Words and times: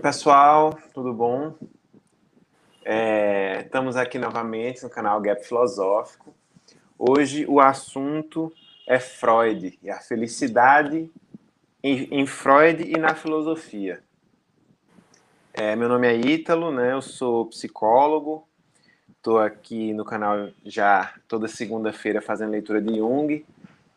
pessoal, 0.00 0.78
tudo 0.94 1.12
bom? 1.12 1.54
É, 2.82 3.60
estamos 3.60 3.96
aqui 3.96 4.18
novamente 4.18 4.82
no 4.82 4.88
canal 4.88 5.20
Gap 5.20 5.44
Filosófico. 5.44 6.34
Hoje 6.98 7.44
o 7.46 7.60
assunto 7.60 8.50
é 8.88 8.98
Freud 8.98 9.78
e 9.82 9.90
a 9.90 10.00
felicidade 10.00 11.10
em, 11.82 12.08
em 12.10 12.26
Freud 12.26 12.82
e 12.82 12.98
na 12.98 13.14
filosofia. 13.14 14.02
É, 15.52 15.76
meu 15.76 15.88
nome 15.88 16.06
é 16.06 16.16
Ítalo, 16.16 16.72
né? 16.72 16.92
Eu 16.92 17.02
sou 17.02 17.46
psicólogo. 17.46 18.48
Estou 19.10 19.38
aqui 19.38 19.92
no 19.92 20.04
canal 20.04 20.48
já 20.64 21.12
toda 21.28 21.46
segunda-feira 21.46 22.22
fazendo 22.22 22.52
leitura 22.52 22.80
de 22.80 22.96
Jung. 22.96 23.44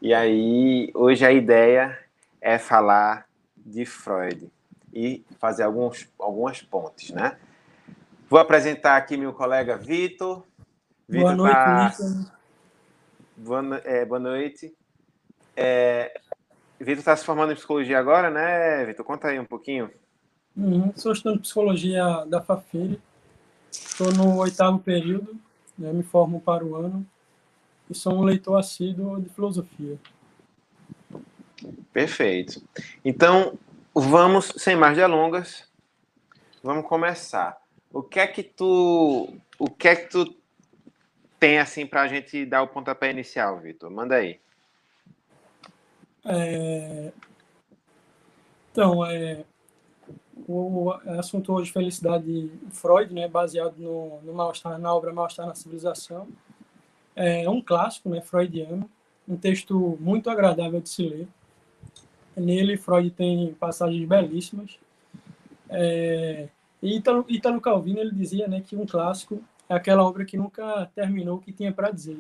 E 0.02 0.13
aí, 0.13 0.91
hoje 0.94 1.26
a 1.26 1.31
ideia 1.31 1.98
é 2.41 2.58
falar 2.58 3.26
de 3.55 3.85
Freud 3.85 4.52
e 4.93 5.25
fazer 5.39 5.63
alguns, 5.63 6.07
algumas 6.20 6.61
pontes, 6.61 7.09
né? 7.11 7.38
Vou 8.29 8.39
apresentar 8.39 8.97
aqui 8.97 9.17
meu 9.17 9.33
colega 9.33 9.77
Vitor. 9.77 10.43
Boa 11.09 11.35
noite, 11.35 11.53
tá... 11.53 11.93
boa, 13.35 13.81
é, 13.83 14.05
boa 14.05 14.19
noite. 14.19 14.73
É... 15.55 16.19
Vitor 16.79 16.99
está 16.99 17.16
se 17.16 17.25
formando 17.25 17.52
em 17.52 17.55
psicologia 17.55 17.99
agora, 17.99 18.29
né, 18.29 18.85
Vitor? 18.85 19.05
Conta 19.05 19.27
aí 19.27 19.39
um 19.39 19.45
pouquinho. 19.45 19.89
Uhum. 20.55 20.94
Sou 20.95 21.11
estudante 21.11 21.39
de 21.39 21.44
psicologia 21.44 22.25
da 22.25 22.41
Fafiri. 22.41 22.99
Estou 23.71 24.11
no 24.13 24.38
oitavo 24.38 24.80
período, 24.80 25.35
né, 25.78 25.91
me 25.91 26.03
formo 26.03 26.39
para 26.39 26.63
o 26.63 26.75
ano 26.75 27.05
e 27.89 27.95
sou 27.95 28.13
um 28.13 28.23
leitor 28.23 28.57
assíduo 28.57 29.19
de 29.19 29.30
filosofia. 29.30 29.97
Perfeito. 31.91 32.61
Então, 33.03 33.57
vamos, 33.94 34.53
sem 34.58 34.75
mais 34.75 34.97
delongas, 34.97 35.69
vamos 36.63 36.88
começar. 36.88 37.61
O 37.91 38.02
que 38.02 38.19
é 38.19 38.27
que 38.27 38.41
tu, 38.41 39.35
o 39.59 39.69
que 39.69 39.88
é 39.88 39.95
que 39.95 40.09
tu 40.09 40.35
tem 41.39 41.59
assim 41.59 41.85
para 41.85 42.02
a 42.02 42.08
gente 42.08 42.45
dar 42.45 42.63
o 42.63 42.67
pontapé 42.67 43.11
inicial, 43.11 43.59
Vitor? 43.59 43.91
Manda 43.91 44.16
aí. 44.16 44.39
É... 46.25 47.11
Então, 48.72 49.05
é... 49.05 49.44
o 50.47 50.91
assunto 51.19 51.53
hoje 51.53 51.72
felicidade 51.72 52.23
de 52.25 52.52
Freud, 52.72 53.13
né, 53.13 53.28
baseado 53.28 53.75
no, 53.78 54.22
no 54.23 54.33
mal-estar 54.33 54.80
na 54.80 54.94
obra 54.94 55.13
Mal-estar 55.13 55.45
na 55.45 55.53
Civilização, 55.53 56.28
é 57.16 57.47
um 57.47 57.61
clássico, 57.61 58.09
né, 58.09 58.22
freudiano, 58.22 58.89
um 59.28 59.38
texto 59.38 59.97
muito 60.00 60.30
agradável 60.30 60.81
de 60.81 60.89
se 60.89 61.03
ler. 61.03 61.28
Nele, 62.36 62.78
Freud 62.78 63.12
tem 63.12 63.53
passagens 63.53 64.08
belíssimas. 64.08 64.80
É, 65.70 66.48
e 66.81 66.98
Italo, 66.98 67.62
Calvino 67.62 68.00
ele 68.00 68.12
dizia 68.12 68.48
né, 68.48 68.62
que 68.62 68.75
um 68.75 68.86
clássico 68.86 69.42
é 69.70 69.75
aquela 69.75 70.03
obra 70.03 70.25
que 70.25 70.38
nunca 70.38 70.90
terminou 70.94 71.38
o 71.38 71.42
que 71.42 71.52
tinha 71.52 71.72
para 71.72 71.92
dizer. 71.92 72.20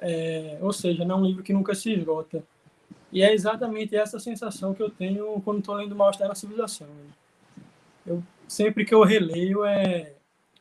É, 0.00 0.58
ou 0.60 0.72
seja, 0.72 1.04
não 1.04 1.16
é 1.16 1.18
um 1.18 1.24
livro 1.24 1.42
que 1.42 1.52
nunca 1.52 1.74
se 1.74 1.92
esgota. 1.92 2.42
E 3.12 3.22
é 3.22 3.32
exatamente 3.32 3.96
essa 3.96 4.18
sensação 4.18 4.74
que 4.74 4.82
eu 4.82 4.90
tenho 4.90 5.40
quando 5.42 5.60
estou 5.60 5.74
lendo 5.74 5.94
Mal-Estar 5.94 6.28
na 6.28 6.34
Civilização. 6.34 6.88
Eu, 8.06 8.22
sempre 8.48 8.84
que 8.84 8.94
eu 8.94 9.02
releio, 9.02 9.64
é 9.64 10.12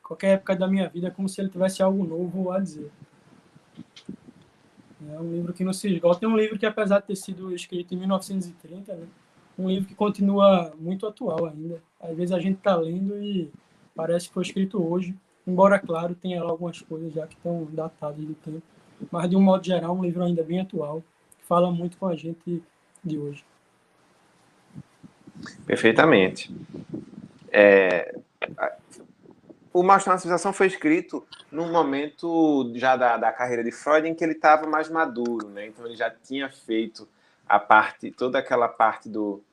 qualquer 0.02 0.34
época 0.36 0.56
da 0.56 0.68
minha 0.68 0.88
vida, 0.88 1.08
é 1.08 1.12
como 1.12 1.28
se 1.28 1.42
ele 1.42 1.50
tivesse 1.50 1.82
algo 1.82 2.06
novo 2.06 2.52
a 2.52 2.60
dizer. 2.60 2.92
É 5.14 5.20
um 5.20 5.32
livro 5.32 5.54
que 5.54 5.64
não 5.64 5.74
se 5.74 5.88
esgota. 5.88 6.26
É 6.26 6.28
um 6.28 6.38
livro 6.38 6.58
que, 6.58 6.66
apesar 6.66 7.00
de 7.00 7.08
ter 7.08 7.16
sido 7.16 7.54
escrito 7.54 7.94
em 7.94 7.98
1930, 7.98 8.94
né, 8.96 9.08
um 9.58 9.70
livro 9.70 9.88
que 9.88 9.96
continua 9.96 10.74
muito 10.80 11.08
atual 11.08 11.46
ainda. 11.46 11.82
Às 12.00 12.16
vezes 12.16 12.32
a 12.32 12.40
gente 12.40 12.58
está 12.58 12.76
lendo 12.76 13.22
e 13.22 13.52
parece 13.96 14.28
que 14.28 14.34
foi 14.34 14.44
escrito 14.44 14.84
hoje, 14.84 15.16
embora, 15.48 15.80
claro, 15.80 16.16
tenha 16.16 16.42
algumas 16.42 16.82
coisas 16.82 17.14
já 17.14 17.26
que 17.26 17.36
estão 17.36 17.68
datadas 17.72 18.24
do 18.24 18.34
tempo. 18.36 18.64
Mas, 19.12 19.30
de 19.30 19.36
um 19.36 19.42
modo 19.42 19.66
geral, 19.66 19.96
um 19.96 20.04
livro 20.04 20.24
ainda 20.24 20.44
bem 20.44 20.60
atual, 20.60 21.04
que 21.40 21.46
fala 21.46 21.72
muito 21.72 21.98
com 21.98 22.08
a 22.08 22.16
gente 22.16 22.62
de 23.04 23.18
hoje. 23.18 23.44
Perfeitamente. 25.66 26.54
É, 27.52 28.18
o 29.76 29.84
Macho 29.84 30.10
na 30.10 30.18
Civilização 30.18 30.54
foi 30.54 30.68
escrito 30.68 31.28
num 31.52 31.70
momento 31.70 32.72
já 32.76 32.96
da, 32.96 33.18
da 33.18 33.30
carreira 33.34 33.62
de 33.62 33.74
Freud 33.74 34.08
em 34.08 34.16
que 34.16 34.24
ele 34.24 34.32
estava 34.32 34.66
mais 34.66 34.88
maduro, 34.88 35.50
né? 35.50 35.68
Então 35.68 35.86
ele 35.86 35.98
já 35.98 36.10
tinha 36.10 36.50
feito 36.50 37.06
a 37.46 37.60
parte, 37.60 38.10
toda 38.10 38.40
aquela 38.40 38.70
parte 38.70 39.10
do, 39.10 39.44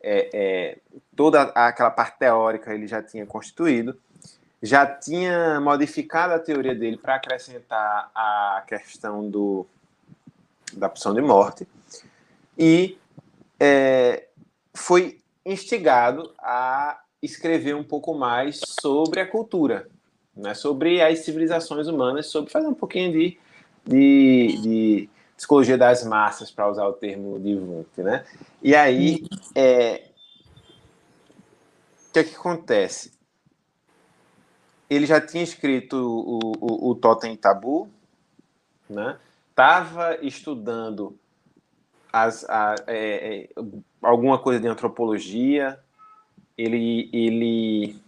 é, 0.00 0.30
é, 0.32 0.78
toda 1.16 1.42
aquela 1.42 1.90
parte 1.90 2.16
teórica 2.16 2.72
ele 2.72 2.86
já 2.86 3.02
tinha 3.02 3.26
constituído, 3.26 3.98
já 4.62 4.86
tinha 4.86 5.60
modificado 5.60 6.34
a 6.34 6.38
teoria 6.38 6.72
dele 6.72 6.96
para 6.96 7.16
acrescentar 7.16 8.08
a 8.14 8.62
questão 8.68 9.28
do, 9.28 9.66
da 10.74 10.86
opção 10.86 11.12
de 11.12 11.20
morte 11.20 11.66
e 12.56 12.96
é, 13.58 14.28
foi 14.72 15.18
instigado 15.44 16.32
a 16.38 17.00
escrever 17.22 17.74
um 17.74 17.84
pouco 17.84 18.14
mais 18.14 18.60
sobre 18.80 19.20
a 19.20 19.26
cultura, 19.26 19.88
né, 20.36 20.54
sobre 20.54 21.02
as 21.02 21.20
civilizações 21.20 21.86
humanas, 21.86 22.26
sobre 22.26 22.50
fazer 22.50 22.66
um 22.66 22.74
pouquinho 22.74 23.12
de, 23.12 23.38
de, 23.84 24.60
de 24.62 25.08
psicologia 25.36 25.76
das 25.76 26.04
massas, 26.04 26.50
para 26.50 26.68
usar 26.68 26.86
o 26.86 26.92
termo 26.92 27.38
de 27.38 27.54
Wundt, 27.54 28.02
né? 28.02 28.24
E 28.62 28.74
aí, 28.74 29.26
é, 29.54 30.08
o 32.08 32.12
que 32.12 32.18
é 32.20 32.24
que 32.24 32.34
acontece? 32.34 33.12
Ele 34.88 35.04
já 35.04 35.20
tinha 35.20 35.42
escrito 35.42 35.96
o, 35.96 36.52
o, 36.60 36.90
o 36.90 36.94
Totem 36.94 37.36
Tabu, 37.36 37.88
né? 38.88 39.18
Estava 39.50 40.16
estudando 40.22 41.18
as, 42.12 42.48
a, 42.48 42.74
é, 42.86 43.38
é, 43.42 43.48
alguma 44.02 44.38
coisa 44.38 44.60
de 44.60 44.68
antropologia, 44.68 45.78
ele, 46.56 47.10
ele 47.12 48.00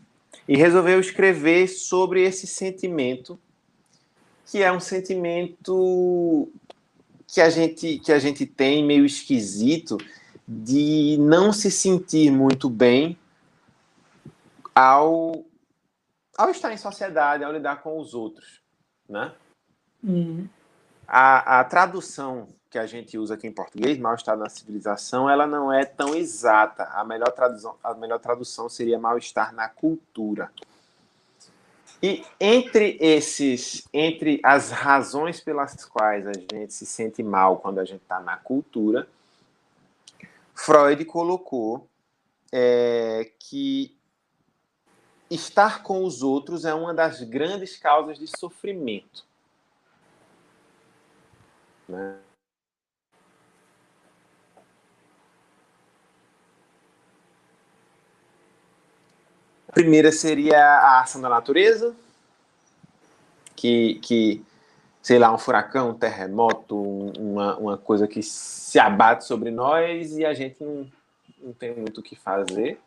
e 0.46 0.56
resolveu 0.56 0.98
escrever 0.98 1.68
sobre 1.68 2.22
esse 2.22 2.46
sentimento, 2.46 3.38
que 4.46 4.62
é 4.62 4.72
um 4.72 4.80
sentimento 4.80 6.50
que 7.26 7.40
a 7.40 7.50
gente 7.50 7.98
que 7.98 8.10
a 8.10 8.18
gente 8.18 8.46
tem 8.46 8.84
meio 8.84 9.04
esquisito 9.04 9.98
de 10.46 11.18
não 11.20 11.52
se 11.52 11.70
sentir 11.70 12.30
muito 12.30 12.70
bem 12.70 13.18
ao 14.74 15.44
ao 16.36 16.50
estar 16.50 16.72
em 16.72 16.78
sociedade, 16.78 17.44
ao 17.44 17.52
lidar 17.52 17.82
com 17.82 17.98
os 17.98 18.14
outros, 18.14 18.62
né? 19.08 19.34
Uhum. 20.02 20.48
A, 21.06 21.60
a 21.60 21.64
tradução 21.64 22.48
que 22.70 22.78
a 22.78 22.86
gente 22.86 23.16
usa 23.16 23.34
aqui 23.34 23.46
em 23.46 23.52
português, 23.52 23.98
mal-estar 23.98 24.36
na 24.36 24.48
civilização, 24.48 25.28
ela 25.28 25.46
não 25.46 25.72
é 25.72 25.84
tão 25.84 26.14
exata. 26.14 26.84
A 26.84 27.04
melhor 27.04 27.32
tradução, 27.32 27.76
a 27.82 27.94
melhor 27.94 28.18
tradução 28.18 28.68
seria 28.68 28.98
mal-estar 28.98 29.54
na 29.54 29.68
cultura. 29.68 30.50
E 32.02 32.24
entre 32.38 32.96
esses, 33.00 33.88
entre 33.92 34.38
as 34.42 34.70
razões 34.70 35.40
pelas 35.40 35.84
quais 35.84 36.26
a 36.26 36.32
gente 36.32 36.72
se 36.72 36.86
sente 36.86 37.22
mal 37.22 37.58
quando 37.58 37.80
a 37.80 37.84
gente 37.84 38.02
está 38.02 38.20
na 38.20 38.36
cultura, 38.36 39.08
Freud 40.54 41.04
colocou 41.06 41.88
é, 42.52 43.30
que 43.38 43.96
estar 45.30 45.82
com 45.82 46.04
os 46.04 46.22
outros 46.22 46.64
é 46.64 46.74
uma 46.74 46.94
das 46.94 47.22
grandes 47.22 47.76
causas 47.76 48.18
de 48.18 48.26
sofrimento. 48.26 49.24
Né? 51.88 52.18
A 59.68 59.72
primeira 59.72 60.10
seria 60.10 60.58
a 60.58 61.00
ação 61.02 61.20
da 61.20 61.28
natureza, 61.28 61.94
que, 63.54 63.96
que 63.96 64.42
sei 65.02 65.18
lá, 65.18 65.32
um 65.32 65.38
furacão, 65.38 65.90
um 65.90 65.94
terremoto, 65.94 66.80
uma, 67.18 67.56
uma 67.58 67.78
coisa 67.78 68.08
que 68.08 68.22
se 68.22 68.78
abate 68.78 69.24
sobre 69.24 69.50
nós 69.50 70.16
e 70.16 70.24
a 70.24 70.32
gente 70.32 70.62
não, 70.62 70.90
não 71.42 71.52
tem 71.52 71.74
muito 71.74 72.00
o 72.00 72.02
que 72.02 72.16
fazer. 72.16 72.80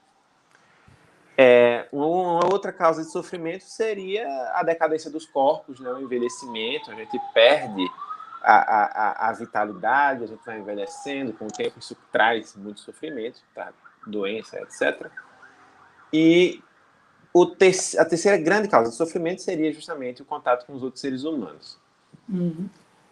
É, 1.38 1.88
uma 1.92 2.46
outra 2.52 2.72
causa 2.72 3.04
de 3.04 3.12
sofrimento 3.12 3.64
seria 3.64 4.28
a 4.54 4.64
decadência 4.64 5.10
dos 5.10 5.26
corpos, 5.26 5.80
né, 5.80 5.92
o 5.92 6.02
envelhecimento, 6.02 6.92
a 6.92 6.96
gente 6.96 7.20
perde 7.34 7.84
a, 8.44 8.56
a, 8.56 9.30
a 9.30 9.34
vitalidade, 9.34 10.24
a 10.24 10.28
gente 10.28 10.46
vai 10.46 10.60
envelhecendo 10.60 11.34
com 11.34 11.46
o 11.46 11.52
tempo, 11.52 11.80
isso 11.80 11.96
traz 12.12 12.56
muito 12.56 12.80
sofrimento, 12.82 13.40
tá? 13.54 13.72
doença, 14.06 14.60
etc. 14.62 15.10
E 16.12 16.62
te 17.58 17.98
a 17.98 18.06
terceira 18.06 18.38
grande 18.38 18.68
causa 18.68 18.90
de 18.90 18.96
sofrimento 18.96 19.42
seria 19.42 19.72
justamente 19.72 20.22
o 20.22 20.26
contato 20.26 20.66
com 20.66 20.74
os 20.74 20.84
outros 20.84 21.02
seres 21.02 21.24
humanos. 21.24 21.78
Uhum. 22.28 22.70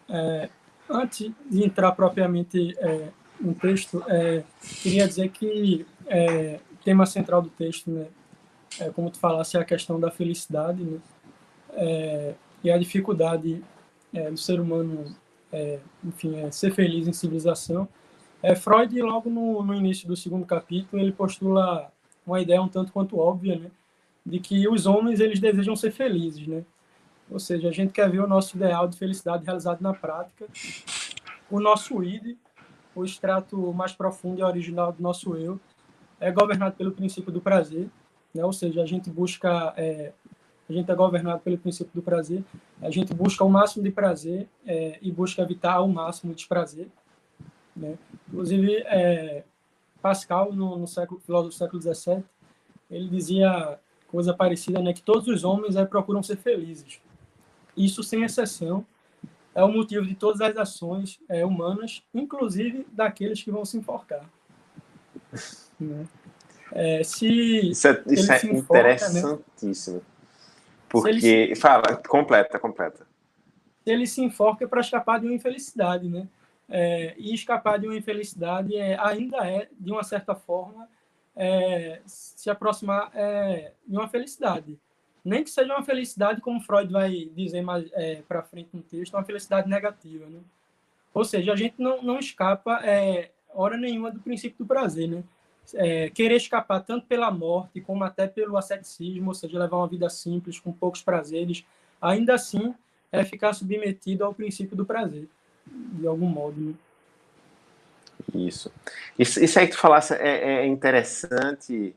É, 0.09 0.49
antes 0.89 1.31
de 1.49 1.63
entrar 1.63 1.91
propriamente 1.93 2.75
é, 2.79 3.09
no 3.39 3.53
texto, 3.53 4.03
é, 4.07 4.43
queria 4.81 5.07
dizer 5.07 5.29
que 5.29 5.85
é, 6.07 6.59
tema 6.83 7.05
central 7.05 7.41
do 7.41 7.49
texto, 7.49 7.89
né, 7.89 8.07
é, 8.79 8.89
como 8.89 9.09
tu 9.09 9.19
falasse, 9.19 9.57
é 9.57 9.59
a 9.59 9.65
questão 9.65 9.99
da 9.99 10.11
felicidade, 10.11 10.83
né, 10.83 10.99
é, 11.73 12.33
e 12.63 12.71
a 12.71 12.77
dificuldade 12.77 13.63
é, 14.13 14.29
do 14.29 14.37
ser 14.37 14.59
humano, 14.59 15.15
enfim, 16.03 16.51
ser 16.51 16.71
feliz 16.71 17.07
em 17.07 17.13
civilização. 17.13 17.87
Freud, 18.61 19.01
logo 19.01 19.29
no, 19.29 19.63
no 19.63 19.73
início 19.73 20.07
do 20.07 20.15
segundo 20.15 20.45
capítulo, 20.45 21.01
ele 21.01 21.11
postula 21.11 21.91
uma 22.25 22.39
ideia 22.39 22.61
um 22.61 22.67
tanto 22.67 22.91
quanto 22.91 23.17
óbvia, 23.17 23.57
né, 23.57 23.71
de 24.25 24.39
que 24.39 24.67
os 24.67 24.85
homens 24.85 25.19
eles 25.19 25.39
desejam 25.39 25.75
ser 25.75 25.91
felizes, 25.91 26.45
né? 26.47 26.63
Ou 27.29 27.39
seja, 27.39 27.69
a 27.69 27.71
gente 27.71 27.93
quer 27.93 28.09
ver 28.09 28.19
o 28.19 28.27
nosso 28.27 28.57
ideal 28.57 28.87
de 28.87 28.97
felicidade 28.97 29.45
realizado 29.45 29.81
na 29.81 29.93
prática, 29.93 30.47
o 31.49 31.59
nosso 31.59 32.03
id, 32.03 32.35
o 32.95 33.03
extrato 33.03 33.71
mais 33.73 33.93
profundo 33.93 34.39
e 34.39 34.43
original 34.43 34.91
do 34.91 35.01
nosso 35.01 35.35
eu, 35.35 35.59
é 36.19 36.31
governado 36.31 36.75
pelo 36.75 36.91
princípio 36.91 37.31
do 37.31 37.39
prazer, 37.39 37.87
né? 38.33 38.43
Ou 38.43 38.53
seja, 38.53 38.81
a 38.81 38.85
gente 38.85 39.09
busca 39.09 39.73
é, 39.77 40.11
a 40.69 40.73
gente 40.73 40.91
é 40.91 40.95
governado 40.95 41.41
pelo 41.41 41.57
princípio 41.57 41.91
do 41.95 42.01
prazer, 42.01 42.43
a 42.79 42.91
gente 42.91 43.11
busca 43.11 43.43
o 43.43 43.49
máximo 43.49 43.83
de 43.83 43.89
prazer 43.89 44.47
é, 44.65 44.99
e 45.01 45.11
busca 45.11 45.41
evitar 45.41 45.81
o 45.81 45.87
máximo 45.87 46.31
de 46.31 46.37
desprazer. 46.37 46.87
Né? 47.75 47.97
Inclusive, 48.27 48.83
é, 48.85 49.43
Pascal, 49.99 50.53
no, 50.53 50.77
no 50.77 50.87
século, 50.87 51.19
filósofo 51.19 51.49
do 51.49 51.57
século 51.57 51.81
XVII, 51.81 52.23
ele 52.91 53.09
dizia 53.09 53.79
coisa 54.11 54.33
parecida, 54.33 54.81
né, 54.81 54.93
que 54.93 55.01
todos 55.01 55.27
os 55.27 55.43
homens 55.43 55.75
é, 55.75 55.85
procuram 55.85 56.21
ser 56.21 56.37
felizes. 56.37 56.99
Isso, 57.77 58.03
sem 58.03 58.23
exceção, 58.23 58.85
é 59.55 59.63
o 59.63 59.71
motivo 59.71 60.05
de 60.05 60.15
todas 60.15 60.41
as 60.41 60.57
ações 60.57 61.19
é, 61.29 61.45
humanas, 61.45 62.03
inclusive 62.13 62.85
daqueles 62.91 63.41
que 63.41 63.51
vão 63.51 63.65
se 63.65 63.77
enforcar. 63.77 64.29
Né? 65.79 66.05
É, 66.71 67.03
se 67.03 67.69
isso 67.69 67.87
é, 67.87 68.03
isso 68.07 68.31
é 68.31 68.35
enforca, 68.45 68.83
né? 68.83 68.93
interessantíssimo. 68.95 69.97
Né? 69.97 70.03
Porque. 70.87 71.55
Se 71.55 71.55
Fala, 71.55 71.95
completa, 72.07 72.59
completa. 72.59 73.07
Se 73.83 73.91
ele 73.91 74.05
se 74.05 74.21
enforca 74.21 74.67
para 74.67 74.81
escapar 74.81 75.19
de 75.19 75.25
uma 75.25 75.35
infelicidade, 75.35 76.07
né? 76.07 76.27
É, 76.71 77.15
e 77.17 77.33
escapar 77.33 77.79
de 77.79 77.87
uma 77.87 77.95
infelicidade 77.95 78.75
é, 78.75 78.99
ainda 78.99 79.37
é, 79.37 79.67
de 79.79 79.91
uma 79.91 80.03
certa 80.03 80.35
forma, 80.35 80.87
é, 81.41 82.01
se 82.05 82.49
aproximar 82.49 83.09
é, 83.15 83.71
de 83.87 83.95
uma 83.95 84.09
felicidade. 84.09 84.77
Nem 85.23 85.41
que 85.41 85.49
seja 85.49 85.73
uma 85.73 85.83
felicidade, 85.83 86.41
como 86.41 86.59
Freud 86.59 86.91
vai 86.91 87.31
dizer 87.33 87.61
mais 87.61 87.89
é, 87.93 88.21
para 88.27 88.43
frente 88.43 88.69
no 88.73 88.81
texto, 88.81 89.13
uma 89.13 89.23
felicidade 89.23 89.69
negativa. 89.69 90.25
Né? 90.25 90.39
Ou 91.13 91.23
seja, 91.23 91.53
a 91.53 91.55
gente 91.55 91.75
não, 91.77 92.01
não 92.01 92.19
escapa 92.19 92.81
é, 92.83 93.31
hora 93.53 93.77
nenhuma 93.77 94.11
do 94.11 94.19
princípio 94.19 94.57
do 94.59 94.65
prazer. 94.65 95.07
Né? 95.07 95.23
É, 95.75 96.09
querer 96.09 96.35
escapar 96.35 96.81
tanto 96.81 97.05
pela 97.05 97.31
morte 97.31 97.79
como 97.79 98.03
até 98.03 98.27
pelo 98.27 98.57
asceticismo, 98.57 99.29
ou 99.29 99.33
seja, 99.33 99.57
levar 99.57 99.77
uma 99.77 99.87
vida 99.87 100.09
simples, 100.09 100.59
com 100.59 100.73
poucos 100.73 101.01
prazeres, 101.01 101.65
ainda 102.01 102.33
assim 102.33 102.75
é 103.11 103.23
ficar 103.23 103.53
submetido 103.53 104.25
ao 104.25 104.33
princípio 104.33 104.75
do 104.75 104.85
prazer, 104.85 105.27
de 105.65 106.05
algum 106.05 106.27
modo. 106.27 106.59
Né? 106.59 106.73
Isso. 108.33 108.71
isso. 109.17 109.39
Isso 109.43 109.59
aí 109.59 109.67
que 109.67 109.73
tu 109.73 109.79
falasse 109.79 110.13
é, 110.13 110.61
é 110.61 110.65
interessante, 110.65 111.95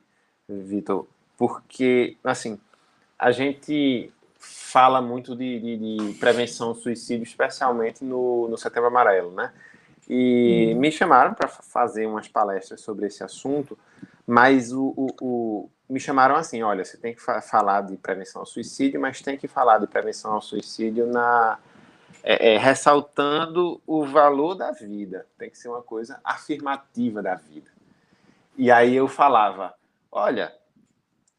Vitor, 0.48 1.06
porque, 1.36 2.16
assim, 2.24 2.58
a 3.18 3.30
gente 3.30 4.12
fala 4.38 5.00
muito 5.00 5.36
de, 5.36 5.60
de, 5.60 5.76
de 5.76 6.18
prevenção 6.18 6.68
ao 6.68 6.74
suicídio, 6.74 7.22
especialmente 7.22 8.04
no, 8.04 8.48
no 8.48 8.58
Setembro 8.58 8.88
Amarelo, 8.88 9.30
né? 9.32 9.52
E 10.08 10.72
hum. 10.74 10.80
me 10.80 10.90
chamaram 10.90 11.34
para 11.34 11.48
fazer 11.48 12.06
umas 12.06 12.26
palestras 12.26 12.80
sobre 12.80 13.06
esse 13.06 13.22
assunto, 13.22 13.78
mas 14.26 14.72
o, 14.72 14.92
o, 14.96 15.06
o, 15.20 15.70
me 15.88 16.00
chamaram 16.00 16.34
assim: 16.34 16.62
olha, 16.62 16.84
você 16.84 16.96
tem 16.96 17.14
que 17.14 17.22
fa 17.22 17.40
falar 17.40 17.82
de 17.82 17.96
prevenção 17.96 18.42
ao 18.42 18.46
suicídio, 18.46 19.00
mas 19.00 19.20
tem 19.20 19.36
que 19.36 19.46
falar 19.46 19.78
de 19.78 19.86
prevenção 19.86 20.32
ao 20.32 20.42
suicídio 20.42 21.06
na, 21.06 21.58
é, 22.22 22.54
é, 22.54 22.58
ressaltando 22.58 23.80
o 23.86 24.04
valor 24.04 24.54
da 24.54 24.70
vida. 24.70 25.26
Tem 25.36 25.50
que 25.50 25.58
ser 25.58 25.68
uma 25.68 25.82
coisa 25.82 26.20
afirmativa 26.22 27.22
da 27.22 27.34
vida. 27.34 27.70
E 28.56 28.70
aí 28.70 28.94
eu 28.94 29.08
falava, 29.08 29.74
olha, 30.10 30.52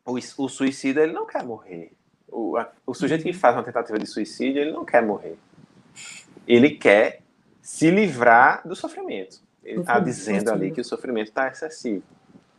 o, 0.05 0.13
o 0.13 0.49
suicida 0.49 1.01
ele 1.01 1.13
não 1.13 1.25
quer 1.25 1.43
morrer. 1.43 1.93
O, 2.27 2.57
a, 2.57 2.69
o 2.85 2.93
sujeito 2.93 3.23
que 3.23 3.29
uhum. 3.29 3.35
faz 3.35 3.55
uma 3.55 3.63
tentativa 3.63 3.97
de 3.97 4.07
suicídio 4.07 4.61
ele 4.61 4.71
não 4.71 4.83
quer 4.83 5.01
morrer. 5.01 5.37
Ele 6.47 6.71
quer 6.71 7.21
se 7.61 7.89
livrar 7.89 8.67
do 8.67 8.75
sofrimento. 8.75 9.41
Ele 9.63 9.79
está 9.79 9.99
dizendo 9.99 10.51
ali 10.51 10.71
que 10.71 10.81
o 10.81 10.85
sofrimento 10.85 11.29
está 11.29 11.47
excessivo. 11.47 12.03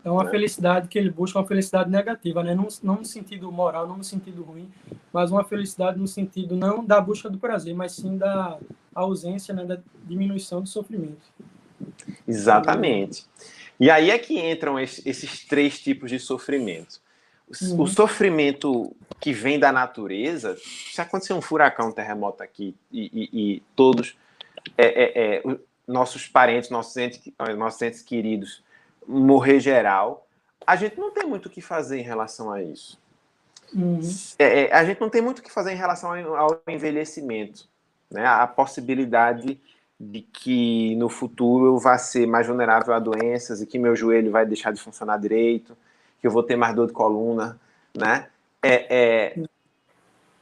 É 0.04 0.10
uma 0.10 0.24
né? 0.24 0.30
felicidade 0.30 0.88
que 0.88 0.98
ele 0.98 1.10
busca, 1.10 1.38
uma 1.38 1.46
felicidade 1.46 1.90
negativa, 1.90 2.42
né? 2.42 2.54
não, 2.54 2.68
não 2.82 2.96
no 2.96 3.04
sentido 3.04 3.50
moral, 3.50 3.88
não 3.88 3.96
no 3.96 4.04
sentido 4.04 4.42
ruim, 4.42 4.68
mas 5.12 5.30
uma 5.30 5.42
felicidade 5.42 5.98
no 5.98 6.06
sentido 6.06 6.54
não 6.54 6.84
da 6.84 7.00
busca 7.00 7.30
do 7.30 7.38
prazer, 7.38 7.74
mas 7.74 7.92
sim 7.92 8.18
da 8.18 8.58
ausência, 8.94 9.54
né, 9.54 9.64
da 9.64 9.78
diminuição 10.04 10.60
do 10.60 10.68
sofrimento. 10.68 11.22
Exatamente. 12.28 13.26
E 13.80 13.90
aí 13.90 14.10
é 14.10 14.18
que 14.18 14.38
entram 14.38 14.78
esses 14.78 15.44
três 15.46 15.80
tipos 15.80 16.10
de 16.10 16.18
sofrimento. 16.18 17.00
Uhum. 17.62 17.82
O 17.82 17.86
sofrimento 17.86 18.94
que 19.20 19.32
vem 19.32 19.58
da 19.58 19.72
natureza, 19.72 20.56
se 20.56 21.00
acontecer 21.00 21.32
um 21.32 21.42
furacão, 21.42 21.88
um 21.88 21.92
terremoto 21.92 22.42
aqui 22.42 22.74
e, 22.92 23.10
e, 23.12 23.54
e 23.56 23.62
todos 23.74 24.16
é, 24.78 24.86
é, 24.86 25.36
é, 25.36 25.58
nossos 25.86 26.26
parentes, 26.26 26.70
nossos 26.70 26.96
entes, 26.96 27.20
nossos 27.56 27.82
entes 27.82 28.02
queridos 28.02 28.62
morrer 29.06 29.60
geral, 29.60 30.26
a 30.66 30.76
gente 30.76 30.98
não 30.98 31.10
tem 31.10 31.26
muito 31.26 31.46
o 31.46 31.50
que 31.50 31.60
fazer 31.60 31.98
em 31.98 32.02
relação 32.02 32.50
a 32.50 32.62
isso. 32.62 32.98
Uhum. 33.72 34.00
É, 34.38 34.62
é, 34.62 34.72
a 34.72 34.84
gente 34.84 35.00
não 35.00 35.10
tem 35.10 35.20
muito 35.20 35.40
o 35.40 35.42
que 35.42 35.50
fazer 35.50 35.72
em 35.72 35.76
relação 35.76 36.12
ao 36.36 36.62
envelhecimento, 36.68 37.68
né? 38.10 38.24
A 38.26 38.46
possibilidade 38.46 39.60
de 39.98 40.20
que 40.20 40.94
no 40.96 41.08
futuro 41.08 41.66
eu 41.66 41.78
vá 41.78 41.98
ser 41.98 42.26
mais 42.26 42.46
vulnerável 42.46 42.94
a 42.94 42.98
doenças 42.98 43.60
e 43.60 43.66
que 43.66 43.78
meu 43.78 43.96
joelho 43.96 44.30
vai 44.30 44.46
deixar 44.46 44.72
de 44.72 44.80
funcionar 44.80 45.18
direito, 45.18 45.76
que 46.20 46.26
eu 46.26 46.30
vou 46.30 46.42
ter 46.42 46.56
mais 46.56 46.74
dor 46.74 46.86
de 46.86 46.92
coluna, 46.92 47.58
né? 47.96 48.28
É, 48.62 49.34
é... 49.34 49.44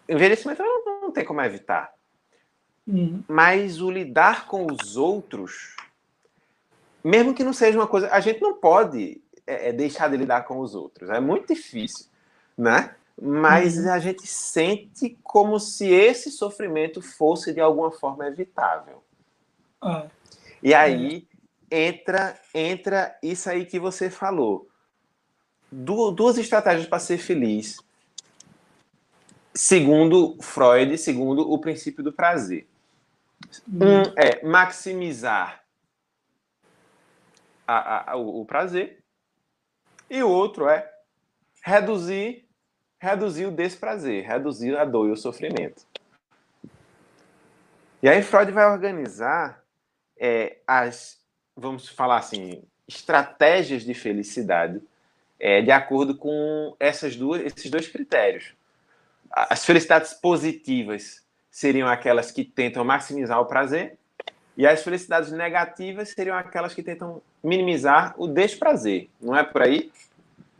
Envelhecimento 0.08 0.62
não, 0.62 1.00
não 1.02 1.10
tem 1.12 1.24
como 1.24 1.40
evitar. 1.40 1.92
Uhum. 2.86 3.22
Mas 3.28 3.80
o 3.80 3.90
lidar 3.90 4.46
com 4.46 4.66
os 4.66 4.96
outros 4.96 5.76
mesmo 7.02 7.34
que 7.34 7.44
não 7.44 7.52
seja 7.52 7.78
uma 7.78 7.86
coisa. 7.86 8.08
A 8.10 8.20
gente 8.20 8.40
não 8.40 8.54
pode 8.54 9.20
é, 9.46 9.68
é, 9.68 9.72
deixar 9.72 10.08
de 10.08 10.16
lidar 10.16 10.42
com 10.42 10.60
os 10.60 10.74
outros. 10.74 11.10
É 11.10 11.20
muito 11.20 11.52
difícil, 11.52 12.06
né? 12.56 12.94
Mas 13.20 13.76
uhum. 13.76 13.92
a 13.92 13.98
gente 13.98 14.26
sente 14.26 15.18
como 15.22 15.58
se 15.58 15.88
esse 15.88 16.30
sofrimento 16.30 17.02
fosse 17.02 17.52
de 17.52 17.60
alguma 17.60 17.90
forma 17.90 18.26
evitável. 18.26 19.02
Ah. 19.80 20.06
E 20.62 20.72
aí 20.72 21.26
entra 21.70 22.38
entra 22.54 23.16
isso 23.22 23.50
aí 23.50 23.66
que 23.66 23.78
você 23.78 24.08
falou. 24.08 24.68
Du 25.70 26.10
duas 26.10 26.38
estratégias 26.38 26.86
para 26.86 26.98
ser 26.98 27.18
feliz. 27.18 27.78
Segundo 29.54 30.36
Freud, 30.40 30.96
segundo 30.96 31.50
o 31.50 31.58
princípio 31.58 32.02
do 32.02 32.12
prazer. 32.12 32.66
Uhum. 33.68 34.02
Um 34.02 34.02
é 34.16 34.44
maximizar 34.44 35.61
a, 37.78 38.12
a, 38.12 38.16
o, 38.16 38.44
prazer, 38.44 39.02
e 40.08 40.22
o 40.22 40.28
outro 40.28 40.68
é 40.68 40.90
reduzir 41.64 42.46
reduzir 43.02 43.46
o 43.46 43.50
desprazer, 43.50 44.24
reduzir 44.24 44.76
a 44.76 44.84
dor 44.84 45.08
e 45.08 45.10
o 45.10 45.16
sofrimento. 45.16 45.84
E 48.00 48.08
aí 48.08 48.22
Freud 48.22 48.52
vai 48.52 48.64
organizar 48.64 49.60
é, 50.16 50.58
as, 50.64 51.20
vamos 51.56 51.88
falar 51.88 52.18
assim, 52.18 52.62
estratégias 52.86 53.82
de 53.82 53.92
felicidade 53.92 54.80
é, 55.40 55.60
de 55.60 55.72
acordo 55.72 56.16
com 56.16 56.76
essas 56.78 57.16
duas, 57.16 57.42
esses 57.42 57.68
dois 57.68 57.88
critérios. 57.88 58.54
As 59.28 59.64
felicidades 59.64 60.14
positivas 60.14 61.26
seriam 61.50 61.88
aquelas 61.88 62.30
que 62.30 62.44
tentam 62.44 62.84
maximizar 62.84 63.40
o 63.40 63.46
prazer 63.46 63.98
e 64.56 64.66
as 64.66 64.82
felicidades 64.82 65.32
negativas 65.32 66.10
seriam 66.10 66.36
aquelas 66.36 66.74
que 66.74 66.82
tentam 66.82 67.22
minimizar 67.42 68.14
o 68.18 68.26
desprazer, 68.26 69.08
não 69.20 69.36
é 69.36 69.42
por 69.42 69.62
aí? 69.62 69.90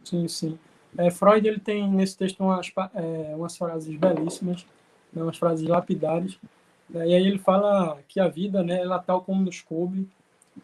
Sim, 0.05 0.27
sim. 0.29 0.59
É, 0.97 1.11
Freud 1.11 1.47
ele 1.47 1.61
tem 1.61 1.91
nesse 1.91 2.17
texto 2.17 2.41
umas, 2.41 2.71
é, 2.95 3.35
umas 3.35 3.57
frases 3.57 3.97
belíssimas, 3.97 4.67
né, 5.13 5.23
umas 5.23 5.39
frases 5.39 5.67
lapidares, 5.67 6.39
né, 6.89 7.09
e 7.09 7.15
aí 7.15 7.27
ele 7.27 7.39
fala 7.39 7.99
que 8.09 8.21
a 8.21 8.29
vida, 8.29 8.63
né, 8.63 8.81
ela 8.81 8.99
tal 8.99 9.23
como 9.23 9.43
nos 9.43 9.61
coube, 9.61 10.09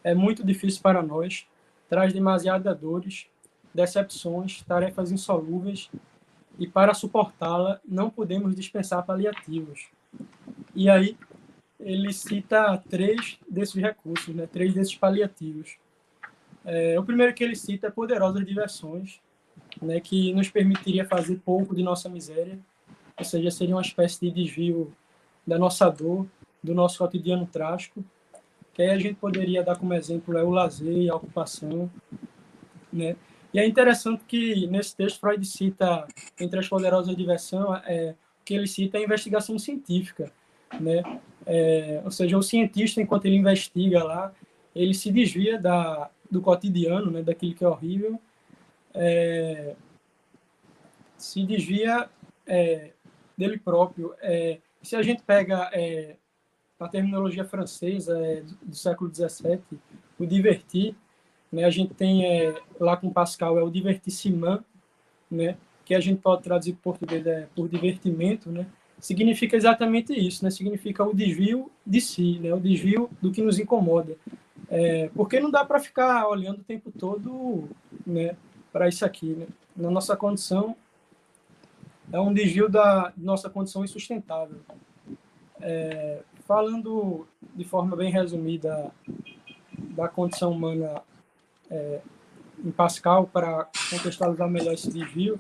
é 0.05 0.15
muito 0.15 0.45
difícil 0.45 0.83
para 0.83 1.03
nós, 1.03 1.47
traz 1.89 2.13
demasiadas 2.13 2.79
dores, 2.79 3.27
decepções, 3.73 4.63
tarefas 4.63 5.11
insolúveis, 5.11 5.91
e 6.59 6.67
para 6.67 6.93
suportá-la 6.93 7.81
não 7.87 8.11
podemos 8.11 8.55
dispensar 8.55 9.05
paliativos. 9.07 9.87
E 10.75 10.91
aí 10.91 11.17
ele 11.79 12.13
cita 12.13 12.83
três 12.89 13.39
desses 13.49 13.75
recursos, 13.75 14.35
né, 14.35 14.47
três 14.47 14.75
desses 14.75 14.95
paliativos. 14.95 15.77
É, 16.65 16.99
o 16.99 17.05
primeiro 17.05 17.33
que 17.33 17.45
ele 17.45 17.57
cita 17.57 17.87
é 17.87 17.91
poderosas 17.91 18.45
diversões, 18.45 19.21
né, 19.81 20.01
que 20.01 20.33
nos 20.33 20.49
permitiria 20.49 21.05
fazer 21.05 21.37
pouco 21.45 21.75
de 21.75 21.83
nossa 21.83 22.09
miséria, 22.09 22.59
ou 23.17 23.25
seja, 23.25 23.51
seria 23.51 23.75
uma 23.75 23.83
espécie 23.83 24.21
de 24.21 24.31
desvio 24.31 24.93
da 25.47 25.59
nossa 25.59 25.89
dor, 25.89 26.27
do 26.63 26.75
nosso 26.75 26.99
cotidiano 26.99 27.47
trágico, 27.47 28.05
que 28.75 28.83
aí 28.83 28.91
a 28.91 28.99
gente 28.99 29.15
poderia 29.15 29.63
dar 29.63 29.77
como 29.77 29.95
exemplo 29.95 30.37
é 30.37 30.43
o 30.43 30.51
lazer 30.51 30.97
e 30.97 31.11
a 31.11 31.15
ocupação, 31.15 31.91
né? 32.93 33.17
E 33.53 33.59
é 33.59 33.67
interessante 33.67 34.25
que 34.27 34.67
nesse 34.67 34.95
texto 34.95 35.21
Freud 35.21 35.45
cita 35.47 36.07
entre 36.39 36.61
as 36.61 36.69
poderosas 36.69 37.17
diversão, 37.17 37.75
é, 37.75 38.15
que 38.45 38.55
ele 38.55 38.67
cita 38.67 38.99
é 38.99 39.01
a 39.01 39.05
investigação 39.05 39.59
científica, 39.59 40.31
né? 40.81 41.03
É, 41.47 42.03
ou 42.05 42.11
seja, 42.11 42.37
o 42.37 42.43
cientista 42.43 43.01
enquanto 43.01 43.25
ele 43.27 43.37
investiga 43.37 44.05
lá, 44.05 44.33
ele 44.75 44.95
se 44.95 45.11
desvia 45.11 45.59
da 45.59 46.11
do 46.31 46.41
cotidiano, 46.41 47.11
né, 47.11 47.23
daquilo 47.23 47.55
que 47.55 47.65
é 47.65 47.69
horrível, 47.69 48.21
é, 48.95 49.75
se 51.17 51.45
desvia 51.45 52.09
é, 52.47 52.93
dele 53.37 53.59
próprio. 53.59 54.15
É, 54.21 54.59
se 54.83 54.95
a 54.95 55.03
gente 55.03 55.23
pega 55.23 55.71
é, 55.73 56.17
a 56.79 56.89
terminologia 56.89 57.45
francesa 57.45 58.19
é, 58.25 58.43
do 58.63 58.77
século 58.77 59.13
XVII, 59.13 59.61
o 60.19 60.27
divertir, 60.27 60.95
né, 61.51 61.65
a 61.65 61.71
gente 61.71 61.95
tem 61.95 62.25
lá 62.79 62.97
com 62.97 63.11
Pascal 63.11 63.59
é 63.59 63.63
o 63.63 63.71
divertissement, 63.71 64.63
né, 65.31 65.57
que 65.85 65.95
a 65.95 66.01
gente 66.01 66.21
pode 66.21 66.43
traduzir 66.43 66.75
para 66.75 66.83
português 66.83 67.49
por 67.55 67.69
divertimento, 67.69 68.51
né, 68.51 68.67
significa 69.01 69.57
exatamente 69.57 70.13
isso, 70.13 70.45
né, 70.45 70.51
significa 70.51 71.05
o 71.05 71.15
desvio 71.15 71.71
de 71.87 72.01
si, 72.01 72.39
né, 72.41 72.53
o 72.53 72.61
desvio 72.61 73.09
do 73.21 73.31
que 73.31 73.43
nos 73.43 73.59
incomoda. 73.59 74.17
É, 74.71 75.11
porque 75.15 75.41
não 75.41 75.51
dá 75.51 75.65
para 75.65 75.81
ficar 75.81 76.29
olhando 76.29 76.61
o 76.61 76.65
tempo 76.65 76.91
todo 76.91 77.69
né, 78.07 78.37
para 78.73 78.89
isso 78.89 79.05
aqui. 79.05 79.29
Né? 79.29 79.47
Na 79.77 79.91
nossa 79.91 80.17
condição, 80.17 80.77
é 82.13 82.21
um 82.21 82.33
desvio 82.33 82.69
da 82.69 83.13
nossa 83.17 83.49
condição 83.49 83.85
insustentável. 83.85 84.59
É, 85.61 86.23
falando 86.47 87.27
de 87.55 87.65
forma 87.65 87.97
bem 87.97 88.11
resumida 88.11 88.91
da 89.79 90.09
condição 90.09 90.53
humana 90.53 91.03
é, 91.71 92.01
em 92.65 92.71
Pascal, 92.71 93.27
para 93.27 93.69
contextualizar 93.91 94.49
melhor 94.49 94.75
esse 94.75 94.91
desvio, 94.91 95.39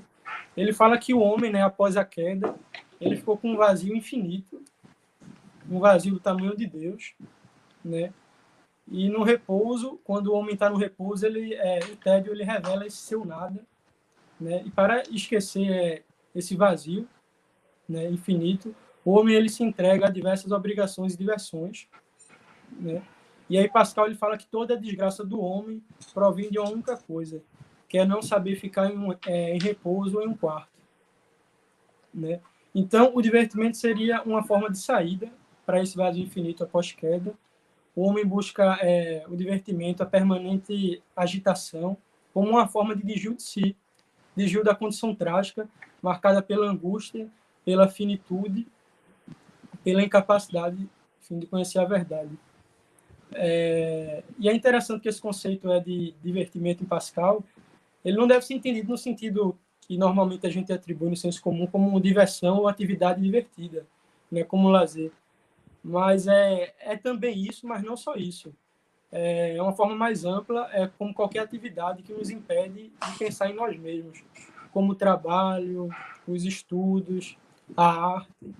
ele 0.56 0.72
fala 0.72 0.98
que 0.98 1.14
o 1.14 1.20
homem, 1.20 1.50
né, 1.50 1.62
após 1.62 1.96
a 1.96 2.04
queda, 2.04 2.54
ele 3.00 3.17
ficou 3.17 3.37
com 3.37 3.52
um 3.52 3.57
vazio 3.57 3.95
infinito, 3.95 4.62
um 5.71 5.78
vazio 5.78 6.14
do 6.14 6.21
tamanho 6.21 6.57
de 6.57 6.67
Deus, 6.67 7.14
né? 7.85 8.12
E 8.90 9.09
no 9.09 9.23
repouso, 9.23 10.00
quando 10.02 10.28
o 10.28 10.35
homem 10.35 10.55
está 10.55 10.71
no 10.71 10.76
repouso, 10.76 11.26
ele, 11.26 11.55
é, 11.55 11.81
o 11.93 11.97
tédio 11.97 12.33
ele 12.33 12.43
revela 12.43 12.87
esse 12.87 12.97
seu 12.97 13.25
nada. 13.25 13.64
Né? 14.40 14.62
E 14.64 14.71
para 14.71 15.02
esquecer 15.11 15.71
é, 15.71 16.02
esse 16.35 16.57
vazio 16.57 17.07
né, 17.88 18.09
infinito, 18.11 18.75
o 19.05 19.12
homem 19.12 19.35
ele 19.35 19.49
se 19.49 19.62
entrega 19.62 20.07
a 20.07 20.11
diversas 20.11 20.52
obrigações 20.52 21.14
e 21.14 21.19
diversões. 21.19 21.87
Né? 22.73 23.02
E 23.50 23.59
aí 23.59 23.69
Pascal 23.69 24.07
ele 24.07 24.14
fala 24.14 24.38
que 24.38 24.47
toda 24.47 24.75
a 24.75 24.78
desgraça 24.78 25.25
do 25.25 25.40
homem 25.40 25.83
provém 26.14 26.50
de 26.50 26.59
uma 26.59 26.71
única 26.71 26.97
coisa, 26.97 27.43
que 27.88 27.99
é 27.99 28.07
não 28.07 28.23
saber 28.23 28.57
ficar 28.57 28.90
em, 28.90 28.99
um, 28.99 29.12
é, 29.26 29.55
em 29.55 29.59
repouso 29.59 30.19
ou 30.19 30.25
em 30.25 30.28
um 30.28 30.37
quarto. 30.37 30.73
Né? 32.12 32.40
Então, 32.78 33.11
o 33.12 33.20
divertimento 33.20 33.76
seria 33.76 34.23
uma 34.23 34.44
forma 34.44 34.70
de 34.70 34.78
saída 34.78 35.28
para 35.66 35.82
esse 35.82 35.97
vazio 35.97 36.23
infinito 36.23 36.62
após 36.62 36.92
queda, 36.92 37.35
o 37.97 38.02
homem 38.02 38.25
busca 38.25 38.78
é, 38.80 39.25
o 39.28 39.35
divertimento, 39.35 40.00
a 40.00 40.06
permanente 40.06 41.02
agitação, 41.16 41.97
como 42.32 42.50
uma 42.50 42.68
forma 42.68 42.94
de 42.94 43.02
desvio 43.02 43.35
de 43.35 43.42
si, 43.42 43.76
desvio 44.37 44.62
da 44.62 44.76
condição 44.76 45.12
trágica, 45.12 45.68
marcada 46.00 46.40
pela 46.40 46.68
angústia, 46.68 47.28
pela 47.64 47.88
finitude, 47.88 48.64
pela 49.82 50.00
incapacidade 50.00 50.88
enfim, 51.20 51.40
de 51.40 51.47
conhecer 51.47 51.80
a 51.80 51.85
verdade. 51.85 52.30
É, 53.32 54.23
e 54.38 54.49
é 54.49 54.54
interessante 54.54 55.00
que 55.00 55.08
esse 55.08 55.20
conceito 55.20 55.68
é 55.73 55.80
de 55.80 56.14
divertimento 56.23 56.85
em 56.85 56.87
Pascal, 56.87 57.42
ele 58.04 58.16
não 58.16 58.28
deve 58.28 58.47
ser 58.47 58.54
entendido 58.54 58.88
no 58.88 58.97
sentido 58.97 59.58
que 59.88 59.97
normalmente 59.97 60.47
a 60.47 60.50
gente 60.50 60.71
atribui 60.71 61.09
no 61.09 61.16
senso 61.16 61.40
comum 61.40 61.66
como 61.66 61.99
diversão 61.99 62.59
ou 62.59 62.68
atividade 62.68 63.23
divertida, 63.23 63.87
né, 64.30 64.45
como 64.45 64.68
lazer. 64.68 65.11
Mas 65.83 66.26
é, 66.26 66.75
é 66.78 66.95
também 66.95 67.40
isso, 67.40 67.66
mas 67.66 67.83
não 67.83 67.97
só 67.97 68.14
isso. 68.14 68.54
É 69.11 69.57
uma 69.62 69.73
forma 69.73 69.97
mais 69.97 70.26
ampla, 70.26 70.68
é 70.71 70.87
como 70.87 71.14
qualquer 71.14 71.38
atividade 71.38 72.02
que 72.02 72.12
nos 72.12 72.28
impede 72.28 72.92
de 72.92 73.18
pensar 73.18 73.50
em 73.50 73.54
nós 73.54 73.78
mesmos, 73.78 74.23
como 74.71 74.92
o 74.92 74.95
trabalho, 74.95 75.88
os 76.26 76.45
estudos, 76.45 77.38
a 77.75 78.16
arte. 78.16 78.54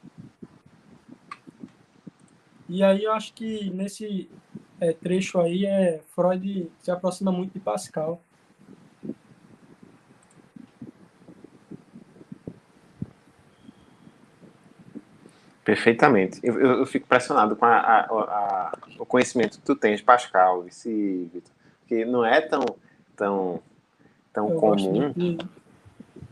E 2.67 2.83
aí 2.83 3.05
eu 3.05 3.13
acho 3.13 3.35
que 3.35 3.69
nesse 3.69 4.31
é, 4.81 4.95
trecho 4.95 5.39
aí 5.39 5.67
é 5.67 6.01
Freud 6.15 6.71
se 6.81 6.91
aproxima 6.91 7.31
muito 7.31 7.53
de 7.53 7.61
Pascal. 7.61 8.23
Perfeitamente. 15.69 16.41
Eu, 16.43 16.59
eu, 16.59 16.79
eu, 16.79 16.87
fico 16.87 17.05
impressionado 17.05 17.55
com 17.55 17.67
a, 17.67 17.77
a, 17.77 18.01
a, 18.07 18.79
o 18.99 19.05
conhecimento 19.05 19.59
que 19.59 19.65
tu 19.67 19.77
tens, 19.77 20.01
Pascal, 20.01 20.67
esse 20.67 21.29
Vitor, 21.31 21.53
que 21.87 22.07
não 22.07 22.25
é 22.25 22.41
tão 22.41 22.65
tão 23.15 23.61
tão 24.33 24.49
eu 24.49 24.59
comum. 24.59 25.13
De, 25.13 25.37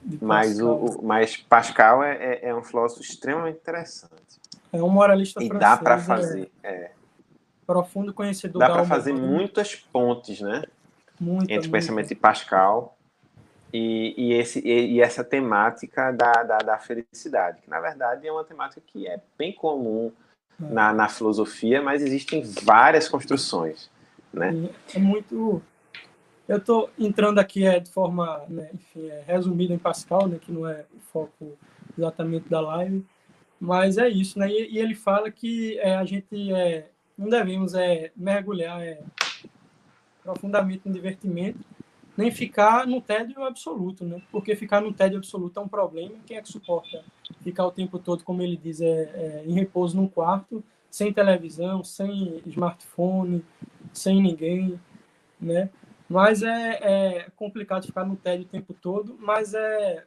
de 0.02 0.24
mas 0.24 0.58
o, 0.58 0.70
o, 0.70 1.04
mas 1.04 1.36
Pascal 1.36 2.02
é, 2.02 2.14
é, 2.16 2.48
é, 2.48 2.54
um 2.54 2.62
filósofo 2.62 3.02
extremamente 3.02 3.58
interessante. 3.58 4.40
É 4.72 4.82
um 4.82 4.88
moralista 4.88 5.44
e 5.44 5.48
francês. 5.48 5.70
E 5.70 5.70
dá 5.70 5.76
para 5.76 5.98
fazer. 5.98 6.50
É, 6.62 6.70
é, 6.70 6.92
profundo 7.66 8.14
conhecedor. 8.14 8.58
Dá 8.58 8.70
para 8.70 8.86
fazer 8.86 9.12
muitas 9.12 9.74
pontes, 9.74 10.40
né? 10.40 10.62
Muita, 11.20 11.52
entre 11.52 11.68
o 11.68 11.70
pensamento 11.70 12.08
de 12.08 12.14
Pascal 12.14 12.95
e, 13.76 14.14
e, 14.16 14.32
esse, 14.32 14.60
e, 14.66 15.00
essa 15.00 15.22
temática 15.22 16.10
da, 16.10 16.32
da, 16.42 16.58
da, 16.58 16.78
felicidade, 16.78 17.60
que 17.60 17.68
na 17.68 17.80
verdade 17.80 18.26
é 18.26 18.32
uma 18.32 18.44
temática 18.44 18.80
que 18.86 19.06
é 19.06 19.20
bem 19.36 19.52
comum 19.52 20.10
é. 20.60 20.72
na, 20.72 20.92
na 20.92 21.08
filosofia, 21.08 21.82
mas 21.82 22.02
existem 22.02 22.42
várias 22.42 23.08
construções. 23.08 23.90
Né? 24.32 24.70
É 24.94 24.98
muito. 24.98 25.62
Eu 26.48 26.58
estou 26.58 26.90
entrando 26.98 27.38
aqui 27.38 27.66
é, 27.66 27.78
de 27.78 27.90
forma 27.90 28.42
né, 28.48 28.70
enfim, 28.72 29.08
é, 29.08 29.24
resumida 29.26 29.74
em 29.74 29.78
Pascal, 29.78 30.26
né, 30.26 30.38
que 30.40 30.52
não 30.52 30.66
é 30.66 30.84
o 30.94 31.00
foco 31.12 31.58
exatamente 31.98 32.48
da 32.48 32.60
live, 32.60 33.04
mas 33.60 33.98
é 33.98 34.08
isso. 34.08 34.38
Né? 34.38 34.48
E, 34.50 34.74
e 34.74 34.78
ele 34.78 34.94
fala 34.94 35.30
que 35.30 35.78
é, 35.80 35.96
a 35.96 36.04
gente 36.04 36.52
é, 36.52 36.88
não 37.18 37.28
devemos 37.28 37.74
é, 37.74 38.10
mergulhar 38.16 38.80
é, 38.80 39.00
profundamente 40.22 40.82
no 40.86 40.94
divertimento, 40.94 41.58
nem 42.16 42.30
ficar 42.30 42.86
no 42.86 43.00
tédio 43.00 43.44
absoluto, 43.44 44.04
né? 44.04 44.22
Porque 44.30 44.56
ficar 44.56 44.80
no 44.80 44.92
tédio 44.92 45.18
absoluto 45.18 45.60
é 45.60 45.62
um 45.62 45.68
problema. 45.68 46.14
Quem 46.26 46.36
é 46.36 46.42
que 46.42 46.48
suporta 46.48 47.04
ficar 47.42 47.66
o 47.66 47.70
tempo 47.70 47.98
todo, 47.98 48.24
como 48.24 48.42
ele 48.42 48.56
diz, 48.56 48.80
é, 48.80 48.86
é, 48.86 49.44
em 49.46 49.52
repouso 49.52 49.96
num 49.96 50.08
quarto, 50.08 50.64
sem 50.90 51.12
televisão, 51.12 51.84
sem 51.84 52.42
smartphone, 52.46 53.44
sem 53.92 54.22
ninguém, 54.22 54.80
né? 55.40 55.68
Mas 56.08 56.42
é, 56.42 56.78
é 56.80 57.30
complicado 57.36 57.86
ficar 57.86 58.04
no 58.04 58.16
tédio 58.16 58.46
o 58.46 58.48
tempo 58.48 58.72
todo, 58.72 59.16
mas 59.20 59.52
é 59.52 60.04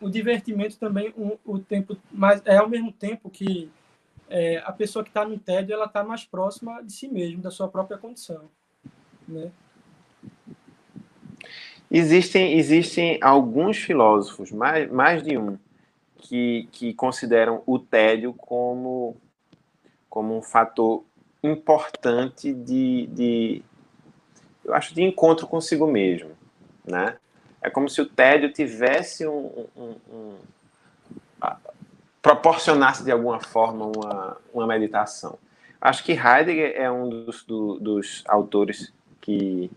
o 0.00 0.10
divertimento 0.10 0.78
também 0.78 1.12
o, 1.16 1.38
o 1.44 1.58
tempo, 1.58 1.96
mas 2.10 2.42
é 2.44 2.56
ao 2.56 2.68
mesmo 2.68 2.92
tempo 2.92 3.30
que 3.30 3.70
é, 4.28 4.58
a 4.58 4.72
pessoa 4.72 5.02
que 5.02 5.10
está 5.10 5.24
no 5.24 5.38
tédio 5.38 5.72
ela 5.72 5.86
está 5.86 6.04
mais 6.04 6.24
próxima 6.24 6.82
de 6.82 6.92
si 6.92 7.08
mesmo, 7.08 7.42
da 7.42 7.50
sua 7.50 7.68
própria 7.68 7.98
condição, 7.98 8.50
né? 9.26 9.50
Existem, 11.94 12.56
existem 12.58 13.18
alguns 13.20 13.76
filósofos, 13.76 14.50
mais, 14.50 14.90
mais 14.90 15.22
de 15.22 15.36
um, 15.36 15.58
que, 16.16 16.66
que 16.72 16.94
consideram 16.94 17.62
o 17.66 17.78
tédio 17.78 18.32
como, 18.32 19.14
como 20.08 20.34
um 20.34 20.40
fator 20.40 21.04
importante 21.42 22.50
de, 22.54 23.06
de, 23.08 23.62
eu 24.64 24.72
acho, 24.74 24.94
de 24.94 25.02
encontro 25.02 25.46
consigo 25.46 25.86
mesmo, 25.86 26.30
né? 26.82 27.18
É 27.60 27.68
como 27.68 27.90
se 27.90 28.00
o 28.00 28.06
tédio 28.06 28.50
tivesse 28.50 29.26
um, 29.26 29.66
um, 29.76 29.94
um 30.10 30.34
proporcionasse 32.22 33.04
de 33.04 33.12
alguma 33.12 33.38
forma 33.38 33.92
uma, 33.94 34.36
uma 34.54 34.66
meditação. 34.66 35.38
Acho 35.78 36.02
que 36.02 36.12
Heidegger 36.12 36.72
é 36.74 36.90
um 36.90 37.08
dos, 37.08 37.44
do, 37.44 37.78
dos 37.78 38.24
autores 38.26 38.94
que 39.20 39.70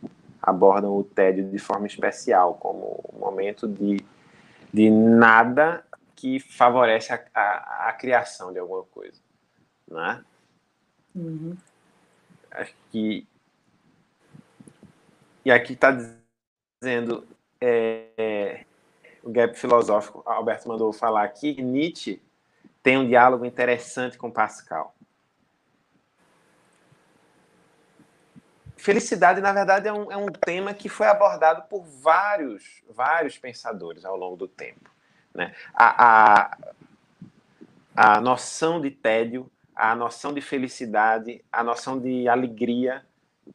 abordam 0.46 0.96
o 0.96 1.04
tédio 1.04 1.50
de 1.50 1.58
forma 1.58 1.88
especial, 1.88 2.54
como 2.56 3.04
um 3.14 3.20
momento 3.20 3.68
de, 3.68 3.98
de 4.72 4.90
nada 4.90 5.84
que 6.16 6.40
favorece 6.40 7.12
a, 7.14 7.22
a, 7.34 7.90
a 7.90 7.94
criação 7.94 8.54
de 8.54 8.60
alguma 8.60 8.84
coisa. 8.84 9.20
Né? 9.88 10.24
Uhum. 11.16 11.58
Acho 12.52 12.74
que 12.92 13.28
E 15.44 15.52
aqui 15.52 15.74
está 15.74 15.92
dizendo 16.82 17.28
é, 17.60 18.08
é, 18.18 18.66
o 19.24 19.30
gap 19.30 19.58
filosófico. 19.58 20.24
Alberto 20.26 20.68
mandou 20.68 20.92
falar 20.94 21.24
aqui. 21.24 21.62
Nietzsche 21.62 22.22
tem 22.82 22.98
um 22.98 23.08
diálogo 23.08 23.46
interessante 23.46 24.18
com 24.18 24.32
Pascal. 24.32 24.95
Felicidade, 28.86 29.42
na 29.42 29.52
verdade, 29.52 29.88
é 29.88 29.92
um, 29.92 30.12
é 30.12 30.16
um 30.16 30.28
tema 30.28 30.72
que 30.72 30.88
foi 30.88 31.08
abordado 31.08 31.64
por 31.68 31.84
vários, 31.84 32.84
vários 32.88 33.36
pensadores 33.36 34.06
ao 34.06 34.16
longo 34.16 34.36
do 34.36 34.48
tempo. 34.48 34.92
Né? 35.34 35.56
A, 35.74 36.06
a, 36.06 36.58
a 37.96 38.22
noção 38.22 38.80
de 38.80 38.92
tédio, 38.92 39.50
a 39.76 39.96
noção 39.96 40.32
de 40.32 40.40
felicidade, 40.40 41.44
a 41.52 41.64
noção 41.64 42.00
de 42.00 42.28
alegria, 42.28 43.04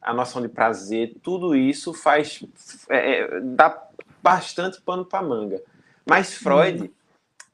a 0.01 0.13
noção 0.13 0.41
de 0.41 0.49
prazer, 0.49 1.15
tudo 1.23 1.55
isso 1.55 1.93
faz 1.93 2.43
é, 2.89 3.21
é 3.21 3.39
dá 3.39 3.87
bastante 4.21 4.81
pano 4.81 5.05
para 5.05 5.25
manga. 5.25 5.63
Mas 6.05 6.33
Freud 6.33 6.83
hum. 6.83 6.89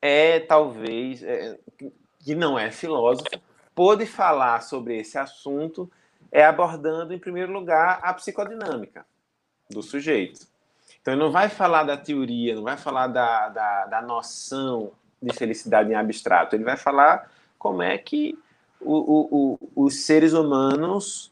é 0.01 0.39
talvez 0.39 1.21
é, 1.21 1.59
que 2.21 2.33
não 2.33 2.57
é 2.57 2.71
filósofo, 2.71 3.29
pôde 3.75 4.07
falar 4.07 4.63
sobre 4.63 4.97
esse 4.97 5.15
assunto 5.19 5.87
é 6.31 6.43
abordando, 6.43 7.13
em 7.13 7.19
primeiro 7.19 7.51
lugar, 7.51 7.99
a 8.01 8.13
psicodinâmica 8.13 9.05
do 9.69 9.81
sujeito. 9.81 10.47
Então, 11.01 11.13
ele 11.13 11.23
não 11.23 11.31
vai 11.31 11.49
falar 11.49 11.83
da 11.83 11.97
teoria, 11.97 12.55
não 12.55 12.63
vai 12.63 12.77
falar 12.77 13.07
da, 13.07 13.49
da, 13.49 13.85
da 13.85 14.01
noção 14.01 14.91
de 15.21 15.33
felicidade 15.33 15.91
em 15.91 15.95
abstrato, 15.95 16.55
ele 16.55 16.63
vai 16.63 16.77
falar 16.77 17.31
como 17.57 17.81
é 17.81 17.97
que 17.97 18.37
o, 18.79 18.93
o, 18.93 19.57
o, 19.75 19.85
os 19.85 20.05
seres 20.05 20.33
humanos 20.33 21.31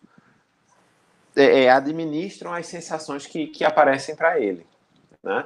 é, 1.36 1.64
é 1.66 1.70
administram 1.70 2.54
as 2.54 2.66
sensações 2.68 3.28
que, 3.28 3.48
que 3.48 3.64
aparecem 3.64 4.16
para 4.16 4.40
ele, 4.40 4.66
né? 5.22 5.46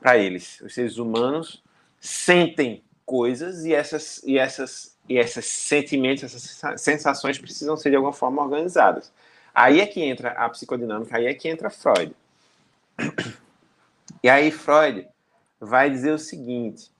Para 0.00 0.18
eles, 0.18 0.60
os 0.60 0.74
seres 0.74 0.96
humanos 0.96 1.62
sentem 1.98 2.82
coisas 3.04 3.64
e 3.64 3.74
essas 3.74 4.22
e 4.24 4.38
essas 4.38 4.93
e 5.08 5.18
esses 5.18 5.46
sentimentos, 5.46 6.24
essas 6.24 6.80
sensações 6.80 7.38
precisam 7.38 7.76
ser 7.76 7.90
de 7.90 7.96
alguma 7.96 8.12
forma 8.12 8.42
organizadas. 8.42 9.12
Aí 9.54 9.80
é 9.80 9.86
que 9.86 10.02
entra 10.02 10.30
a 10.30 10.48
psicodinâmica, 10.48 11.16
aí 11.16 11.26
é 11.26 11.34
que 11.34 11.48
entra 11.48 11.70
Freud. 11.70 12.14
E 14.22 14.28
aí 14.28 14.50
Freud 14.50 15.06
vai 15.60 15.90
dizer 15.90 16.12
o 16.12 16.18
seguinte: 16.18 16.90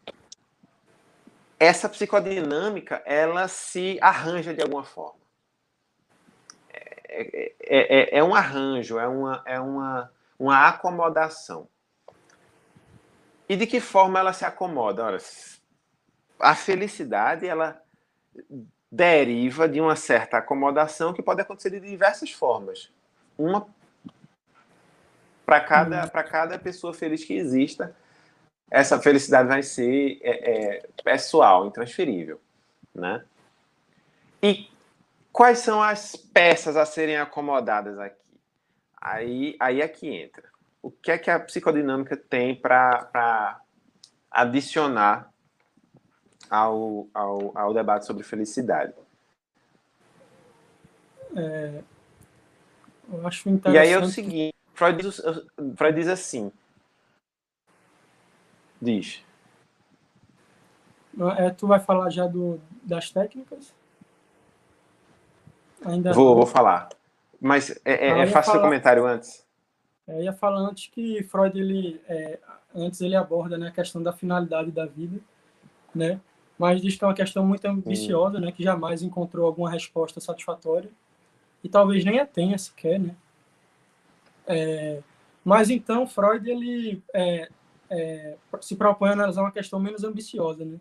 essa 1.59 1.89
psicodinâmica 1.89 3.03
ela 3.07 3.49
se 3.49 3.99
arranja 4.01 4.53
de 4.53 4.63
alguma 4.63 4.85
forma. 4.85 5.19
É, 7.09 7.53
é, 7.61 8.17
é, 8.17 8.19
é 8.19 8.25
um 8.25 8.35
arranjo, 8.35 8.99
é 8.99 9.09
uma, 9.09 9.43
é 9.47 9.59
uma, 9.59 10.13
uma 10.39 10.69
acomodação. 10.69 11.69
E 13.49 13.57
de 13.57 13.67
que 13.67 13.81
forma 13.81 14.19
ela 14.19 14.33
se 14.33 14.45
acomoda? 14.45 15.05
Olha, 15.05 15.19
a 16.39 16.55
felicidade 16.55 17.47
ela 17.47 17.84
deriva 18.91 19.69
de 19.69 19.81
uma 19.81 19.97
certa 19.97 20.39
acomodação 20.39 21.13
que 21.13 21.23
pode 21.23 21.41
acontecer 21.41 21.71
de 21.71 21.81
diversas 21.81 22.31
formas. 22.31 22.91
Uma 23.37 23.67
para 25.45 25.61
cada, 25.61 26.07
para 26.07 26.23
cada 26.23 26.59
pessoa 26.59 26.95
feliz 26.95 27.25
que 27.25 27.35
exista, 27.35 27.95
essa 28.71 29.01
felicidade 29.01 29.49
vai 29.49 29.63
ser 29.63 30.19
é, 30.23 30.77
é, 30.77 30.89
pessoal, 31.03 31.67
intransferível. 31.67 32.41
Né? 32.95 33.23
E 34.43 34.71
quais 35.33 35.59
são 35.59 35.83
as 35.83 36.17
peças 36.17 36.77
a 36.77 36.87
serem 36.87 37.17
acomodadas 37.17 37.99
aqui? 37.99 38.17
Aí, 39.01 39.57
aí 39.61 39.83
é 39.83 39.89
que 39.89 40.09
entra. 40.09 40.45
O 40.81 40.91
que 40.91 41.11
é 41.11 41.19
que 41.19 41.31
a 41.31 41.41
psicodinâmica 41.41 42.17
tem 42.17 42.55
para 42.55 43.61
adicionar 44.31 45.34
ao, 46.51 47.07
ao, 47.13 47.57
ao 47.57 47.75
debate 47.75 48.07
sobre 48.07 48.23
felicidade. 48.23 48.93
É, 51.37 51.83
eu 53.13 53.27
acho 53.27 53.49
interessante. 53.49 53.75
E 53.75 53.79
aí 53.79 53.93
é 53.93 53.99
o 53.99 54.07
seguinte, 54.07 54.55
Freud 54.73 55.03
diz, 55.03 55.23
Freud 55.77 55.97
diz 55.97 56.09
assim, 56.09 56.53
diz. 58.81 59.25
É, 61.39 61.51
tu 61.51 61.67
vai 61.67 61.79
falar 61.79 62.11
já 62.11 62.27
do, 62.27 62.61
das 62.83 63.11
técnicas? 63.11 63.73
Ainda 65.85 66.13
vou, 66.13 66.35
vou 66.35 66.47
falar. 66.47 66.89
Mas 67.41 67.71
é, 67.85 68.09
é, 68.09 68.21
é 68.21 68.27
fácil 68.27 68.57
o 68.57 68.61
comentário 68.61 69.07
antes. 69.07 69.45
Eu 70.09 70.23
ia 70.23 70.33
falar 70.33 70.61
antes 70.61 70.89
que 70.89 71.23
Freud, 71.25 71.59
ele, 71.59 72.01
é, 72.09 72.39
antes 72.75 73.01
ele 73.01 73.15
aborda 73.15 73.57
né, 73.57 73.69
a 73.69 73.73
questão 73.73 74.03
da 74.03 74.13
finalidade 74.13 74.71
da 74.71 74.87
vida, 74.87 75.21
né? 75.95 76.21
Mas 76.59 76.81
diz 76.81 76.97
que 76.97 77.05
é 77.05 77.07
uma 77.07 77.15
questão 77.15 77.45
muito 77.47 77.65
ambiciosa, 77.67 78.39
né, 78.41 78.53
que 78.53 78.63
jamais 78.63 79.03
encontrou 79.03 79.47
alguma 79.47 79.71
resposta 79.71 80.21
satisfatória 80.21 80.91
e 81.63 81.69
talvez 81.69 82.05
nem 82.05 82.21
a 82.21 82.27
tenha 82.27 82.57
sequer, 82.59 83.01
né? 83.01 83.17
É, 84.47 85.03
mas 85.45 85.71
então 85.71 86.07
Freud 86.07 86.49
ele 86.49 87.03
é, 87.15 87.49
é, 87.91 88.37
se 88.61 88.77
propõe 88.77 89.11
a 89.11 89.13
analisar 89.13 89.43
uma 89.43 89.53
questão 89.53 89.81
menos 89.81 90.05
ambiciosa, 90.05 90.65
né? 90.65 90.79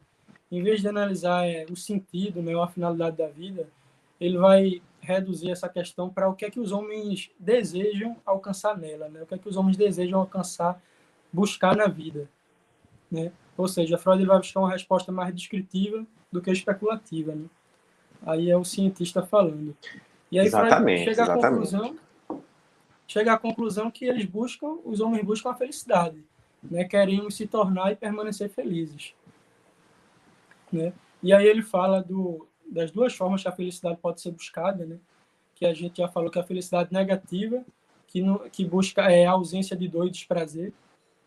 Em 0.52 0.62
vez 0.62 0.82
de 0.82 0.88
analisar 0.88 1.48
é, 1.48 1.66
o 1.72 1.76
sentido, 1.76 2.42
né, 2.42 2.56
ou 2.56 2.62
a 2.62 2.68
finalidade 2.68 3.18
da 3.18 3.28
vida, 3.28 3.68
ele 4.20 4.38
vai 4.38 4.82
reduzir 5.02 5.52
essa 5.52 5.68
questão 5.68 6.10
para 6.10 6.30
o 6.30 6.36
que 6.36 6.46
é 6.46 6.52
que 6.52 6.60
os 6.60 6.72
homens 6.72 7.32
desejam 7.40 8.16
alcançar 8.26 8.78
nela, 8.78 9.10
né? 9.10 9.24
O 9.24 9.26
que 9.26 9.34
é 9.34 9.38
que 9.38 9.50
os 9.50 9.58
homens 9.58 9.76
desejam 9.76 10.20
alcançar, 10.20 10.82
buscar 11.32 11.76
na 11.76 11.88
vida, 11.88 12.30
né? 13.12 13.32
Ou 13.58 13.68
seja, 13.68 13.98
Freud 13.98 14.26
vai 14.26 14.38
buscar 14.38 14.60
uma 14.62 14.72
resposta 14.72 15.12
mais 15.12 15.34
descritiva 15.34 16.06
do 16.32 16.42
que 16.42 16.52
especulativa, 16.52 17.36
né? 17.36 17.46
Aí 18.26 18.50
é 18.50 18.58
o 18.58 18.64
cientista 18.64 19.22
falando. 19.24 19.76
E 20.32 20.40
aí 20.40 20.48
exatamente, 20.48 21.04
Freud 21.04 21.16
chega 21.16 21.24
exatamente. 21.24 21.46
à 21.46 21.50
conclusão, 21.50 21.96
chega 23.08 23.34
à 23.34 23.38
conclusão 23.38 23.92
que 23.92 24.06
eles 24.06 24.26
buscam, 24.26 24.78
os 24.84 25.00
homens 25.00 25.24
buscam 25.24 25.52
a 25.52 25.56
felicidade, 25.56 26.24
né? 26.64 26.84
Queremos 26.86 27.36
se 27.36 27.46
tornar 27.46 27.92
e 27.92 27.96
permanecer 27.96 28.50
felizes, 28.50 29.14
né? 30.72 30.94
E 31.22 31.32
aí 31.32 31.46
ele 31.46 31.62
fala 31.62 32.02
do, 32.02 32.48
das 32.66 32.92
duas 32.92 33.14
formas 33.14 33.42
que 33.42 33.48
a 33.48 33.52
felicidade 33.52 33.98
pode 34.02 34.22
ser 34.22 34.32
buscada, 34.32 34.86
né? 34.86 34.98
Que 35.56 35.66
a 35.66 35.74
gente 35.74 35.98
já 35.98 36.08
falou 36.08 36.32
que 36.32 36.40
a 36.40 36.44
felicidade 36.44 36.92
negativa, 36.92 37.64
que, 38.08 38.22
no, 38.22 38.40
que 38.50 38.66
busca 38.66 39.04
é 39.12 39.26
a 39.26 39.32
ausência 39.32 39.78
de 39.78 39.88
dor 39.88 40.08
e 40.08 40.12
desprazer, 40.12 40.74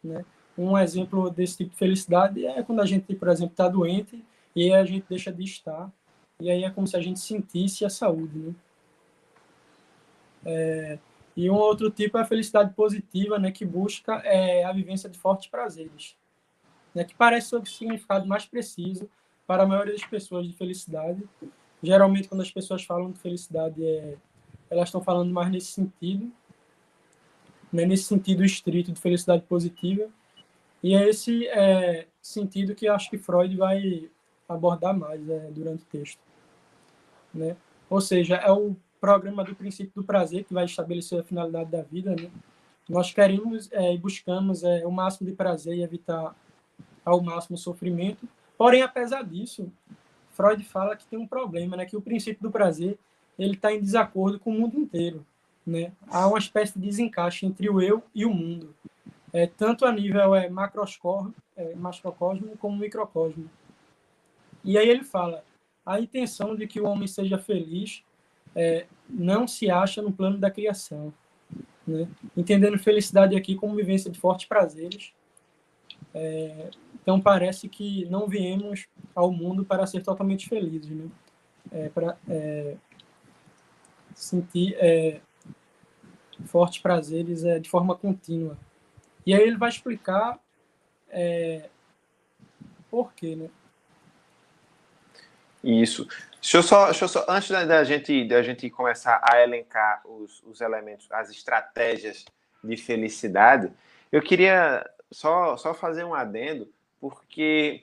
né? 0.03 0.25
Um 0.59 0.77
exemplo 0.79 1.31
desse 1.31 1.59
tipo 1.59 1.71
de 1.71 1.77
felicidade 1.77 2.47
é 2.47 2.63
quando 2.63 2.81
a 2.81 2.87
gente, 2.87 3.15
por 3.15 3.29
exemplo, 3.29 3.53
está 3.53 3.69
doente 3.69 4.25
e 4.55 4.73
a 4.73 4.85
gente 4.85 5.05
deixa 5.09 5.31
de 5.31 5.45
estar, 5.45 5.93
e 6.41 6.51
aí 6.51 6.65
é 6.65 6.71
como 6.71 6.87
se 6.87 6.97
a 6.97 7.01
gente 7.01 7.21
sentisse 7.21 7.85
a 7.85 7.91
saúde, 7.91 8.39
né? 8.39 8.55
É, 10.49 10.99
e 11.37 11.51
um 11.51 11.55
outro 11.55 11.91
tipo 11.91 12.17
é 12.17 12.23
a 12.23 12.25
felicidade 12.25 12.73
positiva, 12.73 13.39
né, 13.39 13.51
que 13.51 13.65
busca 13.65 14.23
é, 14.25 14.65
a 14.65 14.73
vivência 14.73 15.11
de 15.11 15.19
fortes 15.19 15.49
prazeres, 15.49 16.17
né, 16.95 17.05
que 17.05 17.15
parece 17.15 17.49
ser 17.49 17.57
o 17.57 17.67
significado 17.67 18.27
mais 18.27 18.47
preciso 18.47 19.11
para 19.47 19.65
a 19.65 19.67
maioria 19.67 19.93
das 19.93 20.05
pessoas 20.05 20.47
de 20.47 20.55
felicidade. 20.55 21.23
Geralmente, 21.83 22.29
quando 22.29 22.41
as 22.41 22.51
pessoas 22.51 22.85
falam 22.85 23.11
de 23.11 23.19
felicidade, 23.19 23.85
é, 23.85 24.17
elas 24.71 24.89
estão 24.89 25.03
falando 25.03 25.31
mais 25.33 25.51
nesse 25.51 25.73
sentido, 25.73 26.33
né, 27.73 27.85
nesse 27.85 28.05
sentido 28.05 28.45
estrito 28.45 28.93
de 28.93 29.01
felicidade 29.01 29.43
positiva, 29.43 30.09
e 30.87 30.95
é 30.95 31.09
esse 31.09 31.49
é, 31.49 32.07
sentido 32.23 32.73
que 32.73 32.87
acho 32.87 33.11
que 33.11 33.19
Freud 33.19 33.57
vai 33.57 34.09
abordar 34.49 34.97
mais 34.97 35.29
é, 35.29 35.51
durante 35.51 35.83
o 35.83 35.87
texto. 35.87 36.21
Né? 37.35 37.57
Ou 37.91 38.01
seja, 38.01 38.37
é 38.37 38.53
o 38.53 38.77
programa 39.01 39.43
do 39.43 39.53
princípio 39.53 39.91
do 39.97 40.05
prazer 40.05 40.45
que 40.45 40.55
vai 40.55 40.65
estabelecer 40.65 41.19
a 41.19 41.25
finalidade 41.25 41.73
da 41.73 41.83
vida. 41.83 42.15
Né? 42.15 42.31
Nós 42.89 43.13
queremos 43.13 43.69
é, 43.73 43.95
e 43.95 43.99
buscamos 43.99 44.63
é, 44.63 44.87
o 44.87 44.93
máximo 44.93 45.29
de 45.29 45.35
prazer 45.35 45.77
e 45.77 45.83
evitar 45.83 46.37
ao 47.05 47.21
máximo 47.21 47.59
sofrimento. 47.59 48.25
Porém, 48.57 48.83
apesar 48.83 49.25
disso, 49.25 49.69
Freud 50.31 50.63
fala 50.63 50.95
que 50.95 51.05
tem 51.09 51.19
um 51.19 51.27
problema, 51.27 51.77
né? 51.77 51.85
que 51.85 51.97
o 51.97 52.01
princípio 52.01 52.45
do 52.45 52.53
prazer 52.53 52.97
ele 53.37 53.55
está 53.55 53.73
em 53.73 53.81
desacordo 53.81 54.39
com 54.39 54.51
o 54.51 54.61
mundo 54.61 54.79
inteiro. 54.79 55.27
Né? 55.67 55.91
Há 56.07 56.29
uma 56.29 56.39
espécie 56.39 56.79
de 56.79 56.87
desencaixe 56.87 57.45
entre 57.45 57.69
o 57.69 57.83
eu 57.83 58.05
e 58.15 58.25
o 58.25 58.33
mundo 58.33 58.73
é, 59.37 59.47
tanto 59.47 59.85
a 59.85 59.93
nível 59.93 60.35
é, 60.35 60.47
é, 60.47 61.75
macrocosmo 61.75 62.57
como 62.57 62.79
microcosmo. 62.79 63.51
E 64.65 64.79
aí 64.79 64.89
ele 64.89 65.05
fala, 65.05 65.45
a 65.85 66.01
intenção 66.01 66.57
de 66.57 66.67
que 66.67 66.81
o 66.81 66.87
homem 66.87 67.07
seja 67.07 67.37
feliz 67.37 68.03
é, 68.55 68.87
não 69.07 69.47
se 69.47 69.71
acha 69.71 70.01
no 70.01 70.11
plano 70.11 70.39
da 70.39 70.51
criação. 70.51 71.13
Né? 71.87 72.09
Entendendo 72.35 72.79
felicidade 72.79 73.37
aqui 73.37 73.55
como 73.55 73.77
vivência 73.77 74.11
de 74.11 74.19
fortes 74.19 74.47
prazeres. 74.47 75.13
É, 76.15 76.71
então 76.95 77.21
parece 77.21 77.69
que 77.69 78.07
não 78.07 78.27
viemos 78.27 78.89
ao 79.15 79.31
mundo 79.31 79.67
para 79.67 79.87
ser 79.87 80.03
totalmente 80.03 80.49
felizes, 80.49 80.91
né? 80.91 81.11
É, 81.71 81.89
para 81.91 82.17
é, 82.27 82.77
sentir, 84.15 84.75
é, 84.79 85.21
fortes 86.47 86.81
prazeres 86.81 87.45
é, 87.45 87.59
de 87.59 87.69
forma 87.69 87.95
contínua. 87.95 88.57
E 89.27 89.35
aí 89.35 89.43
ele 89.43 89.57
vai 89.57 89.69
explicar 89.69 90.39
é, 91.11 91.69
por 92.89 93.13
quê, 93.13 93.35
né? 93.35 93.51
Isso. 95.63 96.07
Deixa 96.41 96.59
eu 96.59 96.63
só, 96.63 96.85
deixa 96.87 97.05
eu 97.05 97.09
só 97.09 97.27
antes 97.29 97.51
da, 97.51 97.65
da, 97.65 97.83
gente, 97.83 98.25
da 98.29 98.41
gente 98.41 98.71
começar 98.71 99.21
a 99.21 99.43
elencar 99.43 100.01
os, 100.05 100.41
os 100.45 100.61
elementos, 100.61 101.09
as 101.11 101.29
estratégias 101.29 102.25
de 102.63 102.77
felicidade, 102.77 103.73
eu 104.13 104.23
queria 104.23 104.89
só, 105.11 105.57
só 105.57 105.75
fazer 105.75 106.05
um 106.05 106.15
adendo, 106.15 106.73
porque 107.01 107.83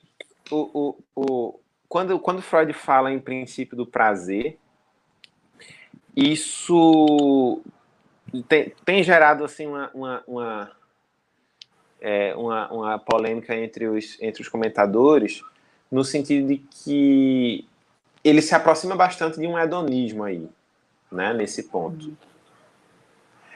o, 0.49 0.95
o, 1.15 1.21
o, 1.21 1.59
quando, 1.89 2.17
quando 2.19 2.41
Freud 2.41 2.71
fala 2.71 3.11
em 3.11 3.19
princípio 3.19 3.75
do 3.75 3.85
prazer, 3.85 4.57
isso 6.15 7.61
tem, 8.47 8.73
tem 8.85 9.03
gerado 9.03 9.43
assim 9.43 9.67
uma, 9.67 9.91
uma, 9.93 10.23
uma, 10.25 10.71
é, 12.03 12.35
uma, 12.35 12.71
uma 12.71 12.99
polêmica 12.99 13.55
entre 13.55 13.87
os, 13.87 14.17
entre 14.21 14.41
os 14.41 14.49
comentadores, 14.49 15.41
no 15.89 16.03
sentido 16.03 16.47
de 16.47 16.57
que 16.57 17.65
ele 18.21 18.41
se 18.41 18.53
aproxima 18.53 18.93
bastante 18.93 19.39
de 19.39 19.47
um 19.47 19.57
hedonismo 19.57 20.23
aí, 20.23 20.49
né, 21.09 21.33
nesse 21.33 21.63
ponto. 21.63 22.15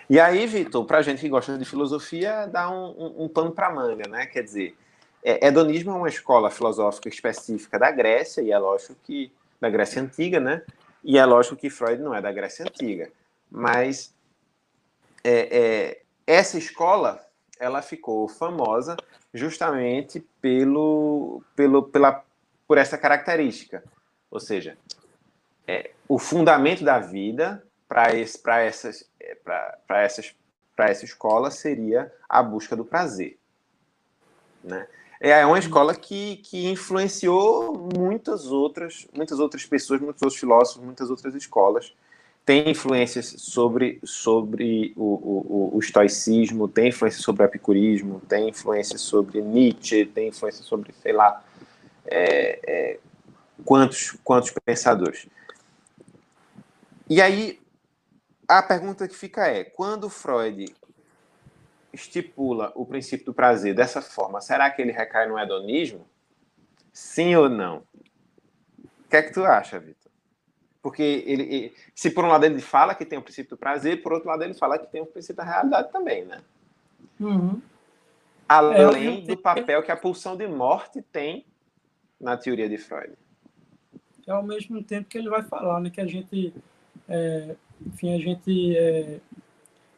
E 0.10 0.18
aí, 0.18 0.48
Vitor, 0.48 0.86
para 0.86 1.02
gente 1.02 1.20
que 1.20 1.28
gosta 1.28 1.58
de 1.58 1.66
filosofia, 1.66 2.48
dá 2.48 2.70
um, 2.70 2.86
um, 2.92 3.26
um 3.26 3.28
pano 3.28 3.52
para 3.52 3.70
manga, 3.70 4.08
né? 4.08 4.26
Quer 4.26 4.42
dizer, 4.42 4.78
é, 5.22 5.46
hedonismo 5.46 5.92
é 5.92 5.96
uma 5.96 6.08
escola 6.08 6.50
filosófica 6.50 7.10
específica 7.10 7.78
da 7.78 7.92
Grécia, 7.92 8.42
e 8.42 8.50
é 8.50 8.58
lógico 8.58 8.96
que. 9.04 9.30
da 9.60 9.70
Grécia 9.70 10.02
Antiga, 10.02 10.40
né? 10.40 10.64
E 11.04 11.18
é 11.18 11.26
lógico 11.26 11.58
que 11.58 11.70
Freud 11.70 12.02
não 12.02 12.16
é 12.16 12.22
da 12.22 12.32
Grécia 12.32 12.64
Antiga. 12.66 13.12
Mas 13.52 14.16
é, 15.22 15.58
é, 15.58 16.02
essa 16.26 16.58
escola 16.58 17.27
ela 17.60 17.82
ficou 17.82 18.28
famosa 18.28 18.96
justamente 19.34 20.20
pelo, 20.42 21.42
pelo, 21.56 21.84
pela, 21.84 22.24
por 22.68 22.78
essa 22.78 22.98
característica. 22.98 23.84
Ou 24.30 24.40
seja, 24.40 24.78
é, 25.68 25.92
o 26.08 26.18
fundamento 26.18 26.84
da 26.84 27.00
vida 27.00 27.64
para 27.88 28.12
essas, 28.62 29.10
é, 29.20 29.38
essas, 29.90 30.36
essa 30.78 31.06
escola 31.06 31.50
seria 31.50 32.14
a 32.28 32.42
busca 32.44 32.76
do 32.76 32.86
prazer. 32.86 33.38
Né? 34.64 34.88
É 35.20 35.46
uma 35.46 35.58
escola 35.58 35.96
que, 35.96 36.38
que 36.38 36.68
influenciou 36.68 37.90
muitas 37.98 38.46
outras, 38.52 39.08
muitas 39.14 39.40
outras 39.40 39.66
pessoas, 39.66 40.00
muitos 40.00 40.22
outros 40.22 40.40
filósofos, 40.40 40.84
muitas 40.84 41.10
outras 41.10 41.34
escolas. 41.34 41.94
Tem 42.48 42.70
influências 42.70 43.36
sobre, 43.40 44.00
sobre 44.06 44.94
o, 44.96 45.04
o, 45.04 45.76
o 45.76 45.80
estoicismo, 45.80 46.66
tem 46.66 46.88
influência 46.88 47.22
sobre 47.22 47.44
o 47.44 47.46
epicurismo, 47.46 48.22
tem 48.22 48.48
influência 48.48 48.98
sobre 48.98 49.42
Nietzsche, 49.42 50.06
tem 50.06 50.30
influência 50.30 50.64
sobre, 50.64 50.94
sei 50.94 51.12
lá, 51.12 51.44
é, 52.06 52.60
é, 52.66 53.00
quantos, 53.66 54.12
quantos 54.24 54.54
pensadores. 54.64 55.28
E 57.10 57.22
aí, 57.22 57.60
a 58.48 58.64
pergunta 58.64 59.10
que 59.10 59.16
fica 59.18 59.46
é: 59.46 59.66
quando 59.66 60.10
Freud 60.10 60.74
estipula 61.92 62.72
o 62.76 62.86
princípio 62.86 63.26
do 63.26 63.34
prazer 63.34 63.76
dessa 63.76 64.02
forma, 64.02 64.40
será 64.40 64.70
que 64.70 64.82
ele 64.82 64.94
recai 64.94 65.28
no 65.28 65.38
hedonismo? 65.38 66.08
Sim 66.94 67.36
ou 67.36 67.50
não? 67.50 67.84
O 68.80 69.10
que 69.10 69.18
é 69.18 69.22
que 69.22 69.34
tu 69.34 69.44
acha, 69.44 69.78
Vitor? 69.78 69.97
Porque 70.82 71.24
ele, 71.26 71.74
se 71.94 72.10
por 72.12 72.24
um 72.24 72.30
lado 72.30 72.46
ele 72.46 72.62
fala 72.62 72.96
que 72.96 73.06
tem 73.06 73.18
o 73.20 73.22
princípio 73.22 73.52
do 73.52 73.60
prazer, 73.60 74.02
por 74.02 74.14
outro 74.14 74.30
lado 74.30 74.44
ele 74.44 74.54
fala 74.54 74.78
que 74.78 74.88
tem 74.88 75.02
o 75.02 75.06
princípio 75.06 75.38
da 75.38 75.44
realidade 75.44 75.92
também, 75.92 76.26
né? 76.26 76.42
Uhum. 77.20 77.62
Além 78.48 79.20
é, 79.20 79.22
do 79.22 79.38
papel 79.38 79.84
que 79.84 79.92
a 79.92 79.98
pulsão 79.98 80.38
de 80.38 80.48
morte 80.48 81.02
tem 81.02 81.46
na 82.20 82.38
teoria 82.38 82.70
de 82.70 82.78
Freud. 82.78 83.14
É 84.26 84.32
ao 84.32 84.44
mesmo 84.44 84.84
tempo 84.84 85.10
que 85.10 85.18
ele 85.18 85.30
vai 85.30 85.44
falar, 85.44 85.80
né, 85.80 85.90
que 85.90 86.02
a 86.02 86.06
gente, 86.06 86.54
é, 87.08 87.56
enfim, 87.86 88.14
a 88.14 88.20
gente 88.20 88.78
é, 88.78 89.20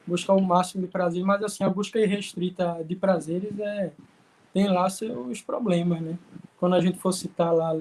buscar 0.06 0.34
o 0.34 0.42
máximo 0.42 0.86
de 0.86 0.92
prazer, 0.92 1.24
mas 1.24 1.44
assim, 1.44 1.64
a 1.64 1.70
busca 1.70 2.00
irrestrita 2.00 2.84
de 2.84 2.96
prazeres 2.96 3.58
é, 3.60 3.92
tem 4.54 4.68
lá 4.68 4.90
seus 4.90 5.42
problemas, 5.42 6.02
né? 6.02 6.18
Quando 6.58 6.76
a 6.76 6.82
gente 6.82 6.98
for 6.98 7.12
citar 7.12 7.54
lá 7.54 7.72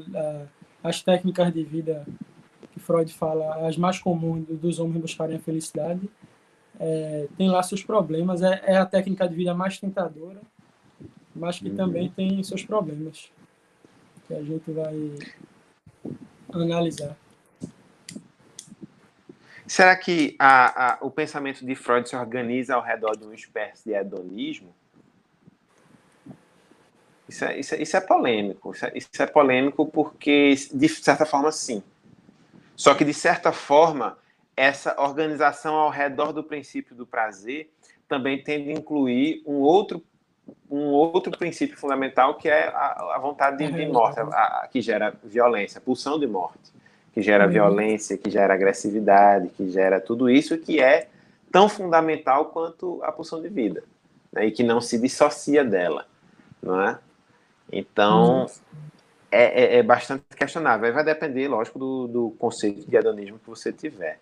as 0.83 1.03
técnicas 1.03 1.53
de 1.53 1.65
vida 1.65 2.07
Freud 2.89 3.13
fala, 3.13 3.69
as 3.69 3.77
mais 3.77 3.99
comuns 3.99 4.47
dos 4.49 4.79
homens 4.79 5.03
buscarem 5.03 5.37
a 5.37 5.39
felicidade, 5.39 6.09
é, 6.81 7.29
tem 7.37 7.51
lá 7.51 7.63
seus 7.63 7.83
problemas. 7.85 8.41
É, 8.41 8.63
é, 8.65 8.77
a 8.79 8.87
técnica 8.87 9.29
de 9.29 9.35
vida 9.35 9.53
mais 9.53 9.79
tentadora, 9.79 10.41
mas 11.37 11.59
que 11.59 11.69
uhum. 11.69 11.77
também 11.77 12.09
tem 12.09 12.43
seus 12.43 12.65
problemas, 12.65 13.31
que 14.27 14.33
a 14.33 14.43
gente 14.43 14.71
vai 14.73 15.13
analisar. 16.51 17.15
Será 19.67 19.95
que 19.95 20.35
a, 20.39 20.95
a, 20.95 20.99
o 21.03 21.11
pensamento 21.11 21.67
de 21.67 21.75
Freud 21.75 22.09
se 22.09 22.17
organiza 22.17 22.75
ao 22.75 22.83
redor 22.83 23.19
de 23.19 23.25
uma 23.25 23.35
espécie 23.35 23.85
de 23.85 23.95
hedonismo? 23.95 24.75
Isso 27.29 27.45
é, 27.45 27.61
isso 27.61 27.75
é, 27.75 27.83
isso 27.83 27.97
é 27.99 28.01
polêmico. 28.01 28.73
Isso 28.73 28.87
é, 28.87 28.93
isso 28.97 29.11
é 29.19 29.27
polêmico 29.27 29.85
porque, 29.85 30.55
de 30.73 30.89
certa 30.89 31.27
forma, 31.27 31.53
sim. 31.53 31.83
Só 32.79 32.95
que, 32.95 33.05
de 33.05 33.13
certa 33.13 33.51
forma, 33.51 34.17
essa 34.57 34.95
organização 35.01 35.75
ao 35.75 35.91
redor 35.91 36.33
do 36.33 36.45
princípio 36.45 36.95
do 36.95 37.05
prazer 37.05 37.71
também 38.09 38.41
tende 38.41 38.71
a 38.71 38.73
incluir 38.73 39.43
um 39.45 39.57
outro, 39.57 40.01
um 40.71 40.87
outro 40.87 41.37
princípio 41.37 41.77
fundamental 41.77 42.37
que 42.37 42.49
é 42.49 42.69
a, 42.69 43.17
a 43.17 43.19
vontade 43.19 43.59
de, 43.59 43.73
de 43.73 43.87
morte, 43.87 44.21
a, 44.21 44.23
a, 44.23 44.69
que 44.71 44.81
gera 44.81 45.13
violência, 45.25 45.79
a 45.79 45.81
pulsão 45.81 46.21
de 46.21 46.27
morte 46.29 46.73
que 47.13 47.21
gera 47.21 47.47
uhum. 47.47 47.53
violência, 47.53 48.17
que 48.17 48.31
gera 48.31 48.55
agressividade, 48.55 49.49
que 49.49 49.69
gera 49.69 50.01
tudo 50.01 50.31
isso 50.31 50.57
que 50.57 50.81
é 50.81 51.09
tão 51.51 51.69
fundamental 51.69 52.47
quanto 52.47 53.03
a 53.03 53.11
pulsão 53.11 53.43
de 53.43 53.49
vida, 53.49 53.83
né? 54.31 54.47
e 54.47 54.53
que 54.53 54.63
não 54.63 54.81
se 54.81 55.01
dissocia 55.01 55.65
dela, 55.65 56.07
não 56.63 56.81
é? 56.81 56.97
Então, 57.73 58.43
uhum. 58.43 58.47
É, 59.31 59.77
é, 59.77 59.79
é, 59.79 59.83
bastante 59.83 60.25
questionável. 60.37 60.93
Vai 60.93 61.05
depender, 61.05 61.49
lógico, 61.49 61.79
do, 61.79 62.07
do 62.09 62.31
conceito 62.39 62.89
de 62.89 62.97
hedonismo 62.97 63.39
que 63.39 63.49
você 63.49 63.73
tiver. 63.73 64.21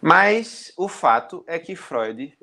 Mas 0.00 0.72
o 0.76 0.88
fato 0.88 1.44
é 1.46 1.58
que 1.58 1.76
Freud 1.76 2.36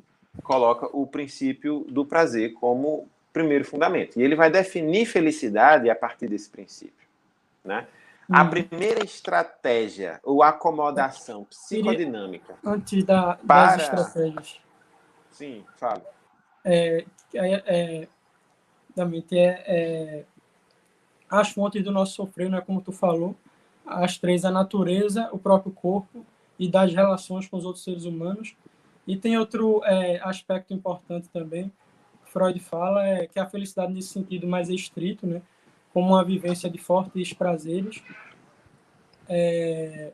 coloca 0.43 0.87
o 0.95 1.07
princípio 1.07 1.85
do 1.89 2.05
prazer 2.05 2.53
como 2.53 3.09
primeiro 3.33 3.65
fundamento. 3.65 4.19
E 4.19 4.23
ele 4.23 4.35
vai 4.35 4.49
definir 4.49 5.05
felicidade 5.05 5.89
a 5.89 5.95
partir 5.95 6.27
desse 6.27 6.49
princípio. 6.49 7.07
Né? 7.63 7.87
A 8.29 8.43
hum. 8.43 8.49
primeira 8.49 9.03
estratégia 9.03 10.19
ou 10.23 10.43
acomodação 10.43 11.45
psicodinâmica. 11.45 12.55
Antes 12.63 13.03
da, 13.03 13.35
para... 13.35 13.77
das 13.77 13.83
estratégias. 13.83 14.59
Sim, 15.31 15.63
fala. 15.77 16.03
É, 16.65 17.05
é, 17.33 17.53
é, 17.53 18.07
é, 18.97 19.11
é, 19.65 20.25
as 21.29 21.49
fontes 21.49 21.83
do 21.83 21.91
nosso 21.91 22.13
sofrer, 22.13 22.49
né, 22.49 22.61
como 22.61 22.81
tu 22.81 22.91
falou, 22.91 23.35
as 23.85 24.17
três, 24.17 24.45
a 24.45 24.51
natureza, 24.51 25.29
o 25.31 25.39
próprio 25.39 25.71
corpo 25.71 26.25
e 26.59 26.67
das 26.69 26.93
relações 26.93 27.47
com 27.47 27.57
os 27.57 27.65
outros 27.65 27.83
seres 27.83 28.05
humanos. 28.05 28.55
E 29.05 29.15
tem 29.15 29.37
outro 29.37 29.81
é, 29.85 30.19
aspecto 30.23 30.73
importante 30.73 31.29
também, 31.29 31.71
Freud 32.25 32.59
fala, 32.59 33.05
é 33.05 33.25
que 33.25 33.39
a 33.39 33.45
felicidade 33.45 33.93
nesse 33.93 34.09
sentido 34.09 34.47
mais 34.47 34.69
estrito, 34.69 35.25
né, 35.25 35.41
como 35.93 36.09
uma 36.09 36.23
vivência 36.23 36.69
de 36.69 36.77
fortes 36.77 37.33
prazeres, 37.33 38.03
é, 39.29 40.13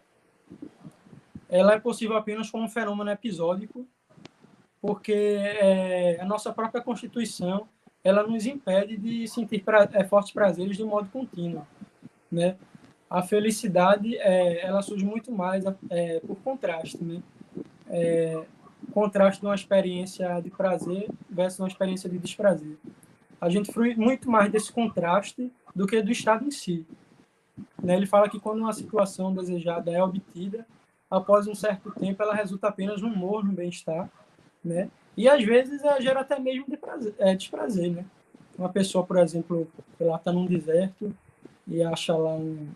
ela 1.49 1.73
é 1.73 1.79
possível 1.79 2.15
apenas 2.15 2.49
como 2.49 2.63
um 2.63 2.69
fenômeno 2.69 3.09
episódico, 3.09 3.85
porque 4.81 5.13
é, 5.13 6.19
a 6.19 6.25
nossa 6.25 6.51
própria 6.51 6.81
constituição 6.81 7.67
ela 8.03 8.23
nos 8.23 8.45
impede 8.45 8.97
de 8.97 9.27
sentir 9.27 9.63
pra, 9.63 9.89
é, 9.93 10.03
fortes 10.03 10.33
prazeres 10.33 10.75
de 10.75 10.83
modo 10.83 11.09
contínuo, 11.09 11.65
né? 12.31 12.55
A 13.09 13.21
felicidade 13.21 14.17
é, 14.17 14.65
ela 14.65 14.81
surge 14.81 15.05
muito 15.05 15.31
mais 15.31 15.63
é, 15.89 16.19
por 16.19 16.35
contraste, 16.37 17.03
né? 17.03 17.21
É, 17.87 18.43
contraste 18.91 19.41
de 19.41 19.47
uma 19.47 19.55
experiência 19.55 20.41
de 20.41 20.49
prazer 20.49 21.09
versus 21.29 21.59
uma 21.59 21.67
experiência 21.67 22.09
de 22.09 22.17
desprazer. 22.17 22.77
A 23.39 23.49
gente 23.49 23.71
frui 23.71 23.95
muito 23.95 24.29
mais 24.29 24.51
desse 24.51 24.71
contraste 24.71 25.51
do 25.75 25.85
que 25.85 26.01
do 26.01 26.11
Estado 26.11 26.45
em 26.45 26.51
si. 26.51 26.85
Né? 27.81 27.95
Ele 27.95 28.05
fala 28.05 28.29
que 28.29 28.39
quando 28.39 28.59
uma 28.59 28.73
situação 28.73 29.33
desejada 29.33 29.91
é 29.91 30.01
obtida, 30.01 30.65
após 31.09 31.47
um 31.47 31.55
certo 31.55 31.91
tempo 31.91 32.21
ela 32.23 32.33
resulta 32.33 32.67
apenas 32.67 33.01
no 33.01 33.07
humor, 33.07 33.43
no 33.43 33.51
bem-estar, 33.51 34.09
né? 34.63 34.89
E 35.15 35.29
às 35.29 35.43
vezes 35.43 35.83
ela 35.83 36.01
gera 36.01 36.21
até 36.21 36.39
mesmo 36.39 36.65
de 36.67 36.77
prazer, 36.77 37.13
é, 37.17 37.35
desprazer, 37.35 37.91
né? 37.91 38.05
Uma 38.57 38.69
pessoa, 38.69 39.05
por 39.05 39.17
exemplo, 39.17 39.67
ela 39.99 40.15
está 40.15 40.31
num 40.31 40.45
deserto 40.45 41.15
e 41.67 41.83
acha 41.83 42.15
lá 42.15 42.33
um, 42.33 42.67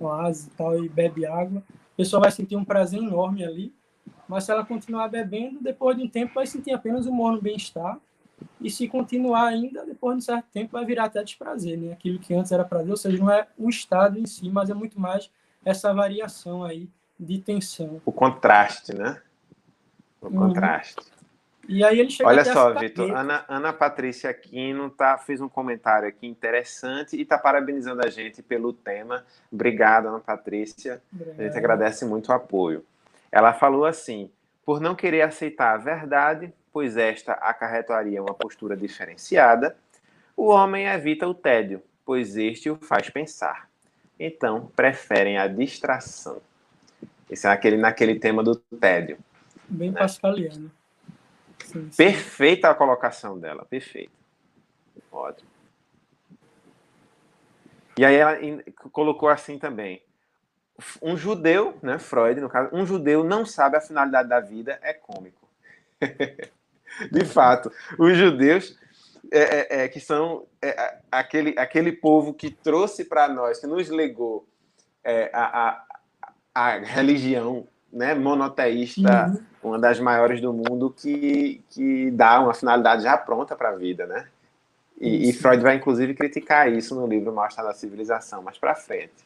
um 0.00 0.04
oásis 0.04 0.46
e 0.46 0.50
tal 0.50 0.84
e 0.84 0.88
bebe 0.88 1.26
água, 1.26 1.62
a 1.68 1.96
pessoa 1.96 2.20
vai 2.20 2.30
sentir 2.30 2.56
um 2.56 2.64
prazer 2.64 3.00
enorme 3.00 3.44
ali, 3.44 3.72
mas 4.28 4.44
se 4.44 4.52
ela 4.52 4.64
continuar 4.64 5.08
bebendo, 5.08 5.60
depois 5.60 5.96
de 5.96 6.02
um 6.02 6.08
tempo 6.08 6.34
vai 6.34 6.46
sentir 6.46 6.72
apenas 6.72 7.06
um 7.06 7.12
morno 7.12 7.40
bem-estar, 7.40 7.98
e 8.60 8.70
se 8.70 8.88
continuar 8.88 9.46
ainda, 9.46 9.84
depois 9.84 10.16
de 10.16 10.18
um 10.18 10.24
certo 10.24 10.46
tempo 10.52 10.72
vai 10.72 10.84
virar 10.84 11.04
até 11.04 11.22
desprazer, 11.22 11.78
né? 11.78 11.92
Aquilo 11.92 12.18
que 12.18 12.34
antes 12.34 12.50
era 12.50 12.64
prazer, 12.64 12.90
ou 12.90 12.96
seja, 12.96 13.18
não 13.18 13.30
é 13.30 13.46
o 13.56 13.68
estado 13.68 14.18
em 14.18 14.26
si, 14.26 14.48
mas 14.50 14.70
é 14.70 14.74
muito 14.74 15.00
mais 15.00 15.30
essa 15.64 15.92
variação 15.94 16.64
aí 16.64 16.88
de 17.18 17.38
tensão. 17.38 18.00
O 18.04 18.12
contraste, 18.12 18.94
né? 18.94 19.20
O 20.24 20.28
uhum. 20.28 20.48
contraste. 20.48 21.14
E 21.68 21.82
aí 21.82 21.98
ele 21.98 22.10
chega 22.10 22.28
Olha 22.28 22.44
só, 22.44 22.74
Vitor, 22.74 23.10
Ana, 23.10 23.44
Ana 23.48 23.72
Patrícia 23.72 24.30
Aquino 24.30 24.90
tá, 24.90 25.16
fez 25.16 25.40
um 25.40 25.48
comentário 25.48 26.06
aqui 26.08 26.26
interessante 26.26 27.16
e 27.16 27.22
está 27.22 27.38
parabenizando 27.38 28.04
a 28.04 28.10
gente 28.10 28.42
pelo 28.42 28.72
tema. 28.72 29.24
Obrigado, 29.50 30.08
Ana 30.08 30.20
Patrícia. 30.20 31.02
Obrigado. 31.12 31.40
A 31.40 31.42
gente 31.44 31.56
agradece 31.56 32.04
muito 32.04 32.28
o 32.28 32.32
apoio. 32.32 32.84
Ela 33.32 33.52
falou 33.52 33.86
assim: 33.86 34.30
por 34.64 34.80
não 34.80 34.94
querer 34.94 35.22
aceitar 35.22 35.74
a 35.74 35.78
verdade, 35.78 36.52
pois 36.72 36.96
esta 36.96 37.32
acarretaria 37.32 38.22
uma 38.22 38.34
postura 38.34 38.76
diferenciada, 38.76 39.76
o 40.36 40.48
homem 40.48 40.86
evita 40.86 41.26
o 41.26 41.34
tédio, 41.34 41.82
pois 42.04 42.36
este 42.36 42.68
o 42.68 42.76
faz 42.76 43.08
pensar. 43.08 43.68
Então, 44.18 44.70
preferem 44.76 45.38
a 45.38 45.46
distração. 45.46 46.40
Esse 47.30 47.46
é 47.46 47.50
naquele, 47.50 47.76
naquele 47.76 48.18
tema 48.18 48.42
do 48.42 48.54
tédio. 48.56 49.18
Bem 49.68 49.90
né? 49.90 49.98
pascaliano. 49.98 50.70
Sim, 51.64 51.90
sim. 51.90 51.96
Perfeita 51.96 52.70
a 52.70 52.74
colocação 52.74 53.38
dela, 53.38 53.64
perfeita. 53.64 54.12
Ótimo. 55.10 55.48
E 57.96 58.04
aí 58.04 58.16
ela 58.16 58.38
colocou 58.92 59.28
assim 59.28 59.58
também. 59.58 60.02
Um 61.00 61.16
judeu, 61.16 61.78
né, 61.80 61.98
Freud, 61.98 62.40
no 62.40 62.48
caso, 62.48 62.70
um 62.72 62.84
judeu 62.84 63.22
não 63.22 63.46
sabe 63.46 63.76
a 63.76 63.80
finalidade 63.80 64.28
da 64.28 64.40
vida, 64.40 64.78
é 64.82 64.92
cômico. 64.92 65.48
De 67.10 67.24
fato, 67.24 67.72
os 67.98 68.16
judeus, 68.16 68.76
é, 69.30 69.38
é, 69.38 69.84
é 69.84 69.88
que 69.88 70.00
são 70.00 70.46
é, 70.60 70.98
aquele, 71.10 71.54
aquele 71.58 71.92
povo 71.92 72.34
que 72.34 72.50
trouxe 72.50 73.04
para 73.04 73.28
nós, 73.28 73.60
que 73.60 73.66
nos 73.66 73.88
legou 73.88 74.46
é, 75.02 75.30
a, 75.32 75.68
a, 75.68 76.32
a 76.54 76.78
religião 76.78 77.66
né, 77.94 78.12
monoteísta, 78.12 79.28
uhum. 79.28 79.70
uma 79.70 79.78
das 79.78 80.00
maiores 80.00 80.40
do 80.40 80.52
mundo, 80.52 80.90
que, 80.90 81.62
que 81.70 82.10
dá 82.10 82.40
uma 82.40 82.52
finalidade 82.52 83.04
já 83.04 83.16
pronta 83.16 83.54
para 83.54 83.70
a 83.70 83.76
vida, 83.76 84.04
né? 84.04 84.28
E, 85.00 85.28
e, 85.28 85.32
Freud 85.32 85.62
vai, 85.62 85.76
inclusive, 85.76 86.14
criticar 86.14 86.70
isso 86.70 86.94
no 86.94 87.06
livro 87.06 87.32
Mostra 87.32 87.62
da 87.62 87.72
Civilização, 87.72 88.42
mais 88.42 88.58
para 88.58 88.74
frente. 88.74 89.24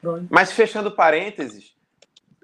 Freud. 0.00 0.26
Mas, 0.30 0.52
fechando 0.52 0.90
parênteses, 0.90 1.74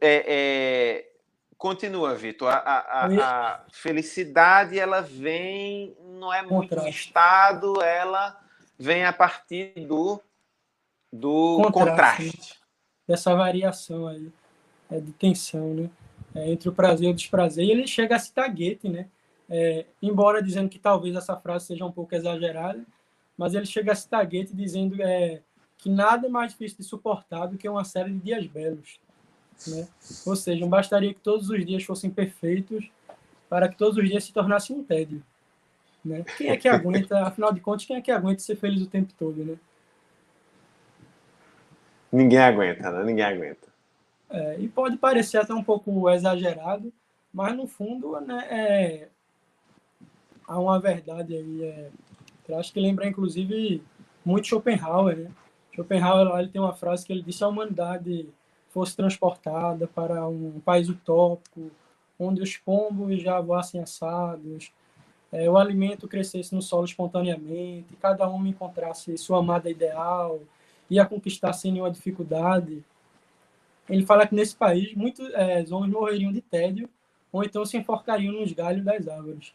é, 0.01 0.25
é, 0.27 1.11
continua, 1.57 2.15
Vitor. 2.15 2.49
A, 2.49 2.59
a, 2.59 3.07
a, 3.07 3.61
felicidade, 3.71 4.79
ela 4.79 5.01
vem, 5.01 5.97
não 6.19 6.33
é 6.33 6.43
muito 6.43 6.75
Contraste. 6.75 6.91
estado, 6.91 7.83
ela 7.83 8.39
vem 8.79 9.05
a 9.05 9.13
partir 9.13 9.73
do, 9.87 10.21
do 11.13 11.63
contraste. 11.73 12.31
contraste. 12.31 12.59
Dessa 13.07 13.35
variação 13.35 14.07
aí 14.07 14.31
é, 14.91 15.01
de 15.01 15.13
tensão, 15.13 15.75
né? 15.75 15.91
É, 16.35 16.51
entre 16.51 16.69
o 16.69 16.73
prazer 16.73 17.09
e 17.09 17.11
o 17.11 17.15
desprazer. 17.15 17.65
E 17.65 17.71
ele 17.71 17.87
chega 17.87 18.17
a 18.17 18.19
citar 18.19 18.49
Goethe, 18.49 18.89
né? 18.89 19.07
É, 19.49 19.87
embora 20.03 20.43
dizendo 20.43 20.69
que 20.69 20.79
talvez 20.79 21.17
essa 21.17 21.37
frase 21.37 21.67
seja 21.67 21.85
um 21.85 21.93
pouco 21.93 22.15
exagerada, 22.15 22.85
mas 23.37 23.55
ele 23.55 23.65
chega 23.65 23.93
a 23.93 23.95
citar 23.95 24.27
Goethe 24.27 24.55
dizendo 24.55 25.03
é, 25.03 25.41
que 25.79 25.89
nada 25.89 26.27
é 26.27 26.31
mais 26.31 26.53
difícil 26.53 26.79
de 26.79 26.85
suportar 26.85 27.47
do 27.47 27.57
que 27.57 27.69
uma 27.69 27.85
série 27.85 28.11
de 28.11 28.19
dias 28.19 28.47
belos. 28.47 29.01
Né? 29.67 29.89
Ou 30.27 30.37
seja, 30.37 30.61
não 30.61 30.69
bastaria 30.69 31.15
que 31.15 31.21
todos 31.21 31.49
os 31.49 31.65
dias 31.65 31.83
fossem 31.83 32.11
perfeitos 32.11 32.91
para 33.49 33.69
que 33.69 33.77
todos 33.77 33.97
os 33.97 34.09
dias 34.09 34.25
se 34.25 34.33
tornassem 34.33 34.77
um 34.77 34.85
tédio. 34.85 35.23
Né? 36.05 36.25
Quem 36.37 36.51
é 36.51 36.57
que 36.57 36.69
aguenta, 36.69 37.23
afinal 37.27 37.53
de 37.53 37.61
contas, 37.61 37.87
quem 37.87 37.97
é 37.97 38.01
que 38.01 38.11
aguenta 38.11 38.41
ser 38.41 38.57
feliz 38.57 38.83
o 38.83 38.87
tempo 38.87 39.13
todo? 39.19 39.45
Né? 39.45 39.57
Ninguém 42.13 42.39
aguenta, 42.39 42.91
né? 42.91 43.05
Ninguém 43.05 43.25
aguenta. 43.25 43.68
É, 44.31 44.61
e 44.61 44.69
pode 44.69 44.97
parecer 44.97 45.39
até 45.39 45.55
um 45.55 45.65
pouco 45.65 46.11
exagerado, 46.11 46.93
mas 47.33 47.57
no 47.57 47.67
fundo 47.67 48.21
né, 48.21 48.47
é, 48.51 49.09
há 50.47 50.59
uma 50.59 50.79
verdade 50.79 51.35
aí. 51.35 51.65
É, 51.65 51.91
acho 52.59 52.73
que 52.73 52.81
lembra 52.81 53.07
inclusive 53.07 53.83
muito 54.25 54.49
Schopenhauer. 54.49 55.17
Né? 55.17 55.31
Schopenhauer 55.75 56.39
ele 56.39 56.49
tem 56.49 56.61
uma 56.61 56.73
frase 56.73 57.07
que 57.07 57.13
ele 57.13 57.23
disse: 57.23 57.45
a 57.45 57.49
humanidade 57.49 58.29
fosse 58.69 58.97
transportada 58.97 59.87
para 59.87 60.27
um 60.29 60.61
país 60.61 60.89
utópico, 60.89 61.71
onde 62.19 62.43
os 62.43 62.57
pombos 62.57 63.23
já 63.23 63.41
voassem 63.41 63.81
assados, 63.81 64.71
é, 65.31 65.49
o 65.49 65.57
alimento 65.57 66.09
crescesse 66.09 66.55
no 66.55 66.63
solo 66.63 66.85
espontaneamente, 66.85 67.97
cada 68.01 68.29
homem 68.29 68.51
encontrasse 68.51 69.17
sua 69.19 69.39
amada 69.39 69.71
ideal, 69.71 70.41
ia 70.89 71.05
conquistar 71.05 71.53
sem 71.53 71.73
nenhuma 71.73 71.91
dificuldade 71.91 72.83
ele 73.89 74.05
fala 74.05 74.27
que 74.27 74.35
nesse 74.35 74.55
país 74.55 74.95
muitos 74.95 75.29
é, 75.33 75.65
homens 75.71 75.93
morreriam 75.93 76.33
de 76.33 76.41
tédio 76.41 76.89
ou 77.33 77.45
então 77.45 77.65
se 77.65 77.77
enforcariam 77.77 78.33
nos 78.33 78.53
galhos 78.53 78.85
das 78.85 79.07
árvores. 79.09 79.53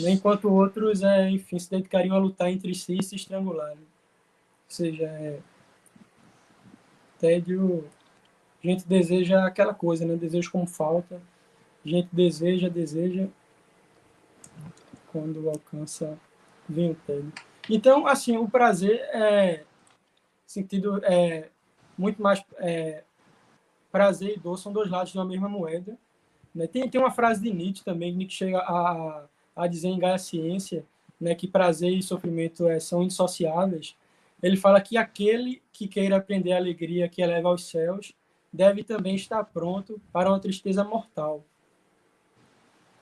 Enquanto 0.00 0.52
outros, 0.52 1.02
é, 1.02 1.30
enfim, 1.30 1.58
se 1.58 1.70
dedicariam 1.70 2.14
a 2.14 2.18
lutar 2.18 2.50
entre 2.50 2.74
si 2.74 2.98
e 2.98 3.02
se 3.02 3.16
estrangularem. 3.16 3.78
Ou 3.78 4.68
seja, 4.68 5.04
é, 5.04 5.38
tédio, 7.18 7.88
a 8.62 8.66
gente 8.66 8.86
deseja 8.86 9.46
aquela 9.46 9.72
coisa, 9.72 10.04
né? 10.04 10.14
Desejo 10.14 10.50
como 10.50 10.66
falta. 10.66 11.20
A 11.84 11.88
gente 11.88 12.08
deseja, 12.12 12.68
deseja, 12.68 13.28
quando 15.10 15.48
alcança, 15.48 16.18
vem 16.68 16.90
o 16.90 16.94
tédio. 16.94 17.32
Então, 17.68 18.06
assim, 18.06 18.36
o 18.36 18.48
prazer 18.48 19.00
é 19.12 19.64
sentido 20.46 21.02
é 21.04 21.48
muito 21.96 22.20
mais 22.20 22.44
é, 22.58 23.04
prazer 23.92 24.36
e 24.36 24.40
dor 24.40 24.58
são 24.58 24.72
dois 24.72 24.90
lados 24.90 25.12
de 25.12 25.18
uma 25.18 25.24
mesma 25.26 25.48
moeda. 25.48 25.96
Né? 26.54 26.66
Tem, 26.66 26.88
tem 26.88 27.00
uma 27.00 27.10
frase 27.10 27.42
de 27.42 27.52
Nietzsche 27.52 27.84
também, 27.84 28.12
Nietzsche 28.12 28.38
chega 28.38 28.58
a, 28.58 29.26
a 29.54 29.66
dizer 29.66 29.88
em 29.88 29.98
Gaia 29.98 30.18
Ciência 30.18 30.84
né, 31.20 31.34
que 31.34 31.46
prazer 31.46 31.92
e 31.92 32.02
sofrimento 32.02 32.66
é, 32.66 32.80
são 32.80 33.02
indissociáveis. 33.02 33.94
Ele 34.42 34.56
fala 34.56 34.80
que 34.80 34.96
aquele 34.96 35.62
que 35.72 35.86
queira 35.86 36.16
aprender 36.16 36.52
a 36.52 36.56
alegria 36.56 37.08
que 37.08 37.22
eleva 37.22 37.48
aos 37.48 37.66
céus 37.68 38.12
deve 38.52 38.82
também 38.82 39.14
estar 39.14 39.44
pronto 39.44 40.00
para 40.12 40.28
uma 40.28 40.40
tristeza 40.40 40.82
mortal. 40.82 41.44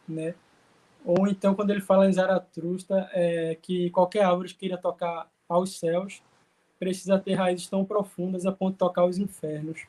Né? 0.07 0.35
Ou 1.05 1.27
então, 1.29 1.55
quando 1.55 1.71
ele 1.71 1.81
fala 1.81 2.07
em 2.07 2.13
Zaratustra, 2.13 3.09
é, 3.13 3.57
que 3.63 3.89
qualquer 3.91 4.25
árvore 4.25 4.49
que 4.49 4.57
queira 4.57 4.77
tocar 4.77 5.31
aos 5.49 5.79
céus 5.79 6.23
precisa 6.79 7.19
ter 7.19 7.35
raízes 7.35 7.69
tão 7.69 7.85
profundas 7.85 8.45
a 8.45 8.53
ponto 8.53 8.73
de 8.73 8.79
tocar 8.79 9.07
os 9.07 9.19
infernos 9.19 9.87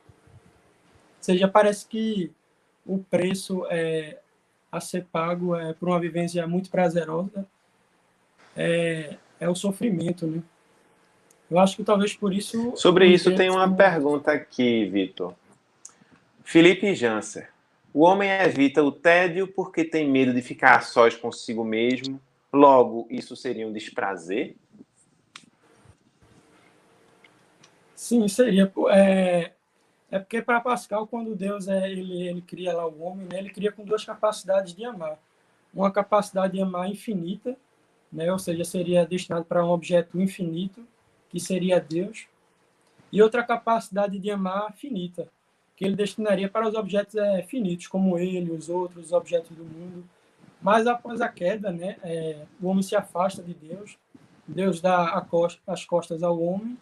seja, 1.21 1.47
parece 1.47 1.85
que 1.85 2.31
o 2.85 2.99
preço 2.99 3.65
é, 3.69 4.17
a 4.71 4.79
ser 4.79 5.05
pago 5.05 5.55
é, 5.55 5.73
por 5.73 5.89
uma 5.89 5.99
vivência 5.99 6.45
muito 6.47 6.69
prazerosa 6.69 7.45
é, 8.55 9.15
é 9.39 9.49
o 9.49 9.55
sofrimento, 9.55 10.25
né? 10.27 10.41
Eu 11.49 11.59
acho 11.59 11.75
que 11.75 11.83
talvez 11.83 12.13
por 12.15 12.33
isso. 12.33 12.73
Sobre 12.77 13.07
isso, 13.07 13.35
tem 13.35 13.49
uma 13.49 13.69
pergunta 13.69 14.31
aqui, 14.31 14.85
Vitor. 14.85 15.33
Felipe 16.45 16.95
Janser. 16.95 17.49
O 17.93 18.03
homem 18.03 18.29
evita 18.29 18.81
o 18.81 18.91
tédio 18.91 19.47
porque 19.47 19.83
tem 19.83 20.09
medo 20.09 20.33
de 20.33 20.41
ficar 20.41 20.77
a 20.77 20.81
sós 20.81 21.15
consigo 21.15 21.65
mesmo. 21.65 22.21
Logo, 22.53 23.05
isso 23.09 23.35
seria 23.35 23.67
um 23.67 23.73
desprazer? 23.73 24.55
Sim, 27.93 28.27
seria. 28.29 28.71
É, 28.91 29.51
é 30.11 30.19
porque 30.19 30.41
para 30.41 30.59
Pascal, 30.59 31.07
quando 31.07 31.33
Deus 31.33 31.69
é, 31.69 31.89
ele, 31.89 32.27
ele 32.27 32.41
cria 32.41 32.75
lá 32.75 32.85
o 32.85 33.01
homem, 33.01 33.25
né, 33.31 33.39
ele 33.39 33.49
cria 33.49 33.71
com 33.71 33.85
duas 33.85 34.03
capacidades 34.03 34.75
de 34.75 34.83
amar. 34.83 35.17
Uma 35.73 35.89
capacidade 35.89 36.53
de 36.53 36.61
amar 36.61 36.89
infinita, 36.89 37.55
né, 38.11 38.29
ou 38.29 38.37
seja, 38.37 38.65
seria 38.65 39.05
destinado 39.05 39.45
para 39.45 39.65
um 39.65 39.69
objeto 39.69 40.19
infinito, 40.19 40.85
que 41.29 41.39
seria 41.39 41.79
Deus, 41.79 42.27
e 43.09 43.21
outra 43.21 43.41
capacidade 43.41 44.19
de 44.19 44.29
amar 44.29 44.73
finita, 44.73 45.29
que 45.77 45.85
ele 45.85 45.95
destinaria 45.95 46.49
para 46.49 46.67
os 46.67 46.75
objetos 46.75 47.15
é, 47.15 47.41
finitos, 47.43 47.87
como 47.87 48.19
ele, 48.19 48.51
os 48.51 48.67
outros 48.67 49.13
objetos 49.13 49.55
do 49.55 49.63
mundo. 49.63 50.03
Mas 50.61 50.87
após 50.87 51.21
a 51.21 51.29
queda, 51.29 51.71
né, 51.71 51.95
é, 52.03 52.45
o 52.61 52.67
homem 52.67 52.83
se 52.83 52.97
afasta 52.97 53.41
de 53.41 53.53
Deus, 53.53 53.97
Deus 54.45 54.81
dá 54.81 55.19
costa, 55.21 55.61
as 55.65 55.85
costas 55.85 56.21
ao 56.21 56.37
homem 56.37 56.77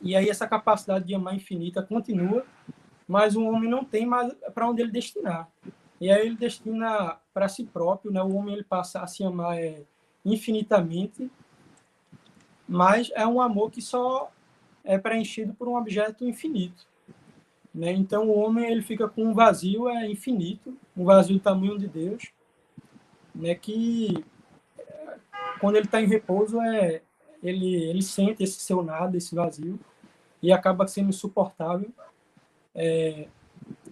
e 0.00 0.14
aí 0.14 0.28
essa 0.28 0.46
capacidade 0.46 1.06
de 1.06 1.14
amar 1.14 1.34
infinita 1.34 1.82
continua, 1.82 2.44
mas 3.06 3.36
o 3.36 3.44
homem 3.44 3.70
não 3.70 3.84
tem 3.84 4.04
mais 4.04 4.32
para 4.54 4.68
onde 4.68 4.82
ele 4.82 4.90
destinar. 4.90 5.48
E 6.00 6.10
aí 6.10 6.26
ele 6.26 6.36
destina 6.36 7.18
para 7.32 7.48
si 7.48 7.64
próprio, 7.64 8.10
né? 8.10 8.22
O 8.22 8.34
homem 8.34 8.54
ele 8.54 8.64
passa 8.64 9.00
a 9.00 9.06
se 9.06 9.24
amar 9.24 9.58
é, 9.58 9.82
infinitamente, 10.24 11.30
mas 12.68 13.10
é 13.14 13.26
um 13.26 13.40
amor 13.40 13.70
que 13.70 13.80
só 13.80 14.30
é 14.84 14.98
preenchido 14.98 15.54
por 15.54 15.68
um 15.68 15.76
objeto 15.76 16.24
infinito. 16.24 16.86
Né? 17.74 17.92
Então 17.92 18.28
o 18.28 18.38
homem 18.38 18.70
ele 18.70 18.82
fica 18.82 19.06
com 19.08 19.24
um 19.24 19.34
vazio 19.34 19.88
é 19.88 20.08
infinito, 20.10 20.76
um 20.96 21.04
vazio 21.04 21.34
do 21.34 21.40
tamanho 21.40 21.78
de 21.78 21.86
Deus, 21.86 22.32
né? 23.34 23.54
que 23.54 24.24
quando 25.60 25.76
ele 25.76 25.84
está 25.84 26.00
em 26.00 26.06
repouso 26.06 26.60
é 26.60 27.02
ele 27.48 27.74
ele 27.74 28.02
sente 28.02 28.42
esse 28.42 28.60
seu 28.60 28.82
nada, 28.82 29.16
esse 29.16 29.34
vazio 29.34 29.78
e 30.42 30.52
acaba 30.52 30.86
sendo 30.86 31.10
insuportável. 31.10 31.90
É, 32.74 33.28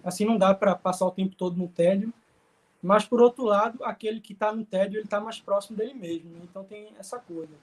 assim 0.03 0.25
não 0.25 0.37
dá 0.37 0.53
para 0.53 0.75
passar 0.75 1.05
o 1.05 1.11
tempo 1.11 1.35
todo 1.35 1.57
no 1.57 1.67
tédio, 1.67 2.13
mas 2.81 3.05
por 3.05 3.21
outro 3.21 3.45
lado 3.45 3.83
aquele 3.83 4.19
que 4.19 4.33
está 4.33 4.53
no 4.53 4.65
tédio 4.65 4.97
ele 4.97 5.05
está 5.05 5.19
mais 5.19 5.39
próximo 5.39 5.77
dele 5.77 5.93
mesmo, 5.93 6.29
né? 6.29 6.39
então 6.43 6.63
tem 6.63 6.89
essa 6.99 7.17
coisa. 7.19 7.53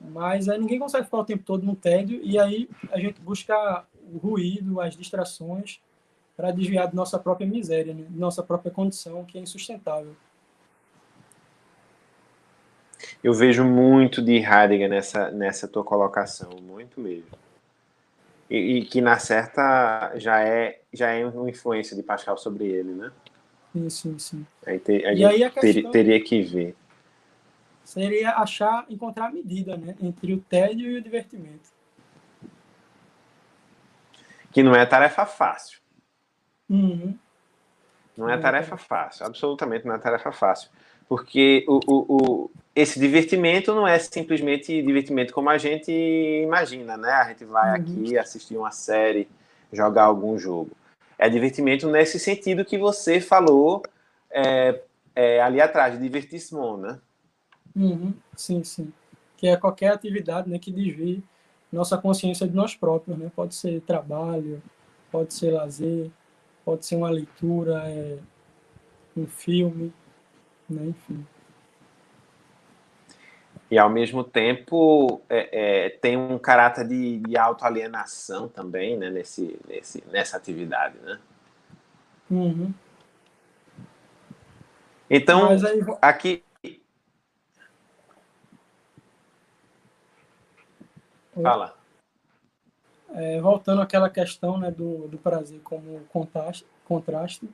Mas 0.00 0.48
aí 0.48 0.58
ninguém 0.58 0.78
consegue 0.78 1.04
ficar 1.04 1.18
o 1.18 1.24
tempo 1.24 1.44
todo 1.44 1.64
no 1.64 1.76
tédio 1.76 2.20
e 2.22 2.38
aí 2.38 2.68
a 2.90 2.98
gente 2.98 3.20
busca 3.20 3.84
o 4.12 4.16
ruído, 4.16 4.80
as 4.80 4.96
distrações 4.96 5.80
para 6.36 6.50
desviar 6.52 6.88
de 6.88 6.96
nossa 6.96 7.18
própria 7.18 7.46
miséria, 7.46 7.92
né? 7.92 8.06
nossa 8.10 8.42
própria 8.42 8.72
condição 8.72 9.24
que 9.26 9.36
é 9.36 9.42
insustentável. 9.42 10.16
Eu 13.22 13.34
vejo 13.34 13.64
muito 13.64 14.22
de 14.22 14.36
Heidegger 14.36 14.88
nessa, 14.88 15.30
nessa 15.30 15.68
tua 15.68 15.84
colocação, 15.84 16.50
muito 16.62 17.00
mesmo. 17.00 17.38
E, 18.48 18.78
e, 18.78 18.84
que 18.84 19.00
na 19.00 19.18
certa 19.18 20.12
já 20.16 20.40
é 20.40 20.80
já 20.92 21.10
é 21.10 21.24
uma 21.24 21.48
influência 21.48 21.94
de 21.94 22.02
Pascal 22.02 22.36
sobre 22.36 22.66
ele, 22.66 22.92
né? 22.92 23.12
Sim, 23.72 23.90
sim, 23.90 24.18
sim. 24.18 24.46
Aí 24.66 24.78
te, 24.78 25.04
a 25.06 25.12
e 25.12 25.24
aí 25.24 25.44
a 25.44 25.50
ter, 25.50 25.88
teria 25.90 26.20
que 26.20 26.42
ver 26.42 26.74
seria 27.90 28.36
achar, 28.36 28.86
encontrar 28.88 29.26
a 29.26 29.32
medida 29.32 29.76
né, 29.76 29.96
entre 30.00 30.32
o 30.32 30.38
tédio 30.38 30.92
e 30.92 30.96
o 30.96 31.02
divertimento. 31.02 31.70
Que 34.52 34.62
não 34.62 34.74
é 34.74 34.86
tarefa 34.86 35.26
fácil. 35.26 35.80
Uhum. 36.68 37.18
Não 38.16 38.28
é 38.28 38.38
tarefa 38.38 38.76
fácil, 38.76 39.26
absolutamente 39.26 39.86
não 39.86 39.94
é 39.94 39.98
tarefa 39.98 40.30
fácil. 40.30 40.70
Porque 41.08 41.64
o, 41.66 41.80
o, 41.86 42.06
o, 42.08 42.50
esse 42.74 42.98
divertimento 43.00 43.74
não 43.74 43.86
é 43.86 43.98
simplesmente 43.98 44.80
divertimento 44.82 45.32
como 45.32 45.50
a 45.50 45.58
gente 45.58 45.90
imagina, 45.90 46.96
né? 46.96 47.10
A 47.10 47.28
gente 47.28 47.44
vai 47.44 47.70
uhum. 47.70 47.74
aqui 47.74 48.18
assistir 48.18 48.56
uma 48.56 48.70
série, 48.70 49.28
jogar 49.72 50.04
algum 50.04 50.38
jogo. 50.38 50.70
É 51.18 51.28
divertimento 51.28 51.88
nesse 51.88 52.18
sentido 52.18 52.64
que 52.64 52.78
você 52.78 53.20
falou 53.20 53.82
é, 54.30 54.80
é, 55.14 55.42
ali 55.42 55.60
atrás, 55.60 55.94
de 55.94 56.02
divertissement, 56.02 56.78
né? 56.78 56.98
Uhum, 57.74 58.14
sim, 58.36 58.62
sim. 58.64 58.92
Que 59.36 59.48
é 59.48 59.56
qualquer 59.56 59.92
atividade 59.92 60.48
né, 60.48 60.58
que 60.58 60.72
desvie 60.72 61.22
nossa 61.72 61.98
consciência 61.98 62.46
de 62.48 62.54
nós 62.54 62.74
próprios. 62.74 63.18
Né? 63.18 63.30
Pode 63.34 63.54
ser 63.54 63.80
trabalho, 63.82 64.62
pode 65.10 65.34
ser 65.34 65.50
lazer, 65.50 66.10
pode 66.64 66.86
ser 66.86 66.96
uma 66.96 67.10
leitura, 67.10 67.82
é, 67.86 68.18
um 69.16 69.26
filme, 69.26 69.92
né? 70.68 70.86
enfim. 70.86 71.26
E 73.70 73.78
ao 73.78 73.88
mesmo 73.88 74.24
tempo 74.24 75.22
é, 75.28 75.86
é, 75.86 75.90
tem 75.90 76.16
um 76.16 76.38
caráter 76.38 76.88
de, 76.88 77.18
de 77.18 77.36
autoalienação 77.36 78.48
também 78.48 78.96
né, 78.96 79.10
nesse, 79.10 79.58
nesse, 79.68 80.02
nessa 80.10 80.36
atividade. 80.36 80.98
Né? 80.98 81.20
Uhum. 82.30 82.74
Então, 85.08 85.48
aí... 85.48 85.58
aqui, 86.02 86.42
Fala. 91.42 91.74
É, 93.12 93.40
voltando 93.40 93.82
àquela 93.82 94.08
questão 94.08 94.58
né, 94.58 94.70
do, 94.70 95.08
do 95.08 95.18
prazer 95.18 95.60
como 95.62 96.00
contraste, 96.12 96.66
contraste 96.84 97.48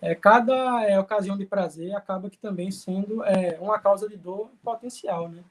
é, 0.00 0.14
cada 0.14 0.84
é, 0.84 0.98
ocasião 0.98 1.36
de 1.36 1.44
prazer 1.44 1.94
acaba 1.94 2.30
que 2.30 2.38
também 2.38 2.70
sendo 2.70 3.22
é, 3.24 3.58
uma 3.60 3.78
causa 3.78 4.08
de 4.08 4.16
dor 4.16 4.50
potencial. 4.62 5.28
Né? 5.28 5.42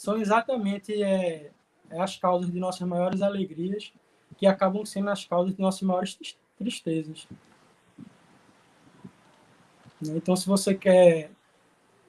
São 0.00 0.16
exatamente 0.16 1.02
é, 1.02 1.50
é 1.90 2.00
as 2.00 2.16
causas 2.16 2.50
de 2.50 2.58
nossas 2.58 2.88
maiores 2.88 3.20
alegrias 3.20 3.92
que 4.38 4.46
acabam 4.46 4.82
sendo 4.82 5.10
as 5.10 5.26
causas 5.26 5.54
de 5.54 5.60
nossas 5.60 5.82
maiores 5.82 6.18
tristezas. 6.56 7.28
Então, 10.02 10.34
se 10.34 10.46
você 10.46 10.74
quer 10.74 11.30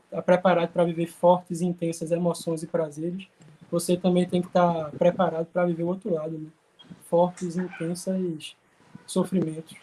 estar 0.05 0.15
tá 0.15 0.21
preparado 0.21 0.71
para 0.71 0.85
viver 0.85 1.07
fortes 1.07 1.59
e 1.59 1.65
intensas 1.65 2.13
emoções 2.13 2.63
e 2.63 2.67
prazeres, 2.67 3.27
você 3.69 3.97
também 3.97 4.25
tem 4.25 4.41
que 4.41 4.47
estar 4.47 4.89
preparado 4.91 5.47
para 5.47 5.65
viver 5.65 5.83
o 5.83 5.87
outro 5.87 6.13
lado, 6.13 6.37
né? 6.37 6.47
Fortes, 7.09 7.57
intensas 7.57 8.55
sofrimentos. 9.05 9.75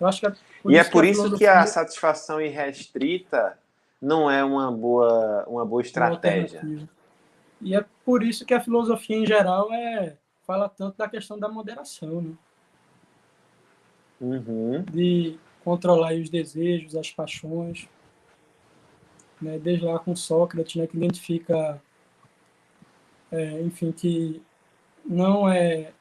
Eu 0.00 0.06
acho 0.06 0.20
que 0.20 0.26
é 0.26 0.32
e 0.70 0.76
é 0.78 0.84
por 0.84 1.04
isso 1.04 1.20
filosofia... 1.20 1.52
que 1.52 1.58
a 1.58 1.66
satisfação 1.66 2.40
irrestrita 2.40 3.58
não 4.06 4.30
é 4.30 4.44
uma 4.44 4.70
boa, 4.70 5.44
uma 5.48 5.66
boa 5.66 5.82
estratégia. 5.82 6.62
E 7.60 7.74
é 7.74 7.84
por 8.04 8.22
isso 8.22 8.46
que 8.46 8.54
a 8.54 8.60
filosofia 8.60 9.16
em 9.16 9.26
geral 9.26 9.72
é 9.72 10.16
fala 10.46 10.68
tanto 10.68 10.96
da 10.96 11.08
questão 11.08 11.36
da 11.36 11.48
moderação, 11.48 12.22
né? 12.22 12.32
Uhum. 14.20 14.84
De 14.84 15.36
controlar 15.64 16.14
os 16.14 16.30
desejos, 16.30 16.94
as 16.94 17.10
paixões, 17.10 17.88
né, 19.42 19.58
desde 19.58 19.84
lá 19.84 19.98
com 19.98 20.14
Sócrates, 20.14 20.76
né, 20.76 20.86
que 20.86 20.96
identifica, 20.96 21.82
é, 23.32 23.60
enfim, 23.60 23.90
que 23.90 24.40
não 25.04 25.48
é 25.48 25.92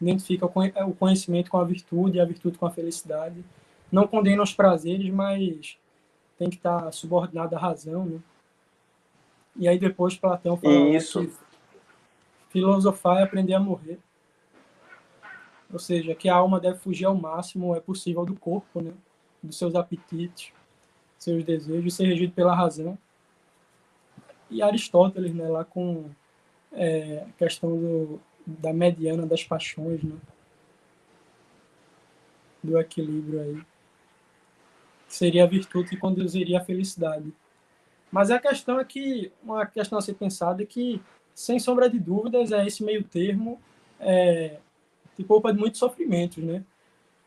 identifica 0.00 0.44
o 0.44 0.94
conhecimento 0.94 1.50
com 1.50 1.58
a 1.58 1.64
virtude 1.64 2.18
e 2.18 2.20
a 2.20 2.24
virtude 2.24 2.58
com 2.58 2.66
a 2.66 2.70
felicidade, 2.70 3.42
não 3.90 4.06
condena 4.06 4.42
os 4.42 4.52
prazeres, 4.52 5.08
mas 5.10 5.78
tem 6.38 6.50
que 6.50 6.56
estar 6.56 6.92
subordinado 6.92 7.56
à 7.56 7.58
razão, 7.58 8.04
né? 8.04 8.20
E 9.56 9.68
aí 9.68 9.78
depois 9.78 10.16
Platão 10.16 10.56
fala 10.56 10.74
Isso. 10.88 11.26
que 11.26 11.32
filosofar 12.50 13.18
é 13.18 13.22
aprender 13.22 13.54
a 13.54 13.60
morrer. 13.60 13.98
Ou 15.72 15.78
seja, 15.78 16.14
que 16.14 16.28
a 16.28 16.34
alma 16.34 16.60
deve 16.60 16.78
fugir 16.78 17.04
ao 17.04 17.14
máximo 17.14 17.74
é 17.74 17.80
possível 17.80 18.24
do 18.24 18.34
corpo, 18.34 18.80
né? 18.80 18.92
Dos 19.42 19.58
seus 19.58 19.74
apetites 19.74 20.52
seus 21.22 21.44
desejos, 21.44 21.94
ser 21.94 22.06
regido 22.06 22.32
pela 22.32 22.54
razão. 22.54 22.98
E 24.50 24.60
Aristóteles, 24.60 25.32
né, 25.32 25.48
lá 25.48 25.64
com 25.64 26.10
é, 26.72 27.24
a 27.28 27.32
questão 27.38 27.70
do, 27.70 28.20
da 28.44 28.72
mediana 28.72 29.24
das 29.24 29.44
paixões, 29.44 30.02
né? 30.02 30.16
do 32.62 32.78
equilíbrio 32.78 33.40
aí. 33.40 33.62
Seria 35.12 35.44
a 35.44 35.46
virtude 35.46 35.90
que 35.90 35.96
conduziria 35.98 36.58
à 36.58 36.64
felicidade. 36.64 37.30
Mas 38.10 38.30
a 38.30 38.38
questão 38.38 38.80
é 38.80 38.84
que, 38.84 39.30
uma 39.42 39.66
questão 39.66 39.98
a 39.98 40.02
ser 40.02 40.14
pensada 40.14 40.62
é 40.62 40.66
que, 40.66 41.02
sem 41.34 41.58
sombra 41.58 41.88
de 41.88 41.98
dúvidas, 41.98 42.50
é 42.50 42.66
esse 42.66 42.82
meio 42.82 43.04
termo 43.04 43.60
é, 44.00 44.56
te 45.14 45.22
poupa 45.22 45.52
de 45.52 45.58
muitos 45.58 45.78
sofrimentos, 45.78 46.42
né? 46.42 46.64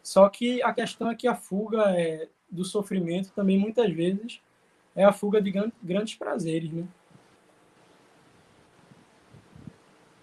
Só 0.02 0.28
que 0.30 0.64
a 0.64 0.74
questão 0.74 1.12
é 1.12 1.16
que 1.16 1.28
a 1.28 1.36
fuga 1.36 1.92
é, 1.96 2.28
do 2.50 2.66
sofrimento 2.66 3.32
também 3.36 3.58
muitas 3.60 3.94
vezes 3.94 4.42
é 4.96 5.04
a 5.04 5.14
fuga 5.14 5.40
de 5.40 5.54
grandes 5.84 6.16
prazeres, 6.16 6.72
né? 6.72 6.86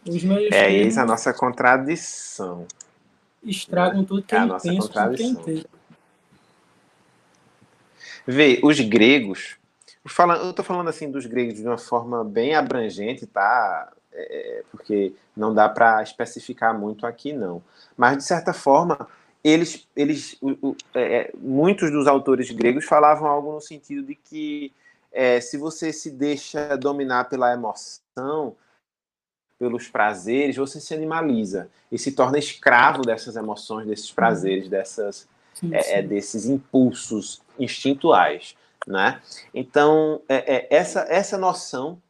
Os 0.09 0.25
meios 0.25 0.53
é 0.53 0.69
isso 0.69 0.99
a 0.99 1.07
nossa 1.07 1.33
contradição. 1.33 2.67
Estragam 3.45 4.05
tudo 4.05 4.25
que 4.25 4.35
é, 4.35 4.39
é 4.39 4.49
tudo 4.49 4.89
que 5.15 5.23
é 5.23 5.27
inteiro. 5.27 5.69
Vê, 8.27 8.61
os 8.63 8.79
gregos, 8.81 9.57
eu 10.05 10.51
estou 10.51 10.65
falando 10.65 10.89
assim 10.89 11.11
dos 11.11 11.27
gregos 11.27 11.57
de 11.57 11.67
uma 11.67 11.79
forma 11.79 12.25
bem 12.25 12.55
abrangente, 12.55 13.27
tá? 13.27 13.93
É, 14.13 14.63
porque 14.71 15.15
não 15.37 15.55
dá 15.55 15.69
para 15.69 16.03
especificar 16.03 16.79
muito 16.79 17.07
aqui, 17.07 17.33
não. 17.33 17.63
Mas, 17.97 18.19
de 18.19 18.25
certa 18.25 18.53
forma, 18.53 19.09
eles, 19.43 19.89
eles 19.97 20.37
o, 20.41 20.51
o, 20.69 20.77
é, 20.95 21.03
é, 21.03 21.31
muitos 21.37 21.91
dos 21.91 22.07
autores 22.07 22.51
gregos 22.51 22.85
falavam 22.85 23.27
algo 23.27 23.53
no 23.53 23.61
sentido 23.61 24.07
de 24.07 24.15
que 24.15 24.73
é, 25.11 25.41
se 25.41 25.57
você 25.59 25.93
se 25.93 26.11
deixa 26.11 26.77
dominar 26.77 27.29
pela 27.29 27.53
emoção, 27.53 28.55
pelos 29.59 29.89
prazeres, 29.89 30.57
você 30.57 30.81
se 30.81 30.95
animaliza 30.95 31.69
e 31.91 31.99
se 31.99 32.13
torna 32.13 32.39
escravo 32.39 33.03
dessas 33.03 33.37
emoções, 33.37 33.87
desses 33.87 34.11
prazeres, 34.11 34.69
dessas, 34.69 35.29
sim, 35.55 35.75
é, 35.75 35.79
é, 35.79 36.03
sim. 36.03 36.09
desses 36.09 36.47
impulsos 36.47 37.42
instintuais, 37.59 38.57
né? 38.87 39.21
Então, 39.55 40.23
é, 40.29 40.67
essa, 40.75 41.07
essa 41.09 41.39
noção 41.39 42.01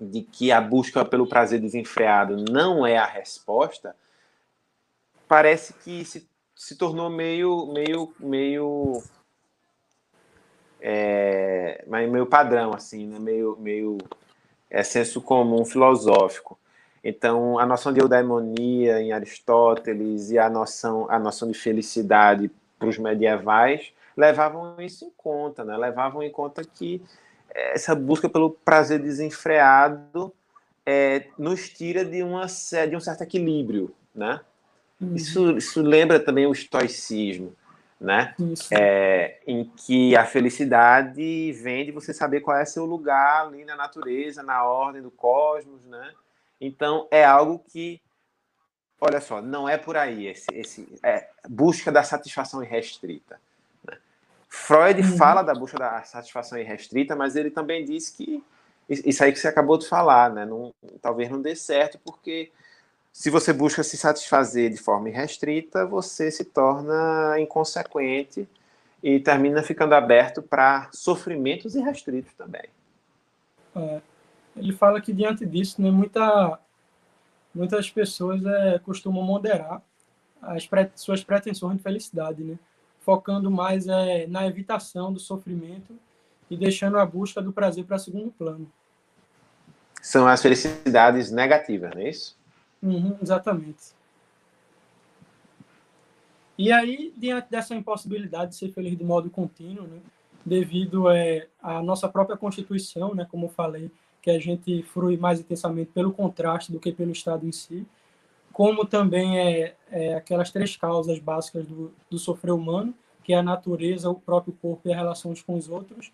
de 0.00 0.22
que 0.22 0.50
a 0.50 0.60
busca 0.60 1.04
pelo 1.04 1.26
prazer 1.26 1.60
desenfreado 1.60 2.36
não 2.50 2.86
é 2.86 2.96
a 2.96 3.04
resposta, 3.04 3.94
parece 5.28 5.74
que 5.74 6.04
se 6.04 6.26
se 6.60 6.76
tornou 6.76 7.08
meio, 7.08 7.72
meio, 7.72 8.12
meio, 8.20 9.02
é, 10.78 11.82
meio 11.88 12.26
padrão, 12.26 12.74
assim, 12.74 13.06
né? 13.06 13.18
meio, 13.18 13.56
meio 13.58 13.96
é, 14.68 14.82
senso 14.82 15.22
comum 15.22 15.64
filosófico. 15.64 16.58
Então, 17.02 17.58
a 17.58 17.64
noção 17.64 17.94
de 17.94 18.00
eudaimonia 18.00 19.00
em 19.00 19.10
Aristóteles 19.10 20.30
e 20.30 20.38
a 20.38 20.50
noção, 20.50 21.06
a 21.08 21.18
noção 21.18 21.50
de 21.50 21.56
felicidade 21.56 22.50
para 22.78 22.90
os 22.90 22.98
medievais 22.98 23.90
levavam 24.20 24.76
isso 24.80 25.06
em 25.06 25.12
conta, 25.16 25.64
né? 25.64 25.76
levavam 25.76 26.22
em 26.22 26.30
conta 26.30 26.62
que 26.62 27.02
essa 27.52 27.94
busca 27.94 28.28
pelo 28.28 28.50
prazer 28.50 29.00
desenfreado 29.00 30.32
é, 30.86 31.26
nos 31.38 31.68
tira 31.68 32.04
de, 32.04 32.22
uma, 32.22 32.46
de 32.46 32.96
um 32.96 33.00
certo 33.00 33.22
equilíbrio, 33.22 33.94
né? 34.14 34.40
Uhum. 35.00 35.14
Isso, 35.14 35.56
isso 35.56 35.82
lembra 35.82 36.20
também 36.20 36.46
o 36.46 36.52
estoicismo, 36.52 37.54
né? 38.00 38.34
É, 38.70 39.38
em 39.46 39.64
que 39.64 40.14
a 40.16 40.24
felicidade 40.24 41.52
vem 41.52 41.84
de 41.84 41.92
você 41.92 42.12
saber 42.12 42.40
qual 42.40 42.56
é 42.56 42.64
seu 42.64 42.84
lugar 42.84 43.46
ali 43.46 43.64
na 43.64 43.76
natureza, 43.76 44.42
na 44.42 44.64
ordem 44.64 45.02
do 45.02 45.10
cosmos, 45.10 45.82
né? 45.86 46.12
Então 46.60 47.08
é 47.10 47.24
algo 47.24 47.62
que, 47.68 48.00
olha 49.00 49.20
só, 49.20 49.40
não 49.40 49.68
é 49.68 49.76
por 49.76 49.96
aí 49.96 50.26
esse, 50.26 50.46
esse 50.52 50.98
é, 51.02 51.28
busca 51.48 51.90
da 51.90 52.02
satisfação 52.02 52.62
irrestrita. 52.62 53.40
Freud 54.50 55.00
uhum. 55.00 55.16
fala 55.16 55.42
da 55.42 55.54
busca 55.54 55.78
da 55.78 56.02
satisfação 56.02 56.58
irrestrita, 56.58 57.14
mas 57.14 57.36
ele 57.36 57.50
também 57.50 57.84
diz 57.84 58.10
que 58.10 58.42
isso 58.88 59.22
aí 59.22 59.30
que 59.32 59.38
você 59.38 59.46
acabou 59.46 59.78
de 59.78 59.86
falar, 59.86 60.30
né? 60.30 60.44
Não, 60.44 60.74
talvez 61.00 61.30
não 61.30 61.40
dê 61.40 61.54
certo 61.54 62.00
porque 62.04 62.50
se 63.12 63.30
você 63.30 63.52
busca 63.52 63.84
se 63.84 63.96
satisfazer 63.96 64.70
de 64.70 64.76
forma 64.76 65.08
irrestrita, 65.08 65.86
você 65.86 66.32
se 66.32 66.44
torna 66.44 67.38
inconsequente 67.38 68.48
e 69.00 69.20
termina 69.20 69.62
ficando 69.62 69.94
aberto 69.94 70.42
para 70.42 70.88
sofrimentos 70.92 71.76
irrestritos 71.76 72.32
também. 72.34 72.64
É, 73.76 74.00
ele 74.56 74.72
fala 74.72 75.00
que 75.00 75.12
diante 75.12 75.46
disso, 75.46 75.80
né, 75.80 75.92
muita, 75.92 76.58
muitas 77.54 77.88
pessoas 77.88 78.44
é, 78.44 78.80
costumam 78.80 79.22
moderar 79.22 79.80
as 80.42 80.66
pre, 80.66 80.90
suas 80.96 81.22
pretensões 81.22 81.76
de 81.76 81.82
felicidade, 81.82 82.42
né, 82.42 82.58
focando 83.00 83.50
mais 83.50 83.88
é, 83.88 84.26
na 84.26 84.46
evitação 84.46 85.12
do 85.12 85.18
sofrimento 85.18 85.98
e 86.50 86.56
deixando 86.56 86.98
a 86.98 87.06
busca 87.06 87.40
do 87.40 87.52
prazer 87.52 87.84
para 87.84 87.98
segundo 87.98 88.30
plano. 88.30 88.70
São 90.02 90.26
as 90.26 90.40
felicidades 90.40 91.30
negativas, 91.30 91.90
não 91.94 92.00
é 92.00 92.08
isso? 92.08 92.38
Uhum, 92.82 93.16
exatamente. 93.22 93.92
E 96.56 96.70
aí, 96.72 97.12
diante 97.16 97.50
dessa 97.50 97.74
impossibilidade 97.74 98.50
de 98.50 98.56
ser 98.56 98.70
feliz 98.72 98.96
de 98.96 99.04
modo 99.04 99.30
contínuo, 99.30 99.86
né, 99.86 99.98
devido 100.44 101.10
é, 101.10 101.48
à 101.62 101.82
nossa 101.82 102.08
própria 102.08 102.36
constituição, 102.36 103.14
né, 103.14 103.26
como 103.30 103.46
eu 103.46 103.50
falei, 103.50 103.90
que 104.20 104.30
a 104.30 104.38
gente 104.38 104.82
frui 104.82 105.16
mais 105.16 105.40
intensamente 105.40 105.90
pelo 105.92 106.12
contraste 106.12 106.70
do 106.70 106.78
que 106.78 106.92
pelo 106.92 107.12
estado 107.12 107.46
em 107.46 107.52
si, 107.52 107.86
como 108.52 108.84
também 108.84 109.38
é, 109.38 109.76
é 109.90 110.14
aquelas 110.14 110.50
três 110.50 110.76
causas 110.76 111.18
básicas 111.18 111.66
do, 111.66 111.92
do 112.10 112.18
sofrer 112.18 112.52
humano, 112.52 112.94
que 113.22 113.32
é 113.32 113.36
a 113.36 113.42
natureza, 113.42 114.10
o 114.10 114.14
próprio 114.14 114.56
corpo 114.60 114.88
e 114.88 114.92
as 114.92 114.96
relações 114.96 115.42
com 115.42 115.54
os 115.54 115.68
outros, 115.68 116.12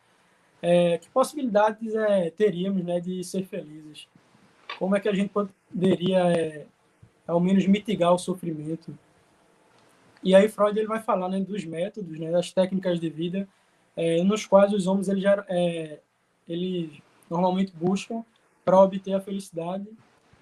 é, 0.61 0.99
que 0.99 1.09
possibilidades 1.11 1.95
é, 1.95 2.31
teríamos 2.31 2.85
né, 2.85 3.01
de 3.01 3.23
ser 3.23 3.45
felizes? 3.45 4.09
como 4.79 4.97
é 4.97 5.01
que 5.01 5.09
a 5.09 5.15
gente 5.15 5.31
poderia, 5.31 6.19
é, 6.33 6.67
ao 7.27 7.41
menos, 7.41 7.67
mitigar 7.67 8.13
o 8.13 8.19
sofrimento. 8.19 8.97
E 10.23 10.35
aí 10.35 10.49
Freud 10.49 10.79
ele 10.79 10.89
vai 10.89 11.01
falar 11.01 11.29
né, 11.29 11.41
dos 11.41 11.65
métodos, 11.65 12.19
né, 12.19 12.31
das 12.31 12.53
técnicas 12.53 13.01
de 13.01 13.09
vida, 13.09 13.49
é, 13.97 14.23
nos 14.23 14.47
quais 14.47 14.73
os 14.73 14.87
homens 14.87 15.09
eles, 15.09 15.25
é, 15.49 16.01
eles 16.49 16.91
normalmente 17.31 17.73
buscam 17.75 18.25
para 18.65 18.81
obter 18.81 19.15
a 19.15 19.21
felicidade 19.21 19.87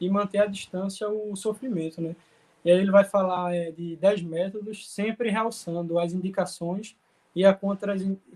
e 0.01 0.11
manter 0.11 0.39
à 0.39 0.47
distância 0.47 1.09
o 1.09 1.37
sofrimento. 1.37 2.01
Né? 2.01 2.17
E 2.65 2.71
aí 2.71 2.79
ele 2.79 2.91
vai 2.91 3.05
falar 3.05 3.55
é, 3.55 3.71
de 3.71 3.97
dez 3.97 4.23
métodos, 4.23 4.91
sempre 4.91 5.31
realçando 5.31 5.99
as 5.99 6.13
indicações 6.13 6.97
e 7.35 7.45
as 7.45 7.57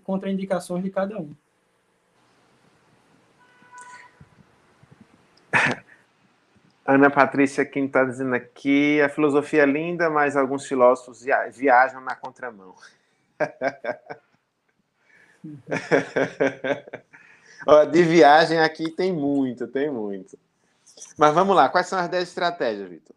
contraindicações 0.03 0.83
de 0.83 0.91
cada 0.91 1.19
um. 1.19 1.35
Ana 6.85 7.11
Patrícia 7.11 7.65
quem 7.65 7.87
está 7.87 8.05
dizendo 8.05 8.35
aqui, 8.35 9.01
a 9.01 9.09
filosofia 9.09 9.63
é 9.63 9.67
linda, 9.67 10.11
mas 10.11 10.37
alguns 10.37 10.67
filósofos 10.67 11.25
viajam 11.53 12.01
na 12.01 12.15
contramão. 12.15 12.75
De 17.91 18.03
viagem 18.03 18.59
aqui 18.61 18.91
tem 18.91 19.13
muito, 19.13 19.67
tem 19.67 19.91
muito. 19.91 20.39
Mas 21.17 21.35
vamos 21.35 21.55
lá, 21.55 21.69
quais 21.69 21.87
são 21.87 21.99
as 21.99 22.09
10 22.09 22.29
estratégias, 22.29 22.89
Vitor? 22.89 23.17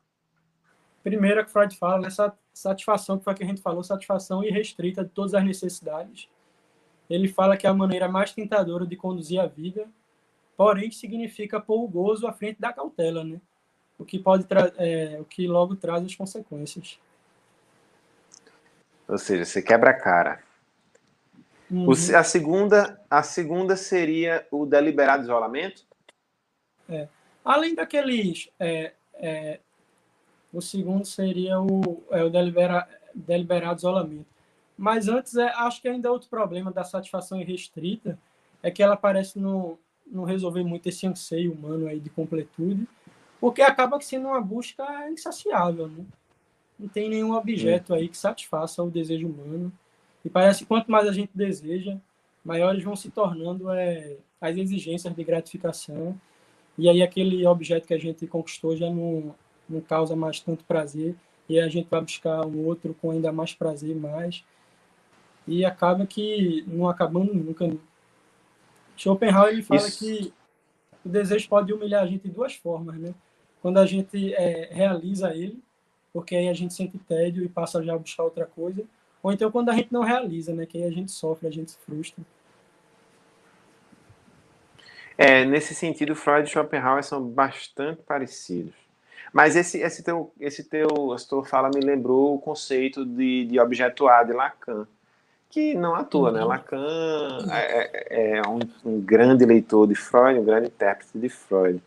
Primeiro 1.04 1.44
que 1.44 1.52
Freud 1.52 1.76
fala, 1.78 2.08
essa 2.08 2.34
satisfação, 2.54 3.18
que 3.18 3.24
foi 3.24 3.34
que 3.34 3.44
a 3.44 3.48
gente 3.48 3.62
falou, 3.62 3.84
satisfação 3.84 4.44
irrestrita 4.44 5.04
de 5.04 5.10
todas 5.10 5.34
as 5.34 5.44
necessidades. 5.44 6.30
Ele 7.10 7.28
fala 7.28 7.58
que 7.58 7.66
é 7.66 7.70
a 7.70 7.74
maneira 7.74 8.08
mais 8.08 8.32
tentadora 8.32 8.86
de 8.86 8.96
conduzir 8.96 9.40
a 9.40 9.48
vida, 9.48 9.90
porém 10.56 10.92
significa 10.92 11.60
pôr 11.60 11.84
o 11.84 11.88
gozo 11.88 12.28
à 12.28 12.34
frente 12.34 12.62
da 12.62 12.72
cautela, 12.72 13.24
né? 13.24 13.42
o 14.02 14.06
que 14.06 14.18
pode 14.18 14.46
é, 14.78 15.18
o 15.20 15.26
que 15.26 15.48
logo 15.48 15.76
traz 15.76 16.04
as 16.04 16.16
consequências. 16.16 17.00
Ou 19.08 19.18
seja, 19.18 19.46
você 19.46 19.62
quebra 19.62 19.92
a 19.92 19.94
cara. 19.94 20.42
Uhum. 21.70 21.88
O, 21.88 21.92
a 21.92 22.24
segunda, 22.24 23.00
a 23.10 23.24
segunda 23.24 23.76
seria 23.76 24.46
o 24.52 24.66
deliberado 24.66 25.24
isolamento. 25.24 25.86
É. 26.90 27.08
Além 27.44 27.74
daqueles, 27.74 28.50
é, 28.60 28.94
é, 29.16 29.60
o 30.54 30.62
segundo 30.62 31.06
seria 31.06 31.60
o, 31.60 32.04
é, 32.12 32.24
o 32.24 32.30
delibera, 32.30 32.88
deliberado 33.14 33.80
isolamento. 33.80 34.28
Mas 34.78 35.08
antes, 35.08 35.36
é, 35.36 35.50
acho 35.56 35.82
que 35.82 35.88
ainda 35.88 36.08
é 36.08 36.12
outro 36.12 36.30
problema 36.30 36.72
da 36.72 36.84
satisfação 36.84 37.40
irrestrita 37.40 38.18
é 38.64 38.70
que 38.70 38.82
ela 38.82 38.96
parece 38.96 39.40
não, 39.40 39.78
não 40.06 40.24
resolver 40.24 40.64
muito 40.64 40.88
esse 40.88 41.06
anseio 41.08 41.54
humano 41.54 41.88
aí 41.88 42.00
de 42.00 42.10
completude 42.10 42.88
porque 43.42 43.64
acaba 43.64 44.00
sendo 44.00 44.28
uma 44.28 44.40
busca 44.40 45.10
insaciável, 45.10 45.88
né? 45.88 46.06
Não 46.80 46.88
tem 46.88 47.10
nenhum 47.10 47.34
objeto 47.34 47.92
aí 47.94 48.08
que 48.08 48.18
satisfaça 48.18 48.84
o 48.84 48.92
desejo 48.92 49.28
humano. 49.28 49.74
E 50.24 50.30
parece 50.30 50.60
que 50.60 50.66
quanto 50.66 50.92
mais 50.92 51.08
a 51.08 51.12
gente 51.12 51.32
deseja, 51.34 51.98
maiores 52.46 52.84
vão 52.84 52.96
se 52.96 53.10
tornando 53.10 53.72
é, 53.72 54.18
as 54.40 54.56
exigências 54.56 55.14
de 55.14 55.24
gratificação. 55.24 56.20
E 56.82 56.90
aí 56.90 57.04
aquele 57.04 57.46
objeto 57.46 57.88
que 57.88 57.94
a 57.94 58.00
gente 58.00 58.26
conquistou 58.26 58.76
já 58.76 58.90
não, 58.90 59.36
não 59.70 59.82
causa 59.82 60.16
mais 60.16 60.40
tanto 60.40 60.66
prazer. 60.66 61.16
E 61.48 61.60
a 61.60 61.68
gente 61.68 61.88
vai 61.90 62.02
buscar 62.02 62.46
um 62.46 62.66
outro 62.66 62.96
com 63.02 63.12
ainda 63.12 63.32
mais 63.32 63.54
prazer 63.54 63.96
mais. 63.96 64.44
E 65.48 65.64
acaba 65.64 66.06
que 66.06 66.64
não 66.68 66.90
acabando 66.90 67.34
nunca. 67.34 67.70
Schopenhauer 68.98 69.54
ele 69.54 69.64
fala 69.64 69.82
Isso. 69.82 70.00
que 70.00 70.34
o 71.06 71.10
desejo 71.10 71.48
pode 71.50 71.72
humilhar 71.72 72.04
a 72.04 72.08
gente 72.08 72.24
de 72.24 72.30
duas 72.30 72.56
formas, 72.56 72.98
né? 72.98 73.14
quando 73.62 73.78
a 73.78 73.86
gente 73.86 74.34
é, 74.34 74.70
realiza 74.72 75.34
ele, 75.34 75.62
porque 76.12 76.36
aí 76.36 76.50
a 76.50 76.54
gente 76.54 76.74
sente 76.74 76.98
tédio 76.98 77.44
e 77.44 77.50
passa 77.50 77.82
já 77.84 77.94
a 77.94 78.00
buscar 78.00 78.24
outra 78.24 78.46
coisa, 78.46 78.84
ou 79.22 79.32
então 79.32 79.52
quando 79.52 79.70
a 79.70 79.76
gente 79.76 79.94
não 79.94 80.02
realiza, 80.02 80.54
né, 80.54 80.66
que 80.66 80.80
aí 80.80 80.84
a 80.86 80.92
gente 80.92 81.12
sofre, 81.12 81.48
a 81.48 81.52
gente 81.52 81.72
se 81.72 81.78
frustra. 81.78 82.24
É, 85.18 85.46
nesse 85.46 85.76
sentido, 85.76 86.16
Freud 86.16 86.48
e 86.48 86.52
Schopenhauer 86.52 87.04
são 87.04 87.22
bastante 87.22 88.02
parecidos. 88.04 88.74
Mas 89.34 89.56
esse, 89.56 89.80
esse 89.80 90.04
teu, 90.04 90.32
esse 90.40 90.64
teu, 90.64 91.14
essa 91.14 91.28
tua 91.28 91.46
fala 91.46 91.70
me 91.74 91.80
lembrou 91.80 92.36
o 92.36 92.40
conceito 92.40 93.06
de, 93.06 93.46
de 93.46 93.60
objeto 93.60 94.08
A 94.08 94.24
de 94.24 94.34
Lacan, 94.34 94.88
que 95.50 95.74
não 95.74 95.96
atua, 95.96 96.32
né? 96.32 96.42
uhum. 96.42 96.48
Lacan 96.48 97.38
é, 97.52 97.90
é, 97.94 98.38
é 98.38 98.42
um, 98.48 98.60
um, 98.86 99.02
grande 99.02 99.46
leitor 99.46 99.88
de 99.88 99.96
Freud, 99.96 100.40
um 100.40 100.46
grande 100.46 100.68
intérprete 100.68 101.18
de 101.18 101.30
Freud. 101.30 101.82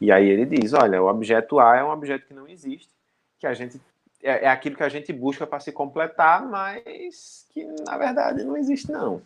E 0.00 0.10
aí 0.10 0.26
ele 0.26 0.46
diz: 0.46 0.72
olha, 0.72 1.02
o 1.02 1.08
objeto 1.08 1.58
A 1.58 1.76
é 1.76 1.84
um 1.84 1.90
objeto 1.90 2.26
que 2.26 2.34
não 2.34 2.48
existe, 2.48 2.90
que 3.38 3.46
a 3.46 3.52
gente 3.52 3.80
é, 4.22 4.44
é 4.44 4.48
aquilo 4.48 4.76
que 4.76 4.82
a 4.82 4.88
gente 4.88 5.12
busca 5.12 5.46
para 5.46 5.60
se 5.60 5.72
completar, 5.72 6.44
mas 6.46 7.46
que 7.52 7.64
na 7.86 7.96
verdade 7.98 8.42
não 8.42 8.56
existe 8.56 8.90
não, 8.90 9.20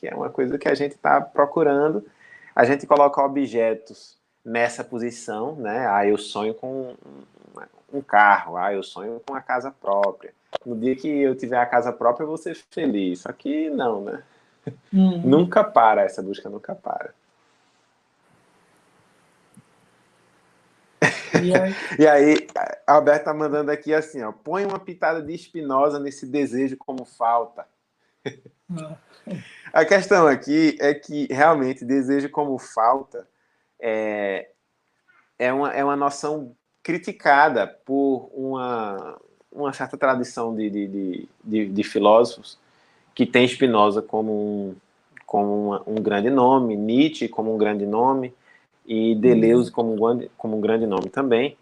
que 0.00 0.08
é 0.08 0.14
uma 0.14 0.30
coisa 0.30 0.58
que 0.58 0.68
a 0.68 0.74
gente 0.74 0.92
está 0.92 1.20
procurando. 1.20 2.04
A 2.54 2.64
gente 2.64 2.86
coloca 2.86 3.22
objetos 3.22 4.18
nessa 4.44 4.84
posição, 4.84 5.56
né? 5.56 5.86
Ah, 5.88 6.06
eu 6.06 6.18
sonho 6.18 6.54
com 6.54 6.94
um 7.92 8.00
carro, 8.00 8.56
ah, 8.56 8.72
eu 8.72 8.82
sonho 8.82 9.20
com 9.26 9.34
a 9.34 9.40
casa 9.40 9.70
própria. 9.70 10.32
No 10.64 10.76
dia 10.76 10.96
que 10.96 11.08
eu 11.08 11.34
tiver 11.34 11.58
a 11.58 11.66
casa 11.66 11.92
própria, 11.92 12.24
eu 12.24 12.28
vou 12.28 12.36
ser 12.36 12.54
feliz. 12.70 13.20
Só 13.20 13.32
que 13.32 13.68
não, 13.70 14.02
né? 14.02 14.22
Uhum. 14.92 15.18
nunca 15.24 15.62
para, 15.62 16.02
essa 16.02 16.22
busca 16.22 16.48
nunca 16.48 16.74
para. 16.74 17.12
E 21.42 21.54
aí, 21.54 21.74
e 21.98 22.06
aí 22.06 22.48
a 22.86 22.94
Alberto 22.94 23.24
tá 23.24 23.34
mandando 23.34 23.70
aqui 23.70 23.92
assim, 23.92 24.22
ó, 24.22 24.32
põe 24.32 24.64
uma 24.64 24.78
pitada 24.78 25.22
de 25.22 25.34
espinosa 25.34 25.98
nesse 25.98 26.26
desejo 26.26 26.76
como 26.76 27.04
falta. 27.04 27.66
A 29.72 29.84
questão 29.84 30.26
aqui 30.26 30.76
é 30.80 30.94
que 30.94 31.26
realmente 31.30 31.84
desejo 31.84 32.28
como 32.30 32.58
falta 32.58 33.26
é, 33.80 34.48
é, 35.38 35.52
uma, 35.52 35.72
é 35.72 35.84
uma 35.84 35.96
noção 35.96 36.54
criticada 36.82 37.66
por 37.66 38.30
uma, 38.34 39.18
uma 39.50 39.72
certa 39.72 39.96
tradição 39.96 40.54
de, 40.54 40.68
de, 40.70 41.28
de, 41.42 41.66
de 41.68 41.84
filósofos 41.84 42.58
que 43.14 43.26
tem 43.26 43.46
Spinoza 43.46 44.02
como 44.02 44.32
um, 44.32 44.76
como 45.26 45.66
uma, 45.66 45.82
um 45.86 45.94
grande 45.96 46.30
nome, 46.30 46.76
Nietzsche 46.76 47.28
como 47.28 47.54
um 47.54 47.58
grande 47.58 47.86
nome 47.86 48.34
e 48.86 49.14
Deleuze 49.14 49.70
como 49.70 49.92
um, 49.92 50.28
como 50.36 50.56
um 50.56 50.60
grande 50.60 50.86
nome 50.86 51.08
também, 51.08 51.56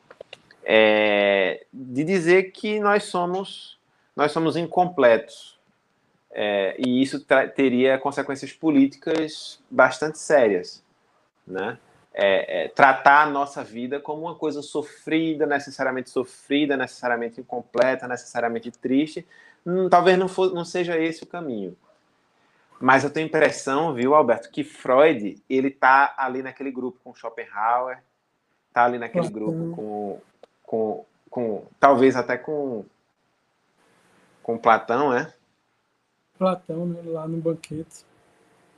é, 0.64 1.64
de 1.72 2.04
dizer 2.04 2.52
que 2.52 2.80
nós 2.80 3.04
somos 3.04 3.78
nós 4.16 4.32
somos 4.32 4.56
incompletos 4.56 5.59
é, 6.32 6.76
e 6.78 7.02
isso 7.02 7.24
teria 7.54 7.98
consequências 7.98 8.52
políticas 8.52 9.60
bastante 9.70 10.18
sérias, 10.18 10.82
né? 11.46 11.78
É, 12.12 12.64
é, 12.64 12.68
tratar 12.68 13.22
a 13.22 13.30
nossa 13.30 13.62
vida 13.62 14.00
como 14.00 14.22
uma 14.22 14.34
coisa 14.34 14.62
sofrida, 14.62 15.46
necessariamente 15.46 16.10
sofrida, 16.10 16.76
necessariamente 16.76 17.40
incompleta, 17.40 18.08
necessariamente 18.08 18.70
triste, 18.72 19.24
hum, 19.64 19.88
talvez 19.88 20.18
não, 20.18 20.28
for, 20.28 20.52
não 20.52 20.64
seja 20.64 20.98
esse 20.98 21.22
o 21.22 21.26
caminho. 21.26 21.76
Mas 22.80 23.04
eu 23.04 23.10
tenho 23.10 23.26
impressão, 23.26 23.94
viu, 23.94 24.14
Alberto, 24.14 24.50
que 24.50 24.64
Freud 24.64 25.40
ele 25.48 25.70
tá 25.70 26.14
ali 26.16 26.42
naquele 26.42 26.72
grupo 26.72 26.98
com 27.04 27.14
Schopenhauer, 27.14 27.98
tá 28.72 28.84
ali 28.84 28.98
naquele 28.98 29.28
grupo 29.28 29.76
com, 29.76 30.20
com, 30.64 31.04
com 31.28 31.66
talvez 31.78 32.16
até 32.16 32.36
com 32.36 32.84
com 34.42 34.58
Platão, 34.58 35.14
é? 35.14 35.32
Platão, 36.40 36.86
né, 36.86 37.02
lá 37.04 37.28
no 37.28 37.36
banquete. 37.36 38.02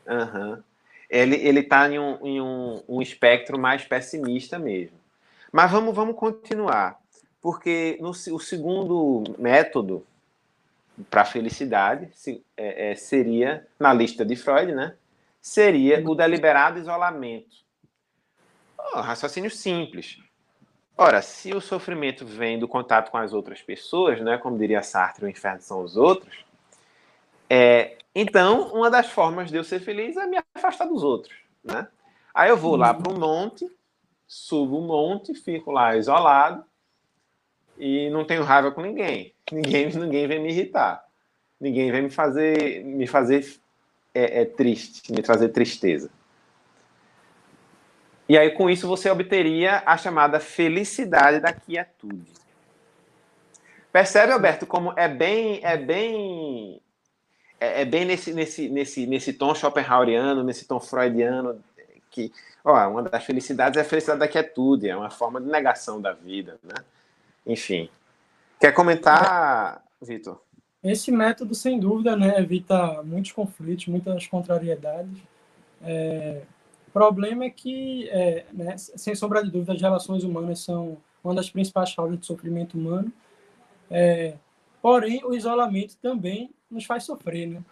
Uhum. 0.05 0.61
Ele, 1.09 1.37
ele 1.37 1.63
tá 1.63 1.89
em, 1.89 1.97
um, 1.97 2.27
em 2.27 2.41
um, 2.41 2.83
um 2.89 3.01
espectro 3.01 3.57
mais 3.57 3.85
pessimista 3.85 4.59
mesmo. 4.59 4.99
Mas 5.53 5.71
vamos, 5.71 5.95
vamos 5.95 6.17
continuar. 6.17 6.99
Porque 7.41 7.99
no, 8.01 8.11
o 8.11 8.41
segundo 8.41 9.23
método 9.39 10.05
para 11.09 11.23
a 11.23 11.25
felicidade 11.25 12.11
se, 12.15 12.45
é, 12.57 12.91
é, 12.91 12.95
seria, 12.97 13.65
na 13.79 13.93
lista 13.93 14.25
de 14.25 14.35
Freud, 14.35 14.73
né? 14.73 14.97
Seria 15.41 16.03
o 16.05 16.17
deliberado 16.17 16.81
isolamento. 16.81 17.63
Oh, 18.93 19.01
raciocínio 19.01 19.51
simples. 19.51 20.19
Ora, 20.99 21.23
se 21.23 21.55
o 21.55 21.61
sofrimento 21.61 22.27
vem 22.27 22.59
do 22.59 22.67
contato 22.67 23.13
com 23.13 23.19
as 23.19 23.33
outras 23.33 23.63
pessoas, 23.63 24.21
né, 24.21 24.37
como 24.37 24.59
diria 24.59 24.83
Sartre, 24.83 25.25
o 25.25 25.29
inferno 25.29 25.61
são 25.61 25.83
os 25.83 25.97
outros, 25.97 26.45
é, 27.55 27.99
então 28.15 28.73
uma 28.73 28.91
das 28.91 29.09
formas 29.09 29.51
de 29.51 29.59
eu 29.59 29.63
ser 29.63 29.81
feliz 29.81 30.17
é 30.17 30.27
me 30.27 30.39
afastar 30.55 30.87
dos 30.87 31.03
outros. 31.03 31.37
Né? 31.63 31.87
Aí 32.35 32.49
eu 32.49 32.57
vou 32.57 32.77
lá 32.77 32.95
para 32.95 33.13
um 33.13 33.19
monte, 33.19 33.71
subo 34.27 34.77
o 34.77 34.83
um 34.83 34.87
monte, 34.87 35.35
fico 35.35 35.71
lá 35.71 35.95
isolado 35.95 36.65
e 37.77 38.09
não 38.09 38.25
tenho 38.25 38.43
raiva 38.43 38.73
com 38.73 38.81
ninguém. 38.81 39.35
Ninguém, 39.53 39.91
ninguém 39.93 40.27
vem 40.27 40.41
me 40.41 40.49
irritar. 40.49 41.05
Ninguém 41.61 41.93
vem 41.93 42.03
me 42.05 42.11
fazer, 42.11 42.83
me 42.85 43.07
fazer 43.07 43.47
é, 44.15 44.41
é, 44.41 44.45
triste, 44.47 45.13
me 45.13 45.21
trazer 45.21 45.51
tristeza. 45.51 46.11
E 48.27 48.39
aí, 48.39 48.51
com 48.53 48.71
isso, 48.71 48.89
você 48.89 49.11
obteria 49.11 49.83
a 49.85 49.99
chamada 49.99 50.41
felicidade 50.41 51.39
da 51.39 51.53
quietude. 51.53 52.33
Percebe, 53.93 54.33
Alberto, 54.33 54.67
como 54.67 54.95
é 54.97 55.07
bem, 55.07 55.61
é 55.63 55.77
bem, 55.77 56.82
é, 57.63 57.83
é 57.83 57.85
bem 57.85 58.05
nesse, 58.05 58.35
nesse, 58.35 58.69
nesse, 58.69 59.07
nesse 59.07 59.33
tom 59.33 59.55
Schopenhaueriano, 59.55 60.43
nesse 60.43 60.67
tom 60.67 60.81
freudiano, 60.81 61.63
que, 62.11 62.33
ó, 62.65 62.89
uma 62.89 63.03
das 63.03 63.25
felicidades 63.25 63.79
é 63.79 63.83
a 63.83 63.85
felicidade 63.85 64.19
da 64.19 64.27
quietude, 64.27 64.89
é 64.89 64.97
uma 64.97 65.11
forma 65.11 65.41
de 65.41 65.47
negação 65.47 66.01
da 66.01 66.13
vida, 66.13 66.59
né? 66.65 66.75
Enfim. 67.47 67.89
Quer 68.61 68.73
comentar, 68.73 69.83
Vitor? 70.01 70.41
Esse 70.83 71.13
método, 71.13 71.55
sem 71.55 71.79
dúvida, 71.79 72.17
né, 72.17 72.41
evita 72.41 73.01
muitos 73.05 73.31
conflitos, 73.31 73.87
muitas 73.87 74.27
contrariedades. 74.27 75.17
É, 75.81 76.43
o 76.89 76.91
problema 76.91 77.45
é 77.45 77.51
que, 77.51 78.09
é, 78.11 78.45
né, 78.53 78.77
sem 78.77 79.15
sombra 79.15 79.45
de 79.45 79.51
dúvida, 79.51 79.73
as 79.73 79.81
relações 79.81 80.25
humanas 80.25 80.59
são 80.59 80.99
uma 81.23 81.35
das 81.35 81.49
principais 81.49 81.95
causas 81.95 82.19
de 82.19 82.27
sofrimento 82.27 82.77
humano. 82.77 83.13
É, 83.89 84.35
porém, 84.81 85.25
o 85.25 85.33
isolamento 85.33 85.97
também 86.03 86.51
nos 86.73 86.85
faz 86.85 87.05
sofrer, 87.05 87.47
né? 87.47 87.63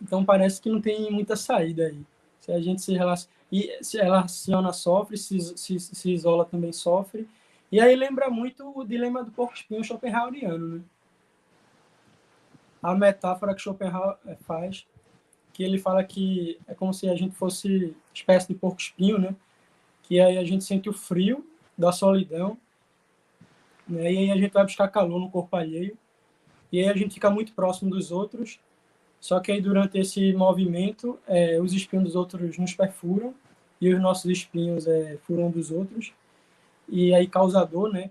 Então 0.00 0.24
parece 0.24 0.60
que 0.60 0.70
não 0.70 0.80
tem 0.80 1.10
muita 1.10 1.36
saída 1.36 1.86
aí. 1.86 2.00
Se 2.40 2.52
a 2.52 2.60
gente 2.60 2.80
se 2.80 2.92
relaciona, 2.94 3.34
e 3.52 3.78
se 3.82 3.98
relaciona 3.98 4.72
sofre, 4.72 5.18
se, 5.18 5.40
se, 5.58 5.78
se 5.78 6.12
isola 6.12 6.44
também 6.44 6.72
sofre. 6.72 7.28
E 7.70 7.80
aí 7.80 7.94
lembra 7.94 8.30
muito 8.30 8.72
o 8.76 8.84
dilema 8.84 9.22
do 9.24 9.30
porco-espinho 9.30 9.84
schopenhaueriano, 9.84 10.78
né? 10.78 10.82
A 12.82 12.94
metáfora 12.94 13.54
que 13.54 13.60
Schopenhauer 13.60 14.16
faz 14.40 14.86
que 15.52 15.64
ele 15.64 15.78
fala 15.78 16.02
que 16.02 16.58
é 16.66 16.74
como 16.74 16.94
se 16.94 17.08
a 17.08 17.14
gente 17.14 17.34
fosse 17.34 17.94
espécie 18.14 18.48
de 18.48 18.54
porco-espinho, 18.54 19.18
né? 19.18 19.34
Que 20.02 20.20
aí 20.20 20.38
a 20.38 20.44
gente 20.44 20.64
sente 20.64 20.88
o 20.88 20.92
frio 20.92 21.46
da 21.76 21.92
solidão, 21.92 22.56
né? 23.86 24.04
E 24.12 24.18
aí 24.18 24.30
a 24.30 24.36
gente 24.36 24.52
vai 24.52 24.64
buscar 24.64 24.88
calor 24.88 25.20
no 25.20 25.30
corpo 25.30 25.54
alheio. 25.56 25.98
E 26.72 26.80
aí 26.80 26.88
a 26.88 26.96
gente 26.96 27.14
fica 27.14 27.30
muito 27.30 27.52
próximo 27.52 27.90
dos 27.90 28.10
outros. 28.10 28.60
Só 29.20 29.40
que 29.40 29.52
aí 29.52 29.60
durante 29.60 29.98
esse 29.98 30.32
movimento, 30.32 31.18
é, 31.26 31.60
os 31.60 31.72
espinhos 31.72 32.04
dos 32.04 32.16
outros 32.16 32.56
nos 32.58 32.74
perfuram 32.74 33.34
e 33.80 33.92
os 33.92 34.00
nossos 34.00 34.30
espinhos 34.30 34.86
é, 34.86 35.18
furam 35.22 35.50
dos 35.50 35.70
outros. 35.70 36.12
E 36.88 37.14
aí 37.14 37.26
causa 37.26 37.64
dor, 37.64 37.92
né? 37.92 38.10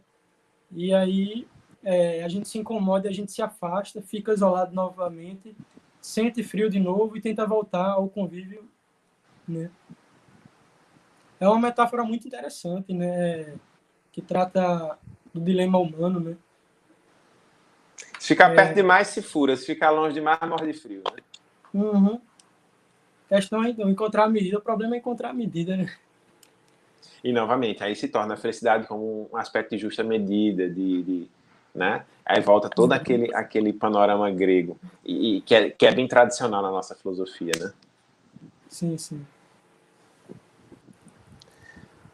E 0.72 0.93
aí 0.93 1.47
é, 1.84 2.24
a 2.24 2.28
gente 2.28 2.47
se 2.47 2.57
incomoda, 2.57 3.10
a 3.10 3.14
gente 3.14 3.32
se 3.32 3.41
afasta, 3.41 4.01
fica 4.01 4.34
isolado 4.34 4.74
novamente 4.74 5.55
sente 6.01 6.43
frio 6.43 6.70
de 6.70 6.80
novo 6.80 7.18
e 7.18 7.22
tenta 7.22 7.45
voltar 7.45 7.91
ao 7.91 8.10
convívio, 8.10 8.68
né? 9.47 9.70
É 11.39 11.47
uma 11.47 11.60
metáfora 11.60 12.03
muito 12.03 12.28
interessante, 12.28 12.93
né? 12.93 13.57
Que 14.12 14.22
trata 14.22 14.97
do 15.34 15.39
dilema 15.39 15.78
humano, 15.78 16.20
né? 16.20 16.38
Ficar 18.30 18.51
é... 18.51 18.55
perto 18.55 18.75
demais, 18.75 19.07
se 19.07 19.23
fura. 19.23 19.57
Se 19.57 19.65
ficar 19.65 19.89
longe 19.89 20.13
demais, 20.13 20.39
morre 20.41 20.71
de 20.71 20.80
frio, 20.80 21.01
né? 21.03 21.23
Uhum. 21.73 22.21
A 23.30 23.36
questão 23.36 23.63
é 23.63 23.69
então, 23.69 23.89
encontrar 23.89 24.25
a 24.25 24.30
medida. 24.30 24.59
O 24.59 24.61
problema 24.61 24.93
é 24.93 24.99
encontrar 24.99 25.32
a 25.32 25.34
medida, 25.34 25.75
né? 25.75 25.91
E, 27.23 27.34
novamente, 27.34 27.84
aí 27.84 27.95
se 27.95 28.07
torna 28.07 28.36
a 28.36 28.38
felicidade 28.38 28.88
como 28.88 29.27
um 29.34 29.36
aspecto 29.36 29.71
de 29.71 29.80
justa 29.80 30.03
medida, 30.03 30.69
de, 30.69 31.01
de 31.01 31.27
né? 31.73 32.05
Aí 32.23 32.39
volta 32.39 32.69
todo 32.69 32.93
aquele, 32.93 33.34
aquele 33.34 33.73
panorama 33.73 34.30
grego, 34.30 34.77
e, 35.03 35.38
e 35.38 35.41
que, 35.41 35.55
é, 35.55 35.69
que 35.71 35.88
é 35.88 35.91
bem 35.91 36.07
tradicional 36.07 36.61
na 36.61 36.69
nossa 36.69 36.93
filosofia, 36.93 37.51
né? 37.59 37.73
Sim, 38.67 38.95
sim. 38.95 39.25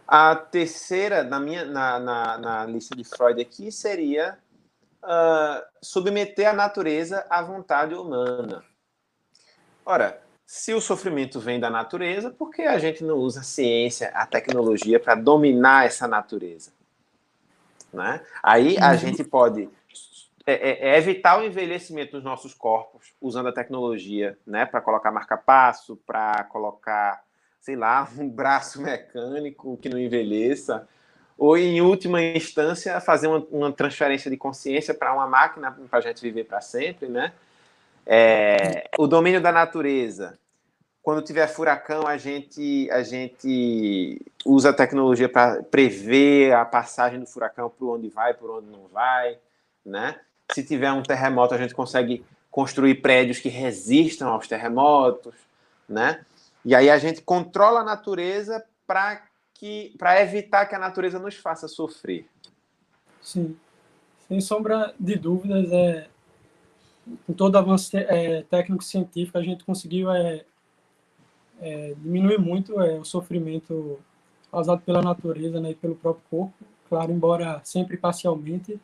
A 0.07 0.33
terceira, 0.33 1.23
na, 1.23 1.41
minha, 1.41 1.65
na, 1.65 1.99
na, 1.99 2.37
na 2.37 2.65
lista 2.65 2.95
de 2.95 3.03
Freud 3.03 3.41
aqui, 3.41 3.69
seria 3.69 4.37
uh, 5.05 5.63
submeter 5.81 6.49
a 6.49 6.53
natureza 6.53 7.25
à 7.29 7.41
vontade 7.41 7.93
humana. 7.93 8.63
Ora, 9.85 10.21
se 10.45 10.73
o 10.73 10.81
sofrimento 10.81 11.39
vem 11.39 11.59
da 11.59 11.69
natureza, 11.69 12.29
por 12.29 12.51
que 12.51 12.63
a 12.63 12.77
gente 12.77 13.03
não 13.03 13.17
usa 13.17 13.39
a 13.39 13.43
ciência, 13.43 14.09
a 14.09 14.25
tecnologia 14.25 14.99
para 14.99 15.15
dominar 15.15 15.85
essa 15.85 16.07
natureza? 16.07 16.71
Né? 17.93 18.21
Aí 18.43 18.77
a 18.77 18.91
uhum. 18.91 18.97
gente 18.97 19.23
pode 19.23 19.69
é, 20.45 20.53
é, 20.53 20.89
é, 20.89 20.97
evitar 20.97 21.39
o 21.39 21.43
envelhecimento 21.43 22.11
dos 22.11 22.23
nossos 22.23 22.53
corpos 22.53 23.13
usando 23.19 23.49
a 23.49 23.53
tecnologia, 23.53 24.37
né, 24.45 24.63
para 24.63 24.79
colocar 24.79 25.11
marca-passo, 25.11 25.97
para 26.05 26.43
colocar, 26.45 27.23
sei 27.59 27.75
lá, 27.75 28.07
um 28.17 28.29
braço 28.29 28.79
mecânico 28.79 29.77
que 29.77 29.89
não 29.89 29.97
envelheça, 29.97 30.87
ou 31.37 31.57
em 31.57 31.81
última 31.81 32.21
instância 32.21 32.99
fazer 33.01 33.27
uma, 33.27 33.45
uma 33.51 33.71
transferência 33.71 34.31
de 34.31 34.37
consciência 34.37 34.93
para 34.93 35.13
uma 35.13 35.27
máquina 35.27 35.77
para 35.89 35.99
a 35.99 36.01
gente 36.01 36.21
viver 36.21 36.45
para 36.45 36.61
sempre, 36.61 37.07
né? 37.07 37.33
É, 38.05 38.87
o 38.97 39.07
domínio 39.07 39.41
da 39.41 39.51
natureza, 39.51 40.37
quando 41.01 41.21
tiver 41.23 41.47
furacão, 41.47 42.07
a 42.07 42.17
gente, 42.17 42.89
a 42.91 43.03
gente 43.03 44.21
usa 44.45 44.69
a 44.69 44.73
tecnologia 44.73 45.27
para 45.27 45.63
prever 45.63 46.53
a 46.53 46.63
passagem 46.63 47.19
do 47.19 47.25
furacão 47.25 47.69
por 47.69 47.95
onde 47.95 48.09
vai, 48.09 48.33
por 48.33 48.49
onde 48.49 48.67
não 48.69 48.87
vai, 48.87 49.37
né? 49.85 50.19
Se 50.53 50.63
tiver 50.63 50.91
um 50.91 51.03
terremoto, 51.03 51.53
a 51.53 51.57
gente 51.57 51.73
consegue 51.73 52.23
construir 52.51 52.95
prédios 52.95 53.39
que 53.39 53.49
resistam 53.49 54.29
aos 54.29 54.47
terremotos, 54.47 55.33
né? 55.89 56.23
E 56.63 56.73
aí 56.73 56.89
a 56.89 56.97
gente 56.97 57.21
controla 57.21 57.81
a 57.81 57.83
natureza 57.83 58.63
para 58.87 59.21
que 59.55 59.95
para 59.97 60.21
evitar 60.21 60.65
que 60.65 60.75
a 60.75 60.79
natureza 60.79 61.17
nos 61.17 61.35
faça 61.35 61.67
sofrer. 61.67 62.27
Sim, 63.21 63.57
sem 64.27 64.39
sombra 64.39 64.93
de 64.99 65.15
dúvidas, 65.15 65.71
é 65.71 66.07
com 67.25 67.33
todo 67.33 67.55
avanço 67.55 67.95
é, 67.97 68.41
técnico 68.43 68.83
científico 68.83 69.37
a 69.37 69.43
gente 69.43 69.63
conseguiu 69.63 70.09
é, 70.11 70.43
é, 71.59 71.93
diminui 71.97 72.37
muito 72.37 72.79
é, 72.81 72.99
o 72.99 73.05
sofrimento 73.05 73.99
causado 74.51 74.81
pela 74.81 75.01
natureza 75.01 75.59
né, 75.59 75.71
e 75.71 75.75
pelo 75.75 75.95
próprio 75.95 76.23
corpo. 76.29 76.53
claro, 76.89 77.11
embora 77.11 77.61
sempre 77.63 77.97
parcialmente. 77.97 78.79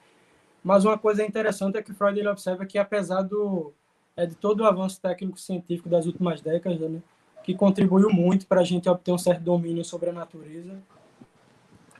Mas 0.64 0.86
uma 0.86 0.98
coisa 0.98 1.26
interessante 1.26 1.78
é 1.78 1.82
que 1.82 1.94
Freud 1.94 2.20
ele 2.20 2.28
observa 2.28 2.66
que, 2.66 2.78
apesar 2.78 3.24
do, 3.24 3.74
é, 4.16 4.26
de 4.26 4.36
todo 4.36 4.62
o 4.62 4.66
avanço 4.66 5.02
técnico-científico 5.02 5.90
das 5.90 6.06
últimas 6.06 6.42
décadas, 6.42 6.80
né, 6.80 7.02
que 7.44 7.56
contribuiu 7.56 8.10
muito 8.10 8.48
para 8.48 8.62
a 8.62 8.64
gente 8.64 8.90
obter 8.90 9.12
um 9.12 9.18
certo 9.18 9.42
domínio 9.42 9.84
sobre 9.84 10.10
a 10.10 10.14
natureza, 10.14 10.82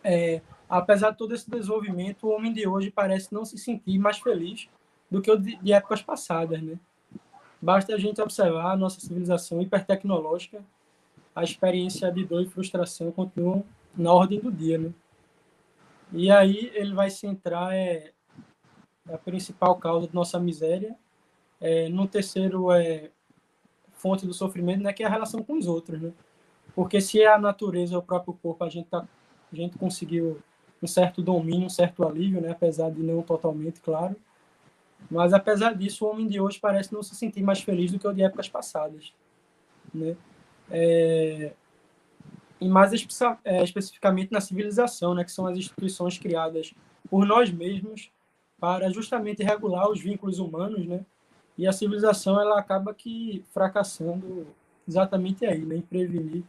é, 0.04 0.42
apesar 0.70 1.12
de 1.12 1.18
todo 1.18 1.34
esse 1.34 1.50
desenvolvimento, 1.50 2.28
o 2.28 2.32
homem 2.32 2.52
de 2.52 2.68
hoje 2.68 2.92
parece 2.92 3.34
não 3.34 3.46
se 3.46 3.58
sentir 3.58 3.98
mais 4.00 4.18
feliz 4.18 4.70
do 5.10 5.22
que 5.22 5.32
o 5.32 5.38
de, 5.38 5.56
de 5.58 5.74
épocas 5.74 6.02
passadas. 6.02 6.62
Né? 6.62 6.80
Basta 7.62 7.94
a 7.94 7.98
gente 7.98 8.22
observar 8.22 8.72
a 8.72 8.78
nossa 8.78 9.00
civilização 9.00 9.62
hipertecnológica, 9.62 10.64
a 11.36 11.44
experiência 11.44 12.12
de 12.12 12.26
dor 12.26 12.42
e 12.42 12.50
frustração 12.50 13.12
continuam 13.12 13.64
na 13.96 14.12
ordem 14.12 14.40
do 14.40 14.52
dia. 14.52 14.78
Né? 14.78 14.92
E 16.12 16.32
aí 16.32 16.72
ele 16.74 16.94
vai 16.94 17.10
centrar 17.10 17.74
é, 17.74 18.12
a 19.12 19.18
principal 19.18 19.76
causa 19.76 20.08
de 20.08 20.16
nossa 20.16 20.40
miséria. 20.40 20.96
É, 21.60 21.88
no 21.90 22.08
terceiro 22.08 22.72
é 22.72 23.12
fonte 24.02 24.26
do 24.26 24.34
sofrimento, 24.34 24.82
né, 24.82 24.92
que 24.92 25.04
é 25.04 25.06
a 25.06 25.10
relação 25.10 25.44
com 25.44 25.58
os 25.58 25.68
outros, 25.68 26.02
né? 26.02 26.12
Porque 26.74 27.00
se 27.00 27.22
é 27.22 27.28
a 27.28 27.38
natureza, 27.38 27.98
o 27.98 28.02
próprio 28.02 28.34
corpo, 28.42 28.64
a 28.64 28.70
gente 28.70 28.88
tá, 28.88 29.08
a 29.52 29.56
gente 29.56 29.78
conseguiu 29.78 30.42
um 30.82 30.88
certo 30.88 31.22
domínio, 31.22 31.68
um 31.68 31.70
certo 31.70 32.08
alívio, 32.08 32.42
né, 32.42 32.52
apesar 32.52 32.90
de 32.90 33.04
não 33.04 33.22
totalmente, 33.22 33.80
claro. 33.80 34.16
Mas 35.10 35.34
apesar 35.34 35.76
disso, 35.76 36.06
o 36.06 36.10
homem 36.10 36.28
de 36.28 36.40
hoje 36.40 36.60
parece 36.60 36.94
não 36.94 37.04
se 37.04 37.16
sentir 37.16 37.44
mais 37.44 37.62
feliz 37.62 37.92
do 37.92 38.00
que 38.00 38.08
o 38.08 38.14
de 38.14 38.24
épocas 38.24 38.50
passadas, 38.50 39.14
né? 39.94 40.16
É, 40.70 41.54
e 42.60 42.68
mais 42.70 42.92
é, 43.44 43.64
especificamente 43.64 44.32
na 44.32 44.40
civilização, 44.40 45.14
né, 45.14 45.24
que 45.24 45.32
são 45.32 45.46
as 45.46 45.58
instituições 45.58 46.18
criadas 46.18 46.74
por 47.10 47.26
nós 47.26 47.52
mesmos 47.52 48.12
para 48.60 48.90
justamente 48.92 49.44
regular 49.44 49.90
os 49.90 50.00
vínculos 50.00 50.40
humanos, 50.40 50.86
né? 50.86 51.04
E 51.58 51.68
a 51.68 51.72
civilização 51.72 52.40
ela 52.40 52.60
acaba 52.60 52.94
que 52.94 53.44
fracassando 53.54 54.48
exatamente 54.88 55.46
aí, 55.46 55.60
né? 55.60 55.76
em 55.76 55.82
prevenir 55.82 56.44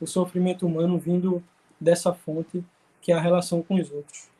o 0.00 0.06
sofrimento 0.06 0.66
humano 0.66 0.98
vindo 0.98 1.42
dessa 1.80 2.12
fonte 2.12 2.64
que 3.00 3.12
é 3.12 3.14
a 3.14 3.20
relação 3.20 3.62
com 3.62 3.74
os 3.74 3.90
outros. 3.90 4.30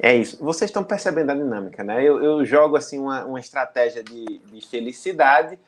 É 0.00 0.14
isso. 0.14 0.42
Vocês 0.42 0.68
estão 0.68 0.84
percebendo 0.84 1.30
a 1.30 1.34
dinâmica, 1.34 1.82
né? 1.82 2.02
Eu, 2.02 2.22
eu 2.22 2.44
jogo 2.44 2.76
assim 2.76 2.98
uma, 2.98 3.24
uma 3.24 3.40
estratégia 3.40 4.02
de, 4.02 4.38
de 4.38 4.66
felicidade 4.66 5.58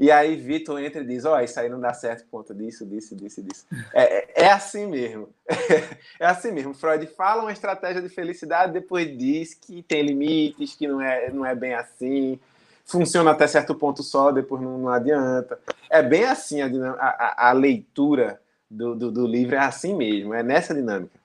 e 0.00 0.10
aí 0.10 0.34
Vitor 0.34 0.82
entra 0.82 1.02
e 1.02 1.06
diz: 1.06 1.26
Ó, 1.26 1.36
oh, 1.36 1.40
isso 1.40 1.60
aí 1.60 1.68
não 1.68 1.78
dá 1.78 1.92
certo 1.92 2.24
por 2.24 2.38
conta 2.38 2.54
disso, 2.54 2.86
disso, 2.86 3.14
disso, 3.14 3.42
disso. 3.42 3.66
É, 3.92 4.42
é, 4.42 4.44
é 4.46 4.50
assim 4.50 4.86
mesmo. 4.86 5.28
É 6.18 6.26
assim 6.26 6.52
mesmo. 6.52 6.74
Freud 6.74 7.06
fala 7.06 7.42
uma 7.42 7.52
estratégia 7.52 8.00
de 8.00 8.08
felicidade, 8.08 8.72
depois 8.72 9.06
diz 9.16 9.54
que 9.54 9.82
tem 9.82 10.02
limites, 10.02 10.74
que 10.74 10.86
não 10.86 11.00
é, 11.00 11.30
não 11.30 11.44
é 11.44 11.54
bem 11.54 11.74
assim. 11.74 12.38
Funciona 12.84 13.30
até 13.30 13.46
certo 13.46 13.74
ponto 13.74 14.02
só, 14.02 14.30
depois 14.30 14.62
não, 14.62 14.78
não 14.78 14.88
adianta. 14.88 15.58
É 15.88 16.02
bem 16.02 16.24
assim 16.24 16.60
a, 16.62 16.66
a, 16.98 17.48
a 17.48 17.52
leitura 17.52 18.40
do, 18.70 18.94
do, 18.94 19.10
do, 19.10 19.26
livro, 19.26 19.54
é 19.54 19.58
assim 19.58 19.94
mesmo, 19.94 20.32
é 20.34 20.42
nessa 20.42 20.74
dinâmica. 20.74 21.18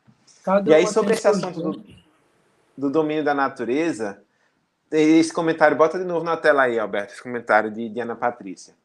Cada 0.44 0.70
e 0.70 0.74
aí, 0.74 0.88
sobre 0.88 1.14
esse 1.14 1.28
assunto 1.28 1.62
do, 1.62 1.84
do 2.78 2.90
domínio 2.90 3.24
da 3.24 3.34
natureza, 3.34 4.22
esse 4.92 5.34
comentário, 5.34 5.78
bota 5.78 5.98
de 5.98 6.06
novo 6.06 6.24
na 6.24 6.38
tela 6.38 6.64
aí, 6.64 6.80
Alberto, 6.80 7.14
esse 7.14 7.24
comentário 7.24 7.72
de, 7.72 7.90
de 7.90 8.00
Ana 8.00 8.16
Patrícia. 8.16 8.76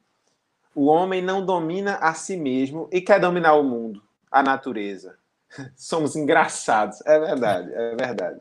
O 0.75 0.87
homem 0.87 1.21
não 1.21 1.45
domina 1.45 1.97
a 1.97 2.15
si 2.15 2.37
mesmo 2.37 2.89
e 2.93 3.01
quer 3.01 3.21
dominar 3.21 3.55
o 3.55 3.63
mundo, 3.63 4.03
a 4.31 4.43
natureza. 4.43 5.19
Somos 5.77 6.17
engraçados. 6.17 7.05
É 7.05 7.19
verdade, 7.19 7.73
é 7.75 7.97
verdade. 7.97 8.41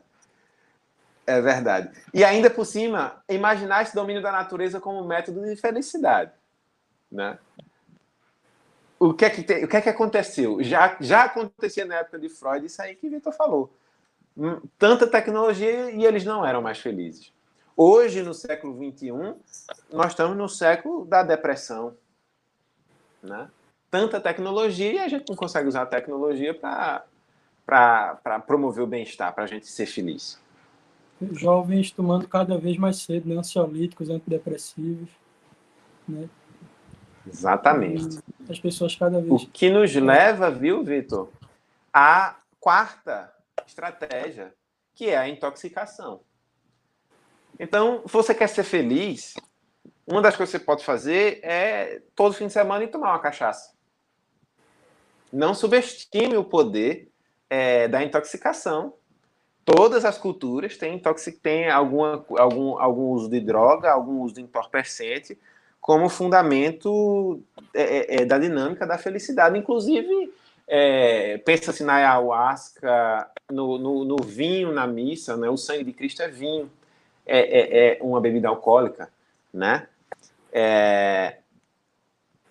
É 1.26 1.40
verdade. 1.40 1.90
E 2.12 2.24
ainda 2.24 2.50
por 2.50 2.64
cima, 2.64 3.22
imaginar 3.28 3.82
esse 3.82 3.94
domínio 3.94 4.22
da 4.22 4.32
natureza 4.32 4.80
como 4.80 5.04
método 5.04 5.44
de 5.44 5.54
felicidade. 5.54 6.32
Né? 7.10 7.38
O, 8.98 9.14
que 9.14 9.24
é 9.24 9.30
que 9.30 9.42
te, 9.42 9.64
o 9.64 9.68
que 9.68 9.76
é 9.76 9.80
que 9.80 9.88
aconteceu? 9.88 10.62
Já, 10.62 10.96
já 11.00 11.24
acontecia 11.24 11.84
na 11.84 11.96
época 11.96 12.18
de 12.18 12.28
Freud 12.28 12.66
isso 12.66 12.82
aí 12.82 12.94
que 12.94 13.08
Vitor 13.08 13.32
falou. 13.32 13.72
Hum, 14.36 14.60
tanta 14.78 15.06
tecnologia 15.06 15.90
e 15.90 16.04
eles 16.04 16.24
não 16.24 16.44
eram 16.44 16.62
mais 16.62 16.78
felizes. 16.78 17.32
Hoje, 17.76 18.22
no 18.22 18.34
século 18.34 18.74
XXI, 18.74 19.12
nós 19.92 20.08
estamos 20.08 20.36
no 20.36 20.48
século 20.48 21.04
da 21.04 21.22
depressão. 21.22 21.96
Né? 23.22 23.48
Tanta 23.90 24.20
tecnologia 24.20 24.92
e 24.92 24.98
a 24.98 25.08
gente 25.08 25.28
não 25.28 25.36
consegue 25.36 25.68
usar 25.68 25.82
a 25.82 25.86
tecnologia 25.86 26.54
para 26.54 27.04
promover 28.46 28.84
o 28.84 28.86
bem-estar, 28.86 29.34
para 29.34 29.44
a 29.44 29.46
gente 29.46 29.66
ser 29.66 29.86
feliz. 29.86 30.40
Jovens 31.32 31.90
tomando 31.90 32.26
cada 32.26 32.56
vez 32.56 32.76
mais 32.76 32.98
cedo 32.98 33.28
né? 33.28 33.36
ansiolíticos, 33.36 34.08
antidepressivos. 34.08 35.10
Né? 36.08 36.28
Exatamente. 37.26 38.18
As 38.48 38.58
pessoas 38.58 38.94
cada 38.96 39.20
vez. 39.20 39.30
O 39.30 39.46
que 39.48 39.70
nos 39.70 39.94
leva, 39.94 40.50
viu, 40.50 40.82
Vitor, 40.82 41.28
à 41.92 42.36
quarta 42.58 43.32
estratégia, 43.66 44.54
que 44.94 45.10
é 45.10 45.16
a 45.16 45.28
intoxicação. 45.28 46.20
Então, 47.62 48.02
se 48.06 48.12
você 48.14 48.34
quer 48.34 48.48
ser 48.48 48.64
feliz, 48.64 49.34
uma 50.06 50.22
das 50.22 50.34
coisas 50.34 50.50
que 50.50 50.58
você 50.58 50.64
pode 50.64 50.82
fazer 50.82 51.40
é 51.42 52.00
todo 52.16 52.32
fim 52.32 52.46
de 52.46 52.54
semana 52.54 52.84
ir 52.84 52.88
tomar 52.88 53.10
uma 53.10 53.18
cachaça. 53.18 53.74
Não 55.30 55.52
subestime 55.52 56.38
o 56.38 56.42
poder 56.42 57.10
é, 57.50 57.86
da 57.86 58.02
intoxicação. 58.02 58.94
Todas 59.62 60.06
as 60.06 60.16
culturas 60.16 60.78
têm, 60.78 61.00
têm 61.42 61.68
alguma, 61.68 62.24
algum, 62.38 62.78
algum 62.78 63.10
uso 63.10 63.28
de 63.28 63.40
droga, 63.40 63.92
algum 63.92 64.22
uso 64.22 64.36
de 64.36 64.40
entorpecente, 64.40 65.38
como 65.82 66.08
fundamento 66.08 67.42
é, 67.74 67.82
é, 67.82 68.22
é 68.22 68.24
da 68.24 68.38
dinâmica 68.38 68.86
da 68.86 68.96
felicidade. 68.96 69.58
Inclusive, 69.58 70.32
é, 70.66 71.36
pensa-se 71.44 71.84
na 71.84 71.96
ayahuasca, 71.96 73.30
no, 73.52 73.76
no, 73.76 74.04
no, 74.06 74.16
vinho 74.24 74.72
na 74.72 74.86
missa, 74.86 75.36
né? 75.36 75.50
o 75.50 75.58
sangue 75.58 75.84
de 75.84 75.92
Cristo 75.92 76.22
é 76.22 76.28
vinho 76.28 76.70
é, 77.30 77.38
é, 77.38 77.98
é 77.98 78.02
uma 78.02 78.20
bebida 78.20 78.48
alcoólica, 78.48 79.08
né? 79.54 79.86
É... 80.52 81.38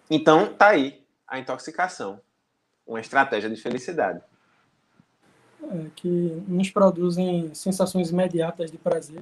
Então, 0.09 0.53
tá 0.53 0.69
aí 0.69 1.03
a 1.27 1.37
intoxicação, 1.37 2.19
uma 2.87 3.01
estratégia 3.01 3.49
de 3.49 3.57
felicidade. 3.57 4.21
É, 5.61 5.85
que 5.95 6.43
nos 6.47 6.69
produzem 6.71 7.53
sensações 7.53 8.09
imediatas 8.09 8.71
de 8.71 8.77
prazer, 8.77 9.21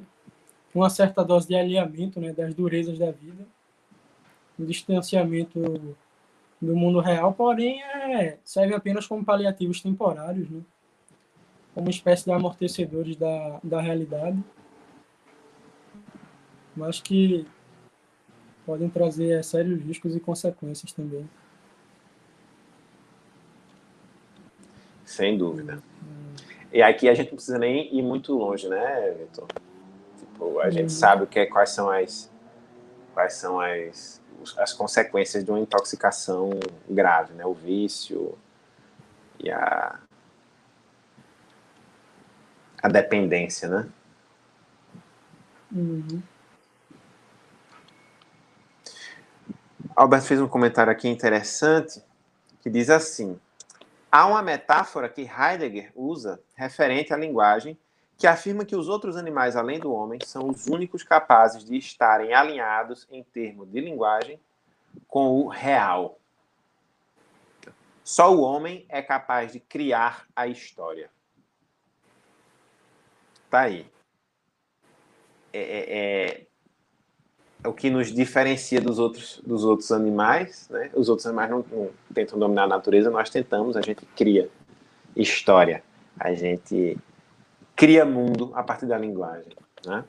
uma 0.74 0.90
certa 0.90 1.24
dose 1.26 1.48
de 1.48 1.56
alinhamento 1.56 2.22
né, 2.22 2.32
das 2.32 2.54
durezas 2.54 3.00
da 3.00 3.10
vida, 3.10 3.46
um 4.60 4.66
distanciamento 4.66 5.60
do 6.62 6.76
mundo 6.76 7.00
real, 7.00 7.34
porém 7.34 7.82
é, 7.82 8.38
serve 8.44 8.76
apenas 8.76 9.08
como 9.08 9.26
paliativos 9.26 9.82
temporários, 9.82 10.50
né? 10.50 10.62
como 11.74 11.90
espécie 11.90 12.26
de 12.26 12.32
amortecedores 12.32 13.16
da, 13.16 13.60
da 13.64 13.82
realidade 13.82 14.42
mas 16.78 17.02
que 17.02 17.46
podem 18.66 18.88
trazer 18.90 19.44
sérios 19.44 19.82
riscos 19.82 20.16
e 20.16 20.20
consequências 20.20 20.92
também. 20.92 21.28
Sem 25.04 25.38
dúvida. 25.38 25.82
E 26.72 26.82
aqui 26.82 27.10
a 27.10 27.14
gente 27.14 27.30
não 27.30 27.36
precisa 27.36 27.58
nem 27.58 27.96
ir 27.98 28.02
muito 28.04 28.34
longe, 28.34 28.68
né, 28.68 29.16
Vitor? 29.20 29.48
Tipo, 30.20 30.60
a 30.60 30.70
gente 30.70 30.84
uhum. 30.84 30.90
sabe 30.90 31.24
o 31.24 31.28
que 31.28 31.40
é, 31.40 31.46
quais 31.46 31.72
são 31.72 31.90
as 31.90 32.30
quais 33.14 33.34
são 33.34 33.60
as, 33.60 34.22
as 34.58 34.74
consequências 34.74 35.44
de 35.44 35.50
uma 35.50 35.60
intoxicação 35.60 36.52
grave, 36.88 37.34
né? 37.34 37.46
O 37.46 37.54
vício 37.54 38.38
e 39.40 39.50
a 39.50 40.00
a 42.84 42.88
dependência, 42.88 43.68
né? 43.68 43.90
Uhum. 45.72 46.22
Albert 49.98 50.22
fez 50.22 50.40
um 50.40 50.48
comentário 50.48 50.92
aqui 50.92 51.08
interessante 51.08 52.04
que 52.62 52.70
diz 52.70 52.88
assim: 52.88 53.40
há 54.12 54.28
uma 54.28 54.44
metáfora 54.44 55.10
que 55.10 55.22
Heidegger 55.22 55.92
usa 55.96 56.40
referente 56.56 57.12
à 57.12 57.18
linguagem 57.18 57.76
que 58.16 58.28
afirma 58.28 58.64
que 58.64 58.76
os 58.76 58.88
outros 58.88 59.18
animais 59.18 59.56
além 59.56 59.80
do 59.80 59.92
homem 59.92 60.20
são 60.24 60.50
os 60.50 60.68
únicos 60.68 61.02
capazes 61.02 61.66
de 61.66 61.76
estarem 61.76 62.32
alinhados 62.32 63.08
em 63.10 63.24
termos 63.24 63.72
de 63.72 63.82
linguagem 63.82 64.40
com 65.08 65.40
o 65.40 65.48
real. 65.48 66.20
Só 68.04 68.32
o 68.32 68.42
homem 68.42 68.86
é 68.90 69.02
capaz 69.02 69.52
de 69.52 69.60
criar 69.60 70.28
a 70.36 70.46
história. 70.46 71.10
Tá 73.50 73.62
aí. 73.62 73.90
É, 75.52 75.60
é, 75.60 75.98
é 75.98 76.47
o 77.68 77.74
que 77.74 77.90
nos 77.90 78.12
diferencia 78.12 78.80
dos 78.80 79.00
outros, 79.00 79.42
dos 79.46 79.64
outros 79.64 79.92
animais, 79.92 80.68
né? 80.70 80.90
Os 80.94 81.10
outros 81.10 81.26
animais 81.26 81.50
não, 81.50 81.66
não, 81.72 81.90
tentam 82.14 82.40
dominar 82.40 82.64
a 82.64 82.68
natureza, 82.68 83.10
nós 83.10 83.30
tentamos, 83.30 83.76
a 83.76 83.82
gente 83.82 84.06
cria 84.16 84.50
história. 85.16 85.84
A 86.20 86.34
gente 86.34 86.98
cria 87.76 88.06
mundo 88.06 88.52
a 88.56 88.64
partir 88.64 88.86
da 88.86 88.98
linguagem, 88.98 89.52
né? 89.86 90.04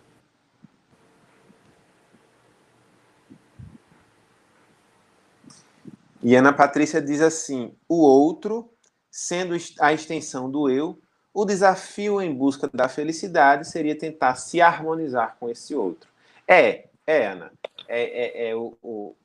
E 6.23 6.35
Ana 6.35 6.53
Patrícia 6.53 7.01
diz 7.01 7.21
assim: 7.21 7.75
o 7.89 8.03
outro, 8.03 8.71
sendo 9.11 9.55
a 9.81 9.93
extensão 9.93 10.51
do 10.51 10.69
eu, 10.69 10.99
o 11.33 11.45
desafio 11.45 12.21
em 12.21 12.35
busca 12.35 12.69
da 12.73 12.89
felicidade 12.89 13.69
seria 13.69 13.97
tentar 13.97 14.35
se 14.35 14.61
harmonizar 14.61 15.37
com 15.39 15.49
esse 15.49 15.75
outro. 15.75 16.11
É, 16.47 16.88
é, 17.09 17.27
Ana. 17.27 17.51
É, 17.89 18.03
é, 18.03 18.51
é 18.51 18.55
o, 18.55 18.77
o, 18.83 19.17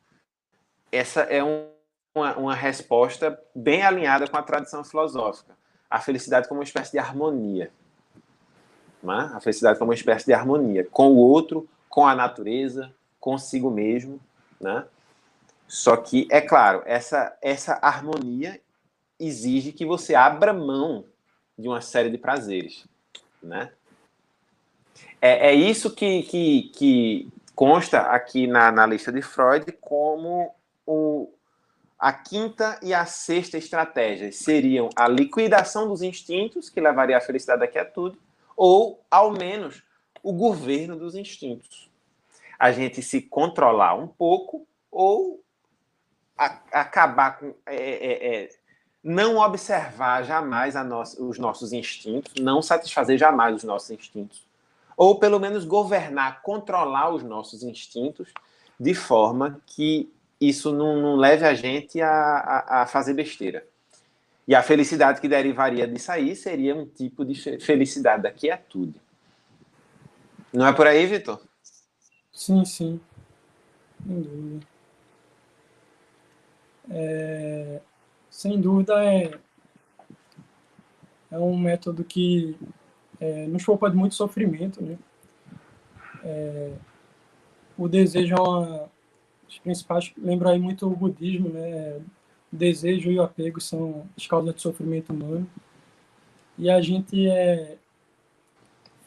essa 0.90 1.22
é 1.24 1.44
um, 1.44 1.68
uma, 2.16 2.38
uma 2.38 2.56
resposta 2.56 3.38
bem 3.54 3.84
alinhada 3.84 4.26
com 4.26 4.38
a 4.38 4.42
tradição 4.42 4.86
filosófica. 4.86 5.54
A 5.90 6.00
felicidade 6.00 6.48
como 6.48 6.62
uma 6.62 6.64
espécie 6.64 6.94
de 6.94 6.98
harmonia. 6.98 7.72
Né? 9.04 9.32
A 9.34 9.42
felicidade 9.42 9.78
como 9.78 9.90
uma 9.90 9.96
espécie 9.96 10.26
de 10.26 10.34
harmonia 10.34 10.88
com 10.90 11.12
o 11.12 11.18
outro, 11.18 11.68
com 11.90 12.08
a 12.08 12.16
natureza, 12.16 12.90
consigo 13.20 13.70
mesmo. 13.70 14.18
Né? 14.62 14.86
Só 15.68 15.98
que, 15.98 16.26
é 16.32 16.40
claro, 16.40 16.84
essa, 16.86 17.38
essa 17.42 17.74
harmonia 17.82 18.62
exige 19.20 19.74
que 19.74 19.86
você 19.86 20.16
abra 20.16 20.54
mão 20.54 21.04
de 21.60 21.68
uma 21.68 21.82
série 21.82 22.10
de 22.10 22.18
prazeres. 22.18 22.88
Né? 23.42 23.74
É, 25.22 25.50
é 25.50 25.54
isso 25.54 25.94
que, 25.94 26.24
que, 26.24 26.72
que 26.74 27.34
consta 27.56 28.02
aqui 28.02 28.48
na, 28.48 28.72
na 28.72 28.86
lista 28.86 29.12
de 29.12 29.22
Freud 29.22 29.72
como 29.80 30.54
o, 30.86 31.32
a 31.98 32.12
quinta 32.12 32.80
e 32.82 32.94
a 32.94 33.06
sexta 33.06 33.58
estratégias 33.58 34.38
seriam 34.38 34.90
a 34.96 35.08
liquidação 35.08 35.88
dos 35.88 36.02
instintos, 36.02 36.70
que 36.70 36.82
levaria 36.82 37.18
à 37.18 37.22
felicidade 37.22 37.62
da 37.62 37.68
quietude, 37.68 38.18
ou, 38.58 39.02
ao 39.10 39.32
menos, 39.32 39.84
o 40.22 40.34
governo 40.34 40.98
dos 40.98 41.16
instintos. 41.16 41.90
A 42.60 42.72
gente 42.72 43.02
se 43.02 43.22
controlar 43.22 43.96
um 43.96 44.08
pouco 44.08 44.68
ou 44.92 45.44
a, 46.38 46.46
acabar 46.72 47.38
com. 47.38 47.54
É, 47.66 47.76
é, 47.76 48.44
é, 48.44 48.50
não 49.04 49.38
observar 49.38 50.24
jamais 50.24 50.76
os 51.20 51.38
nossos 51.38 51.74
instintos, 51.74 52.34
não 52.42 52.62
satisfazer 52.62 53.18
jamais 53.18 53.56
os 53.56 53.64
nossos 53.64 53.92
instintos. 53.92 54.46
Ou 55.04 55.20
pelo 55.20 55.38
menos 55.38 55.66
governar, 55.66 56.42
controlar 56.42 57.14
os 57.14 57.24
nossos 57.24 57.62
instintos 57.62 58.34
de 58.80 58.94
forma 58.94 59.62
que 59.66 60.10
isso 60.40 60.72
não, 60.72 60.96
não 61.02 61.18
leve 61.18 61.46
a 61.46 61.54
gente 61.54 62.00
a, 62.00 62.10
a, 62.10 62.82
a, 62.82 62.86
fazer 62.86 63.14
besteira. 63.14 63.68
E 64.48 64.56
a 64.56 64.64
felicidade 64.64 65.20
que 65.20 65.28
derivaria 65.28 65.86
disso 65.86 66.10
aí 66.10 66.34
seria 66.38 66.74
um 66.74 66.86
tipo 66.86 67.26
de 67.26 67.36
felicidade 67.60 68.24
da 68.24 68.32
quietude. 68.32 68.96
Não 70.54 70.68
é 70.68 70.72
por 70.72 70.88
aí, 70.88 71.06
Vitor? 71.06 71.42
Sim, 72.32 72.64
sim. 72.64 73.02
Sem 74.06 74.22
dúvida 74.22 74.68
é, 76.90 77.82
sem 78.30 78.62
dúvida 78.62 79.04
é, 79.04 79.38
é 81.30 81.38
um 81.38 81.58
método 81.58 82.06
que 82.06 82.58
é, 83.24 83.48
nos 83.48 83.64
poupa 83.64 83.90
de 83.90 83.96
muito 83.96 84.16
sofrimento, 84.16 84.84
né? 84.84 84.98
É, 86.24 86.74
o 87.78 87.88
desejo 87.88 88.36
é 88.36 88.42
uma 88.42 88.94
os 89.48 89.60
principais 89.60 90.12
lembra 90.18 90.50
aí 90.52 90.60
muito 90.60 90.88
o 90.88 90.96
budismo, 90.96 91.50
né? 91.50 92.02
O 92.52 92.56
desejo 92.56 93.12
e 93.12 93.20
o 93.20 93.24
apego 93.24 93.62
são 93.62 94.06
as 94.18 94.28
causas 94.28 94.56
de 94.56 94.62
sofrimento 94.62 95.14
humano. 95.14 95.48
E 96.58 96.70
a 96.70 96.82
gente 96.82 97.28
é 97.28 97.78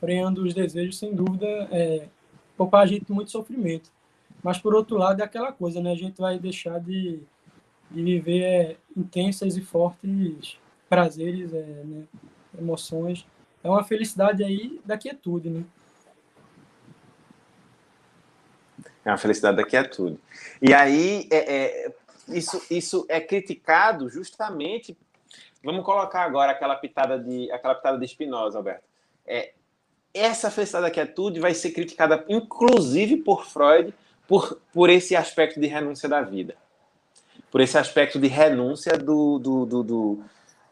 freando 0.00 0.44
os 0.44 0.54
desejos, 0.54 0.98
sem 0.98 1.14
dúvida, 1.14 1.46
é 1.70 2.08
poupar 2.56 2.82
a 2.82 2.86
gente 2.86 3.10
muito 3.12 3.30
sofrimento. 3.30 3.90
Mas 4.42 4.58
por 4.58 4.74
outro 4.74 4.96
lado 4.96 5.20
é 5.20 5.24
aquela 5.24 5.52
coisa, 5.52 5.80
né? 5.80 5.92
A 5.92 5.96
gente 5.96 6.18
vai 6.20 6.38
deixar 6.38 6.78
de 6.80 7.20
de 7.90 8.02
viver 8.02 8.42
é, 8.42 8.76
intensas 8.96 9.56
e 9.56 9.60
fortes 9.60 10.58
prazeres, 10.88 11.52
é, 11.52 11.62
né, 11.84 12.04
emoções. 12.58 13.26
É 13.66 13.70
uma 13.70 13.82
felicidade 13.82 14.44
aí 14.44 14.80
da 14.84 14.96
quietude, 14.96 15.50
né? 15.50 15.64
É 19.04 19.10
uma 19.10 19.18
felicidade 19.18 19.56
da 19.56 19.64
quietude. 19.64 20.18
E 20.62 20.72
aí, 20.72 21.28
é, 21.30 21.54
é, 21.54 21.94
isso, 22.28 22.62
isso 22.70 23.04
é 23.08 23.20
criticado 23.20 24.08
justamente. 24.08 24.96
Vamos 25.64 25.84
colocar 25.84 26.22
agora 26.22 26.52
aquela 26.52 26.76
pitada 26.76 27.18
de 27.18 27.50
aquela 27.50 27.74
pitada 27.74 27.98
de 27.98 28.06
Spinoza, 28.06 28.58
Alberto. 28.58 28.84
É, 29.26 29.52
essa 30.14 30.50
felicidade 30.50 30.84
da 30.84 30.90
quietude 30.90 31.40
vai 31.40 31.52
ser 31.52 31.72
criticada, 31.72 32.24
inclusive 32.28 33.16
por 33.16 33.46
Freud, 33.46 33.92
por, 34.28 34.60
por 34.72 34.90
esse 34.90 35.16
aspecto 35.16 35.60
de 35.60 35.66
renúncia 35.66 36.08
da 36.08 36.22
vida 36.22 36.56
por 37.50 37.60
esse 37.60 37.78
aspecto 37.78 38.18
de 38.18 38.26
renúncia 38.26 38.98
do, 38.98 39.38
do, 39.38 39.64
do, 39.64 39.82
do 39.82 40.24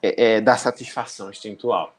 é, 0.02 0.34
é, 0.34 0.40
da 0.40 0.56
satisfação 0.56 1.30
instintual. 1.30 1.96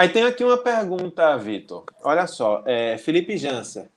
Aí 0.00 0.08
tem 0.08 0.22
aqui 0.22 0.42
uma 0.42 0.56
pergunta, 0.56 1.36
Vitor. 1.36 1.84
Olha 2.02 2.26
só, 2.26 2.62
é, 2.64 2.96
Felipe 2.96 3.36
Jansa. 3.36 3.90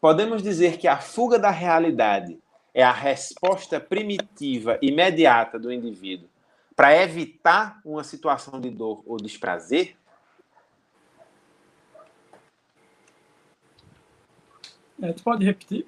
Podemos 0.00 0.42
dizer 0.42 0.78
que 0.78 0.88
a 0.88 0.96
fuga 0.96 1.38
da 1.38 1.50
realidade 1.50 2.40
é 2.72 2.82
a 2.82 2.90
resposta 2.90 3.78
primitiva, 3.78 4.78
imediata 4.80 5.58
do 5.58 5.70
indivíduo 5.70 6.30
para 6.74 6.96
evitar 6.96 7.78
uma 7.84 8.02
situação 8.02 8.58
de 8.58 8.70
dor 8.70 9.02
ou 9.04 9.18
desprazer? 9.18 9.98
É, 15.02 15.12
tu 15.12 15.22
pode 15.22 15.44
repetir? 15.44 15.86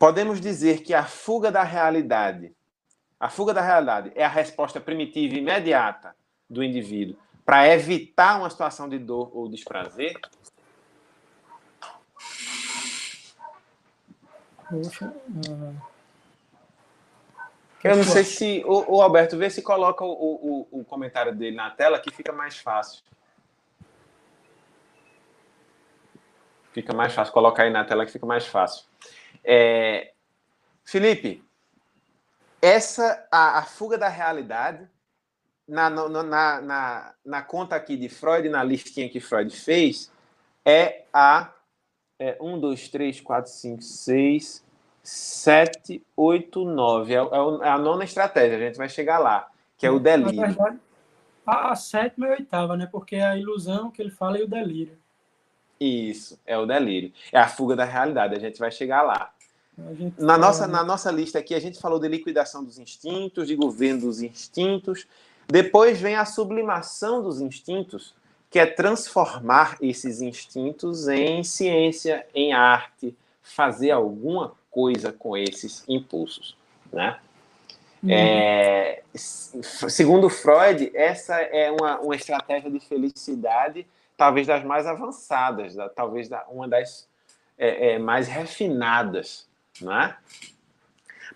Podemos 0.00 0.40
dizer 0.40 0.82
que 0.82 0.92
a 0.92 1.04
fuga 1.04 1.52
da 1.52 1.62
realidade, 1.62 2.52
a 3.20 3.30
fuga 3.30 3.54
da 3.54 3.62
realidade 3.62 4.10
é 4.16 4.24
a 4.24 4.28
resposta 4.28 4.80
primitiva 4.80 5.36
e 5.36 5.38
imediata 5.38 6.16
do 6.50 6.64
indivíduo 6.64 7.16
para 7.48 7.66
evitar 7.68 8.36
uma 8.36 8.50
situação 8.50 8.86
de 8.90 8.98
dor 8.98 9.34
ou 9.34 9.48
desprazer? 9.48 10.20
Uh... 14.70 15.74
Eu 17.82 17.96
não 17.96 18.04
sei 18.04 18.22
se. 18.24 18.62
O, 18.66 18.96
o, 18.96 19.00
Alberto, 19.00 19.38
vê 19.38 19.48
se 19.48 19.62
coloca 19.62 20.04
o, 20.04 20.10
o, 20.10 20.80
o 20.80 20.84
comentário 20.84 21.34
dele 21.34 21.56
na 21.56 21.70
tela 21.70 21.98
que 21.98 22.14
fica 22.14 22.32
mais 22.34 22.58
fácil. 22.58 23.02
Fica 26.72 26.92
mais 26.92 27.14
fácil. 27.14 27.32
Colocar 27.32 27.62
aí 27.62 27.70
na 27.70 27.82
tela 27.82 28.04
que 28.04 28.12
fica 28.12 28.26
mais 28.26 28.46
fácil. 28.46 28.84
É... 29.42 30.12
Felipe, 30.84 31.42
essa 32.60 33.26
a, 33.32 33.60
a, 33.60 33.62
fuga 33.62 33.96
da 33.96 34.08
realidade 34.08 34.86
na, 35.68 35.90
na, 35.90 36.60
na, 36.60 37.14
na, 37.24 37.42
conta 37.42 37.76
aqui 37.76 37.96
de 37.96 38.08
Freud, 38.08 38.48
na 38.48 38.64
listinha 38.64 39.08
que 39.08 39.20
Freud 39.20 39.54
fez, 39.54 40.10
é 40.64 41.04
a 41.12 41.52
é, 42.18 42.36
1, 42.40 42.58
2, 42.58 42.88
3, 42.88 43.20
4, 43.20 43.50
5, 43.50 43.82
6, 43.82 44.64
7, 45.02 46.02
8, 46.16 46.64
9. 46.64 47.14
É, 47.14 47.16
é, 47.16 47.68
a 47.68 47.78
nona 47.78 48.04
estratégia, 48.04 48.56
a 48.56 48.60
gente 48.60 48.78
vai 48.78 48.88
chegar 48.88 49.18
lá, 49.18 49.48
que 49.76 49.86
é 49.86 49.90
o 49.90 49.98
delírio. 49.98 50.40
Na 50.40 50.46
verdade, 50.46 50.78
a, 51.46 51.72
a 51.72 51.76
sétima 51.76 52.26
e 52.26 52.30
a 52.30 52.32
oitava, 52.34 52.76
né? 52.76 52.88
Porque 52.90 53.16
é 53.16 53.26
a 53.26 53.36
ilusão 53.36 53.90
que 53.90 54.02
ele 54.02 54.10
fala 54.10 54.38
e 54.38 54.42
o 54.42 54.48
delírio. 54.48 54.98
Isso, 55.80 56.38
é 56.44 56.58
o 56.58 56.66
delírio. 56.66 57.12
É 57.32 57.38
a 57.38 57.48
fuga 57.48 57.76
da 57.76 57.84
realidade, 57.84 58.34
a 58.34 58.38
gente 58.38 58.58
vai 58.58 58.70
chegar 58.70 59.02
lá. 59.02 59.32
Na 60.18 60.36
nossa, 60.36 60.66
na 60.66 60.82
nossa 60.82 61.10
lista 61.10 61.38
aqui, 61.38 61.54
a 61.54 61.60
gente 61.60 61.78
falou 61.78 62.00
de 62.00 62.08
liquidação 62.08 62.64
dos 62.64 62.78
instintos, 62.78 63.46
de 63.46 63.54
governo 63.54 64.00
dos 64.00 64.20
instintos. 64.20 65.06
Depois 65.48 66.00
vem 66.00 66.14
a 66.14 66.24
sublimação 66.24 67.22
dos 67.22 67.40
instintos, 67.40 68.14
que 68.50 68.58
é 68.58 68.66
transformar 68.66 69.76
esses 69.80 70.20
instintos 70.20 71.08
em 71.08 71.42
ciência, 71.42 72.26
em 72.34 72.52
arte, 72.52 73.16
fazer 73.42 73.90
alguma 73.90 74.52
coisa 74.70 75.10
com 75.12 75.36
esses 75.36 75.84
impulsos. 75.88 76.56
Né? 76.92 77.18
Uhum. 78.02 78.10
É, 78.10 79.02
segundo 79.14 80.28
Freud, 80.28 80.90
essa 80.94 81.40
é 81.40 81.70
uma, 81.70 81.98
uma 81.98 82.14
estratégia 82.14 82.70
de 82.70 82.80
felicidade 82.80 83.86
talvez 84.18 84.48
das 84.48 84.64
mais 84.64 84.84
avançadas, 84.84 85.76
da, 85.76 85.88
talvez 85.88 86.28
da, 86.28 86.44
uma 86.48 86.66
das 86.66 87.08
é, 87.56 87.92
é, 87.92 87.98
mais 87.98 88.26
refinadas, 88.26 89.46
não 89.80 89.98
é? 89.98 90.16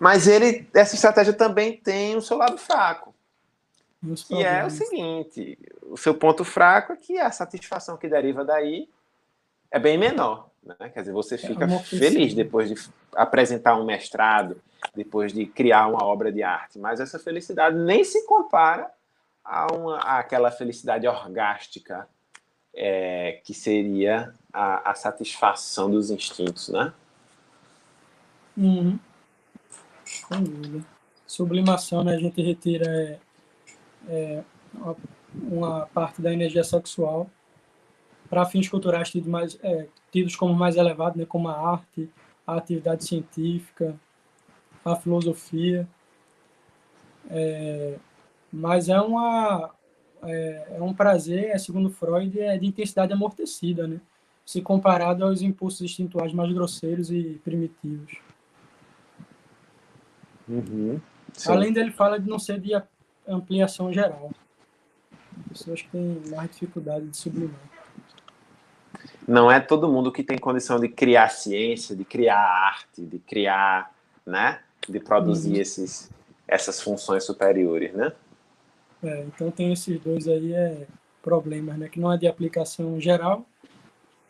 Mas 0.00 0.26
ele, 0.26 0.68
essa 0.74 0.96
estratégia 0.96 1.32
também 1.32 1.76
tem 1.76 2.16
o 2.16 2.20
seu 2.20 2.36
lado 2.36 2.58
fraco, 2.58 3.11
que 4.26 4.42
é 4.42 4.64
o 4.64 4.70
seguinte: 4.70 5.58
o 5.82 5.96
seu 5.96 6.14
ponto 6.14 6.44
fraco 6.44 6.92
é 6.92 6.96
que 6.96 7.18
a 7.18 7.30
satisfação 7.30 7.96
que 7.96 8.08
deriva 8.08 8.44
daí 8.44 8.88
é 9.70 9.78
bem 9.78 9.96
menor, 9.96 10.50
né? 10.62 10.90
Quer 10.92 11.00
dizer, 11.00 11.12
você 11.12 11.36
é 11.36 11.38
fica 11.38 11.64
é 11.64 11.78
feliz 11.78 12.34
depois 12.34 12.68
de 12.68 12.90
apresentar 13.14 13.76
um 13.76 13.84
mestrado, 13.84 14.60
depois 14.94 15.32
de 15.32 15.46
criar 15.46 15.86
uma 15.86 16.04
obra 16.04 16.32
de 16.32 16.42
arte. 16.42 16.78
Mas 16.78 17.00
essa 17.00 17.18
felicidade 17.18 17.76
nem 17.76 18.04
se 18.04 18.26
compara 18.26 18.90
a 19.44 19.66
uma, 19.72 19.98
àquela 19.98 20.50
felicidade 20.50 21.06
orgástica 21.06 22.08
é, 22.74 23.40
que 23.44 23.54
seria 23.54 24.34
a, 24.52 24.90
a, 24.90 24.94
satisfação 24.94 25.90
dos 25.90 26.10
instintos, 26.10 26.68
né? 26.68 26.92
Uhum. 28.56 28.98
Sem 30.04 30.44
dúvida. 30.44 30.84
Sublimação, 31.26 32.04
né? 32.04 32.14
A 32.14 32.18
gente 32.18 32.40
retira 32.42 32.86
é, 32.86 33.18
é, 34.08 34.42
uma, 35.34 35.86
parte 35.86 36.20
da 36.20 36.32
energia 36.32 36.64
sexual 36.64 37.28
para 38.28 38.46
fins 38.46 38.68
culturais 38.68 39.10
tidos, 39.10 39.28
mais, 39.28 39.58
é, 39.62 39.86
tidos 40.10 40.36
como 40.36 40.54
mais 40.54 40.76
elevados, 40.76 41.18
né? 41.18 41.26
Como 41.26 41.48
a 41.48 41.72
arte, 41.72 42.08
a 42.46 42.56
atividade 42.56 43.04
científica, 43.04 43.94
a 44.84 44.96
filosofia. 44.96 45.86
É, 47.30 47.98
mas 48.52 48.88
é 48.88 49.00
uma 49.00 49.70
é, 50.22 50.76
é, 50.76 50.82
um 50.82 50.94
prazer, 50.94 51.50
é, 51.50 51.58
segundo 51.58 51.90
Freud, 51.90 52.38
é 52.38 52.56
de 52.56 52.66
intensidade 52.66 53.12
amortecida, 53.12 53.86
né? 53.86 54.00
Se 54.44 54.60
comparado 54.60 55.24
aos 55.24 55.42
impulsos 55.42 55.80
instintuais 55.82 56.32
mais 56.32 56.52
grosseiros 56.52 57.10
e 57.10 57.40
primitivos. 57.44 58.18
Uhum, 60.48 61.00
Além 61.46 61.72
dele 61.72 61.90
fala 61.90 62.18
de 62.18 62.28
não 62.28 62.38
ser 62.38 62.60
de 62.60 62.74
ampliação 63.26 63.92
geral. 63.92 64.30
Pessoas 65.48 65.82
que 65.82 65.88
têm 65.88 66.20
mais 66.30 66.50
dificuldade 66.50 67.06
de 67.06 67.16
sublimar. 67.16 67.60
Não 69.26 69.50
é 69.50 69.60
todo 69.60 69.90
mundo 69.90 70.10
que 70.10 70.22
tem 70.22 70.36
condição 70.36 70.80
de 70.80 70.88
criar 70.88 71.28
ciência, 71.28 71.94
de 71.94 72.04
criar 72.04 72.38
arte, 72.38 73.02
de 73.02 73.18
criar, 73.18 73.94
né? 74.26 74.60
De 74.88 74.98
produzir 74.98 75.54
uhum. 75.54 75.60
esses, 75.60 76.10
essas 76.46 76.80
funções 76.80 77.24
superiores, 77.24 77.92
né? 77.94 78.12
É, 79.02 79.20
então 79.22 79.50
tem 79.50 79.72
esses 79.72 80.00
dois 80.00 80.28
aí 80.28 80.52
é, 80.52 80.86
problemas, 81.22 81.78
né? 81.78 81.88
Que 81.88 82.00
não 82.00 82.12
é 82.12 82.18
de 82.18 82.26
aplicação 82.26 83.00
geral 83.00 83.46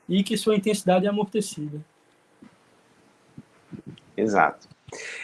e 0.08 0.22
que 0.22 0.36
sua 0.36 0.56
intensidade 0.56 1.06
é 1.06 1.08
amortecida. 1.08 1.80
Exato. 4.16 4.68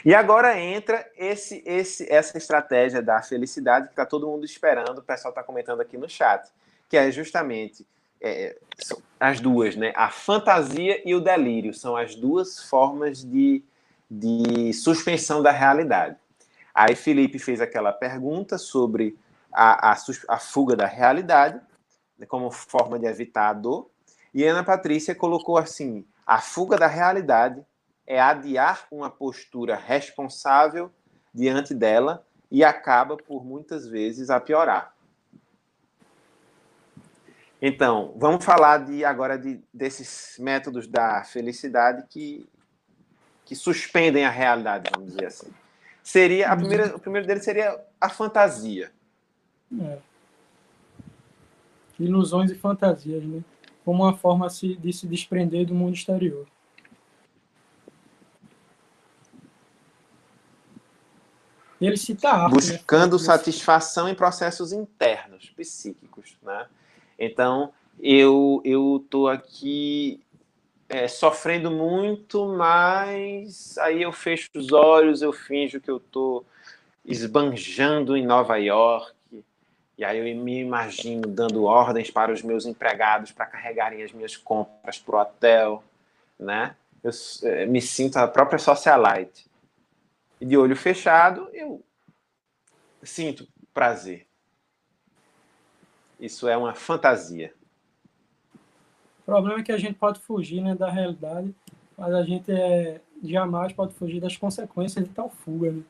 E 0.04 0.14
agora 0.14 0.58
entra 0.58 1.06
esse, 1.16 1.62
esse, 1.66 2.10
essa 2.10 2.38
estratégia 2.38 3.02
da 3.02 3.20
felicidade 3.22 3.86
que 3.86 3.92
está 3.92 4.06
todo 4.06 4.26
mundo 4.26 4.44
esperando, 4.44 4.98
o 4.98 5.02
pessoal 5.02 5.30
está 5.30 5.42
comentando 5.42 5.80
aqui 5.80 5.98
no 5.98 6.08
chat, 6.08 6.48
que 6.88 6.96
é 6.96 7.10
justamente 7.10 7.86
é, 8.20 8.56
as 9.20 9.40
duas, 9.40 9.76
né? 9.76 9.92
A 9.94 10.10
fantasia 10.10 11.02
e 11.04 11.14
o 11.14 11.20
delírio 11.20 11.74
são 11.74 11.96
as 11.96 12.14
duas 12.14 12.62
formas 12.62 13.22
de, 13.22 13.62
de 14.10 14.72
suspensão 14.72 15.42
da 15.42 15.50
realidade. 15.50 16.16
Aí 16.74 16.94
Felipe 16.94 17.38
fez 17.38 17.60
aquela 17.60 17.92
pergunta 17.92 18.56
sobre 18.56 19.18
a, 19.52 19.92
a, 19.92 19.96
a 20.28 20.38
fuga 20.38 20.76
da 20.76 20.86
realidade, 20.86 21.60
né, 22.18 22.26
como 22.26 22.50
forma 22.50 22.98
de 22.98 23.06
evitar 23.06 23.48
a 23.48 23.52
dor, 23.52 23.90
e 24.32 24.44
Ana 24.44 24.62
Patrícia 24.62 25.14
colocou 25.14 25.58
assim: 25.58 26.04
a 26.26 26.40
fuga 26.40 26.76
da 26.76 26.86
realidade 26.86 27.64
é 28.08 28.18
adiar 28.18 28.86
uma 28.90 29.10
postura 29.10 29.76
responsável 29.76 30.90
diante 31.32 31.74
dela 31.74 32.26
e 32.50 32.64
acaba 32.64 33.18
por 33.18 33.44
muitas 33.44 33.86
vezes 33.86 34.30
a 34.30 34.40
piorar. 34.40 34.94
Então, 37.60 38.14
vamos 38.16 38.42
falar 38.46 38.78
de 38.78 39.04
agora 39.04 39.38
de, 39.38 39.60
desses 39.74 40.38
métodos 40.38 40.86
da 40.86 41.22
felicidade 41.22 42.06
que, 42.08 42.48
que 43.44 43.54
suspendem 43.54 44.24
a 44.24 44.30
realidade, 44.30 44.90
vamos 44.90 45.10
dizer 45.10 45.26
assim. 45.26 45.52
Seria 46.02 46.50
a 46.50 46.56
primeira, 46.56 46.96
o 46.96 46.98
primeiro 46.98 47.26
deles 47.26 47.44
seria 47.44 47.78
a 48.00 48.08
fantasia. 48.08 48.90
É. 49.78 49.98
Ilusões 52.00 52.50
e 52.50 52.54
fantasias, 52.54 53.22
né? 53.22 53.44
Como 53.84 54.02
uma 54.04 54.16
forma 54.16 54.48
de 54.48 54.92
se 54.94 55.06
desprender 55.06 55.66
do 55.66 55.74
mundo 55.74 55.94
exterior. 55.94 56.46
Ele 61.80 61.96
cita 61.96 62.30
arte, 62.30 62.54
né? 62.54 62.54
Buscando 62.54 63.16
né? 63.16 63.22
satisfação 63.22 64.08
em 64.08 64.14
processos 64.14 64.72
internos, 64.72 65.50
psíquicos, 65.56 66.36
né? 66.42 66.66
Então, 67.18 67.72
eu 68.00 68.60
eu 68.64 69.04
tô 69.08 69.28
aqui 69.28 70.20
é, 70.88 71.06
sofrendo 71.06 71.70
muito, 71.70 72.46
mas 72.46 73.76
aí 73.78 74.02
eu 74.02 74.12
fecho 74.12 74.48
os 74.56 74.72
olhos, 74.72 75.22
eu 75.22 75.32
finjo 75.32 75.80
que 75.80 75.90
eu 75.90 76.00
tô 76.00 76.44
esbanjando 77.04 78.16
em 78.16 78.26
Nova 78.26 78.56
York, 78.56 79.12
e 79.96 80.04
aí 80.04 80.18
eu 80.18 80.36
me 80.36 80.60
imagino 80.60 81.26
dando 81.26 81.64
ordens 81.64 82.10
para 82.10 82.32
os 82.32 82.42
meus 82.42 82.66
empregados 82.66 83.32
para 83.32 83.46
carregarem 83.46 84.02
as 84.02 84.12
minhas 84.12 84.36
compras 84.36 84.98
para 84.98 85.16
o 85.16 85.20
hotel, 85.20 85.82
né? 86.38 86.76
Eu 87.02 87.10
é, 87.44 87.66
me 87.66 87.80
sinto 87.80 88.16
a 88.16 88.28
própria 88.28 88.58
socialite. 88.58 89.47
E 90.40 90.46
de 90.46 90.56
olho 90.56 90.76
fechado, 90.76 91.48
eu 91.52 91.82
sinto 93.02 93.46
prazer. 93.74 94.26
Isso 96.18 96.48
é 96.48 96.56
uma 96.56 96.74
fantasia. 96.74 97.52
O 99.20 99.24
problema 99.24 99.60
é 99.60 99.62
que 99.62 99.72
a 99.72 99.78
gente 99.78 99.94
pode 99.94 100.20
fugir 100.20 100.60
né, 100.60 100.74
da 100.74 100.90
realidade, 100.90 101.54
mas 101.96 102.14
a 102.14 102.22
gente 102.22 102.50
é, 102.50 103.00
jamais 103.22 103.72
pode 103.72 103.94
fugir 103.94 104.20
das 104.20 104.36
consequências 104.36 105.04
de 105.04 105.10
tal 105.12 105.28
fuga. 105.28 105.70
Né? 105.70 105.82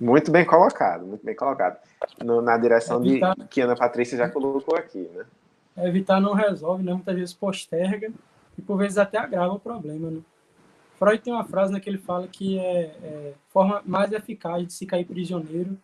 Muito 0.00 0.32
bem 0.32 0.44
colocado, 0.44 1.06
muito 1.06 1.24
bem 1.24 1.36
colocado. 1.36 1.78
No, 2.24 2.40
na 2.40 2.56
direção 2.56 3.04
evitar, 3.04 3.36
de 3.36 3.46
que 3.46 3.60
Ana 3.60 3.76
Patrícia 3.76 4.18
já 4.18 4.28
colocou 4.28 4.76
aqui, 4.76 5.08
né? 5.14 5.24
Evitar 5.76 6.20
não 6.20 6.32
resolve, 6.32 6.82
né? 6.82 6.92
Muitas 6.92 7.14
vezes 7.14 7.32
posterga 7.32 8.10
e 8.58 8.62
por 8.62 8.76
vezes 8.76 8.98
até 8.98 9.18
agrava 9.18 9.54
o 9.54 9.60
problema, 9.60 10.10
né? 10.10 10.20
Freud 11.02 11.22
tem 11.22 11.32
uma 11.32 11.44
frase 11.44 11.72
né, 11.72 11.80
que 11.80 11.90
ele 11.90 11.98
fala 11.98 12.28
que 12.28 12.58
é, 12.58 12.80
é 13.02 13.34
forma 13.48 13.82
mais 13.84 14.12
eficaz 14.12 14.66
de 14.66 14.72
se 14.72 14.86
cair 14.86 15.04
prisioneiro. 15.04 15.76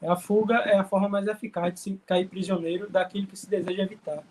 É 0.00 0.08
a 0.08 0.16
fuga 0.16 0.56
é 0.56 0.76
a 0.76 0.84
forma 0.84 1.08
mais 1.08 1.26
eficaz 1.26 1.72
de 1.74 1.80
se 1.80 2.00
cair 2.04 2.28
prisioneiro 2.28 2.90
daquilo 2.90 3.26
que 3.26 3.36
se 3.36 3.48
deseja 3.48 3.82
evitar. 3.82 4.22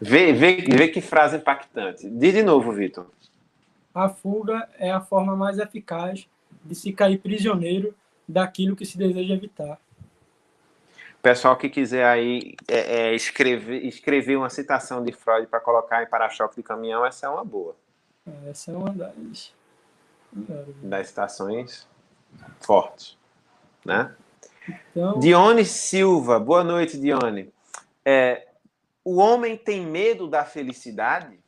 Vê, 0.00 0.32
vê, 0.32 0.56
vê 0.56 0.88
que 0.88 1.00
frase 1.00 1.36
impactante. 1.36 2.08
Diz 2.08 2.34
de 2.34 2.42
novo, 2.42 2.72
Vitor 2.72 3.06
a 3.98 4.08
fuga 4.08 4.68
é 4.78 4.90
a 4.92 5.00
forma 5.00 5.34
mais 5.34 5.58
eficaz 5.58 6.28
de 6.64 6.74
se 6.74 6.92
cair 6.92 7.18
prisioneiro 7.18 7.94
daquilo 8.28 8.76
que 8.76 8.86
se 8.86 8.96
deseja 8.96 9.34
evitar. 9.34 9.78
Pessoal 11.20 11.56
que 11.56 11.68
quiser 11.68 12.04
aí 12.04 12.54
é, 12.68 13.08
é, 13.08 13.14
escrever, 13.14 13.84
escrever 13.84 14.36
uma 14.36 14.48
citação 14.48 15.02
de 15.02 15.12
Freud 15.12 15.46
para 15.48 15.58
colocar 15.58 16.02
em 16.02 16.06
para-choque 16.06 16.56
de 16.56 16.62
caminhão, 16.62 17.04
essa 17.04 17.26
é 17.26 17.28
uma 17.28 17.44
boa. 17.44 17.76
Essa 18.46 18.70
é 18.70 18.76
uma 18.76 18.90
das, 18.90 19.52
das 20.82 21.08
citações 21.08 21.88
fortes. 22.60 23.18
Né? 23.84 24.14
Então... 24.90 25.18
Dione 25.18 25.64
Silva, 25.64 26.38
boa 26.38 26.62
noite, 26.62 26.98
Dione. 27.00 27.52
É, 28.04 28.46
o 29.04 29.16
homem 29.16 29.56
tem 29.56 29.84
medo 29.84 30.28
da 30.28 30.44
felicidade? 30.44 31.40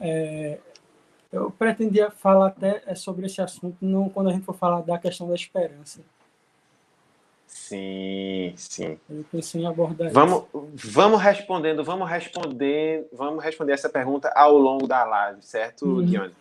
É, 0.00 0.58
eu 1.32 1.50
pretendia 1.50 2.10
falar 2.10 2.48
até 2.48 2.82
é, 2.86 2.94
sobre 2.94 3.26
esse 3.26 3.40
assunto 3.40 3.78
não, 3.80 4.08
quando 4.08 4.28
a 4.28 4.32
gente 4.32 4.44
for 4.44 4.54
falar 4.54 4.82
da 4.82 4.98
questão 4.98 5.26
da 5.26 5.34
esperança. 5.34 6.00
Sim, 7.46 8.52
sim. 8.56 8.98
Eu 9.08 9.24
pensei 9.30 9.62
em 9.62 9.66
abordar 9.66 10.10
vamos, 10.10 10.44
isso. 10.44 10.90
Vamos 10.92 11.20
respondendo, 11.20 11.82
vamos 11.82 12.08
responder, 12.08 13.08
vamos 13.12 13.42
responder 13.42 13.72
essa 13.72 13.88
pergunta 13.88 14.30
ao 14.34 14.56
longo 14.56 14.86
da 14.86 15.04
live, 15.04 15.42
certo, 15.42 15.86
uhum. 15.86 16.04
Dione? 16.04 16.34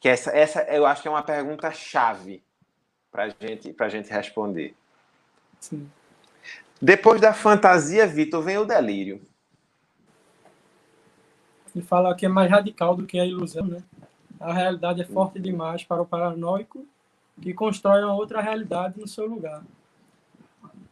Que 0.00 0.08
essa, 0.08 0.30
essa 0.36 0.62
eu 0.64 0.84
acho 0.86 1.00
que 1.00 1.08
é 1.08 1.10
uma 1.10 1.22
pergunta 1.22 1.70
chave 1.70 2.42
para 3.10 3.28
gente, 3.28 3.74
a 3.78 3.88
gente 3.88 4.10
responder. 4.10 4.74
Sim. 5.60 5.88
Depois 6.82 7.20
da 7.20 7.32
fantasia, 7.32 8.06
Vitor, 8.06 8.42
vem 8.42 8.58
o 8.58 8.64
delírio. 8.64 9.20
Ele 11.74 11.84
fala 11.84 12.14
que 12.14 12.26
é 12.26 12.28
mais 12.28 12.50
radical 12.50 12.96
do 12.96 13.06
que 13.06 13.18
a 13.18 13.26
ilusão, 13.26 13.66
né? 13.66 13.82
A 14.38 14.52
realidade 14.52 15.00
é 15.00 15.04
forte 15.04 15.40
demais 15.40 15.84
para 15.84 16.02
o 16.02 16.06
paranoico 16.06 16.86
que 17.40 17.52
constrói 17.52 18.02
uma 18.04 18.14
outra 18.14 18.40
realidade 18.40 18.98
no 19.00 19.08
seu 19.08 19.26
lugar, 19.26 19.64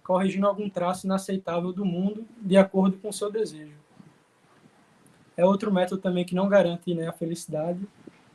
corrigindo 0.02 0.46
algum 0.46 0.68
traço 0.68 1.06
inaceitável 1.06 1.72
do 1.72 1.84
mundo 1.84 2.26
de 2.40 2.56
acordo 2.56 2.98
com 2.98 3.08
o 3.08 3.12
seu 3.12 3.30
desejo. 3.30 3.76
É 5.36 5.44
outro 5.44 5.72
método 5.72 6.00
também 6.00 6.24
que 6.24 6.34
não 6.34 6.48
garante 6.48 6.94
né, 6.94 7.08
a 7.08 7.12
felicidade, 7.12 7.86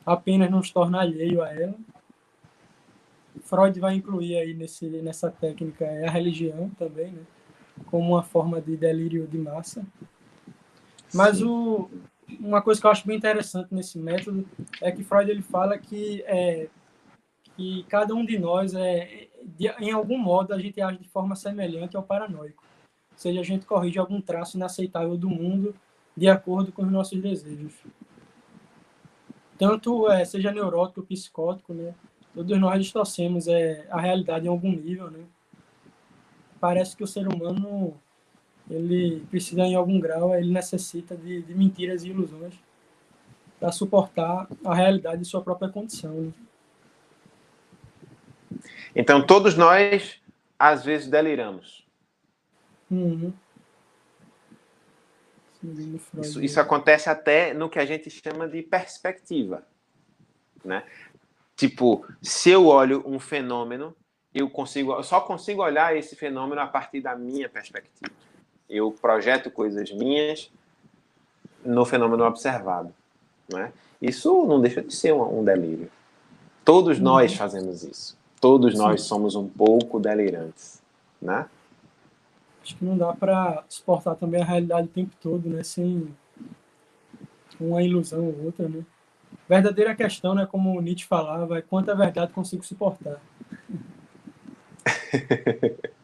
apenas 0.04 0.50
nos 0.50 0.70
torna 0.70 1.00
alheio 1.00 1.42
a 1.42 1.52
ela. 1.52 1.74
Freud 3.42 3.78
vai 3.78 3.94
incluir 3.94 4.36
aí 4.36 4.54
nesse, 4.54 4.86
nessa 5.02 5.30
técnica 5.30 5.84
a 5.84 6.10
religião 6.10 6.70
também, 6.70 7.12
né? 7.12 7.22
como 7.86 8.14
uma 8.14 8.22
forma 8.22 8.60
de 8.60 8.76
delírio 8.76 9.26
de 9.26 9.38
massa. 9.38 9.86
Mas 11.14 11.40
o, 11.40 11.88
uma 12.40 12.60
coisa 12.60 12.80
que 12.80 12.86
eu 12.86 12.90
acho 12.90 13.06
bem 13.06 13.16
interessante 13.16 13.74
nesse 13.74 13.98
método 13.98 14.46
é 14.80 14.92
que 14.92 15.02
Freud 15.02 15.30
ele 15.30 15.42
fala 15.42 15.78
que, 15.78 16.22
é, 16.26 16.68
que 17.56 17.84
cada 17.84 18.14
um 18.14 18.24
de 18.24 18.38
nós, 18.38 18.74
é, 18.74 19.28
de, 19.42 19.68
em 19.80 19.90
algum 19.90 20.18
modo, 20.18 20.52
a 20.52 20.58
gente 20.58 20.80
age 20.80 20.98
de 20.98 21.08
forma 21.08 21.34
semelhante 21.34 21.96
ao 21.96 22.02
paranoico. 22.02 22.62
Ou 23.12 23.18
seja, 23.18 23.40
a 23.40 23.44
gente 23.44 23.66
corrige 23.66 23.98
algum 23.98 24.20
traço 24.20 24.56
inaceitável 24.56 25.16
do 25.16 25.28
mundo 25.28 25.74
de 26.16 26.28
acordo 26.28 26.72
com 26.72 26.82
os 26.82 26.90
nossos 26.90 27.20
desejos. 27.20 27.74
Tanto 29.56 30.10
é, 30.10 30.24
seja 30.24 30.52
neurótico 30.52 31.02
psicótico, 31.02 31.74
né? 31.74 31.94
Todos 32.34 32.58
nós 32.60 32.80
distorcemos 32.80 33.48
é, 33.48 33.86
a 33.90 34.00
realidade 34.00 34.46
em 34.46 34.48
algum 34.48 34.70
nível, 34.70 35.10
né? 35.10 35.24
Parece 36.60 36.96
que 36.96 37.02
o 37.02 37.06
ser 37.06 37.26
humano 37.26 38.00
ele 38.70 39.20
precisa 39.30 39.62
em 39.62 39.74
algum 39.74 39.98
grau, 39.98 40.34
ele 40.34 40.52
necessita 40.52 41.16
de, 41.16 41.42
de 41.42 41.54
mentiras 41.54 42.04
e 42.04 42.08
ilusões 42.08 42.54
para 43.58 43.72
suportar 43.72 44.46
a 44.64 44.74
realidade 44.74 45.22
de 45.22 45.28
sua 45.28 45.42
própria 45.42 45.68
condição. 45.68 46.12
Né? 46.12 46.32
Então 48.94 49.24
todos 49.24 49.56
nós 49.56 50.20
às 50.58 50.84
vezes 50.84 51.08
deliramos. 51.08 51.86
Uhum. 52.90 53.32
Isso, 56.20 56.40
isso, 56.40 56.60
acontece 56.60 57.10
até 57.10 57.52
no 57.52 57.68
que 57.68 57.80
a 57.80 57.84
gente 57.84 58.08
chama 58.10 58.48
de 58.48 58.62
perspectiva, 58.62 59.66
né? 60.64 60.84
Tipo, 61.56 62.06
se 62.22 62.50
eu 62.50 62.66
olho 62.66 63.02
um 63.04 63.18
fenômeno, 63.18 63.94
eu 64.32 64.48
consigo, 64.48 64.92
eu 64.92 65.02
só 65.02 65.20
consigo 65.20 65.60
olhar 65.60 65.96
esse 65.96 66.14
fenômeno 66.14 66.60
a 66.60 66.66
partir 66.68 67.00
da 67.00 67.16
minha 67.16 67.48
perspectiva. 67.48 68.14
Eu 68.68 68.90
projeto 68.92 69.50
coisas 69.50 69.90
minhas 69.92 70.50
no 71.64 71.84
fenômeno 71.84 72.24
observado, 72.24 72.92
né? 73.50 73.72
Isso 74.00 74.46
não 74.46 74.60
deixa 74.60 74.80
de 74.82 74.94
ser 74.94 75.12
um, 75.12 75.40
um 75.40 75.44
delírio. 75.44 75.90
Todos 76.64 77.00
nós 77.00 77.32
uhum. 77.32 77.38
fazemos 77.38 77.82
isso. 77.82 78.16
Todos 78.40 78.72
Sim. 78.74 78.78
nós 78.78 79.02
somos 79.02 79.34
um 79.34 79.48
pouco 79.48 79.98
delirantes, 79.98 80.82
né? 81.20 81.46
Acho 82.62 82.76
que 82.76 82.84
não 82.84 82.96
dá 82.96 83.12
para 83.12 83.64
suportar 83.68 84.14
também 84.14 84.42
a 84.42 84.44
realidade 84.44 84.86
o 84.86 84.90
tempo 84.90 85.16
todo, 85.20 85.48
né? 85.48 85.62
Sem 85.64 86.14
uma 87.58 87.82
ilusão 87.82 88.24
ou 88.24 88.44
outra, 88.44 88.68
né? 88.68 88.84
Verdadeira 89.48 89.94
questão, 89.94 90.34
né? 90.34 90.46
Como 90.46 90.80
Nietzsche 90.80 91.06
falava, 91.06 91.58
é 91.58 91.62
quanta 91.62 91.94
verdade 91.94 92.32
consigo 92.32 92.64
suportar. 92.64 93.20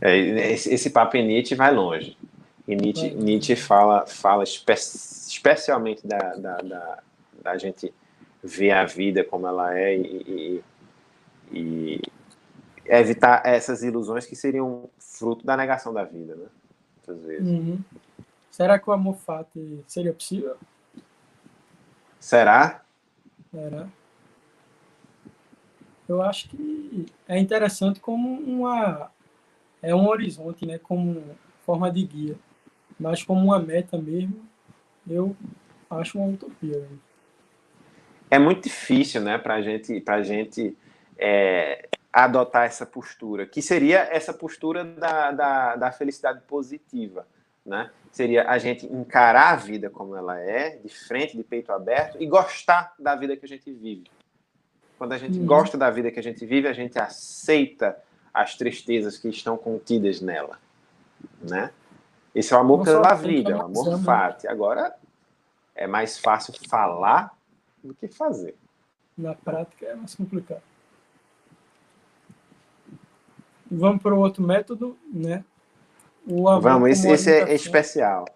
é, 0.00 0.16
esse, 0.52 0.72
esse 0.72 0.90
papo 0.90 1.16
em 1.16 1.26
Nietzsche 1.26 1.54
vai 1.54 1.72
longe. 1.72 2.16
E 2.66 2.74
Nietzsche. 2.74 3.14
Nietzsche 3.14 3.56
fala, 3.56 4.06
fala 4.06 4.42
espe 4.42 4.72
especialmente 4.72 6.06
da, 6.06 6.34
da, 6.34 6.56
da, 6.58 7.02
da, 7.42 7.58
gente 7.58 7.92
ver 8.42 8.72
a 8.72 8.84
vida 8.84 9.24
como 9.24 9.46
ela 9.46 9.76
é 9.78 9.96
e, 9.96 10.62
e, 11.52 11.52
e 11.52 12.02
evitar 12.84 13.42
essas 13.44 13.82
ilusões 13.82 14.26
que 14.26 14.34
seriam 14.34 14.88
fruto 14.98 15.44
da 15.44 15.56
negação 15.56 15.92
da 15.92 16.04
vida, 16.04 16.34
né? 16.34 16.46
Muitas 16.96 17.24
vezes. 17.24 17.48
Uhum. 17.48 17.80
Será 18.50 18.78
que 18.78 18.88
o 18.88 18.92
amor 18.92 19.16
fati 19.16 19.84
seria 19.86 20.12
possível? 20.12 20.56
Será? 22.18 22.82
Será? 23.50 23.86
Eu 26.08 26.22
acho 26.22 26.48
que 26.48 27.06
é 27.28 27.38
interessante 27.38 28.00
como 28.00 28.40
uma 28.40 29.10
é 29.82 29.94
um 29.94 30.08
horizonte, 30.08 30.66
né? 30.66 30.78
Como 30.78 31.22
forma 31.64 31.90
de 31.90 32.04
guia, 32.04 32.36
mas 32.98 33.22
como 33.22 33.44
uma 33.44 33.58
meta 33.58 33.98
mesmo, 33.98 34.46
eu 35.08 35.36
acho 35.90 36.18
uma 36.18 36.28
utopia. 36.28 36.78
Né? 36.78 36.98
É 38.30 38.38
muito 38.38 38.64
difícil, 38.64 39.20
né? 39.20 39.38
Para 39.38 39.60
gente, 39.60 40.00
para 40.00 40.22
gente 40.22 40.76
é, 41.18 41.88
adotar 42.12 42.64
essa 42.64 42.86
postura, 42.86 43.46
que 43.46 43.60
seria 43.60 44.08
essa 44.10 44.32
postura 44.32 44.84
da, 44.84 45.30
da, 45.30 45.76
da, 45.76 45.92
felicidade 45.92 46.40
positiva, 46.46 47.26
né? 47.64 47.90
Seria 48.10 48.48
a 48.48 48.58
gente 48.58 48.86
encarar 48.86 49.52
a 49.52 49.56
vida 49.56 49.90
como 49.90 50.16
ela 50.16 50.40
é, 50.40 50.76
de 50.76 50.88
frente, 50.88 51.36
de 51.36 51.44
peito 51.44 51.70
aberto, 51.72 52.16
e 52.20 52.26
gostar 52.26 52.94
da 52.98 53.14
vida 53.14 53.36
que 53.36 53.44
a 53.44 53.48
gente 53.48 53.70
vive. 53.70 54.04
Quando 54.96 55.12
a 55.12 55.18
gente 55.18 55.38
uhum. 55.38 55.46
gosta 55.46 55.76
da 55.76 55.90
vida 55.90 56.10
que 56.10 56.18
a 56.18 56.22
gente 56.22 56.46
vive, 56.46 56.66
a 56.66 56.72
gente 56.72 56.98
aceita 56.98 57.96
as 58.36 58.54
tristezas 58.54 59.16
que 59.16 59.28
estão 59.30 59.56
contidas 59.56 60.20
nela, 60.20 60.58
né? 61.40 61.70
Esse 62.34 62.52
é 62.52 62.56
o 62.56 62.60
amor 62.60 62.84
pela 62.84 63.14
vida, 63.14 63.52
é 63.52 63.56
o 63.56 63.62
amor 63.62 63.98
fati. 64.02 64.46
Agora, 64.46 64.94
é 65.74 65.86
mais 65.86 66.18
fácil 66.18 66.52
falar 66.68 67.34
do 67.82 67.94
que 67.94 68.06
fazer. 68.08 68.54
Na 69.16 69.34
prática 69.34 69.86
é 69.86 69.94
mais 69.94 70.14
complicado. 70.14 70.60
Vamos 73.70 74.02
para 74.02 74.14
o 74.14 74.18
outro 74.18 74.42
método, 74.42 74.98
né? 75.10 75.42
O 76.26 76.46
amor 76.46 76.60
Vamos, 76.60 76.90
esse, 76.90 77.08
esse 77.08 77.30
é 77.30 77.54
especial. 77.54 78.26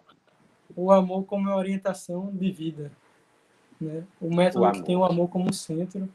O 0.75 0.91
amor 0.91 1.25
como 1.25 1.51
orientação 1.51 2.31
de 2.33 2.51
vida. 2.51 2.91
Né? 3.79 4.03
O 4.19 4.35
método 4.35 4.65
o 4.65 4.73
que 4.73 4.83
tem 4.83 4.97
o 4.97 5.05
amor 5.05 5.29
como 5.29 5.53
centro, 5.53 6.09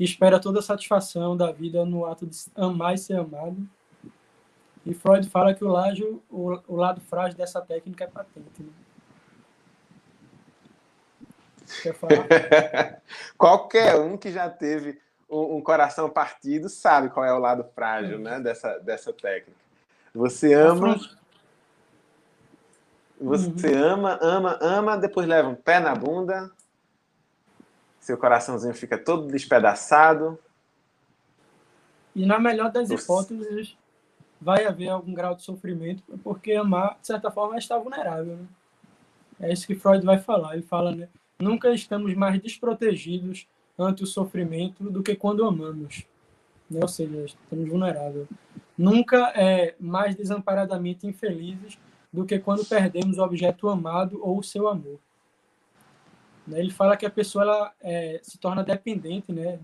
que 0.00 0.04
espera 0.04 0.40
toda 0.40 0.60
a 0.60 0.62
satisfação 0.62 1.36
da 1.36 1.52
vida 1.52 1.84
no 1.84 2.06
ato 2.06 2.26
de 2.26 2.34
amar 2.56 2.94
e 2.94 2.98
ser 2.98 3.18
amado. 3.18 3.68
E 4.86 4.94
Freud 4.94 5.28
fala 5.28 5.52
que 5.52 5.62
o, 5.62 5.68
lágio, 5.68 6.22
o, 6.30 6.58
o 6.68 6.74
lado 6.74 7.02
frágil 7.02 7.36
dessa 7.36 7.60
técnica 7.60 8.04
é 8.04 8.06
patente. 8.06 8.62
Né? 8.62 8.70
Quer 11.82 11.92
falar? 11.92 12.14
Qualquer 13.36 13.96
um 13.96 14.16
que 14.16 14.32
já 14.32 14.48
teve 14.48 14.98
um, 15.28 15.60
coração 15.60 16.08
partido 16.08 16.70
sabe 16.70 17.10
qual 17.10 17.26
é 17.26 17.34
o 17.34 17.38
lado 17.38 17.62
frágil 17.74 18.18
né, 18.18 18.40
dessa, 18.40 18.78
dessa 18.78 19.12
técnica. 19.12 19.60
Você 20.14 20.54
ama. 20.54 20.98
Você 23.20 23.66
uhum. 23.66 23.84
ama, 23.84 24.18
ama, 24.22 24.58
ama, 24.62 24.96
depois 24.96 25.28
leva 25.28 25.50
um 25.50 25.54
pé 25.54 25.78
na 25.78 25.94
bunda, 25.94 26.50
seu 28.00 28.16
coraçãozinho 28.16 28.74
fica 28.74 28.98
todo 28.98 29.28
despedaçado. 29.28 30.38
E 32.16 32.26
na 32.26 32.40
melhor 32.40 32.72
das 32.72 32.90
hipóteses, 32.90 33.76
vai 34.40 34.64
haver 34.64 34.88
algum 34.88 35.12
grau 35.12 35.34
de 35.34 35.42
sofrimento, 35.42 36.02
porque 36.24 36.54
amar, 36.54 36.98
de 37.00 37.06
certa 37.06 37.30
forma, 37.30 37.58
estar 37.58 37.78
vulnerável. 37.78 38.36
Né? 38.36 38.46
É 39.40 39.52
isso 39.52 39.66
que 39.66 39.74
Freud 39.74 40.04
vai 40.04 40.18
falar. 40.18 40.54
Ele 40.54 40.62
fala, 40.62 40.94
né? 40.94 41.08
Nunca 41.38 41.72
estamos 41.72 42.14
mais 42.14 42.40
desprotegidos 42.40 43.46
ante 43.78 44.02
o 44.02 44.06
sofrimento 44.06 44.90
do 44.90 45.02
que 45.02 45.14
quando 45.14 45.44
amamos. 45.44 46.04
Né? 46.70 46.80
Ou 46.82 46.88
seja, 46.88 47.24
estamos 47.24 47.68
vulneráveis. 47.68 48.26
Nunca 48.76 49.32
é 49.36 49.74
mais 49.78 50.14
desamparadamente 50.14 51.06
infelizes 51.06 51.78
do 52.12 52.24
que 52.24 52.38
quando 52.38 52.64
perdemos 52.64 53.18
o 53.18 53.22
objeto 53.22 53.68
amado 53.68 54.18
ou 54.22 54.38
o 54.38 54.42
seu 54.42 54.66
amor. 54.68 54.98
Né? 56.50 56.58
Ele 56.58 56.70
fala 56.70 56.96
que 56.96 57.06
a 57.06 57.10
pessoa 57.10 57.44
ela, 57.44 57.72
é, 57.80 58.20
se 58.22 58.36
torna 58.36 58.64
dependente 58.64 59.32
né, 59.32 59.58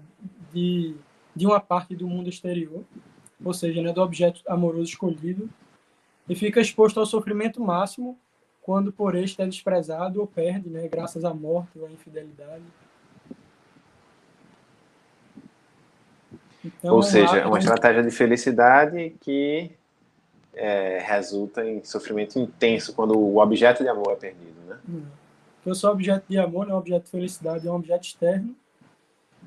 de, 0.52 0.94
de 1.34 1.46
uma 1.46 1.60
parte 1.60 1.96
do 1.96 2.06
mundo 2.06 2.28
exterior, 2.28 2.84
ou 3.44 3.52
seja, 3.52 3.82
né, 3.82 3.92
do 3.92 4.00
objeto 4.00 4.40
amoroso 4.46 4.84
escolhido, 4.90 5.50
e 6.28 6.34
fica 6.34 6.60
exposto 6.60 6.98
ao 6.98 7.06
sofrimento 7.06 7.60
máximo 7.60 8.18
quando 8.62 8.92
por 8.92 9.14
este 9.14 9.42
é 9.42 9.46
desprezado 9.46 10.20
ou 10.20 10.26
perde, 10.26 10.68
né, 10.68 10.88
graças 10.88 11.24
à 11.24 11.34
morte 11.34 11.78
ou 11.78 11.86
à 11.86 11.90
infidelidade. 11.90 12.64
Então, 16.64 16.94
Ou 16.96 17.02
seja, 17.02 17.42
lá, 17.42 17.48
uma 17.48 17.58
estratégia 17.58 18.02
de 18.02 18.10
felicidade 18.10 19.14
que 19.20 19.70
é, 20.52 20.98
resulta 20.98 21.64
em 21.64 21.84
sofrimento 21.84 22.38
intenso 22.40 22.92
quando 22.92 23.16
o 23.16 23.38
objeto 23.38 23.84
de 23.84 23.88
amor 23.88 24.12
é 24.12 24.16
perdido, 24.16 24.60
né? 24.66 24.78
Porque 24.86 25.25
o 25.70 25.74
seu 25.74 25.90
objeto 25.90 26.24
de 26.28 26.38
amor 26.38 26.66
não 26.66 26.72
é 26.72 26.76
um 26.76 26.80
objeto 26.80 27.04
de 27.04 27.10
felicidade, 27.10 27.66
é 27.66 27.70
um 27.70 27.76
objeto 27.76 28.04
externo 28.04 28.54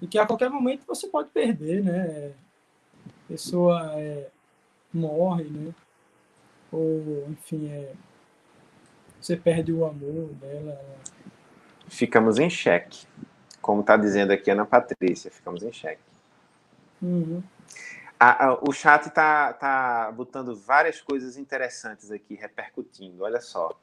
e 0.01 0.07
que 0.07 0.17
a 0.17 0.25
qualquer 0.25 0.49
momento 0.49 0.85
você 0.87 1.07
pode 1.07 1.29
perder, 1.29 1.83
né? 1.83 2.33
A 3.07 3.27
pessoa 3.27 3.93
é, 3.99 4.29
morre, 4.93 5.45
né? 5.45 5.73
Ou, 6.71 7.27
enfim, 7.29 7.69
é, 7.69 7.93
você 9.19 9.35
perde 9.35 9.73
o 9.73 9.85
amor 9.85 10.29
dela. 10.35 10.79
Ficamos 11.87 12.37
em 12.39 12.49
xeque. 12.49 13.05
Como 13.61 13.81
está 13.81 13.97
dizendo 13.97 14.31
aqui 14.31 14.49
a 14.49 14.53
Ana 14.53 14.65
Patrícia, 14.65 15.29
ficamos 15.29 15.63
em 15.63 15.73
xeque. 15.73 16.01
Uhum. 17.01 17.43
A, 18.19 18.47
a, 18.47 18.53
o 18.61 18.71
chat 18.71 19.07
está 19.07 19.53
tá 19.53 20.11
botando 20.11 20.55
várias 20.55 21.01
coisas 21.01 21.37
interessantes 21.37 22.11
aqui, 22.11 22.35
repercutindo. 22.35 23.23
Olha 23.23 23.41
só. 23.41 23.77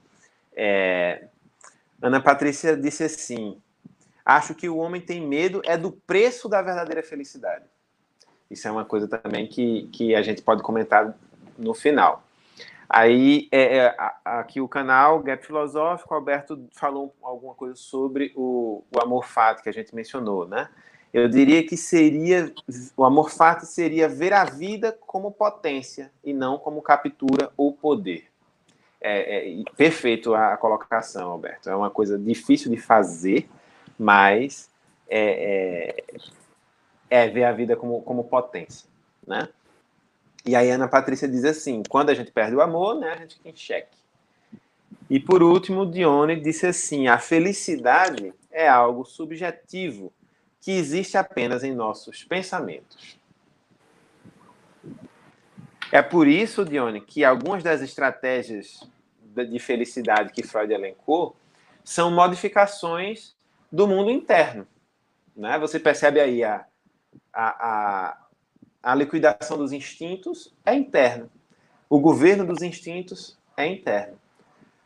É, 0.54 1.28
Ana 2.00 2.20
Patrícia 2.20 2.76
disse 2.76 3.04
assim: 3.04 3.60
Acho 4.24 4.54
que 4.54 4.68
o 4.68 4.76
homem 4.76 5.00
tem 5.00 5.20
medo 5.20 5.62
é 5.64 5.76
do 5.76 5.92
preço 5.92 6.48
da 6.48 6.60
verdadeira 6.60 7.02
felicidade. 7.02 7.64
Isso 8.50 8.66
é 8.68 8.70
uma 8.70 8.84
coisa 8.84 9.08
também 9.08 9.46
que, 9.46 9.88
que 9.92 10.14
a 10.14 10.22
gente 10.22 10.42
pode 10.42 10.62
comentar 10.62 11.16
no 11.58 11.74
final. 11.74 12.22
Aí, 12.88 13.48
é, 13.50 13.78
é, 13.78 13.96
aqui 14.24 14.60
o 14.60 14.68
canal 14.68 15.20
Gap 15.20 15.44
Filosófico, 15.44 16.14
o 16.14 16.16
Alberto 16.16 16.68
falou 16.72 17.14
alguma 17.20 17.54
coisa 17.54 17.74
sobre 17.74 18.32
o, 18.36 18.84
o 18.94 19.00
amor 19.00 19.24
fato 19.26 19.62
que 19.62 19.68
a 19.68 19.72
gente 19.72 19.94
mencionou, 19.94 20.46
né? 20.46 20.68
Eu 21.12 21.28
diria 21.28 21.66
que 21.66 21.76
seria 21.76 22.52
o 22.96 23.04
amor 23.04 23.30
fato 23.30 23.64
seria 23.64 24.08
ver 24.08 24.32
a 24.32 24.44
vida 24.44 24.96
como 25.06 25.32
potência 25.32 26.12
e 26.22 26.32
não 26.32 26.58
como 26.58 26.82
captura 26.82 27.50
ou 27.56 27.72
poder. 27.72 28.28
É, 29.08 29.60
é, 29.60 29.62
perfeito 29.76 30.34
a 30.34 30.56
colocação, 30.56 31.30
Alberto. 31.30 31.70
É 31.70 31.76
uma 31.76 31.88
coisa 31.88 32.18
difícil 32.18 32.68
de 32.72 32.76
fazer, 32.76 33.48
mas 33.96 34.68
é, 35.08 36.02
é, 37.08 37.24
é 37.24 37.28
ver 37.28 37.44
a 37.44 37.52
vida 37.52 37.76
como, 37.76 38.02
como 38.02 38.24
potência, 38.24 38.88
né? 39.24 39.48
E 40.44 40.56
aí 40.56 40.68
Ana 40.70 40.88
Patrícia 40.88 41.28
diz 41.28 41.44
assim: 41.44 41.84
quando 41.88 42.10
a 42.10 42.14
gente 42.14 42.32
perde 42.32 42.56
o 42.56 42.60
amor, 42.60 42.96
né, 42.96 43.12
a 43.12 43.16
gente 43.18 43.36
fica 43.36 43.48
em 43.48 43.54
xeque. 43.54 43.96
E 45.08 45.20
por 45.20 45.40
último, 45.40 45.86
Dione 45.86 46.40
disse 46.40 46.66
assim: 46.66 47.06
a 47.06 47.16
felicidade 47.16 48.34
é 48.50 48.66
algo 48.66 49.04
subjetivo 49.04 50.12
que 50.60 50.72
existe 50.72 51.16
apenas 51.16 51.62
em 51.62 51.72
nossos 51.72 52.24
pensamentos. 52.24 53.16
É 55.92 56.02
por 56.02 56.26
isso, 56.26 56.64
Dione, 56.64 57.00
que 57.00 57.24
algumas 57.24 57.62
das 57.62 57.80
estratégias 57.80 58.80
de 59.44 59.58
felicidade 59.58 60.32
que 60.32 60.42
Freud 60.42 60.72
elencou 60.72 61.36
são 61.84 62.10
modificações 62.10 63.34
do 63.70 63.86
mundo 63.86 64.10
interno. 64.10 64.66
Né? 65.36 65.58
Você 65.58 65.78
percebe 65.78 66.20
aí 66.20 66.42
a, 66.42 66.66
a, 67.32 67.46
a 67.46 68.26
a 68.86 68.94
liquidação 68.94 69.58
dos 69.58 69.72
instintos 69.72 70.54
é 70.64 70.72
interna. 70.72 71.28
O 71.90 71.98
governo 71.98 72.46
dos 72.46 72.62
instintos 72.62 73.36
é 73.56 73.66
interno. 73.66 74.16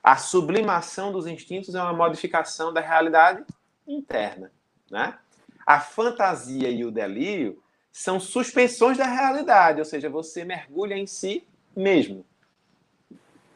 A 0.03 0.17
sublimação 0.17 1.13
dos 1.13 1.27
instintos 1.27 1.75
é 1.75 1.83
uma 1.83 1.93
modificação 1.93 2.73
da 2.73 2.81
realidade 2.81 3.45
interna. 3.87 4.51
Né? 4.91 5.19
A 5.67 5.81
fantasia 5.81 6.71
e 6.71 6.83
o 6.83 6.91
delírio 6.91 7.63
são 7.93 8.19
suspensões 8.19 8.97
da 8.97 9.05
realidade, 9.05 9.81
ou 9.81 9.85
seja, 9.85 10.09
você 10.09 10.47
mergulha 10.47 10.95
em 10.95 11.07
si 11.07 11.47
mesmo. 11.77 12.25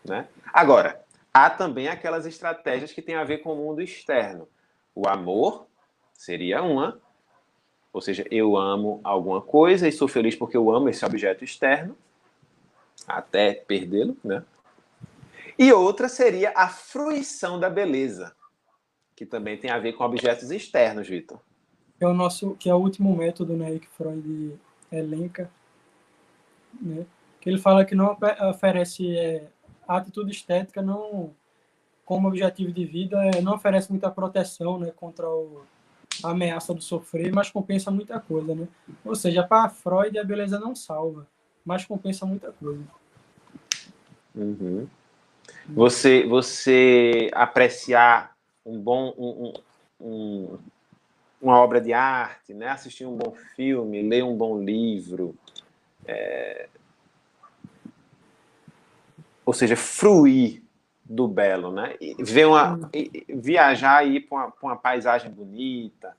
Né? 0.05 0.29
Agora, 0.53 1.03
há 1.33 1.49
também 1.49 1.89
aquelas 1.89 2.27
estratégias 2.27 2.93
que 2.93 3.03
têm 3.03 3.15
a 3.15 3.25
ver 3.25 3.39
com 3.39 3.53
o 3.53 3.57
mundo 3.57 3.81
externo. 3.81 4.49
O 4.95 5.09
amor 5.09 5.67
seria 6.13 6.63
uma, 6.63 7.01
ou 7.93 8.01
seja, 8.01 8.25
eu 8.31 8.57
amo 8.57 9.01
alguma 9.03 9.41
coisa 9.41 9.89
e 9.89 9.93
sou 9.93 10.09
feliz 10.09 10.37
porque 10.37 10.57
eu 10.57 10.71
amo 10.71 10.89
esse 10.89 11.05
objeto 11.05 11.45
externo, 11.45 11.97
até 13.07 13.55
perdê-lo, 13.55 14.17
né? 14.23 14.45
E 15.59 15.73
outra 15.73 16.09
seria 16.09 16.53
a 16.57 16.69
fruição 16.69 17.61
da 17.61 17.71
beleza, 17.71 18.35
que 19.15 19.25
também 19.25 19.57
tem 19.57 19.71
a 19.71 19.79
ver 19.79 19.93
com 19.93 20.05
objetos 20.05 20.51
externos, 20.51 21.09
Vitor. 21.09 21.41
É 22.01 22.07
o 22.07 22.13
nosso, 22.13 22.57
que 22.57 22.69
é 22.69 22.75
o 22.75 22.79
último 22.79 23.17
método, 23.17 23.57
né, 23.57 23.79
que 23.79 23.87
Freud 23.87 24.59
elenca, 24.91 25.49
né? 26.81 27.07
Que 27.41 27.49
ele 27.49 27.59
fala 27.59 27.85
que 27.85 27.95
não 27.95 28.17
oferece 28.51 29.17
é, 29.17 29.49
a 29.87 29.97
atitude 29.97 30.31
estética 30.31 30.83
não 30.83 31.31
como 32.05 32.29
objetivo 32.29 32.71
de 32.71 32.85
vida, 32.85 33.17
é, 33.25 33.41
não 33.41 33.55
oferece 33.55 33.91
muita 33.91 34.11
proteção, 34.11 34.79
né, 34.79 34.93
contra 34.95 35.29
o 35.29 35.63
a 36.23 36.31
ameaça 36.31 36.73
do 36.75 36.83
sofrer, 36.83 37.33
mas 37.33 37.51
compensa 37.51 37.91
muita 37.91 38.21
coisa, 38.21 38.55
né? 38.55 38.69
Ou 39.05 39.15
seja, 39.15 39.43
para 39.43 39.69
Freud 39.69 40.17
a 40.19 40.23
beleza 40.23 40.61
não 40.61 40.75
salva, 40.75 41.27
mas 41.65 41.85
compensa 41.85 42.25
muita 42.27 42.53
coisa. 42.53 42.85
Uhum. 44.35 44.87
Você, 45.69 46.27
você 46.27 47.31
apreciar 47.33 48.37
um 48.65 48.79
bom, 48.79 49.15
um, 49.17 49.53
um, 50.01 50.59
uma 51.41 51.59
obra 51.59 51.81
de 51.81 51.93
arte, 51.93 52.53
né? 52.53 52.69
assistir 52.69 53.07
um 53.07 53.17
bom 53.17 53.35
filme, 53.57 54.03
ler 54.03 54.25
um 54.25 54.37
bom 54.37 54.63
livro, 54.63 55.35
é... 56.07 56.69
ou 59.45 59.53
seja, 59.53 59.77
fruir 59.77 60.63
do 61.05 61.29
belo, 61.29 61.71
né? 61.71 61.97
E 62.01 62.23
ver 62.23 62.47
uma, 62.47 62.89
e 62.93 63.25
viajar 63.29 64.07
e 64.07 64.17
ir 64.17 64.21
para 64.21 64.39
uma, 64.39 64.53
uma, 64.63 64.77
paisagem 64.77 65.31
bonita, 65.31 66.17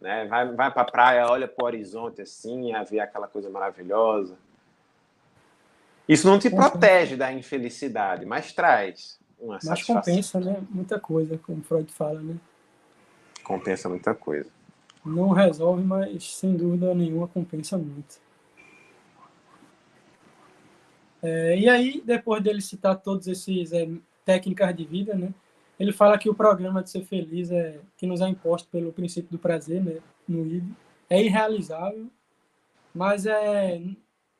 né? 0.00 0.26
Vai, 0.26 0.52
vai 0.52 0.70
para 0.70 0.82
a 0.82 0.90
praia, 0.90 1.26
olha 1.26 1.48
para 1.48 1.62
o 1.62 1.66
horizonte 1.66 2.20
assim, 2.20 2.74
a 2.74 2.82
ver 2.82 3.00
aquela 3.00 3.26
coisa 3.26 3.48
maravilhosa. 3.48 4.36
Isso 6.08 6.28
não 6.28 6.38
te 6.38 6.50
protege 6.50 7.16
da 7.16 7.32
infelicidade, 7.32 8.24
mas 8.24 8.52
traz 8.52 9.18
uma 9.40 9.54
mas 9.54 9.64
satisfação. 9.64 9.96
Mas 9.96 10.06
compensa, 10.06 10.40
né? 10.40 10.62
Muita 10.70 11.00
coisa, 11.00 11.38
como 11.38 11.62
Freud 11.62 11.90
fala, 11.92 12.20
né? 12.20 12.36
Compensa 13.42 13.88
muita 13.88 14.14
coisa. 14.14 14.50
Não 15.04 15.30
resolve, 15.30 15.82
mas 15.82 16.36
sem 16.36 16.56
dúvida 16.56 16.94
nenhuma 16.94 17.26
compensa 17.26 17.78
muito. 17.78 18.25
É, 21.26 21.58
e 21.58 21.68
aí, 21.68 22.00
depois 22.04 22.40
dele 22.40 22.60
citar 22.60 22.96
todos 22.96 23.26
esses 23.26 23.72
é, 23.72 23.88
técnicas 24.24 24.76
de 24.76 24.84
vida, 24.84 25.12
né? 25.16 25.34
Ele 25.78 25.90
fala 25.90 26.16
que 26.16 26.30
o 26.30 26.34
programa 26.34 26.84
de 26.84 26.88
ser 26.88 27.04
feliz 27.04 27.50
é 27.50 27.80
que 27.96 28.06
nos 28.06 28.20
é 28.20 28.28
imposto 28.28 28.68
pelo 28.68 28.92
princípio 28.92 29.32
do 29.32 29.38
prazer, 29.38 29.82
né, 29.82 29.98
no 30.26 30.46
ID, 30.46 30.64
é 31.10 31.20
irrealizável, 31.22 32.06
mas 32.94 33.26
é 33.26 33.82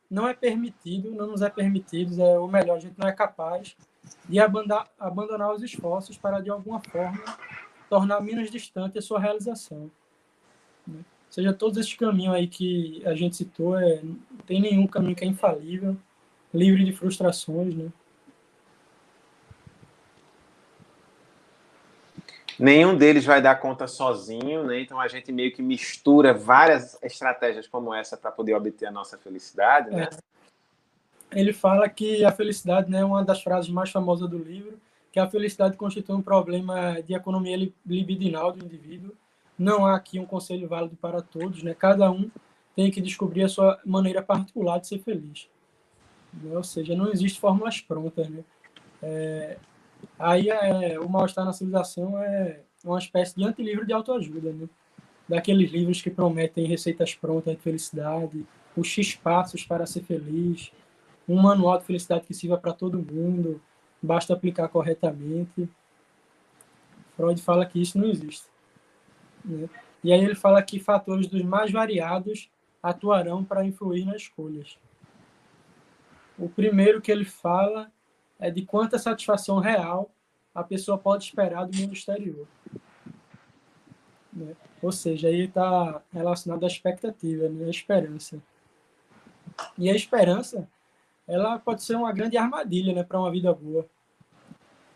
não 0.08 0.28
é 0.28 0.32
permitido, 0.32 1.10
não 1.10 1.26
nos 1.26 1.42
é 1.42 1.50
permitido, 1.50 2.22
é 2.22 2.38
o 2.38 2.46
melhor, 2.46 2.76
a 2.76 2.80
gente 2.80 2.96
não 2.96 3.08
é 3.08 3.12
capaz 3.12 3.76
de 4.28 4.38
abandonar, 4.38 4.88
abandonar 4.98 5.52
os 5.52 5.64
esforços 5.64 6.16
para 6.16 6.40
de 6.40 6.48
alguma 6.48 6.78
forma 6.80 7.20
tornar 7.90 8.20
menos 8.20 8.48
distante 8.48 8.96
a 8.96 9.02
sua 9.02 9.18
realização. 9.18 9.90
Né? 10.86 10.98
Ou 10.98 11.32
seja, 11.32 11.52
todos 11.52 11.76
esses 11.78 11.94
caminhos 11.94 12.34
aí 12.34 12.46
que 12.46 13.02
a 13.04 13.14
gente 13.16 13.34
citou, 13.34 13.76
é, 13.76 14.00
não 14.02 14.38
tem 14.46 14.60
nenhum 14.60 14.86
caminho 14.86 15.16
que 15.16 15.24
é 15.24 15.28
infalível, 15.28 15.96
livre 16.56 16.84
de 16.84 16.92
frustrações, 16.92 17.74
né? 17.74 17.88
Nenhum 22.58 22.96
deles 22.96 23.24
vai 23.24 23.42
dar 23.42 23.56
conta 23.56 23.86
sozinho, 23.86 24.64
né? 24.64 24.80
Então 24.80 24.98
a 24.98 25.08
gente 25.08 25.30
meio 25.30 25.52
que 25.52 25.60
mistura 25.60 26.32
várias 26.32 26.98
estratégias 27.02 27.68
como 27.68 27.92
essa 27.92 28.16
para 28.16 28.32
poder 28.32 28.54
obter 28.54 28.86
a 28.86 28.90
nossa 28.90 29.18
felicidade, 29.18 29.90
né? 29.90 30.08
É. 30.10 31.38
Ele 31.38 31.52
fala 31.52 31.88
que 31.88 32.24
a 32.24 32.32
felicidade, 32.32 32.90
né, 32.90 33.00
é 33.00 33.04
uma 33.04 33.22
das 33.24 33.42
frases 33.42 33.68
mais 33.68 33.90
famosas 33.90 34.30
do 34.30 34.38
livro, 34.38 34.78
que 35.12 35.18
a 35.18 35.28
felicidade 35.28 35.76
constitui 35.76 36.14
um 36.14 36.22
problema 36.22 37.02
de 37.02 37.14
economia 37.14 37.70
libidinal 37.84 38.52
do 38.52 38.64
indivíduo. 38.64 39.12
Não 39.58 39.84
há 39.84 39.96
aqui 39.96 40.18
um 40.18 40.24
conselho 40.24 40.68
válido 40.68 40.96
para 40.96 41.20
todos, 41.20 41.62
né? 41.62 41.74
Cada 41.74 42.10
um 42.10 42.30
tem 42.74 42.90
que 42.90 43.00
descobrir 43.00 43.42
a 43.42 43.48
sua 43.48 43.80
maneira 43.84 44.22
particular 44.22 44.78
de 44.78 44.86
ser 44.86 44.98
feliz. 45.00 45.48
Ou 46.52 46.62
seja, 46.62 46.94
não 46.94 47.10
existe 47.10 47.40
fórmulas 47.40 47.80
prontas, 47.80 48.28
né? 48.28 48.44
É, 49.02 49.58
Aí 50.18 50.48
é, 50.48 50.98
o 50.98 51.08
mal-estar 51.08 51.44
na 51.44 51.52
civilização 51.52 52.18
é 52.22 52.60
uma 52.84 52.98
espécie 52.98 53.36
de 53.36 53.44
antilivro 53.44 53.86
de 53.86 53.92
autoajuda, 53.92 54.52
né? 54.52 54.68
Daqueles 55.28 55.70
livros 55.70 56.00
que 56.00 56.10
prometem 56.10 56.66
receitas 56.66 57.14
prontas 57.14 57.56
de 57.56 57.60
felicidade, 57.60 58.46
os 58.76 58.86
X 58.86 59.14
passos 59.14 59.64
para 59.64 59.86
ser 59.86 60.02
feliz, 60.04 60.72
um 61.28 61.40
manual 61.40 61.78
de 61.78 61.84
felicidade 61.84 62.26
que 62.26 62.34
sirva 62.34 62.56
para 62.56 62.72
todo 62.72 62.98
mundo, 62.98 63.60
basta 64.00 64.32
aplicar 64.32 64.68
corretamente. 64.68 65.68
Freud 67.16 67.42
fala 67.42 67.66
que 67.66 67.80
isso 67.80 67.98
não 67.98 68.08
existe. 68.08 68.46
Né? 69.44 69.68
E 70.04 70.12
aí 70.12 70.22
ele 70.22 70.34
fala 70.34 70.62
que 70.62 70.78
fatores 70.78 71.26
dos 71.26 71.42
mais 71.42 71.72
variados 71.72 72.48
atuarão 72.82 73.42
para 73.42 73.64
influir 73.64 74.04
nas 74.04 74.22
escolhas. 74.22 74.78
O 76.38 76.48
primeiro 76.48 77.00
que 77.00 77.10
ele 77.10 77.24
fala 77.24 77.90
é 78.38 78.50
de 78.50 78.62
quanta 78.62 78.98
satisfação 78.98 79.58
real 79.58 80.10
a 80.54 80.62
pessoa 80.62 80.96
pode 80.96 81.24
esperar 81.24 81.66
do 81.66 81.76
mundo 81.76 81.92
exterior. 81.92 82.46
Né? 84.32 84.54
Ou 84.82 84.92
seja, 84.92 85.28
aí 85.28 85.42
está 85.42 86.02
relacionado 86.12 86.64
à 86.64 86.66
expectativa, 86.66 87.48
né? 87.48 87.66
à 87.66 87.70
esperança. 87.70 88.40
E 89.78 89.90
a 89.90 89.94
esperança, 89.94 90.68
ela 91.26 91.58
pode 91.58 91.82
ser 91.82 91.96
uma 91.96 92.12
grande 92.12 92.36
armadilha 92.36 92.94
né, 92.94 93.02
para 93.02 93.18
uma 93.18 93.30
vida 93.30 93.52
boa. 93.52 93.86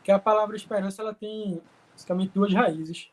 Que 0.03 0.11
a 0.11 0.19
palavra 0.19 0.57
esperança 0.57 1.03
ela 1.03 1.15
tem 1.15 1.61
basicamente 1.93 2.33
duas 2.33 2.53
raízes. 2.53 3.11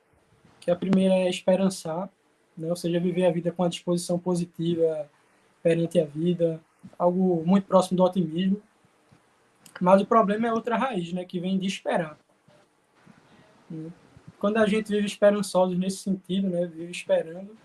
Que 0.60 0.72
a 0.72 0.76
primeira 0.76 1.14
é 1.16 1.30
esperançar, 1.30 2.10
né? 2.58 2.70
ou 2.70 2.76
seja, 2.76 3.00
viver 3.00 3.26
a 3.26 3.32
vida 3.32 3.52
com 3.52 3.64
a 3.64 3.70
disposição 3.70 4.20
positiva 4.20 5.10
perante 5.64 6.00
a 6.00 6.06
vida, 6.06 6.62
algo 6.98 7.44
muito 7.46 7.66
próximo 7.66 7.98
do 7.98 8.04
otimismo. 8.04 8.62
Mas 9.80 10.02
o 10.02 10.06
problema 10.06 10.48
é 10.48 10.54
outra 10.54 10.78
raiz, 10.78 11.14
né, 11.14 11.24
que 11.26 11.40
vem 11.40 11.58
de 11.58 11.68
esperar. 11.68 12.18
quando 14.40 14.58
a 14.58 14.66
gente 14.68 14.90
vive 14.90 15.06
esperançosos 15.06 15.78
nesse 15.78 15.98
sentido, 15.98 16.50
né, 16.50 16.66
vive 16.66 16.92
esperando, 16.92 17.58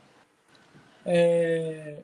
é, 1.05 2.03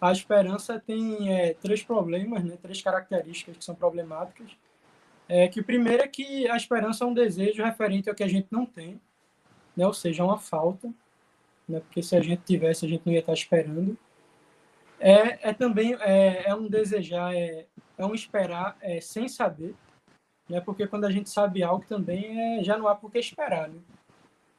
a 0.00 0.12
esperança 0.12 0.78
tem 0.78 1.32
é, 1.32 1.54
três 1.54 1.82
problemas, 1.82 2.44
né, 2.44 2.58
três 2.60 2.82
características 2.82 3.56
que 3.56 3.64
são 3.64 3.74
problemáticas. 3.74 4.50
É, 5.26 5.48
que 5.48 5.60
o 5.60 5.64
primeiro 5.64 6.02
é 6.02 6.08
que 6.08 6.46
a 6.50 6.56
esperança 6.56 7.04
é 7.04 7.06
um 7.06 7.14
desejo 7.14 7.62
referente 7.62 8.10
ao 8.10 8.14
que 8.14 8.22
a 8.22 8.28
gente 8.28 8.48
não 8.50 8.66
tem, 8.66 9.00
né, 9.74 9.86
ou 9.86 9.94
seja, 9.94 10.22
uma 10.22 10.38
falta, 10.38 10.92
né, 11.68 11.80
porque 11.80 12.02
se 12.02 12.16
a 12.16 12.20
gente 12.20 12.42
tivesse, 12.42 12.84
a 12.84 12.88
gente 12.88 13.02
não 13.04 13.12
ia 13.12 13.20
estar 13.20 13.32
esperando. 13.32 13.96
É, 15.00 15.50
é 15.50 15.52
também 15.52 15.94
é, 16.00 16.48
é 16.48 16.54
um 16.54 16.68
desejar, 16.68 17.34
é, 17.34 17.66
é 17.98 18.06
um 18.06 18.14
esperar 18.14 18.76
é, 18.80 19.00
sem 19.00 19.28
saber, 19.28 19.74
né, 20.48 20.60
porque 20.60 20.86
quando 20.86 21.04
a 21.04 21.10
gente 21.10 21.28
sabe 21.30 21.62
algo 21.62 21.84
também 21.86 22.58
é, 22.58 22.64
já 22.64 22.76
não 22.76 22.88
há 22.88 22.94
por 22.94 23.10
que 23.10 23.18
esperar. 23.18 23.68
Né? 23.68 23.78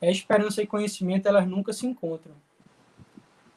É, 0.01 0.11
esperança 0.11 0.61
e 0.61 0.67
conhecimento, 0.67 1.27
elas 1.27 1.47
nunca 1.47 1.73
se 1.73 1.87
encontram. 1.87 2.35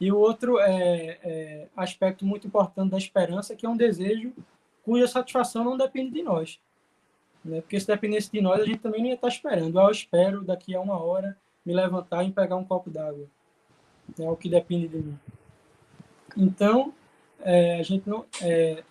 E 0.00 0.12
o 0.12 0.16
outro 0.16 0.60
é, 0.60 1.18
é, 1.22 1.68
aspecto 1.76 2.24
muito 2.24 2.46
importante 2.46 2.90
da 2.90 2.98
esperança, 2.98 3.56
que 3.56 3.66
é 3.66 3.68
um 3.68 3.76
desejo 3.76 4.32
cuja 4.84 5.08
satisfação 5.08 5.64
não 5.64 5.76
depende 5.76 6.12
de 6.12 6.22
nós. 6.22 6.60
Né? 7.44 7.60
Porque 7.60 7.78
se 7.78 7.86
dependesse 7.86 8.30
de 8.30 8.40
nós, 8.40 8.60
a 8.60 8.64
gente 8.64 8.78
também 8.78 9.00
não 9.00 9.08
ia 9.08 9.14
estar 9.14 9.28
esperando. 9.28 9.78
Ah, 9.78 9.84
eu 9.84 9.90
espero 9.90 10.44
daqui 10.44 10.74
a 10.74 10.80
uma 10.80 11.02
hora 11.02 11.36
me 11.64 11.74
levantar 11.74 12.24
e 12.24 12.32
pegar 12.32 12.56
um 12.56 12.64
copo 12.64 12.88
d'água. 12.88 13.26
É 14.18 14.28
o 14.28 14.36
que 14.36 14.48
depende 14.48 14.88
de 14.88 14.98
mim. 14.98 15.18
Então, 16.36 16.94
é, 17.40 17.80
a 17.80 17.82
gente 17.82 18.08
não, 18.08 18.24
é, 18.40 18.82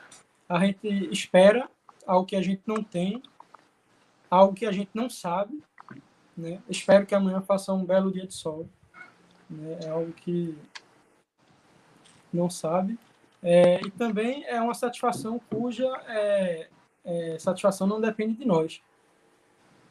a 0.47 0.59
gente 0.65 0.87
espera 1.11 1.69
algo 2.05 2.25
que 2.25 2.35
a 2.35 2.41
gente 2.41 2.61
não 2.65 2.83
tem, 2.83 3.21
algo 4.29 4.53
que 4.53 4.65
a 4.65 4.71
gente 4.71 4.89
não 4.93 5.09
sabe. 5.09 5.61
Né? 6.35 6.61
Espero 6.69 7.05
que 7.05 7.15
amanhã 7.15 7.41
faça 7.41 7.73
um 7.73 7.85
belo 7.85 8.11
dia 8.11 8.27
de 8.27 8.33
sol. 8.33 8.67
Né? 9.49 9.79
É 9.83 9.89
algo 9.89 10.11
que 10.13 10.57
não 12.31 12.49
sabe. 12.49 12.97
É, 13.41 13.79
e 13.81 13.91
também 13.91 14.45
é 14.45 14.59
uma 14.61 14.73
satisfação 14.73 15.39
cuja 15.49 15.85
é, 16.07 16.67
é, 17.05 17.39
satisfação 17.39 17.87
não 17.87 18.01
depende 18.01 18.35
de 18.35 18.45
nós. 18.45 18.81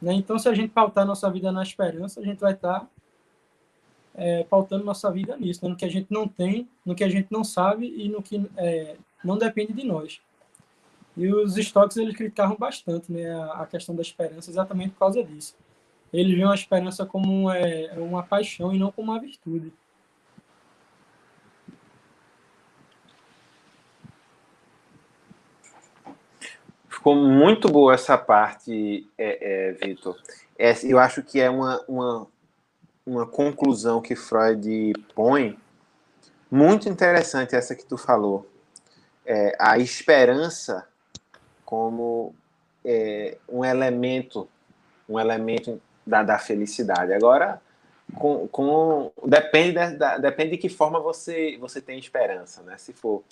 Né? 0.01 0.13
Então, 0.13 0.39
se 0.39 0.49
a 0.49 0.55
gente 0.55 0.71
pautar 0.71 1.07
nossa 1.07 1.31
vida 1.31 1.51
na 1.51 1.63
esperança, 1.63 2.21
a 2.21 2.25
gente 2.25 2.39
vai 2.39 2.53
estar 2.53 2.87
é, 4.17 4.45
pautando 4.45 4.85
nossa 4.85 5.11
vida 5.11 5.37
nisso, 5.37 5.63
né? 5.63 5.71
no 5.71 5.77
que 5.77 5.85
a 5.85 5.91
gente 5.91 6.11
não 6.11 6.27
tem, 6.27 6.69
no 6.85 6.95
que 6.95 7.05
a 7.05 7.09
gente 7.09 7.29
não 7.31 7.45
sabe 7.45 7.93
e 7.97 8.09
no 8.09 8.23
que 8.23 8.45
é, 8.57 8.97
não 9.23 9.37
depende 9.37 9.73
de 9.73 9.85
nós. 9.87 10.21
E 11.17 11.33
os 11.33 11.57
estoques 11.57 11.97
eles 11.97 12.17
criticavam 12.17 12.57
bastante 12.57 13.11
né, 13.13 13.31
a, 13.31 13.63
a, 13.63 13.67
questão 13.67 13.95
da 13.95 14.03
esperança 14.03 14.51
exatamente 14.51 14.91
por 14.91 14.99
causa 14.99 15.23
disso. 15.23 15.55
Eles 16.13 16.35
viam 16.35 16.51
a 16.51 16.55
esperança 16.55 17.05
como 17.05 17.51
é, 17.51 17.93
uma 17.97 18.23
paixão 18.23 18.73
e 18.75 18.79
não 18.79 18.91
como 18.91 19.13
uma 19.13 19.21
virtude. 19.21 19.73
Ficou 26.89 27.15
muito 27.15 27.69
boa 27.69 27.95
essa 27.95 28.19
parte, 28.19 29.09
é, 29.17 29.69
é, 29.69 29.73
Vitor. 29.73 30.17
É, 30.59 30.73
eu 30.85 30.99
acho 30.99 31.23
que 31.23 31.41
é 31.41 31.49
uma, 31.49 31.83
uma, 31.87 32.27
uma 33.07 33.27
conclusão 33.27 34.03
que 34.03 34.17
Freud 34.17 34.93
põe 35.15 35.59
muito 36.51 36.89
interessante 36.89 37.55
essa 37.55 37.75
que 37.75 37.87
tu 37.87 37.97
falou. 37.97 38.51
É, 39.25 39.57
a 39.59 39.79
esperança 39.79 40.87
como 41.65 42.35
é, 42.85 43.39
um 43.49 43.65
elemento, 43.65 44.49
um 45.09 45.19
elemento 45.19 45.81
da, 46.07 46.23
da 46.23 46.39
felicidade. 46.39 47.13
Agora, 47.13 47.61
com, 48.15 48.47
com 48.49 49.13
depende, 49.25 49.97
da, 49.97 50.19
depende 50.19 50.53
de 50.53 50.59
que 50.59 50.69
forma 50.69 51.01
você, 51.01 51.57
você 51.59 51.81
tem 51.81 51.99
esperança, 51.99 52.63
né? 52.63 52.77
Se 52.79 52.93
for 52.93 53.25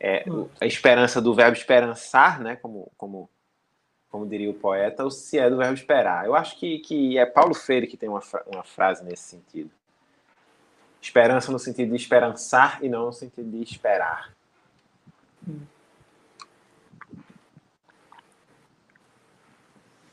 é, 0.00 0.24
hum. 0.26 0.48
a 0.60 0.66
esperança 0.66 1.20
do 1.20 1.34
verbo 1.34 1.56
esperançar, 1.56 2.40
né, 2.40 2.56
como, 2.56 2.90
como, 2.96 3.28
como 4.14 4.28
diria 4.28 4.48
o 4.48 4.54
poeta, 4.54 5.02
ou 5.02 5.10
se 5.10 5.40
é 5.40 5.50
do 5.50 5.56
verbo 5.56 5.74
esperar. 5.74 6.24
Eu 6.24 6.36
acho 6.36 6.56
que, 6.56 6.78
que 6.78 7.18
é 7.18 7.26
Paulo 7.26 7.52
Freire 7.52 7.88
que 7.88 7.96
tem 7.96 8.08
uma, 8.08 8.22
uma 8.46 8.62
frase 8.62 9.02
nesse 9.02 9.24
sentido. 9.24 9.68
Esperança 11.02 11.50
no 11.50 11.58
sentido 11.58 11.90
de 11.90 11.96
esperançar 11.96 12.78
e 12.80 12.88
não 12.88 13.06
no 13.06 13.12
sentido 13.12 13.50
de 13.50 13.60
esperar. 13.60 14.32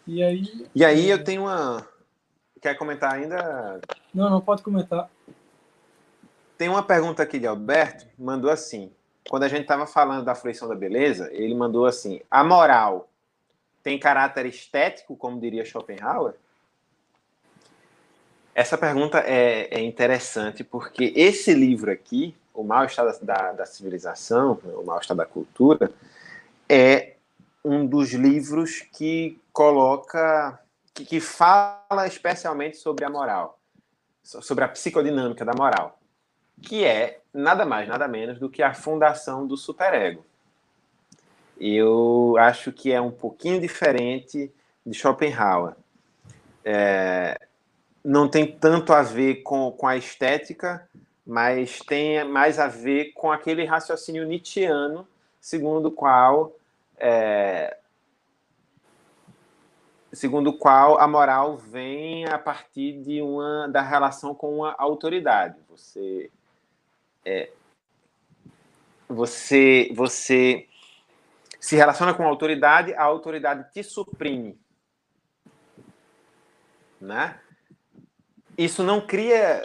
E 0.07 0.23
aí, 0.23 0.67
e 0.73 0.83
aí 0.83 1.07
eu 1.07 1.23
tenho 1.23 1.43
uma. 1.43 1.87
Quer 2.59 2.73
comentar 2.73 3.13
ainda? 3.13 3.79
Não, 4.11 4.31
não 4.31 4.41
pode 4.41 4.63
comentar. 4.63 5.11
Tem 6.57 6.69
uma 6.69 6.81
pergunta 6.81 7.21
aqui 7.21 7.37
de 7.37 7.45
Alberto, 7.45 8.07
mandou 8.17 8.49
assim: 8.49 8.91
quando 9.29 9.43
a 9.43 9.47
gente 9.47 9.61
estava 9.61 9.85
falando 9.85 10.25
da 10.25 10.33
fruição 10.33 10.67
da 10.67 10.73
beleza, 10.73 11.29
ele 11.31 11.53
mandou 11.53 11.85
assim: 11.85 12.19
a 12.31 12.43
moral 12.43 13.07
tem 13.83 13.99
caráter 13.99 14.45
estético, 14.45 15.15
como 15.15 15.39
diria 15.39 15.65
Schopenhauer? 15.65 16.33
Essa 18.53 18.77
pergunta 18.77 19.19
é, 19.19 19.67
é 19.71 19.81
interessante 19.81 20.63
porque 20.63 21.13
esse 21.15 21.53
livro 21.53 21.91
aqui, 21.91 22.35
O 22.53 22.63
Mal-Estar 22.63 23.05
da, 23.21 23.51
da, 23.53 23.65
Civilização, 23.65 24.59
O 24.63 24.83
Mal-Estar 24.83 25.15
da 25.15 25.25
Cultura, 25.25 25.91
é 26.67 27.13
um 27.63 27.85
dos 27.85 28.11
livros 28.11 28.81
que 28.93 29.39
coloca, 29.53 30.59
que, 30.93 31.05
que 31.05 31.19
fala 31.19 32.05
especialmente 32.07 32.77
sobre 32.77 33.05
a 33.05 33.09
moral, 33.09 33.57
sobre 34.21 34.63
a 34.63 34.67
psicodinâmica 34.67 35.45
da 35.45 35.53
moral 35.53 35.97
que 36.61 36.85
é 36.85 37.19
nada 37.33 37.65
mais, 37.65 37.87
nada 37.87 38.07
menos 38.07 38.39
do 38.39 38.49
que 38.49 38.61
a 38.61 38.73
fundação 38.73 39.47
do 39.47 39.57
superego. 39.57 40.23
Eu 41.63 42.35
acho 42.39 42.71
que 42.71 42.91
é 42.91 42.99
um 42.99 43.11
pouquinho 43.11 43.61
diferente 43.61 44.51
de 44.83 44.97
Schopenhauer. 44.97 45.75
É, 46.65 47.39
não 48.03 48.27
tem 48.27 48.47
tanto 48.47 48.91
a 48.91 49.03
ver 49.03 49.43
com, 49.43 49.71
com 49.71 49.87
a 49.87 49.95
estética, 49.95 50.89
mas 51.25 51.79
tem 51.79 52.23
mais 52.23 52.57
a 52.57 52.67
ver 52.67 53.11
com 53.13 53.31
aquele 53.31 53.63
raciocínio 53.63 54.25
nietzschiano, 54.25 55.07
segundo 55.39 55.89
o 55.89 55.91
qual 55.91 56.51
é, 56.97 57.77
segundo 60.11 60.51
qual 60.53 60.99
a 60.99 61.07
moral 61.07 61.57
vem 61.57 62.25
a 62.25 62.39
partir 62.39 62.93
de 63.03 63.21
uma 63.21 63.67
da 63.67 63.83
relação 63.83 64.33
com 64.33 64.57
uma 64.57 64.73
autoridade. 64.79 65.55
Você 65.69 66.31
é, 67.23 67.51
você, 69.07 69.91
você 69.93 70.67
se 71.61 71.75
relaciona 71.75 72.11
com 72.11 72.23
a 72.23 72.27
autoridade, 72.27 72.91
a 72.95 73.03
autoridade 73.03 73.71
te 73.71 73.83
suprime. 73.83 74.59
Né? 76.99 77.39
Isso 78.57 78.83
não 78.83 78.99
cria 78.99 79.61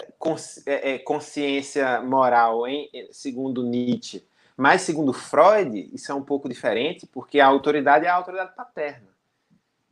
é, 0.67 0.93
é, 0.93 0.99
consciência 0.99 2.03
moral, 2.03 2.69
hein? 2.69 2.91
segundo 3.11 3.63
Nietzsche. 3.63 4.23
Mas, 4.55 4.83
segundo 4.83 5.13
Freud, 5.13 5.91
isso 5.93 6.13
é 6.13 6.15
um 6.15 6.23
pouco 6.23 6.49
diferente, 6.49 7.07
porque 7.07 7.41
a 7.41 7.47
autoridade 7.47 8.05
é 8.05 8.09
a 8.09 8.15
autoridade 8.15 8.55
paterna. 8.55 9.09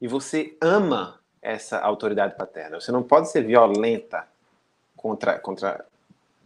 E 0.00 0.06
você 0.06 0.56
ama 0.60 1.20
essa 1.40 1.78
autoridade 1.80 2.36
paterna. 2.36 2.80
Você 2.80 2.92
não 2.92 3.02
pode 3.02 3.30
ser 3.30 3.42
violenta 3.42 4.28
contra, 4.94 5.38
contra 5.38 5.84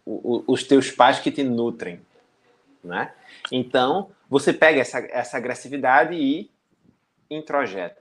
os 0.05 0.62
teus 0.64 0.90
pais 0.90 1.18
que 1.18 1.30
te 1.30 1.43
nutrem, 1.43 2.01
né? 2.82 3.12
Então, 3.52 4.10
você 4.28 4.52
pega 4.52 4.80
essa, 4.80 4.98
essa 5.10 5.36
agressividade 5.36 6.14
e 6.14 6.50
introjeta, 7.30 8.00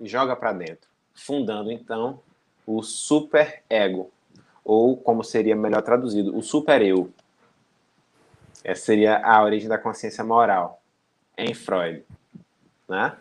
e 0.00 0.06
joga 0.06 0.34
para 0.34 0.52
dentro, 0.52 0.88
fundando 1.14 1.70
então 1.70 2.20
o 2.66 2.82
super 2.82 3.62
ego, 3.70 4.10
ou 4.64 4.96
como 4.96 5.24
seria 5.24 5.56
melhor 5.56 5.82
traduzido, 5.82 6.36
o 6.36 6.42
super 6.42 6.82
eu. 6.82 7.10
Essa 8.62 8.86
seria 8.86 9.18
a 9.18 9.42
origem 9.42 9.68
da 9.68 9.78
consciência 9.78 10.22
moral 10.24 10.82
em 11.36 11.54
Freud, 11.54 12.04
né? 12.88 13.16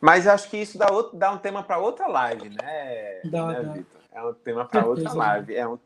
Mas 0.00 0.26
acho 0.26 0.48
que 0.48 0.58
isso 0.58 0.78
dá, 0.78 0.90
outro, 0.92 1.16
dá 1.16 1.32
um 1.32 1.38
tema 1.38 1.62
para 1.62 1.78
outra 1.78 2.06
live, 2.06 2.50
né, 2.50 3.20
dá, 3.24 3.46
né 3.46 3.62
dá. 3.62 4.20
É 4.20 4.22
um 4.22 4.32
tema 4.32 4.64
para 4.64 4.86
outra 4.86 5.12
live. 5.12 5.54
É 5.54 5.66
um, 5.66 5.78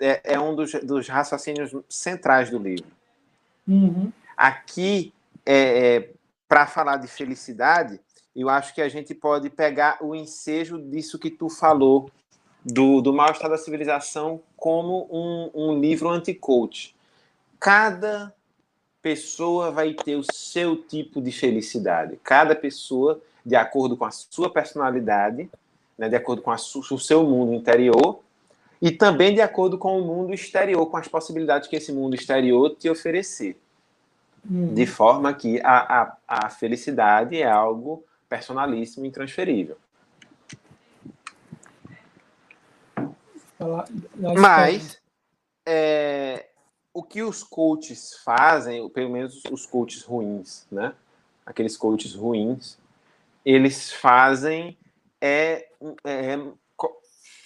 é, 0.00 0.34
é 0.34 0.40
um 0.40 0.54
dos, 0.54 0.72
dos, 0.74 1.08
raciocínios 1.08 1.72
centrais 1.88 2.50
do 2.50 2.58
livro. 2.58 2.86
Uhum. 3.66 4.12
Aqui, 4.36 5.12
é, 5.44 5.96
é 5.96 6.10
para 6.48 6.66
falar 6.66 6.96
de 6.98 7.08
felicidade, 7.08 8.00
eu 8.34 8.48
acho 8.48 8.74
que 8.74 8.82
a 8.82 8.88
gente 8.88 9.14
pode 9.14 9.48
pegar 9.50 9.98
o 10.00 10.14
ensejo 10.14 10.78
disso 10.78 11.18
que 11.18 11.30
tu 11.30 11.48
falou, 11.48 12.10
do, 12.64 13.00
do 13.00 13.12
mal-estar 13.12 13.48
da 13.48 13.56
civilização, 13.56 14.40
como 14.56 15.08
um, 15.10 15.50
um 15.54 15.80
livro 15.80 16.08
anti-coach. 16.08 16.96
Cada 17.60 18.34
pessoa 19.00 19.70
vai 19.70 19.94
ter 19.94 20.16
o 20.16 20.24
seu 20.32 20.76
tipo 20.76 21.22
de 21.22 21.30
felicidade. 21.30 22.18
Cada 22.24 22.56
pessoa, 22.56 23.20
de 23.44 23.54
acordo 23.54 23.96
com 23.96 24.04
a 24.04 24.10
sua 24.10 24.50
personalidade, 24.52 25.48
né, 25.96 26.08
de 26.08 26.16
acordo 26.16 26.42
com 26.42 26.50
a 26.50 26.56
o 26.56 26.98
seu 26.98 27.22
mundo 27.22 27.54
interior, 27.54 28.20
e 28.80 28.90
também 28.90 29.34
de 29.34 29.40
acordo 29.40 29.78
com 29.78 29.98
o 29.98 30.04
mundo 30.04 30.34
exterior, 30.34 30.86
com 30.86 30.96
as 30.96 31.08
possibilidades 31.08 31.68
que 31.68 31.76
esse 31.76 31.92
mundo 31.92 32.14
exterior 32.14 32.76
te 32.76 32.88
oferecer. 32.88 33.58
Hum. 34.48 34.74
De 34.74 34.86
forma 34.86 35.32
que 35.34 35.60
a, 35.62 36.02
a, 36.02 36.16
a 36.28 36.50
felicidade 36.50 37.40
é 37.40 37.50
algo 37.50 38.04
personalíssimo 38.28 39.04
e 39.04 39.08
intransferível. 39.08 39.76
Mas 44.38 45.00
é, 45.64 46.46
o 46.92 47.02
que 47.02 47.22
os 47.22 47.42
coaches 47.42 48.14
fazem, 48.24 48.88
pelo 48.90 49.10
menos 49.10 49.42
os 49.50 49.66
coaches 49.66 50.02
ruins, 50.02 50.66
né? 50.70 50.94
Aqueles 51.44 51.76
coaches 51.76 52.14
ruins, 52.14 52.78
eles 53.44 53.92
fazem 53.92 54.76
é, 55.20 55.68
é 56.04 56.38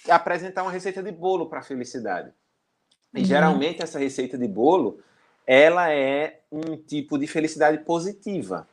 apresentar 0.09 0.63
uma 0.63 0.73
receita 0.73 1.03
de 1.03 1.11
bolo 1.11 1.47
para 1.47 1.61
a 1.61 1.63
felicidade. 1.63 2.33
E 3.15 3.21
uhum. 3.21 3.25
geralmente 3.25 3.83
essa 3.83 3.99
receita 3.99 4.39
de 4.39 4.47
bolo, 4.47 5.01
ela 5.47 5.93
é 5.93 6.41
um 6.51 6.77
tipo 6.77 7.19
de 7.19 7.27
felicidade 7.27 7.79
positiva. 7.79 8.69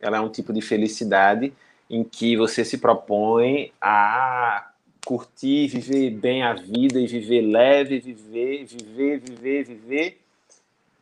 Ela 0.00 0.18
é 0.18 0.20
um 0.20 0.28
tipo 0.28 0.52
de 0.52 0.60
felicidade 0.60 1.52
em 1.88 2.02
que 2.02 2.36
você 2.36 2.64
se 2.64 2.78
propõe 2.78 3.72
a 3.80 4.70
curtir, 5.04 5.68
viver 5.68 6.10
bem 6.10 6.42
a 6.42 6.54
vida 6.54 6.98
e 6.98 7.06
viver 7.06 7.42
leve, 7.42 8.00
viver, 8.00 8.64
viver, 8.64 9.20
viver, 9.20 9.64
viver. 9.64 10.20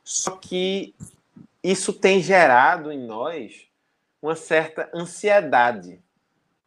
Só 0.03 0.33
que 0.33 0.95
isso 1.63 1.93
tem 1.93 2.21
gerado 2.21 2.91
em 2.91 2.99
nós 2.99 3.69
uma 4.21 4.35
certa 4.35 4.91
ansiedade, 4.93 6.01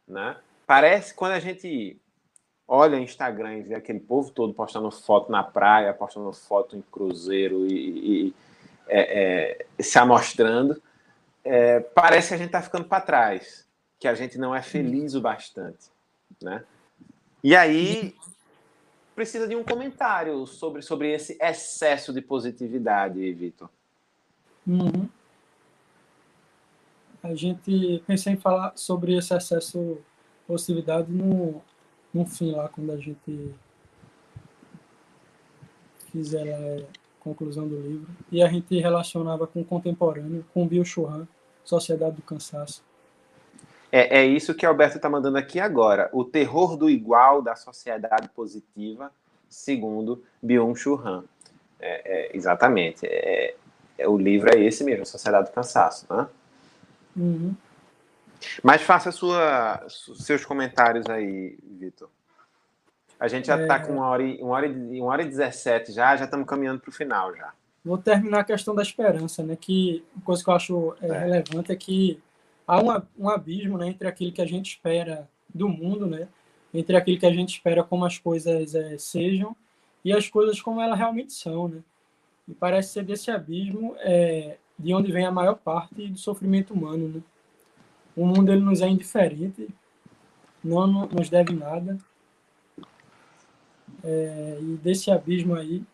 né? 0.08 0.36
Parece 0.66 1.14
quando 1.14 1.32
a 1.32 1.40
gente 1.40 1.98
olha 2.68 2.98
Instagram 2.98 3.58
e 3.58 3.62
vê 3.62 3.74
aquele 3.74 4.00
povo 4.00 4.30
todo 4.30 4.52
postando 4.52 4.90
foto 4.90 5.30
na 5.30 5.42
praia, 5.42 5.94
postando 5.94 6.32
foto 6.32 6.76
em 6.76 6.82
cruzeiro 6.82 7.66
e, 7.66 8.26
e 8.28 8.34
é, 8.88 9.66
é, 9.78 9.82
se 9.82 9.98
amostrando, 9.98 10.80
é, 11.44 11.80
parece 11.80 12.28
que 12.28 12.34
a 12.34 12.38
gente 12.38 12.46
está 12.46 12.62
ficando 12.62 12.84
para 12.84 13.00
trás, 13.00 13.66
que 13.98 14.08
a 14.08 14.14
gente 14.14 14.38
não 14.38 14.54
é 14.54 14.62
feliz 14.62 15.14
o 15.14 15.20
bastante, 15.20 15.90
né? 16.42 16.64
E 17.42 17.54
aí 17.54 18.14
precisa 19.14 19.46
de 19.46 19.54
um 19.54 19.62
comentário 19.62 20.46
sobre, 20.46 20.82
sobre 20.82 21.12
esse 21.12 21.38
excesso 21.40 22.12
de 22.12 22.20
positividade, 22.20 23.32
Vitor. 23.32 23.70
Uhum. 24.66 25.08
A 27.22 27.34
gente 27.34 28.02
pensei 28.06 28.34
em 28.34 28.36
falar 28.36 28.72
sobre 28.76 29.16
esse 29.16 29.34
excesso 29.34 29.78
de 29.78 30.46
positividade 30.46 31.10
no, 31.10 31.62
no 32.16 32.24
fim 32.24 32.52
lá, 32.52 32.68
quando 32.68 32.90
a 32.92 32.96
gente 32.96 33.54
fizer 36.10 36.44
lá 36.44 36.82
a 36.82 37.22
conclusão 37.22 37.68
do 37.68 37.78
livro. 37.78 38.08
E 38.32 38.42
a 38.42 38.48
gente 38.48 38.78
relacionava 38.78 39.46
com 39.46 39.60
o 39.60 39.64
contemporâneo, 39.64 40.44
com 40.54 40.66
Bill 40.66 40.84
Churran, 40.84 41.26
Sociedade 41.62 42.16
do 42.16 42.22
Cansaço. 42.22 42.82
É, 43.92 44.20
é 44.20 44.24
isso 44.24 44.54
que 44.54 44.64
Alberto 44.64 44.96
está 44.96 45.10
mandando 45.10 45.36
aqui 45.36 45.60
agora. 45.60 46.08
O 46.12 46.24
terror 46.24 46.76
do 46.76 46.88
igual 46.88 47.42
da 47.42 47.54
sociedade 47.54 48.28
positiva, 48.30 49.12
segundo 49.48 50.22
Byung-Chul 50.42 50.98
Han. 50.98 51.24
É, 51.78 52.30
é, 52.30 52.36
exatamente. 52.36 53.06
É, 53.06 53.54
é, 53.98 54.08
o 54.08 54.16
livro 54.16 54.50
é 54.54 54.58
esse 54.58 54.82
mesmo, 54.82 55.04
Sociedade 55.04 55.50
do 55.50 55.52
Cansaço. 55.52 56.06
Né? 56.10 56.26
Uhum. 57.16 57.54
Mas 58.62 58.82
faça 58.82 59.10
sua, 59.12 59.84
seus 59.88 60.44
comentários 60.44 61.06
aí, 61.06 61.58
Vitor. 61.62 62.08
A 63.18 63.28
gente 63.28 63.46
já 63.46 63.60
está 63.60 63.76
é. 63.76 63.78
com 63.78 63.94
uma 63.94 64.08
hora, 64.08 64.22
e, 64.22 64.42
uma, 64.42 64.54
hora 64.54 64.66
e, 64.66 65.00
uma 65.00 65.10
hora 65.10 65.22
e 65.22 65.28
17 65.28 65.92
já, 65.92 66.16
já 66.16 66.24
estamos 66.24 66.46
caminhando 66.46 66.80
para 66.80 66.90
o 66.90 66.92
final 66.92 67.34
já. 67.34 67.52
Vou 67.84 67.96
terminar 67.96 68.40
a 68.40 68.44
questão 68.44 68.74
da 68.74 68.82
esperança, 68.82 69.42
né? 69.42 69.56
Que 69.56 70.04
coisa 70.24 70.42
que 70.42 70.50
eu 70.50 70.54
acho 70.54 70.96
é, 71.00 71.06
é. 71.06 71.18
relevante 71.18 71.72
é 71.72 71.76
que 71.76 72.20
há 72.66 72.80
um, 72.80 73.02
um 73.18 73.28
abismo 73.28 73.78
né, 73.78 73.88
entre 73.88 74.08
aquilo 74.08 74.32
que 74.32 74.42
a 74.42 74.46
gente 74.46 74.70
espera 74.70 75.28
do 75.54 75.68
mundo, 75.68 76.06
né, 76.06 76.28
entre 76.74 76.96
aquilo 76.96 77.18
que 77.18 77.26
a 77.26 77.32
gente 77.32 77.54
espera 77.54 77.84
como 77.84 78.04
as 78.04 78.18
coisas 78.18 78.74
é, 78.74 78.98
sejam 78.98 79.56
e 80.04 80.12
as 80.12 80.28
coisas 80.28 80.60
como 80.60 80.80
elas 80.80 80.98
realmente 80.98 81.32
são. 81.32 81.68
Né? 81.68 81.80
E 82.48 82.54
parece 82.54 82.92
ser 82.92 83.04
desse 83.04 83.30
abismo 83.30 83.94
é, 84.00 84.56
de 84.78 84.92
onde 84.92 85.12
vem 85.12 85.24
a 85.24 85.30
maior 85.30 85.54
parte 85.54 86.08
do 86.08 86.18
sofrimento 86.18 86.74
humano. 86.74 87.08
Né? 87.08 87.22
O 88.16 88.24
mundo 88.24 88.50
ele 88.50 88.62
nos 88.62 88.80
é 88.80 88.88
indiferente, 88.88 89.68
não 90.64 90.86
nos 90.86 91.28
deve 91.28 91.54
nada. 91.54 91.98
É, 94.02 94.58
e 94.60 94.76
desse 94.78 95.10
abismo 95.10 95.54
aí, 95.54 95.84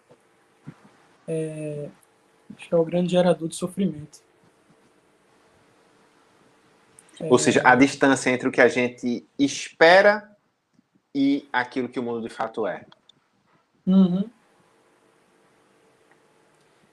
é, 1.26 1.88
acho 2.56 2.68
que 2.68 2.74
é 2.74 2.78
o 2.78 2.84
grande 2.84 3.10
gerador 3.10 3.48
de 3.48 3.56
sofrimento. 3.56 4.20
Ou 7.20 7.38
seja, 7.38 7.60
a 7.64 7.74
distância 7.74 8.30
entre 8.30 8.48
o 8.48 8.52
que 8.52 8.60
a 8.60 8.68
gente 8.68 9.26
espera 9.38 10.30
e 11.14 11.48
aquilo 11.52 11.88
que 11.88 11.98
o 11.98 12.02
mundo 12.02 12.26
de 12.26 12.32
fato 12.32 12.66
é. 12.66 12.84
Uhum. 13.86 14.28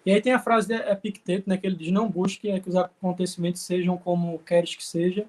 E 0.10 0.12
aí 0.12 0.20
tem 0.20 0.34
a 0.34 0.40
frase 0.40 0.70
de 0.70 0.74
Epicteto, 0.74 1.48
né, 1.48 1.56
que 1.56 1.68
ele 1.68 1.76
diz, 1.76 1.92
não 1.92 2.10
busque 2.10 2.50
é 2.50 2.60
que 2.60 2.68
os 2.68 2.76
acontecimentos 2.76 3.62
sejam 3.62 3.96
como 3.96 4.40
queres 4.40 4.74
que 4.74 4.84
seja, 4.84 5.28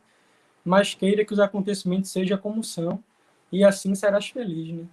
mas 0.65 0.94
queira 0.94 1.23
que 1.23 1.35
os 1.35 1.39
acontecimentos 1.39 2.11
sejam 2.11 2.39
como 2.39 2.65
são, 2.65 3.05
e 3.52 3.62
assim 3.62 3.94
serás 3.94 4.31
feliz, 4.31 4.73
né? 4.73 4.86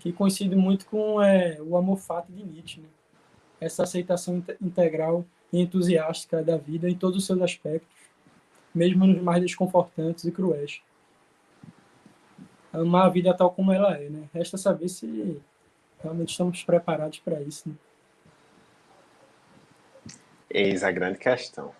Que 0.00 0.12
coincide 0.12 0.56
muito 0.56 0.86
com 0.86 1.22
é, 1.22 1.56
o 1.60 1.76
amor 1.76 1.98
fato 1.98 2.32
de 2.32 2.42
Nietzsche, 2.42 2.80
né? 2.80 2.88
Essa 3.60 3.84
aceitação 3.84 4.44
integral 4.60 5.24
e 5.52 5.60
entusiástica 5.60 6.42
da 6.42 6.56
vida 6.56 6.90
em 6.90 6.96
todos 6.96 7.18
os 7.18 7.26
seus 7.26 7.40
aspectos, 7.40 7.96
mesmo 8.74 9.06
nos 9.06 9.22
mais 9.22 9.40
desconfortantes 9.40 10.24
e 10.24 10.32
cruéis. 10.32 10.80
Amar 12.72 13.06
a 13.06 13.08
vida 13.08 13.32
tal 13.32 13.52
como 13.52 13.70
ela 13.70 13.96
é, 13.96 14.08
né? 14.08 14.28
Resta 14.34 14.58
saber 14.58 14.88
se 14.88 15.40
realmente 16.02 16.30
estamos 16.30 16.64
preparados 16.64 17.20
para 17.20 17.40
isso. 17.40 17.68
Né? 17.68 17.76
Eis 20.50 20.82
a 20.82 20.90
grande 20.90 21.18
questão. 21.18 21.72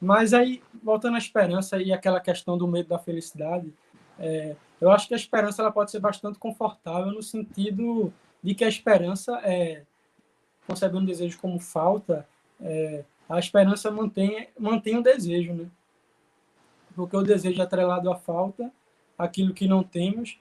Mas 0.00 0.32
aí, 0.32 0.62
voltando 0.82 1.16
à 1.16 1.18
esperança 1.18 1.80
e 1.80 1.92
aquela 1.92 2.20
questão 2.20 2.56
do 2.56 2.66
medo 2.66 2.88
da 2.88 2.98
felicidade, 2.98 3.72
é, 4.18 4.56
eu 4.80 4.90
acho 4.90 5.06
que 5.06 5.14
a 5.14 5.16
esperança 5.16 5.60
ela 5.60 5.70
pode 5.70 5.90
ser 5.90 6.00
bastante 6.00 6.38
confortável 6.38 7.12
no 7.12 7.22
sentido 7.22 8.12
de 8.42 8.54
que 8.54 8.64
a 8.64 8.68
esperança, 8.68 9.38
é, 9.44 9.82
concebendo 10.66 11.04
o 11.04 11.06
desejo 11.06 11.38
como 11.38 11.60
falta, 11.60 12.26
é, 12.60 13.04
a 13.28 13.38
esperança 13.38 13.90
mantém, 13.90 14.48
mantém 14.58 14.96
o 14.96 15.02
desejo, 15.02 15.52
né? 15.52 15.66
porque 16.94 17.16
o 17.16 17.22
desejo 17.22 17.60
é 17.60 17.64
atrelado 17.64 18.10
à 18.10 18.16
falta, 18.16 18.70
aquilo 19.16 19.54
que 19.54 19.68
não 19.68 19.82
temos. 19.82 20.38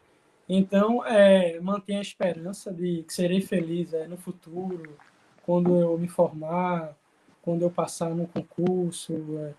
Então, 0.48 1.06
é, 1.06 1.60
mantém 1.60 1.98
a 1.98 2.02
esperança 2.02 2.74
de 2.74 3.04
que 3.04 3.14
serei 3.14 3.42
feliz 3.42 3.94
é, 3.94 4.08
no 4.08 4.18
futuro, 4.18 4.98
quando 5.44 5.76
eu 5.80 5.98
me 5.98 6.08
formar, 6.08 6.96
quando 7.42 7.62
eu 7.62 7.70
passar 7.70 8.10
no 8.10 8.28
concurso, 8.28 9.14
é, 9.40 9.54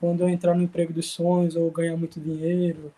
quando 0.00 0.20
eu 0.20 0.28
entrar 0.28 0.54
no 0.54 0.62
emprego 0.62 0.92
dos 0.92 1.10
sonhos 1.10 1.56
ou 1.56 1.70
ganhar 1.70 1.96
muito 1.96 2.20
dinheiro. 2.20 2.92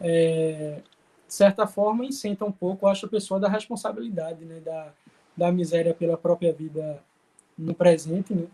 É, 0.00 0.80
de 1.26 1.34
certa 1.34 1.66
forma, 1.66 2.04
incenta 2.04 2.44
um 2.44 2.52
pouco, 2.52 2.86
acho, 2.86 3.06
a 3.06 3.08
pessoa 3.08 3.40
da 3.40 3.48
responsabilidade, 3.48 4.44
né, 4.44 4.60
da, 4.60 4.92
da 5.36 5.50
miséria 5.50 5.94
pela 5.94 6.16
própria 6.16 6.52
vida 6.52 7.02
no 7.56 7.74
presente, 7.74 8.34
né? 8.34 8.46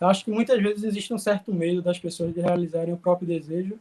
Eu 0.00 0.08
acho 0.08 0.24
que 0.24 0.32
muitas 0.32 0.60
vezes 0.60 0.82
existe 0.82 1.14
um 1.14 1.18
certo 1.18 1.54
medo 1.54 1.80
das 1.80 1.96
pessoas 1.98 2.34
de 2.34 2.40
realizarem 2.40 2.92
o 2.92 2.96
próprio 2.96 3.28
desejo, 3.28 3.78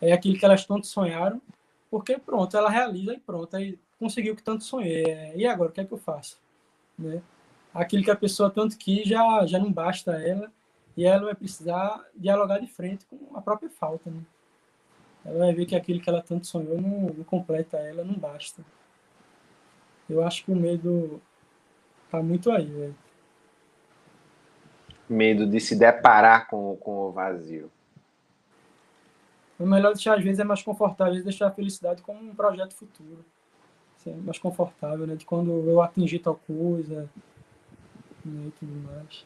é 0.00 0.12
aquilo 0.12 0.36
que 0.36 0.44
elas 0.44 0.66
tanto 0.66 0.88
sonharam, 0.88 1.40
porque 1.88 2.18
pronto, 2.18 2.56
ela 2.56 2.68
realiza 2.68 3.14
e 3.14 3.20
pronto, 3.20 3.56
aí 3.56 3.78
conseguiu 3.98 4.32
o 4.32 4.36
que 4.36 4.42
tanto 4.42 4.64
sonhei. 4.64 5.04
É, 5.04 5.36
e 5.36 5.46
agora, 5.46 5.70
o 5.70 5.72
que 5.72 5.80
é 5.80 5.84
que 5.84 5.92
eu 5.92 5.98
faço? 5.98 6.40
Né? 6.98 7.22
Aquilo 7.74 8.04
que 8.04 8.10
a 8.10 8.16
pessoa 8.16 8.50
tanto 8.50 8.76
quis 8.76 9.08
já, 9.08 9.46
já 9.46 9.58
não 9.58 9.72
basta 9.72 10.12
a 10.12 10.22
ela, 10.26 10.52
e 10.96 11.04
ela 11.04 11.24
vai 11.24 11.34
precisar 11.34 12.04
dialogar 12.14 12.58
de 12.58 12.66
frente 12.66 13.06
com 13.06 13.36
a 13.36 13.40
própria 13.40 13.70
falta. 13.70 14.10
Né? 14.10 14.20
Ela 15.24 15.38
vai 15.38 15.54
ver 15.54 15.66
que 15.66 15.76
aquilo 15.76 16.00
que 16.00 16.10
ela 16.10 16.22
tanto 16.22 16.46
sonhou 16.46 16.80
não, 16.80 17.14
não 17.14 17.24
completa 17.24 17.78
ela, 17.78 18.04
não 18.04 18.14
basta. 18.14 18.62
Eu 20.08 20.22
acho 20.22 20.44
que 20.44 20.52
o 20.52 20.56
medo 20.56 21.22
tá 22.10 22.22
muito 22.22 22.50
aí, 22.50 22.66
velho 22.66 22.94
medo 25.12 25.46
de 25.46 25.60
se 25.60 25.76
deparar 25.76 26.48
com, 26.48 26.76
com 26.76 27.08
o 27.08 27.12
vazio. 27.12 27.70
O 29.58 29.66
melhor 29.66 29.92
deixar, 29.92 30.18
às 30.18 30.24
vezes, 30.24 30.40
é 30.40 30.44
mais 30.44 30.62
confortável, 30.62 31.22
deixar 31.22 31.46
a 31.46 31.52
felicidade 31.52 32.02
como 32.02 32.18
um 32.20 32.34
projeto 32.34 32.74
futuro. 32.74 33.24
É 34.04 34.10
mais 34.10 34.38
confortável, 34.38 35.06
né? 35.06 35.14
De 35.14 35.24
quando 35.24 35.52
eu 35.68 35.80
atingir 35.80 36.18
tal 36.18 36.34
coisa? 36.34 37.08
E 38.24 38.52
tudo 38.58 38.72
mais. 38.86 39.24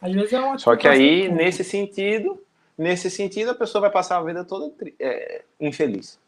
Às 0.00 0.12
vezes 0.12 0.32
é 0.32 0.38
uma 0.40 0.58
Só 0.58 0.76
que 0.76 0.86
aí, 0.86 1.28
nesse 1.28 1.64
sentido, 1.64 2.42
nesse 2.76 3.10
sentido, 3.10 3.50
a 3.50 3.54
pessoa 3.54 3.82
vai 3.82 3.90
passar 3.90 4.18
a 4.18 4.22
vida 4.22 4.44
toda 4.44 4.72
é, 4.98 5.44
infeliz. 5.60 6.18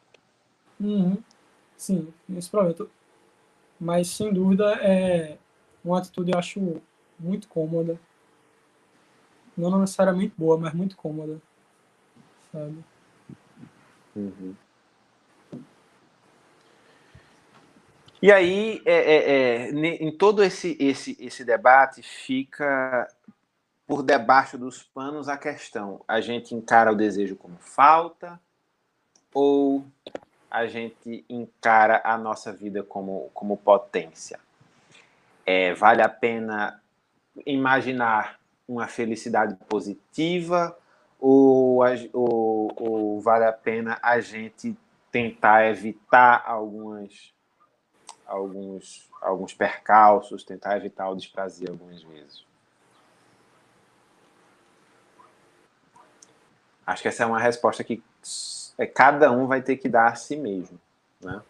Uhum. 0.81 1.19
Sim, 1.77 2.13
esse 2.37 2.51
problema. 2.51 2.89
Mas, 3.81 4.09
sem 4.09 4.33
dúvida, 4.33 4.73
é 4.83 5.39
uma 5.85 5.99
atitude 5.99 6.33
eu 6.33 6.39
acho 6.39 6.83
muito 7.19 7.49
cômoda. 7.49 7.99
Não 9.57 9.79
necessariamente 9.81 10.35
boa, 10.37 10.57
mas 10.57 10.73
muito 10.73 10.97
cômoda. 10.97 11.41
Sabe? 12.53 12.85
Uhum. 14.17 14.55
E 18.21 18.33
aí, 18.33 18.83
é, 18.85 18.95
é, 18.95 19.69
é, 19.69 19.71
em 19.71 20.11
todo 20.11 20.43
esse, 20.43 20.77
esse, 20.81 21.17
esse 21.21 21.45
debate, 21.45 22.03
fica 22.03 23.07
por 23.87 24.03
debaixo 24.03 24.59
dos 24.59 24.83
panos 24.83 25.29
a 25.29 25.39
questão: 25.39 26.05
a 26.09 26.21
gente 26.21 26.55
encara 26.55 26.93
o 26.93 26.97
desejo 26.97 27.37
como 27.37 27.57
falta 27.59 28.41
ou 29.33 29.85
a 30.51 30.67
gente 30.67 31.25
encara 31.29 32.01
a 32.05 32.19
nossa 32.19 32.53
vida 32.53 32.83
como, 32.83 33.31
como 33.33 33.57
potência? 33.57 34.41
É, 35.47 35.73
vale 35.75 36.03
a 36.03 36.09
pena 36.09 36.83
imaginar 37.47 38.39
uma 38.67 38.89
felicidade 38.89 39.57
positiva 39.69 40.77
ou, 41.21 41.81
ou, 42.13 42.73
ou 42.77 43.21
vale 43.21 43.45
a 43.45 43.53
pena 43.53 43.99
a 44.03 44.19
gente 44.21 44.77
tentar 45.11 45.71
evitar 45.71 46.43
algumas 46.45 47.33
alguns 48.29 49.09
alguns 49.21 49.53
percalços, 49.53 50.45
tentar 50.45 50.77
evitar 50.77 51.09
o 51.09 51.17
desprazer 51.17 51.71
algumas 51.71 52.03
vezes? 52.03 52.47
Acho 56.87 57.03
que 57.03 57.09
essa 57.09 57.25
é 57.25 57.27
uma 57.27 57.41
resposta 57.41 57.85
que 57.85 58.03
é, 58.79 58.87
cada 58.87 59.31
um 59.33 59.47
vai 59.47 59.61
ter 59.61 59.77
que 59.77 59.89
dar 59.89 60.09
a 60.09 60.15
si 60.15 60.37
mesmo, 60.37 60.79
né? 61.21 61.43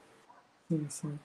Sim, 0.69 0.87
sim. 0.89 1.19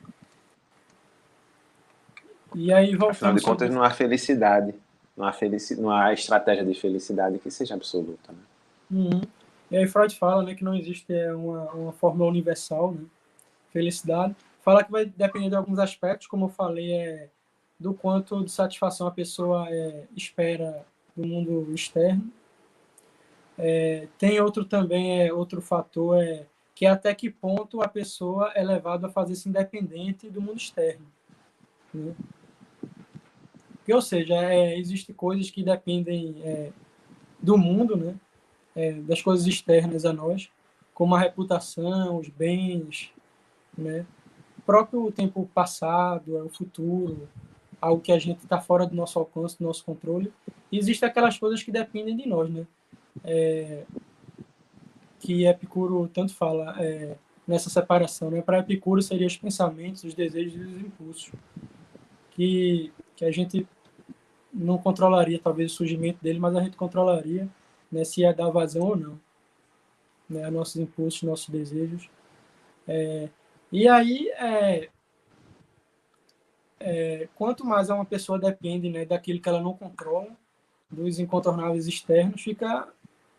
E 2.54 2.72
aí, 2.72 2.92
voltando 2.92 3.12
Afinal 3.12 3.34
de 3.34 3.42
contas, 3.42 3.70
não 3.72 3.84
há 3.84 3.90
felicidade, 3.90 4.76
não 5.18 5.26
há, 5.26 5.34
felici... 5.34 5.76
não 5.76 5.90
há 5.90 6.14
estratégia 6.14 6.64
de 6.64 6.80
felicidade 6.80 7.40
que 7.40 7.50
seja 7.50 7.74
absoluta, 7.74 8.32
né? 8.32 8.40
Uhum. 8.92 9.22
E 9.72 9.78
aí 9.78 9.88
Freud 9.88 10.16
fala 10.16 10.44
né, 10.44 10.54
que 10.54 10.64
não 10.64 10.76
existe 10.76 11.12
é, 11.12 11.34
uma, 11.34 11.64
uma 11.72 11.94
fórmula 11.94 12.30
universal, 12.30 12.92
né? 12.92 13.02
Felicidade. 13.72 14.36
Fala 14.64 14.84
que 14.84 14.91
vai 14.91 15.06
depender 15.06 15.49
de 15.49 15.56
alguns 15.56 15.77
aspectos, 15.77 16.26
como 16.26 16.45
eu 16.45 16.49
falei, 16.49 16.91
é 16.94 17.30
do 17.80 17.94
quanto 17.94 18.44
de 18.44 18.52
satisfação 18.52 19.06
a 19.06 19.11
pessoa 19.11 19.68
é, 19.69 20.07
espera 20.15 20.85
do 21.15 21.27
mundo 21.27 21.72
externo 21.73 22.31
é, 23.57 24.07
tem 24.18 24.40
outro 24.40 24.65
também, 24.65 25.22
é, 25.22 25.34
outro 25.34 25.61
fator, 25.61 26.22
é, 26.22 26.45
que 26.73 26.85
até 26.85 27.14
que 27.14 27.30
ponto 27.30 27.81
a 27.81 27.88
pessoa 27.88 28.52
é 28.56 28.64
levada 28.64 29.07
a 29.07 29.11
fazer-se 29.11 29.48
independente 29.48 30.30
do 30.30 30.41
mundo 30.41 30.57
externo. 30.57 31.06
Né? 31.94 32.14
ou 33.91 34.02
seja, 34.02 34.35
é, 34.35 34.80
existem 34.80 35.14
coisas 35.14 35.52
que 35.52 35.61
dependem 35.61 36.41
é, 36.44 36.72
do 37.40 37.57
mundo, 37.57 37.98
né? 37.98 38.15
É, 38.76 38.94
das 38.94 39.22
coisas 39.22 39.45
externas 39.45 40.03
a 40.03 40.11
nós, 40.11 40.49
como 40.95 41.14
a 41.14 41.19
reputação, 41.19 42.18
os 42.18 42.30
bens, 42.30 43.11
né? 43.77 44.06
Próprio 44.65 45.11
tempo 45.11 45.49
passado, 45.53 46.45
o 46.45 46.49
futuro, 46.49 47.27
algo 47.81 48.02
que 48.02 48.11
a 48.11 48.19
gente 48.19 48.44
está 48.44 48.60
fora 48.60 48.85
do 48.85 48.95
nosso 48.95 49.19
alcance, 49.19 49.57
do 49.57 49.65
nosso 49.65 49.84
controle. 49.84 50.31
E 50.72 50.77
existem 50.77 51.07
aquelas 51.07 51.38
coisas 51.38 51.61
que 51.61 51.72
dependem 51.72 52.15
de 52.15 52.27
nós, 52.27 52.49
né? 52.49 52.65
é, 53.23 53.84
que 55.19 55.45
Epicuro 55.45 56.10
tanto 56.14 56.34
fala 56.34 56.76
é, 56.81 57.15
nessa 57.48 57.69
separação. 57.69 58.31
Né? 58.31 58.41
Para 58.41 58.60
Epicuro 58.60 59.02
seriam 59.02 59.27
os 59.27 59.38
pensamentos, 59.38 60.03
os 60.03 60.14
desejos 60.14 60.56
e 60.56 60.65
os 60.65 60.81
impulsos, 60.81 61.31
que, 62.31 62.91
que 63.15 63.26
a 63.26 63.31
gente 63.31 63.68
não 64.53 64.77
controlaria 64.77 65.40
talvez 65.40 65.72
o 65.72 65.76
surgimento 65.76 66.19
dele, 66.22 66.40
mas 66.40 66.56
a 66.56 66.61
gente 66.61 66.77
controlaria 66.77 67.48
né, 67.91 68.03
se 68.03 68.22
ia 68.22 68.34
dar 68.34 68.49
vazão 68.49 68.84
ou 68.84 68.95
não. 68.95 69.19
Né, 70.30 70.49
nossos 70.49 70.77
impulsos, 70.77 71.22
nossos 71.23 71.49
desejos. 71.49 72.10
É, 72.88 73.30
e 73.74 73.88
aí, 73.88 74.30
é, 74.38 74.90
é, 76.80 77.28
quanto 77.34 77.66
mais 77.66 77.90
uma 77.90 78.06
pessoa 78.06 78.38
depende 78.38 78.88
né, 78.88 79.04
daquilo 79.04 79.41
que 79.41 79.50
ela 79.50 79.60
não 79.60 79.74
controla, 79.74 80.30
dos 80.91 81.18
incontornáveis 81.18 81.88
externos, 81.88 82.44
fica 82.44 82.88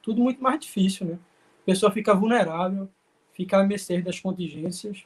tudo 0.02 0.20
muito 0.20 0.42
mais 0.42 0.58
difícil, 0.58 1.06
né? 1.06 1.18
A 1.62 1.64
pessoa 1.64 1.92
fica 1.92 2.12
vulnerável, 2.12 2.88
fica 3.32 3.58
a 3.58 3.62
mercê 3.62 4.02
das 4.02 4.18
contingências 4.18 5.04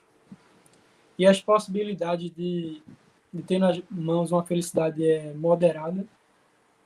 e 1.19 1.27
as 1.27 1.43
possibilidades 1.43 2.31
de, 2.31 2.83
de 3.31 3.43
ter 3.43 3.59
nas 3.59 3.83
mãos 3.91 4.33
uma 4.33 4.43
felicidade 4.43 5.05
é, 5.05 5.35
moderada 5.35 6.07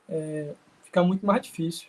é, 0.09 0.53
fica 0.83 1.01
muito 1.01 1.25
mais 1.25 1.43
difícil. 1.43 1.87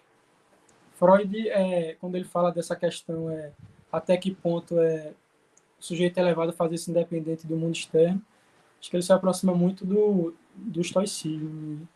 Freud, 0.94 1.48
é, 1.48 1.96
quando 2.00 2.14
ele 2.14 2.24
fala 2.24 2.52
dessa 2.52 2.76
questão, 2.76 3.28
é, 3.28 3.50
até 3.90 4.16
que 4.16 4.32
ponto 4.32 4.78
é, 4.78 5.12
o 5.78 5.84
sujeito 5.84 6.18
é 6.18 6.22
levado 6.22 6.50
a 6.50 6.52
fazer-se 6.52 6.90
independente 6.90 7.46
do 7.46 7.56
mundo 7.56 7.74
externo, 7.74 8.22
acho 8.80 8.90
que 8.90 8.96
ele 8.96 9.02
se 9.02 9.12
aproxima 9.12 9.54
muito 9.54 9.84
do, 9.84 10.34
do 10.54 10.80
estoicismo. 10.80 11.88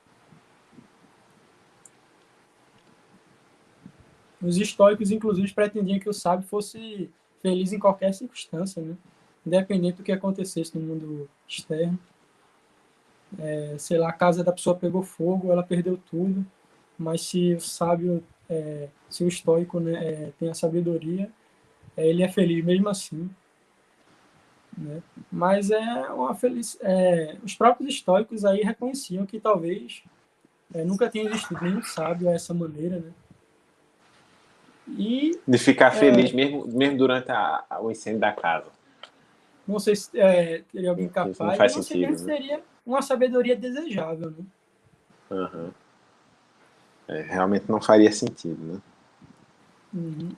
Os 4.41 4.57
históricos, 4.57 5.11
inclusive, 5.11 5.53
pretendiam 5.53 5.99
que 5.99 6.09
o 6.09 6.15
sábio 6.15 6.47
fosse 6.47 7.11
feliz 7.43 7.73
em 7.73 7.79
qualquer 7.79 8.15
circunstância, 8.15 8.81
né? 8.81 8.97
independente 9.45 9.97
do 9.97 10.03
que 10.03 10.13
acontecesse 10.13 10.79
no 10.79 10.85
mundo 10.85 11.29
externo. 11.49 11.99
É, 13.39 13.77
sei 13.79 13.99
lá, 13.99 14.09
a 14.09 14.13
casa 14.13 14.43
da 14.43 14.53
pessoa 14.53 14.77
pegou 14.77 15.03
fogo, 15.03 15.53
ela 15.53 15.63
perdeu 15.63 15.99
tudo, 16.11 16.47
mas 16.99 17.23
se 17.23 17.55
o 17.55 17.61
sábio, 17.61 18.25
é, 18.49 18.89
se 19.09 19.25
o 19.25 19.29
estoico 19.29 19.81
né, 19.81 19.93
é, 19.93 20.33
tem 20.39 20.49
a 20.49 20.55
sabedoria, 20.55 21.31
é, 21.97 22.07
ele 22.07 22.23
é 22.23 22.29
feliz 22.29 22.65
mesmo 22.65 22.89
assim. 22.89 23.29
Né? 24.79 25.03
Mas 25.31 25.71
é 25.71 25.83
uma 26.11 26.35
feliz, 26.35 26.79
é, 26.81 27.37
os 27.43 27.55
próprios 27.55 27.93
estoicos 27.93 28.45
aí 28.45 28.63
reconheciam 28.63 29.27
que 29.27 29.41
talvez 29.41 30.03
é, 30.73 30.85
nunca 30.85 31.11
tenha 31.11 31.29
existido 31.29 31.63
nenhum 31.63 31.83
sábio 31.83 32.29
dessa 32.29 32.55
maneira, 32.55 32.99
né? 32.99 33.13
E, 34.97 35.39
de 35.47 35.59
ficar 35.59 35.89
é, 35.89 35.99
feliz 35.99 36.33
mesmo, 36.33 36.67
mesmo 36.67 36.97
durante 36.97 37.31
a, 37.31 37.65
a, 37.69 37.83
o 37.83 37.91
incêndio 37.91 38.21
da 38.21 38.33
casa. 38.33 38.67
Não 39.67 39.79
sei 39.79 39.97
se 39.97 40.19
é, 40.19 40.63
teria 40.73 40.91
alguém 40.91 41.09
capaz, 41.09 41.39
não 41.39 41.57
faz 41.57 41.77
não 41.77 41.83
sentido, 41.83 42.11
né? 42.11 42.17
seria 42.17 42.63
uma 42.87 43.03
sabedoria 43.03 43.55
desejável, 43.55 44.31
né? 44.31 44.45
Uhum. 45.31 45.71
É, 47.09 47.21
realmente 47.23 47.67
não 47.69 47.81
faria 47.81 48.11
sentido, 48.13 48.65
né? 48.65 48.81
Uhum. 49.93 50.31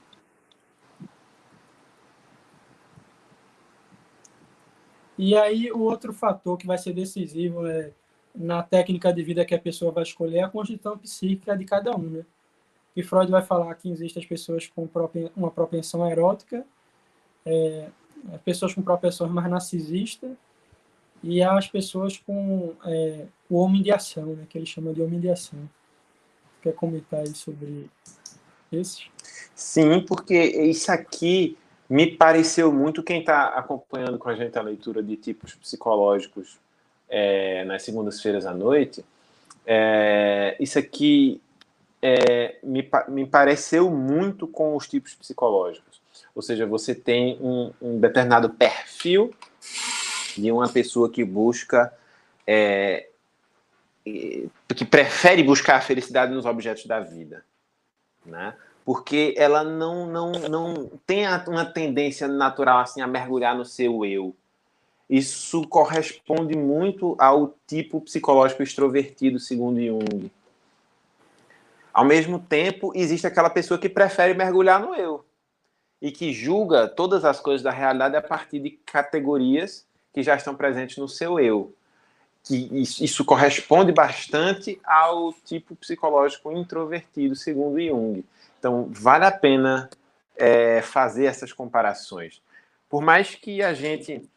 E 5.23 5.37
aí, 5.37 5.71
o 5.71 5.81
outro 5.81 6.11
fator 6.11 6.57
que 6.57 6.65
vai 6.65 6.79
ser 6.79 6.93
decisivo 6.93 7.67
é, 7.67 7.91
na 8.33 8.63
técnica 8.63 9.13
de 9.13 9.21
vida 9.21 9.45
que 9.45 9.53
a 9.53 9.59
pessoa 9.59 9.91
vai 9.91 10.01
escolher 10.01 10.37
é 10.37 10.43
a 10.43 10.49
constituição 10.49 10.97
psíquica 10.97 11.55
de 11.55 11.63
cada 11.63 11.95
um, 11.95 12.09
né? 12.09 12.25
E 12.95 13.03
Freud 13.03 13.29
vai 13.29 13.43
falar 13.43 13.75
que 13.75 13.87
existem 13.87 14.19
as 14.23 14.27
pessoas 14.27 14.65
com 14.65 14.89
uma 15.35 15.51
propensão 15.51 16.09
erótica, 16.09 16.65
é, 17.45 17.89
as 18.33 18.41
pessoas 18.41 18.73
com 18.73 18.81
propensão 18.81 19.29
mais 19.29 19.47
narcisista 19.47 20.35
e 21.21 21.43
as 21.43 21.67
pessoas 21.67 22.17
com 22.17 22.73
é, 22.83 23.27
o 23.47 23.57
homem 23.57 23.83
de 23.83 23.91
ação, 23.91 24.25
né, 24.25 24.47
que 24.49 24.57
ele 24.57 24.65
chama 24.65 24.91
de 24.91 25.03
homem 25.03 25.19
de 25.19 25.29
ação. 25.29 25.69
Quer 26.63 26.73
comentar 26.73 27.19
aí 27.19 27.35
sobre 27.35 27.87
esses? 28.71 29.07
Sim, 29.53 30.03
porque 30.03 30.33
isso 30.33 30.91
aqui 30.91 31.59
me 31.91 32.07
pareceu 32.07 32.71
muito 32.71 33.03
quem 33.03 33.19
está 33.19 33.49
acompanhando 33.49 34.17
com 34.17 34.29
a 34.29 34.33
gente 34.33 34.57
a 34.57 34.61
leitura 34.61 35.03
de 35.03 35.17
tipos 35.17 35.53
psicológicos 35.55 36.57
é, 37.09 37.65
nas 37.65 37.83
segundas-feiras 37.83 38.45
à 38.45 38.53
noite. 38.53 39.03
É, 39.65 40.55
isso 40.57 40.79
aqui 40.79 41.41
é, 42.01 42.55
me, 42.63 42.89
me 43.09 43.25
pareceu 43.27 43.91
muito 43.91 44.47
com 44.47 44.73
os 44.73 44.87
tipos 44.87 45.13
psicológicos. 45.15 45.99
Ou 46.33 46.41
seja, 46.41 46.65
você 46.65 46.95
tem 46.95 47.37
um, 47.41 47.73
um 47.81 47.99
determinado 47.99 48.49
perfil 48.51 49.35
de 50.37 50.49
uma 50.49 50.69
pessoa 50.69 51.11
que 51.11 51.25
busca, 51.25 51.93
é, 52.47 53.09
que 54.05 54.85
prefere 54.89 55.43
buscar 55.43 55.75
a 55.75 55.81
felicidade 55.81 56.33
nos 56.33 56.45
objetos 56.45 56.85
da 56.85 57.01
vida, 57.01 57.43
né? 58.25 58.55
Porque 58.83 59.33
ela 59.37 59.63
não, 59.63 60.07
não, 60.07 60.31
não 60.31 60.91
tem 61.05 61.25
uma 61.47 61.65
tendência 61.65 62.27
natural 62.27 62.79
assim 62.79 63.01
a 63.01 63.07
mergulhar 63.07 63.55
no 63.55 63.65
seu 63.65 64.03
eu. 64.05 64.35
Isso 65.09 65.67
corresponde 65.67 66.55
muito 66.55 67.15
ao 67.19 67.53
tipo 67.67 67.99
psicológico 67.99 68.63
extrovertido, 68.63 69.39
segundo 69.39 69.81
Jung 69.81 70.31
Ao 71.93 72.05
mesmo 72.05 72.39
tempo, 72.39 72.93
existe 72.95 73.27
aquela 73.27 73.49
pessoa 73.49 73.77
que 73.77 73.89
prefere 73.89 74.33
mergulhar 74.33 74.79
no 74.79 74.95
eu 74.95 75.25
e 76.01 76.11
que 76.11 76.33
julga 76.33 76.87
todas 76.87 77.23
as 77.23 77.39
coisas 77.39 77.61
da 77.61 77.71
realidade 77.71 78.15
a 78.15 78.21
partir 78.21 78.59
de 78.59 78.71
categorias 78.71 79.85
que 80.13 80.23
já 80.23 80.35
estão 80.35 80.55
presentes 80.55 80.97
no 80.97 81.07
seu 81.07 81.39
eu. 81.39 81.73
Que 82.43 82.55
isso 82.81 83.23
corresponde 83.23 83.91
bastante 83.91 84.79
ao 84.83 85.31
tipo 85.45 85.75
psicológico 85.75 86.51
introvertido, 86.51 87.35
segundo 87.35 87.79
Jung. 87.79 88.23
Então, 88.61 88.87
vale 88.91 89.25
a 89.25 89.31
pena 89.31 89.89
é, 90.37 90.83
fazer 90.83 91.25
essas 91.25 91.51
comparações. 91.51 92.43
Por 92.87 93.01
mais 93.01 93.33
que 93.33 93.63
a 93.63 93.73
gente 93.73 94.29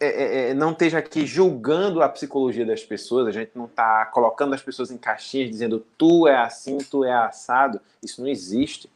é, 0.00 0.06
é, 0.06 0.50
é, 0.50 0.54
não 0.54 0.72
esteja 0.72 0.96
aqui 0.96 1.26
julgando 1.26 2.02
a 2.02 2.08
psicologia 2.08 2.64
das 2.64 2.82
pessoas, 2.82 3.26
a 3.28 3.32
gente 3.32 3.50
não 3.54 3.66
está 3.66 4.06
colocando 4.06 4.54
as 4.54 4.62
pessoas 4.62 4.90
em 4.90 4.96
caixinhas 4.96 5.50
dizendo 5.50 5.84
tu 5.98 6.26
é 6.26 6.38
assim, 6.38 6.78
tu 6.78 7.04
é 7.04 7.12
assado, 7.12 7.82
isso 8.02 8.22
não 8.22 8.28
existe. 8.28 8.88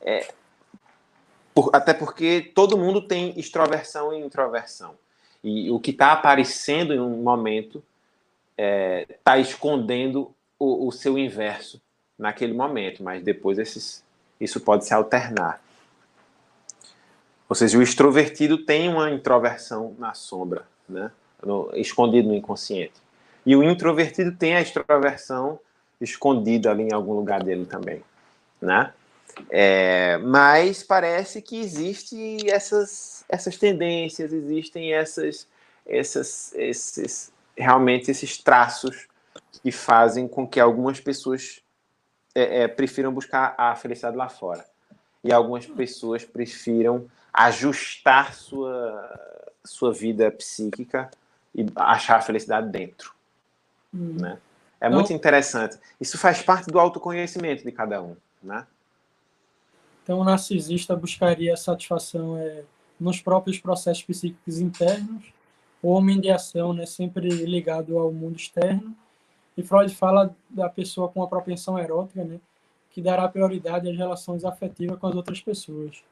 É, 0.00 0.32
por, 1.54 1.68
até 1.74 1.92
porque 1.92 2.52
todo 2.54 2.78
mundo 2.78 3.02
tem 3.02 3.38
extroversão 3.38 4.14
e 4.14 4.24
introversão. 4.24 4.94
E 5.44 5.70
o 5.70 5.78
que 5.78 5.90
está 5.90 6.12
aparecendo 6.12 6.94
em 6.94 7.00
um 7.00 7.22
momento 7.22 7.84
está 8.56 9.36
é, 9.36 9.40
escondendo 9.42 10.34
o, 10.58 10.88
o, 10.88 10.92
seu 10.92 11.18
inverso 11.18 11.82
naquele 12.18 12.54
momento, 12.54 13.02
mas 13.02 13.22
depois 13.22 13.58
esses, 13.58 14.02
isso 14.40 14.60
pode 14.60 14.84
se 14.84 14.94
alternar. 14.94 15.60
Ou 17.48 17.54
seja, 17.54 17.78
o 17.78 17.82
extrovertido 17.82 18.58
tem 18.58 18.88
uma 18.88 19.10
introversão 19.10 19.94
na 19.98 20.14
sombra, 20.14 20.66
né? 20.88 21.10
No, 21.44 21.70
escondido 21.74 22.28
no 22.28 22.34
inconsciente. 22.34 22.94
E 23.44 23.54
o 23.54 23.62
introvertido 23.62 24.32
tem 24.32 24.56
a 24.56 24.60
extroversão 24.60 25.60
escondida 26.00 26.70
ali 26.70 26.84
em 26.84 26.92
algum 26.92 27.12
lugar 27.12 27.42
dele 27.42 27.64
também, 27.64 28.02
né? 28.60 28.92
É, 29.50 30.18
mas 30.18 30.82
parece 30.82 31.42
que 31.42 31.60
existem 31.60 32.50
essas, 32.50 33.24
essas 33.28 33.56
tendências, 33.56 34.32
existem 34.32 34.94
essas, 34.94 35.46
essas, 35.86 36.52
esses, 36.54 37.32
realmente 37.56 38.10
esses 38.10 38.38
traços 38.38 39.06
que 39.62 39.70
fazem 39.70 40.26
com 40.26 40.46
que 40.46 40.58
algumas 40.58 41.00
pessoas 41.00 41.60
é, 42.36 42.64
é, 42.64 42.68
prefiram 42.68 43.10
buscar 43.10 43.54
a 43.56 43.74
felicidade 43.74 44.14
lá 44.14 44.28
fora 44.28 44.62
e 45.24 45.32
algumas 45.32 45.64
pessoas 45.64 46.22
prefiram 46.22 47.06
ajustar 47.32 48.34
sua, 48.34 49.50
sua 49.64 49.90
vida 49.90 50.30
psíquica 50.30 51.10
e 51.54 51.64
achar 51.74 52.18
a 52.18 52.20
felicidade 52.20 52.68
dentro. 52.68 53.14
Hum. 53.92 54.16
Né? 54.20 54.38
É 54.78 54.86
então, 54.86 54.98
muito 54.98 55.12
interessante. 55.14 55.78
Isso 55.98 56.18
faz 56.18 56.42
parte 56.42 56.66
do 56.66 56.78
autoconhecimento 56.78 57.64
de 57.64 57.72
cada 57.72 58.02
um. 58.02 58.14
Né? 58.42 58.66
Então, 60.02 60.18
o 60.18 60.24
narcisista 60.24 60.94
buscaria 60.94 61.56
satisfação 61.56 62.36
é, 62.36 62.64
nos 63.00 63.18
próprios 63.22 63.58
processos 63.58 64.02
psíquicos 64.02 64.58
internos 64.58 65.32
ou 65.82 66.02
mediação, 66.02 66.74
né, 66.74 66.84
sempre 66.84 67.28
ligado 67.28 67.98
ao 67.98 68.12
mundo 68.12 68.36
externo. 68.36 68.94
E 69.56 69.62
Freud 69.62 69.94
fala 69.94 70.34
da 70.50 70.68
pessoa 70.68 71.08
com 71.08 71.22
a 71.22 71.26
propensão 71.26 71.78
erótica, 71.78 72.22
né, 72.24 72.38
que 72.90 73.00
dará 73.00 73.26
prioridade 73.28 73.88
às 73.88 73.96
relações 73.96 74.44
afetivas 74.44 74.98
com 74.98 75.06
as 75.06 75.14
outras 75.14 75.40
pessoas. 75.40 76.02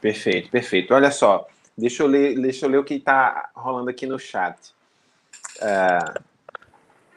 Perfeito, 0.00 0.50
perfeito. 0.50 0.94
Olha 0.94 1.10
só, 1.10 1.46
deixa 1.76 2.02
eu 2.02 2.06
ler, 2.06 2.40
deixa 2.40 2.66
eu 2.66 2.70
ler 2.70 2.78
o 2.78 2.84
que 2.84 2.94
está 2.94 3.50
rolando 3.54 3.90
aqui 3.90 4.06
no 4.06 4.18
chat. 4.18 4.72
Uh, 5.56 6.22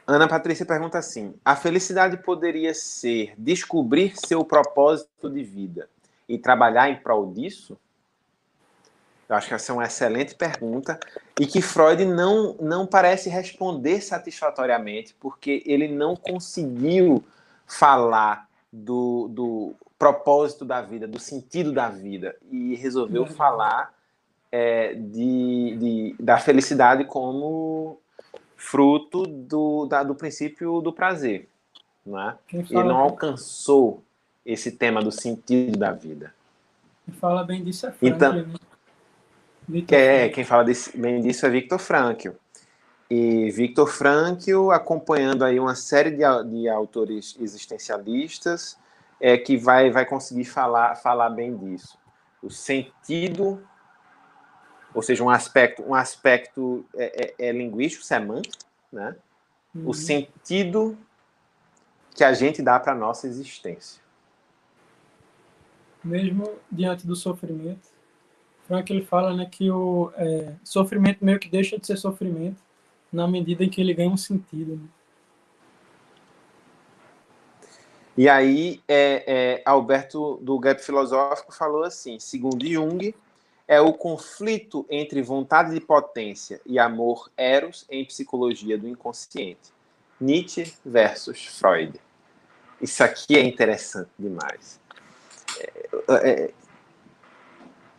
Ana 0.06 0.28
Patrícia 0.28 0.66
pergunta 0.66 0.98
assim: 0.98 1.34
a 1.44 1.54
felicidade 1.54 2.16
poderia 2.18 2.74
ser 2.74 3.34
descobrir 3.38 4.14
seu 4.16 4.44
propósito 4.44 5.30
de 5.30 5.42
vida 5.42 5.88
e 6.28 6.38
trabalhar 6.38 6.90
em 6.90 6.96
prol 6.96 7.32
disso? 7.32 7.78
Eu 9.28 9.36
acho 9.36 9.48
que 9.48 9.54
essa 9.54 9.72
é 9.72 9.74
uma 9.74 9.84
excelente 9.84 10.34
pergunta 10.34 10.98
e 11.40 11.46
que 11.46 11.62
Freud 11.62 12.04
não, 12.04 12.54
não 12.60 12.86
parece 12.86 13.30
responder 13.30 14.00
satisfatoriamente, 14.00 15.14
porque 15.18 15.62
ele 15.64 15.88
não 15.88 16.14
conseguiu 16.14 17.24
falar 17.66 18.48
do, 18.72 19.28
do 19.28 19.74
propósito 19.98 20.64
da 20.64 20.82
vida, 20.82 21.06
do 21.06 21.18
sentido 21.18 21.72
da 21.72 21.88
vida, 21.88 22.36
e 22.50 22.74
resolveu 22.74 23.22
uhum. 23.22 23.28
falar 23.28 23.94
é, 24.50 24.94
de, 24.94 25.76
de, 25.78 26.16
da 26.20 26.38
felicidade 26.38 27.04
como 27.04 27.98
fruto 28.56 29.26
do, 29.26 29.86
da, 29.86 30.02
do 30.02 30.14
princípio 30.14 30.80
do 30.80 30.92
prazer. 30.92 31.48
Não 32.04 32.20
é? 32.20 32.36
Ele 32.52 32.84
não 32.84 32.96
alcançou 32.96 34.02
esse 34.44 34.72
tema 34.72 35.02
do 35.02 35.12
sentido 35.12 35.78
da 35.78 35.92
vida. 35.92 36.34
Quem 37.04 37.14
fala 37.14 37.44
bem 37.44 37.62
disso 37.62 37.86
é 37.86 37.92
Frank, 37.92 38.14
então, 38.14 38.32
né? 38.32 38.46
É, 39.90 40.28
quem 40.28 40.44
fala 40.44 40.64
desse, 40.64 40.96
bem 40.96 41.20
disso 41.20 41.46
é 41.46 41.50
Victor 41.50 41.78
Frankl. 41.78 42.30
E 43.10 43.50
Victor 43.50 43.88
Frankl 43.88 44.70
acompanhando 44.70 45.44
aí 45.44 45.60
uma 45.60 45.74
série 45.74 46.10
de, 46.10 46.24
de 46.50 46.68
autores 46.68 47.36
existencialistas, 47.38 48.78
é 49.20 49.38
que 49.38 49.56
vai, 49.56 49.90
vai 49.90 50.04
conseguir 50.04 50.44
falar, 50.44 50.96
falar 50.96 51.30
bem 51.30 51.56
disso. 51.56 51.96
O 52.42 52.50
sentido, 52.50 53.62
ou 54.92 55.00
seja, 55.00 55.22
um 55.22 55.30
aspecto, 55.30 55.82
um 55.82 55.94
aspecto 55.94 56.84
é, 56.96 57.34
é, 57.38 57.48
é 57.48 57.52
linguístico, 57.52 58.04
semântico, 58.04 58.64
né? 58.90 59.14
Uhum. 59.74 59.88
O 59.88 59.94
sentido 59.94 60.98
que 62.14 62.24
a 62.24 62.32
gente 62.32 62.62
dá 62.62 62.80
para 62.80 62.92
a 62.92 62.96
nossa 62.96 63.26
existência. 63.26 64.02
Mesmo 66.02 66.56
diante 66.70 67.06
do 67.06 67.14
sofrimento, 67.14 67.91
Frank 68.72 68.90
ele 68.90 69.04
fala 69.04 69.36
né, 69.36 69.46
que 69.50 69.70
o 69.70 70.10
é, 70.16 70.54
sofrimento 70.64 71.22
meio 71.22 71.38
que 71.38 71.46
deixa 71.46 71.78
de 71.78 71.86
ser 71.86 71.98
sofrimento 71.98 72.56
na 73.12 73.28
medida 73.28 73.62
em 73.62 73.68
que 73.68 73.82
ele 73.82 73.92
ganha 73.92 74.08
um 74.08 74.16
sentido. 74.16 74.76
Né? 74.76 74.88
E 78.16 78.30
aí, 78.30 78.80
é, 78.88 79.24
é, 79.26 79.62
Alberto, 79.66 80.38
do 80.40 80.58
Gap 80.58 80.82
Filosófico, 80.82 81.54
falou 81.54 81.84
assim: 81.84 82.18
segundo 82.18 82.66
Jung, 82.66 83.14
é 83.68 83.78
o 83.78 83.92
conflito 83.92 84.86
entre 84.88 85.20
vontade 85.20 85.74
de 85.74 85.80
potência 85.80 86.58
e 86.64 86.78
amor 86.78 87.30
eros 87.36 87.84
em 87.90 88.06
psicologia 88.06 88.78
do 88.78 88.88
inconsciente. 88.88 89.70
Nietzsche 90.18 90.72
versus 90.82 91.44
Freud. 91.44 92.00
Isso 92.80 93.04
aqui 93.04 93.36
é 93.36 93.42
interessante 93.42 94.08
demais. 94.18 94.80
É, 95.58 95.90
é, 96.08 96.54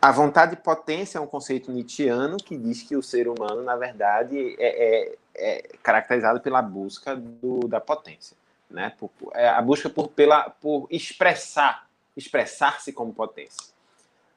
a 0.08 0.12
vontade 0.12 0.56
de 0.56 0.62
potência 0.62 1.18
é 1.18 1.20
um 1.20 1.26
conceito 1.26 1.72
nietzschiano 1.72 2.36
que 2.36 2.56
diz 2.56 2.82
que 2.82 2.96
o 2.96 3.02
ser 3.02 3.28
humano, 3.28 3.62
na 3.62 3.76
verdade, 3.76 4.56
é, 4.58 5.12
é, 5.12 5.16
é 5.34 5.62
caracterizado 5.82 6.40
pela 6.40 6.60
busca 6.60 7.16
do, 7.16 7.66
da 7.68 7.80
potência 7.80 8.36
né? 8.74 8.92
Por, 8.98 9.10
é 9.32 9.48
a 9.48 9.62
busca 9.62 9.88
por, 9.88 10.08
pela, 10.08 10.50
por 10.50 10.86
expressar, 10.90 11.86
expressar-se 12.16 12.92
como 12.92 13.14
potência, 13.14 13.72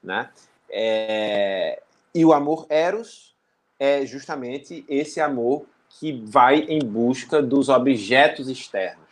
né? 0.01 0.29
É, 0.69 1.81
e 2.13 2.23
o 2.23 2.33
amor 2.33 2.65
eros 2.69 3.35
é 3.79 4.05
justamente 4.05 4.85
esse 4.87 5.19
amor 5.19 5.65
que 5.89 6.21
vai 6.25 6.59
em 6.59 6.79
busca 6.79 7.41
dos 7.41 7.69
objetos 7.69 8.49
externos. 8.49 9.07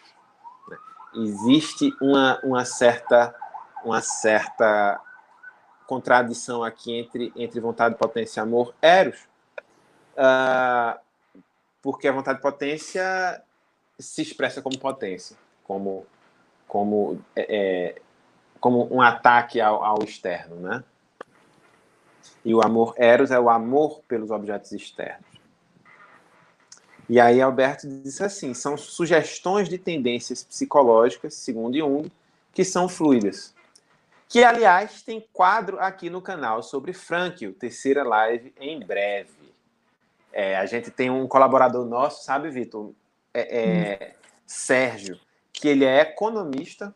Né? 0.68 0.78
Existe 1.16 1.92
uma, 2.02 2.40
uma 2.44 2.66
certa 2.66 3.34
uma 3.84 4.02
certa 4.02 5.00
contradição 5.88 6.64
aqui 6.64 6.94
entre, 6.94 7.32
entre 7.36 7.60
vontade, 7.60 7.96
potência 7.96 8.40
e 8.40 8.44
amor 8.44 8.74
eros, 8.82 9.20
uh, 10.18 11.00
porque 11.82 12.08
a 12.08 12.12
vontade 12.12 12.38
de 12.38 12.42
potência 12.42 13.42
se 14.00 14.22
expressa 14.22 14.62
como 14.62 14.78
potência, 14.78 15.38
como, 15.64 16.06
como, 16.68 17.22
é, 17.36 17.46
é, 17.58 18.02
como 18.60 18.94
um 18.94 19.02
ataque 19.02 19.62
ao, 19.62 19.84
ao 19.84 20.04
externo, 20.04 20.56
né? 20.58 20.84
E 22.44 22.54
o 22.54 22.62
amor 22.62 22.94
eros 22.98 23.32
é 23.32 23.40
o 23.40 23.50
amor 23.50 24.02
pelos 24.08 24.30
objetos 24.30 24.72
externos. 24.72 25.26
E 27.08 27.20
aí 27.20 27.40
Alberto 27.40 27.88
disse 27.88 28.24
assim, 28.24 28.54
são 28.54 28.76
sugestões 28.76 29.70
de 29.70 29.78
tendências 29.78 30.44
psicológicas, 30.44 31.36
segundo 31.36 31.78
Jung, 31.78 32.12
que 32.52 32.64
são 32.64 32.90
fluidas. 32.90 33.55
Que, 34.28 34.44
aliás, 34.44 35.02
tem 35.02 35.26
quadro 35.32 35.80
aqui 35.80 36.10
no 36.10 36.22
canal 36.22 36.64
sobre 36.64 36.94
Frankl, 36.94 37.52
terceira 37.52 38.04
live 38.04 38.54
em 38.60 38.80
breve. 38.80 39.54
É, 40.34 40.58
a 40.58 40.66
gente 40.66 40.92
tem 40.92 41.10
um 41.10 41.28
colaborador 41.28 41.86
nosso, 41.86 42.26
sabe, 42.26 42.50
Vitor? 42.50 42.94
é, 43.36 43.58
é, 43.58 44.16
Sérgio, 44.48 45.20
que 45.52 45.68
ele 45.68 45.84
é 45.84 46.00
economista 46.00 46.96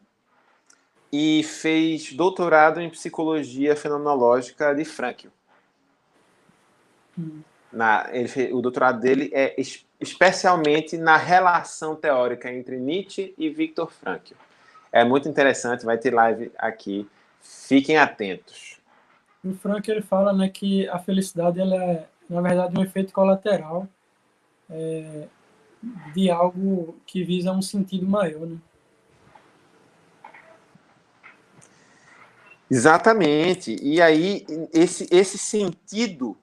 e 1.11 1.43
fez 1.43 2.13
doutorado 2.13 2.79
em 2.79 2.89
psicologia 2.89 3.75
fenomenológica 3.75 4.73
de 4.73 4.85
Frankl. 4.85 5.27
Na, 7.71 8.07
ele, 8.13 8.53
o 8.53 8.61
doutorado 8.61 9.01
dele 9.01 9.29
é 9.33 9.55
especialmente 9.99 10.97
na 10.97 11.17
relação 11.17 11.95
teórica 11.95 12.51
entre 12.51 12.77
Nietzsche 12.77 13.33
e 13.37 13.49
Viktor 13.49 13.91
Frankl. 13.91 14.35
É 14.91 15.03
muito 15.03 15.27
interessante, 15.27 15.85
vai 15.85 15.97
ter 15.97 16.13
live 16.13 16.51
aqui. 16.57 17.07
Fiquem 17.41 17.97
atentos. 17.97 18.79
O 19.43 19.53
Frankl 19.53 19.91
ele 19.91 20.01
fala 20.01 20.33
né, 20.33 20.49
que 20.49 20.87
a 20.89 20.99
felicidade 20.99 21.59
ela 21.59 21.75
é, 21.75 22.07
na 22.29 22.41
verdade, 22.41 22.77
um 22.77 22.83
efeito 22.83 23.13
colateral 23.13 23.87
é, 24.69 25.27
de 26.13 26.29
algo 26.29 26.97
que 27.05 27.23
visa 27.23 27.51
um 27.51 27.61
sentido 27.61 28.07
maior. 28.07 28.45
Né? 28.45 28.57
Exatamente. 32.69 33.75
E 33.81 34.01
aí, 34.01 34.45
esse, 34.73 35.07
esse 35.11 35.37
sentido 35.37 36.37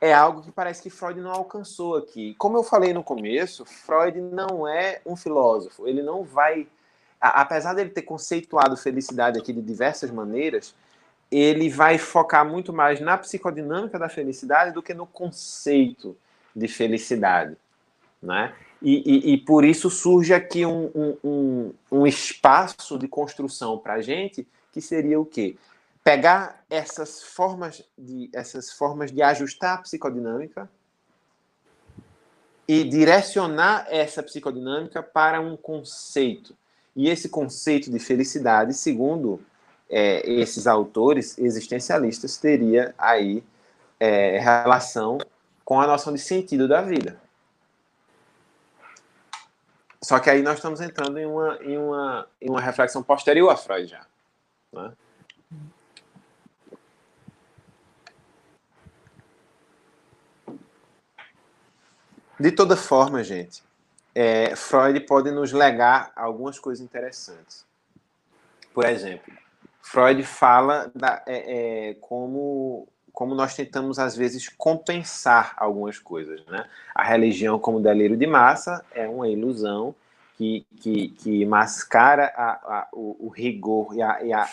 é 0.00 0.12
algo 0.12 0.42
que 0.42 0.50
parece 0.50 0.82
que 0.82 0.90
Freud 0.90 1.20
não 1.20 1.30
alcançou 1.30 1.96
aqui. 1.96 2.34
Como 2.36 2.56
eu 2.56 2.62
falei 2.62 2.92
no 2.92 3.04
começo, 3.04 3.64
Freud 3.64 4.20
não 4.20 4.66
é 4.66 5.00
um 5.06 5.16
filósofo. 5.16 5.86
Ele 5.86 6.02
não 6.02 6.24
vai. 6.24 6.66
Apesar 7.20 7.74
dele 7.74 7.90
ter 7.90 8.02
conceituado 8.02 8.76
felicidade 8.76 9.38
aqui 9.38 9.52
de 9.52 9.60
diversas 9.60 10.10
maneiras, 10.10 10.74
ele 11.30 11.68
vai 11.68 11.98
focar 11.98 12.48
muito 12.48 12.72
mais 12.72 13.00
na 13.00 13.18
psicodinâmica 13.18 13.98
da 13.98 14.08
felicidade 14.08 14.72
do 14.72 14.82
que 14.82 14.94
no 14.94 15.06
conceito 15.06 16.16
de 16.54 16.68
felicidade. 16.68 17.56
Né? 18.22 18.54
E, 18.80 19.30
e, 19.30 19.34
e 19.34 19.38
por 19.38 19.64
isso 19.64 19.90
surge 19.90 20.32
aqui 20.32 20.64
um, 20.64 20.90
um, 20.94 21.16
um, 21.24 21.74
um 21.92 22.06
espaço 22.06 22.98
de 22.98 23.06
construção 23.06 23.78
para 23.78 23.94
a 23.94 24.02
gente 24.02 24.46
que 24.72 24.80
seria 24.80 25.20
o 25.20 25.24
quê? 25.24 25.56
Pegar 26.02 26.64
essas 26.70 27.22
formas 27.22 27.84
de, 27.96 28.30
essas 28.32 28.72
formas 28.72 29.12
de 29.12 29.20
ajustar 29.20 29.74
a 29.74 29.82
psicodinâmica 29.82 30.70
e 32.66 32.84
direcionar 32.84 33.86
essa 33.88 34.22
psicodinâmica 34.22 35.02
para 35.02 35.40
um 35.40 35.56
conceito. 35.56 36.56
E 36.98 37.08
esse 37.08 37.28
conceito 37.28 37.92
de 37.92 38.00
felicidade, 38.00 38.74
segundo 38.74 39.40
é, 39.88 40.28
esses 40.28 40.66
autores 40.66 41.38
existencialistas, 41.38 42.38
teria 42.38 42.92
aí 42.98 43.44
é, 44.00 44.40
relação 44.40 45.18
com 45.64 45.80
a 45.80 45.86
noção 45.86 46.12
de 46.12 46.18
sentido 46.18 46.66
da 46.66 46.82
vida. 46.82 47.16
Só 50.02 50.18
que 50.18 50.28
aí 50.28 50.42
nós 50.42 50.56
estamos 50.56 50.80
entrando 50.80 51.16
em 51.18 51.24
uma, 51.26 51.58
em 51.62 51.78
uma, 51.78 52.28
em 52.42 52.50
uma 52.50 52.60
reflexão 52.60 53.00
posterior 53.00 53.48
a 53.48 53.56
Freud 53.56 53.86
já. 53.86 54.04
Né? 54.72 54.92
De 62.40 62.50
toda 62.50 62.76
forma, 62.76 63.22
gente, 63.22 63.62
é, 64.20 64.56
Freud 64.56 64.98
pode 65.06 65.30
nos 65.30 65.52
legar 65.52 66.10
algumas 66.16 66.58
coisas 66.58 66.84
interessantes. 66.84 67.64
Por 68.74 68.84
exemplo, 68.84 69.32
Freud 69.80 70.24
fala 70.24 70.90
da, 70.92 71.22
é, 71.24 71.90
é, 71.90 71.94
como, 72.00 72.88
como 73.12 73.32
nós 73.36 73.54
tentamos, 73.54 73.96
às 73.96 74.16
vezes, 74.16 74.48
compensar 74.48 75.54
algumas 75.56 76.00
coisas. 76.00 76.44
Né? 76.46 76.68
A 76.92 77.04
religião, 77.04 77.60
como 77.60 77.78
delírio 77.78 78.16
de 78.16 78.26
massa, 78.26 78.84
é 78.92 79.06
uma 79.06 79.28
ilusão 79.28 79.94
que, 80.36 80.66
que, 80.80 81.10
que 81.10 81.46
mascara 81.46 82.32
a, 82.34 82.50
a, 82.50 82.88
o, 82.92 83.26
o, 83.26 83.28
rigor 83.28 83.94
e 83.94 84.02
a, 84.02 84.20
e 84.24 84.32
a 84.32 84.48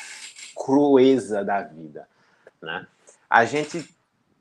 crueza 0.55 1.43
da 1.43 1.63
vida. 1.63 2.07
Né? 2.61 2.85
A 3.27 3.45
gente 3.45 3.89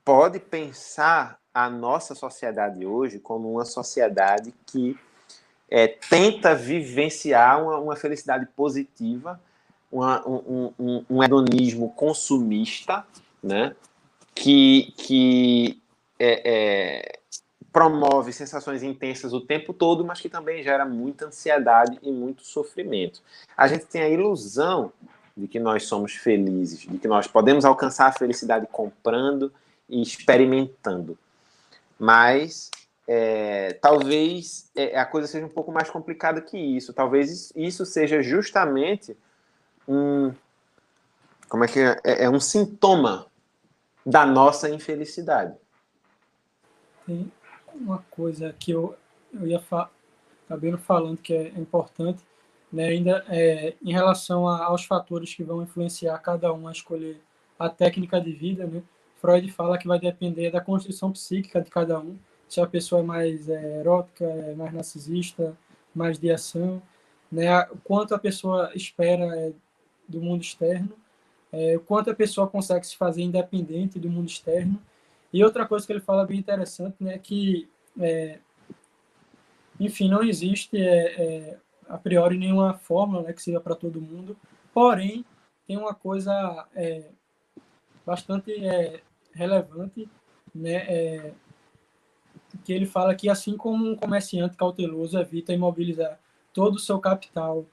pode 0.03 0.39
pensar 0.39 1.39
a 1.51 1.67
nossa 1.67 2.13
sociedade 2.13 2.85
hoje 2.85 3.17
como 3.17 3.51
uma 3.51 3.65
sociedade 3.65 4.53
que 4.67 4.95
é, 5.69 5.87
tenta 5.87 6.53
vivenciar 6.53 7.63
uma, 7.63 7.79
uma 7.79 7.95
felicidade 7.95 8.45
positiva, 8.55 9.39
uma, 9.91 10.27
um, 10.27 10.73
um, 10.77 11.05
um, 11.09 11.23
hedonismo 11.23 11.89
consumista, 11.93 13.05
né? 13.41 13.75
que, 14.33 14.93
que 14.97 15.81
é, 16.19 16.41
é, 16.45 17.19
promove 17.71 18.31
sensações 18.33 18.83
intensas 18.83 19.33
o 19.33 19.41
tempo 19.41 19.73
todo, 19.73 20.03
mas 20.03 20.19
que 20.19 20.29
também 20.29 20.63
gera 20.63 20.85
muita 20.85 21.25
ansiedade 21.25 21.97
e 22.01 22.11
muito 22.11 22.45
sofrimento. 22.45 23.21
A 23.55 23.67
gente 23.67 23.85
tem 23.85 24.01
a 24.01 24.09
ilusão 24.09 24.91
de 25.35 25.47
que 25.47 25.59
nós 25.59 25.83
somos 25.83 26.13
felizes, 26.13 26.81
de 26.81 26.97
que 26.97 27.07
nós 27.07 27.27
podemos 27.27 27.65
alcançar 27.65 28.07
a 28.07 28.13
felicidade 28.13 28.67
comprando 28.71 29.51
e 29.89 30.01
experimentando. 30.01 31.17
Mas 31.99 32.71
é, 33.07 33.73
talvez 33.73 34.71
é, 34.75 34.97
a 34.97 35.05
coisa 35.05 35.27
seja 35.27 35.45
um 35.45 35.49
pouco 35.49 35.71
mais 35.71 35.89
complicada 35.89 36.41
que 36.41 36.57
isso. 36.57 36.93
Talvez 36.93 37.51
isso 37.55 37.85
seja 37.85 38.21
justamente 38.21 39.15
um. 39.87 40.33
Como 41.47 41.63
é 41.63 41.67
que 41.67 41.79
é? 41.79 42.01
É, 42.03 42.23
é 42.23 42.29
um 42.29 42.39
sintoma 42.39 43.27
da 44.05 44.25
nossa 44.25 44.69
infelicidade. 44.69 45.55
Sim 47.05 47.31
uma 47.75 48.03
coisa 48.09 48.53
que 48.57 48.71
eu, 48.71 48.95
eu 49.33 49.47
ia 49.47 49.59
fa 49.59 49.89
acabei 50.45 50.75
falando 50.77 51.17
que 51.17 51.33
é 51.33 51.47
importante, 51.57 52.23
né, 52.71 52.85
ainda 52.85 53.25
é, 53.29 53.73
em 53.83 53.91
relação 53.91 54.47
a, 54.47 54.65
aos 54.65 54.85
fatores 54.85 55.33
que 55.33 55.43
vão 55.43 55.63
influenciar 55.63 56.17
cada 56.19 56.53
um 56.53 56.67
a 56.67 56.71
escolher 56.71 57.19
a 57.57 57.67
técnica 57.67 58.21
de 58.21 58.31
vida, 58.31 58.67
né, 58.67 58.83
Freud 59.19 59.51
fala 59.51 59.77
que 59.77 59.87
vai 59.87 59.99
depender 59.99 60.51
da 60.51 60.61
constituição 60.61 61.11
psíquica 61.11 61.59
de 61.61 61.69
cada 61.71 61.99
um, 61.99 62.15
se 62.47 62.61
a 62.61 62.67
pessoa 62.67 63.01
é 63.01 63.03
mais 63.03 63.49
é, 63.49 63.79
erótica, 63.79 64.25
é 64.25 64.53
mais 64.55 64.73
narcisista, 64.73 65.57
mais 65.93 66.19
de 66.19 66.31
ação, 66.31 66.81
né, 67.31 67.61
o 67.71 67.77
quanto 67.77 68.13
a 68.13 68.19
pessoa 68.19 68.71
espera 68.75 69.25
é, 69.37 69.53
do 70.07 70.21
mundo 70.21 70.41
externo, 70.41 70.93
é, 71.51 71.75
o 71.75 71.79
quanto 71.79 72.11
a 72.11 72.15
pessoa 72.15 72.47
consegue 72.47 72.85
se 72.85 72.95
fazer 72.95 73.23
independente 73.23 73.99
do 73.99 74.09
mundo 74.09 74.27
externo, 74.27 74.81
e 75.33 75.43
outra 75.43 75.65
coisa 75.65 75.85
que 75.85 75.93
ele 75.93 75.99
fala 75.99 76.25
bem 76.25 76.37
interessante, 76.37 76.95
né, 76.99 77.17
que, 77.17 77.67
é, 77.99 78.39
enfim, 79.79 80.09
não 80.09 80.23
existe 80.23 80.77
a 81.89 81.97
priori 81.97 82.37
nenhuma 82.37 82.73
fórmula 82.75 83.23
né, 83.23 83.33
que 83.33 83.41
seja 83.41 83.59
para 83.59 83.75
todo 83.75 84.01
mundo, 84.01 84.37
porém, 84.73 85.25
tem 85.67 85.77
uma 85.77 85.93
coisa 85.93 86.67
é, 86.75 87.09
bastante 88.05 88.53
é, 88.65 89.01
relevante, 89.33 90.07
né, 90.53 90.75
é, 90.87 91.33
que 92.65 92.73
ele 92.73 92.85
fala 92.85 93.15
que 93.15 93.29
assim 93.29 93.55
como 93.55 93.91
um 93.91 93.95
comerciante 93.95 94.57
cauteloso 94.57 95.17
evita 95.19 95.53
imobilizar 95.53 96.19
todo 96.51 96.75
o 96.75 96.79
seu 96.79 96.99
capital 96.99 97.65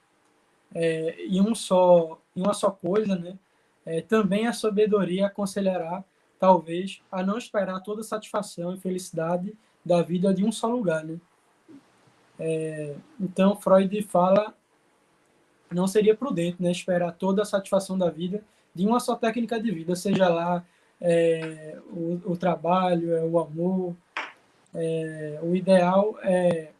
é, 0.74 1.24
em 1.24 1.40
um 1.40 1.54
só 1.54 2.18
em 2.36 2.42
uma 2.42 2.54
só 2.54 2.70
coisa, 2.70 3.16
né? 3.16 3.38
É, 3.84 4.00
também 4.00 4.46
a 4.46 4.52
sabedoria 4.52 5.26
aconselhará 5.26 6.04
talvez, 6.38 7.00
a 7.10 7.22
não 7.22 7.38
esperar 7.38 7.80
toda 7.80 8.00
a 8.00 8.04
satisfação 8.04 8.74
e 8.74 8.80
felicidade 8.80 9.54
da 9.84 10.02
vida 10.02 10.34
de 10.34 10.44
um 10.44 10.52
só 10.52 10.68
lugar, 10.68 11.04
né? 11.04 11.18
É, 12.38 12.96
então, 13.20 13.56
Freud 13.56 14.02
fala 14.02 14.54
não 15.70 15.86
seria 15.86 16.14
prudente 16.14 16.62
né, 16.62 16.70
esperar 16.70 17.12
toda 17.12 17.42
a 17.42 17.46
satisfação 17.46 17.96
da 17.96 18.10
vida 18.10 18.44
de 18.74 18.86
uma 18.86 19.00
só 19.00 19.14
técnica 19.14 19.60
de 19.60 19.70
vida, 19.70 19.94
seja 19.96 20.28
lá 20.28 20.64
é, 21.00 21.78
o, 21.90 22.20
o, 22.24 22.36
trabalho, 22.36 23.14
é, 23.14 23.24
o 23.24 23.38
amor. 23.38 23.96
É, 24.74 25.38
o 25.42 25.54
ideal 25.54 26.18
é, 26.22 26.72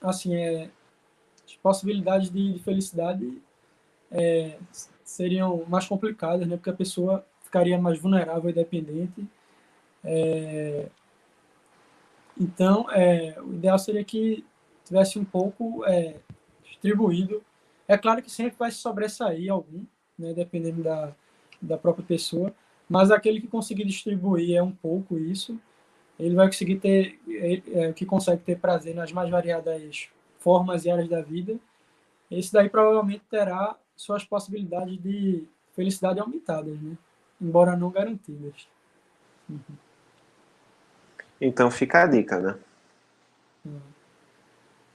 assim, 0.00 0.34
é, 0.34 0.70
as 1.44 1.54
possibilidades 1.56 2.30
de, 2.30 2.54
de 2.54 2.58
felicidade 2.60 3.42
é, 4.10 4.58
seriam 5.04 5.64
mais 5.68 5.86
complicadas, 5.86 6.46
né, 6.46 6.56
porque 6.56 6.70
a 6.70 6.74
pessoa 6.74 7.24
ficaria 7.42 7.78
mais 7.78 7.98
vulnerável 7.98 8.50
e 8.50 8.52
dependente. 8.52 9.26
É, 10.04 10.88
então, 12.38 12.90
é, 12.90 13.40
o 13.40 13.54
ideal 13.54 13.78
seria 13.78 14.04
que 14.04 14.44
tivesse 14.84 15.18
um 15.18 15.24
pouco 15.24 15.84
é, 15.84 16.16
distribuído. 16.64 17.42
É 17.88 17.96
claro 17.96 18.22
que 18.22 18.30
sempre 18.30 18.56
vai 18.58 18.70
sobressair 18.70 19.50
algum, 19.50 19.84
né, 20.18 20.32
dependendo 20.32 20.82
da, 20.82 21.14
da 21.60 21.78
própria 21.78 22.04
pessoa, 22.04 22.54
mas 22.88 23.10
aquele 23.10 23.40
que 23.40 23.48
conseguir 23.48 23.84
distribuir 23.84 24.56
é 24.56 24.62
um 24.62 24.72
pouco 24.72 25.18
isso, 25.18 25.58
ele 26.18 26.34
vai 26.34 26.46
conseguir 26.46 26.76
ter, 26.76 27.18
é, 27.28 27.62
é, 27.80 27.92
que 27.92 28.06
consegue 28.06 28.42
ter 28.42 28.58
prazer 28.58 28.94
nas 28.94 29.12
mais 29.12 29.30
variadas 29.30 30.08
formas 30.38 30.84
e 30.84 30.90
áreas 30.90 31.08
da 31.08 31.20
vida, 31.20 31.58
esse 32.30 32.52
daí 32.52 32.68
provavelmente 32.68 33.22
terá 33.30 33.76
suas 33.94 34.24
possibilidades 34.24 35.00
de 35.00 35.46
felicidade 35.74 36.20
aumentadas, 36.20 36.80
né? 36.80 36.96
embora 37.40 37.76
não 37.76 37.90
garantidas. 37.90 38.68
Uhum. 39.48 39.60
Então 41.40 41.70
fica 41.70 42.02
a 42.02 42.06
dica, 42.06 42.40
né? 42.40 42.58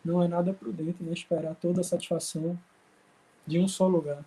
Não 0.04 0.24
é 0.24 0.28
nada 0.28 0.54
prudente 0.54 1.04
né, 1.04 1.14
esperar 1.14 1.56
toda 1.56 1.82
a 1.82 1.84
satisfação 1.84 2.58
de 3.46 3.60
um 3.60 3.68
só 3.68 3.88
lugar. 3.88 4.24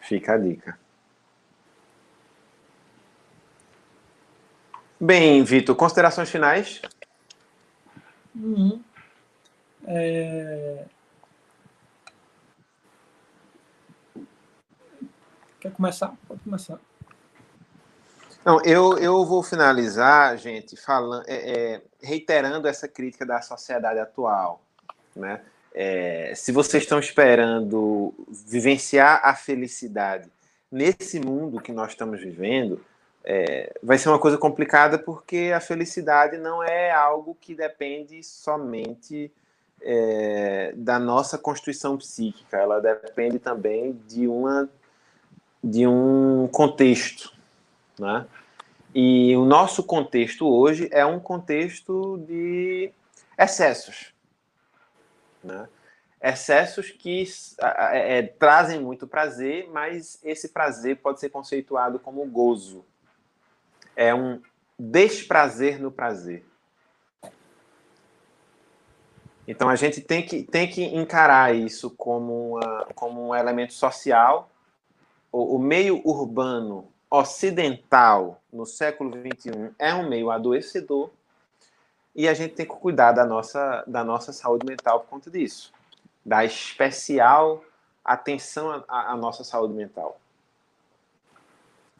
Fica 0.00 0.34
a 0.34 0.38
dica. 0.38 0.78
Bem, 4.98 5.44
Vitor, 5.44 5.76
considerações 5.76 6.30
finais? 6.30 6.80
Uhum. 8.34 8.82
É... 9.86 10.84
Quer 15.60 15.72
começar? 15.72 16.14
Pode 16.26 16.40
começar. 16.40 16.78
Não, 18.42 18.62
eu, 18.64 18.96
eu 18.96 19.26
vou 19.26 19.42
finalizar, 19.42 20.38
gente, 20.38 20.76
falando, 20.76 21.24
é, 21.26 21.34
é, 21.34 21.82
reiterando 22.00 22.66
essa 22.66 22.88
crítica 22.88 23.26
da 23.26 23.42
sociedade 23.42 23.98
atual. 23.98 24.62
Né? 25.14 25.42
É, 25.74 26.32
se 26.34 26.52
vocês 26.52 26.84
estão 26.84 26.98
esperando 26.98 28.14
vivenciar 28.28 29.20
a 29.22 29.34
felicidade 29.34 30.30
nesse 30.72 31.20
mundo 31.20 31.60
que 31.60 31.72
nós 31.72 31.90
estamos 31.90 32.20
vivendo, 32.20 32.80
é, 33.28 33.76
vai 33.82 33.98
ser 33.98 34.08
uma 34.08 34.20
coisa 34.20 34.38
complicada 34.38 34.96
porque 34.96 35.52
a 35.52 35.58
felicidade 35.58 36.38
não 36.38 36.62
é 36.62 36.92
algo 36.92 37.36
que 37.40 37.56
depende 37.56 38.22
somente 38.22 39.32
é, 39.82 40.72
da 40.76 41.00
nossa 41.00 41.36
constituição 41.36 41.98
psíquica, 41.98 42.56
ela 42.56 42.80
depende 42.80 43.40
também 43.40 44.00
de 44.06 44.28
uma 44.28 44.68
de 45.62 45.84
um 45.84 46.48
contexto, 46.52 47.32
né? 47.98 48.24
E 48.94 49.36
o 49.36 49.44
nosso 49.44 49.82
contexto 49.82 50.46
hoje 50.48 50.88
é 50.92 51.04
um 51.04 51.18
contexto 51.18 52.18
de 52.18 52.92
excessos, 53.36 54.14
né? 55.42 55.68
Excessos 56.22 56.90
que 56.92 57.24
é, 57.60 58.22
trazem 58.22 58.80
muito 58.80 59.06
prazer, 59.06 59.68
mas 59.72 60.20
esse 60.22 60.50
prazer 60.50 60.98
pode 60.98 61.18
ser 61.18 61.28
conceituado 61.28 61.98
como 61.98 62.24
gozo. 62.26 62.84
É 63.96 64.14
um 64.14 64.40
desprazer 64.78 65.80
no 65.80 65.90
prazer. 65.90 66.44
Então 69.48 69.68
a 69.68 69.76
gente 69.76 70.00
tem 70.00 70.24
que, 70.24 70.42
tem 70.42 70.68
que 70.68 70.84
encarar 70.84 71.54
isso 71.54 71.90
como, 71.90 72.56
uma, 72.56 72.86
como 72.94 73.28
um 73.28 73.34
elemento 73.34 73.72
social. 73.72 74.50
O, 75.32 75.56
o 75.56 75.58
meio 75.58 76.00
urbano 76.04 76.88
ocidental 77.08 78.42
no 78.52 78.66
século 78.66 79.12
XXI 79.12 79.70
é 79.78 79.94
um 79.94 80.08
meio 80.08 80.30
adoecedor 80.30 81.10
e 82.14 82.26
a 82.26 82.34
gente 82.34 82.54
tem 82.54 82.66
que 82.66 82.74
cuidar 82.74 83.12
da 83.12 83.24
nossa, 83.24 83.84
da 83.86 84.02
nossa 84.02 84.32
saúde 84.32 84.66
mental 84.66 85.00
por 85.00 85.10
conta 85.10 85.30
disso, 85.30 85.72
da 86.24 86.44
especial 86.44 87.62
atenção 88.04 88.84
à, 88.88 89.12
à 89.12 89.16
nossa 89.16 89.44
saúde 89.44 89.74
mental. 89.74 90.18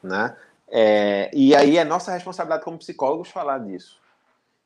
Né? 0.02 0.36
É, 0.68 1.30
e 1.32 1.55
aí 1.55 1.76
é 1.76 1.84
nossa 1.84 2.12
responsabilidade 2.12 2.64
como 2.64 2.78
psicólogos 2.78 3.30
falar 3.30 3.59
disso. 3.59 4.01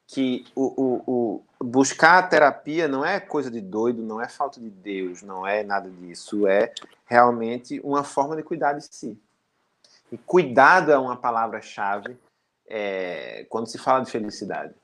Que 0.06 0.44
o, 0.56 0.64
o, 0.82 1.42
o, 1.60 1.64
buscar 1.64 2.18
a 2.18 2.22
terapia 2.22 2.88
não 2.88 3.04
é 3.04 3.20
coisa 3.20 3.50
de 3.50 3.60
doido, 3.60 4.02
não 4.02 4.20
é 4.20 4.28
falta 4.28 4.58
de 4.58 4.68
Deus, 4.68 5.22
não 5.22 5.46
é 5.46 5.62
nada 5.62 5.88
disso. 5.88 6.46
É 6.46 6.72
realmente 7.06 7.80
uma 7.84 8.02
forma 8.02 8.34
de 8.34 8.42
cuidar 8.42 8.72
de 8.72 8.82
si. 8.84 9.16
E 10.10 10.18
cuidado 10.18 10.90
é 10.90 10.98
uma 10.98 11.16
palavra-chave 11.16 12.18
é, 12.66 13.46
quando 13.48 13.68
se 13.68 13.78
fala 13.78 14.04
de 14.04 14.10
felicidade. 14.10 14.74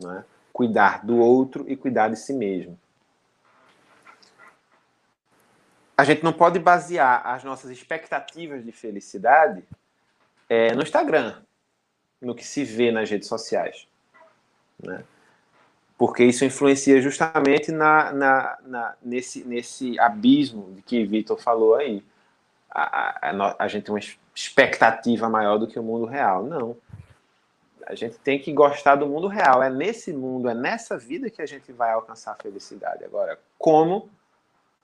Né? 0.00 0.24
Cuidar 0.52 1.04
do 1.04 1.18
outro 1.18 1.64
e 1.68 1.76
cuidar 1.76 2.08
de 2.08 2.16
si 2.16 2.32
mesmo. 2.32 2.78
A 5.96 6.04
gente 6.04 6.24
não 6.24 6.32
pode 6.32 6.58
basear 6.58 7.24
as 7.24 7.44
nossas 7.44 7.70
expectativas 7.70 8.64
de 8.64 8.72
felicidade 8.72 9.62
é, 10.52 10.74
no 10.74 10.82
Instagram, 10.82 11.36
no 12.20 12.34
que 12.34 12.44
se 12.44 12.62
vê 12.62 12.92
nas 12.92 13.08
redes 13.08 13.26
sociais. 13.26 13.88
Né? 14.78 15.02
Porque 15.96 16.22
isso 16.22 16.44
influencia 16.44 17.00
justamente 17.00 17.72
na, 17.72 18.12
na, 18.12 18.58
na, 18.62 18.94
nesse, 19.02 19.44
nesse 19.44 19.98
abismo 19.98 20.74
de 20.74 20.82
que 20.82 21.06
Vitor 21.06 21.40
falou 21.40 21.76
aí. 21.76 22.04
A, 22.70 23.30
a, 23.30 23.56
a, 23.60 23.68
gente 23.68 23.84
tem 23.84 23.94
uma 23.94 24.00
expectativa 24.34 25.26
maior 25.26 25.56
do 25.56 25.66
que 25.66 25.78
o 25.78 25.82
mundo 25.82 26.04
real. 26.04 26.44
Não. 26.44 26.76
A 27.86 27.94
gente 27.94 28.18
tem 28.18 28.38
que 28.38 28.52
gostar 28.52 28.96
do 28.96 29.06
mundo 29.06 29.28
real. 29.28 29.62
É 29.62 29.70
nesse 29.70 30.12
mundo, 30.12 30.50
é 30.50 30.54
nessa 30.54 30.98
vida 30.98 31.30
que 31.30 31.40
a 31.40 31.46
gente 31.46 31.72
vai 31.72 31.92
alcançar 31.92 32.32
a 32.32 32.42
felicidade. 32.42 33.04
Agora, 33.04 33.38
como? 33.58 34.10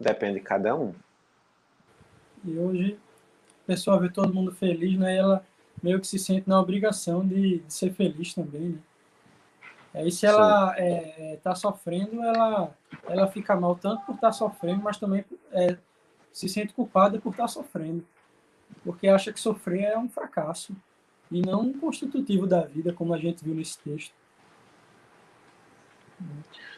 Depende 0.01 0.39
de 0.39 0.45
cada 0.47 0.75
um. 0.75 0.95
E 2.43 2.59
hoje, 2.59 2.99
a 3.65 3.67
pessoa 3.67 4.01
vê 4.01 4.09
todo 4.09 4.33
mundo 4.33 4.51
feliz, 4.51 4.99
né? 4.99 5.15
E 5.15 5.19
ela 5.19 5.45
meio 5.83 6.01
que 6.01 6.07
se 6.07 6.19
sente 6.19 6.49
na 6.49 6.61
obrigação 6.61 7.27
de, 7.27 7.59
de 7.59 7.73
ser 7.73 7.93
feliz 7.93 8.35
também, 8.35 8.71
né? 8.71 8.79
Aí 9.95 10.13
se 10.13 10.27
ela 10.27 10.73
está 10.73 10.85
é, 10.85 11.37
tá 11.43 11.55
sofrendo, 11.55 12.23
ela, 12.23 12.75
ela 13.09 13.27
fica 13.27 13.57
mal 13.57 13.75
tanto 13.75 14.05
por 14.05 14.15
estar 14.15 14.29
tá 14.29 14.33
sofrendo, 14.33 14.83
mas 14.83 14.99
também 14.99 15.25
é, 15.51 15.77
se 16.33 16.49
sente 16.49 16.73
culpada 16.73 17.19
por 17.19 17.31
estar 17.31 17.45
tá 17.45 17.49
sofrendo. 17.49 18.07
Porque 18.85 19.09
acha 19.09 19.33
que 19.33 19.41
sofrer 19.41 19.85
é 19.85 19.99
um 19.99 20.09
fracasso 20.09 20.77
e 21.31 21.41
não 21.41 21.63
um 21.63 21.79
constitutivo 21.79 22.47
da 22.47 22.61
vida, 22.61 22.93
como 22.93 23.15
a 23.15 23.19
gente 23.19 23.45
viu 23.45 23.55
nesse 23.55 23.79
texto. 23.79 24.15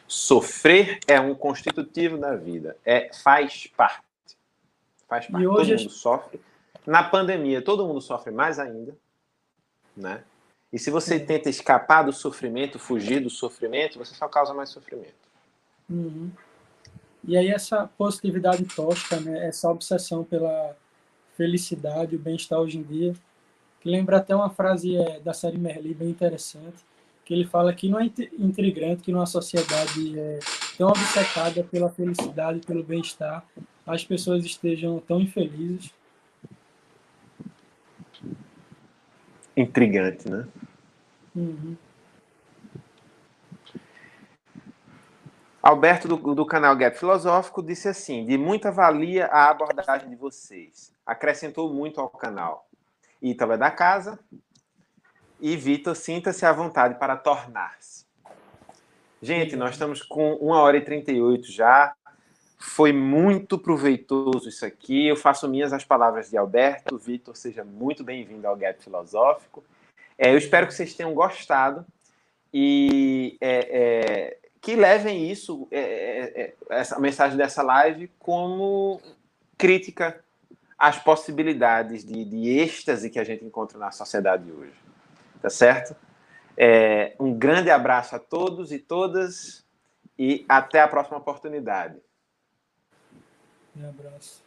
Sofrer 0.07 0.99
é 1.07 1.19
um 1.19 1.35
constitutivo 1.35 2.17
da 2.17 2.35
vida, 2.35 2.77
é 2.85 3.11
faz 3.13 3.67
parte. 3.67 4.03
Faz 5.07 5.27
parte. 5.27 5.43
E 5.43 5.47
hoje 5.47 5.71
todo 5.71 5.79
mundo 5.81 5.91
sofre. 5.91 6.41
Na 6.85 7.03
pandemia, 7.03 7.61
todo 7.61 7.85
mundo 7.85 8.01
sofre 8.01 8.31
mais 8.31 8.59
ainda, 8.59 8.97
né? 9.95 10.23
E 10.73 10.79
se 10.79 10.89
você 10.89 11.19
tenta 11.19 11.49
escapar 11.49 12.03
do 12.03 12.13
sofrimento, 12.13 12.79
fugir 12.79 13.19
do 13.19 13.29
sofrimento, 13.29 13.99
você 13.99 14.15
só 14.15 14.27
causa 14.27 14.53
mais 14.53 14.69
sofrimento. 14.69 15.13
Uhum. 15.89 16.31
E 17.27 17.37
aí 17.37 17.49
essa 17.49 17.89
positividade 17.97 18.63
tóxica, 18.65 19.19
né, 19.19 19.47
essa 19.47 19.69
obsessão 19.69 20.23
pela 20.23 20.75
felicidade, 21.35 22.15
o 22.15 22.19
bem-estar 22.19 22.59
hoje 22.59 22.77
em 22.77 22.83
dia, 22.83 23.13
que 23.81 23.89
lembra 23.89 24.17
até 24.17 24.35
uma 24.35 24.49
frase 24.49 24.95
é, 24.95 25.19
da 25.19 25.33
série 25.33 25.57
Merli 25.57 25.93
bem 25.93 26.09
interessante, 26.09 26.77
que 27.25 27.33
ele 27.33 27.45
fala 27.45 27.73
que 27.73 27.89
não 27.89 27.99
é 27.99 28.09
intrigante 28.39 29.03
que 29.03 29.11
numa 29.11 29.25
sociedade 29.25 30.17
é, 30.17 30.39
tão 30.77 30.87
obcecada 30.89 31.63
pela 31.63 31.89
felicidade, 31.89 32.59
pelo 32.65 32.83
bem-estar, 32.83 33.45
as 33.85 34.03
pessoas 34.03 34.45
estejam 34.45 34.99
tão 34.99 35.19
infelizes. 35.19 35.91
Intrigante, 39.61 40.29
né? 40.29 40.47
Uhum. 41.35 41.77
Alberto, 45.61 46.07
do, 46.07 46.33
do, 46.33 46.45
canal 46.45 46.75
Gap 46.75 46.97
Filosófico, 46.97 47.61
disse 47.61 47.87
assim: 47.87 48.25
de 48.25 48.37
muita 48.37 48.71
valia 48.71 49.27
a 49.27 49.49
abordagem 49.49 50.09
de 50.09 50.15
vocês. 50.15 50.91
Acrescentou 51.05 51.71
muito 51.71 52.01
ao 52.01 52.09
canal. 52.09 52.67
Ítalo 53.21 53.53
é 53.53 53.57
da 53.57 53.69
casa. 53.69 54.19
E 55.39 55.55
Vitor, 55.55 55.95
sinta-se 55.95 56.45
à 56.45 56.51
vontade 56.51 56.95
para 56.95 57.15
tornar-se. 57.15 58.05
Gente, 59.21 59.55
nós 59.55 59.71
estamos 59.71 60.01
com 60.01 60.33
1 60.41 60.47
hora 60.49 60.77
e 60.77 60.81
38 60.81 61.51
já. 61.51 61.93
Foi 62.61 62.93
muito 62.93 63.57
proveitoso 63.57 64.47
isso 64.47 64.63
aqui. 64.63 65.07
Eu 65.07 65.15
faço 65.15 65.49
minhas 65.49 65.73
as 65.73 65.83
palavras 65.83 66.29
de 66.29 66.37
Alberto. 66.37 66.95
Vitor, 66.95 67.35
seja 67.35 67.63
muito 67.63 68.03
bem-vindo 68.03 68.47
ao 68.47 68.55
Gap 68.55 68.83
Filosófico. 68.83 69.63
É, 70.15 70.31
eu 70.31 70.37
espero 70.37 70.67
que 70.67 70.73
vocês 70.75 70.93
tenham 70.93 71.11
gostado 71.15 71.83
e 72.53 73.35
é, 73.41 73.57
é, 73.71 74.37
que 74.61 74.75
levem 74.75 75.31
isso, 75.31 75.67
é, 75.71 75.79
é, 75.79 76.41
é, 76.41 76.53
essa 76.69 76.99
mensagem 76.99 77.35
dessa 77.35 77.63
live, 77.63 78.11
como 78.19 79.01
crítica 79.57 80.23
às 80.77 80.99
possibilidades 80.99 82.05
de, 82.05 82.23
de 82.23 82.59
êxtase 82.59 83.09
que 83.09 83.19
a 83.19 83.23
gente 83.23 83.43
encontra 83.43 83.79
na 83.79 83.89
sociedade 83.89 84.51
hoje. 84.51 84.79
Tá 85.41 85.49
certo? 85.49 85.95
um 87.19 87.33
grande 87.33 87.71
abraço 87.71 88.15
a 88.15 88.19
todos 88.19 88.71
e 88.71 88.77
todas 88.77 89.65
e 90.19 90.45
até 90.47 90.79
a 90.79 90.87
próxima 90.87 91.17
oportunidade. 91.17 91.95
Um 93.75 93.87
abraço. 93.89 94.41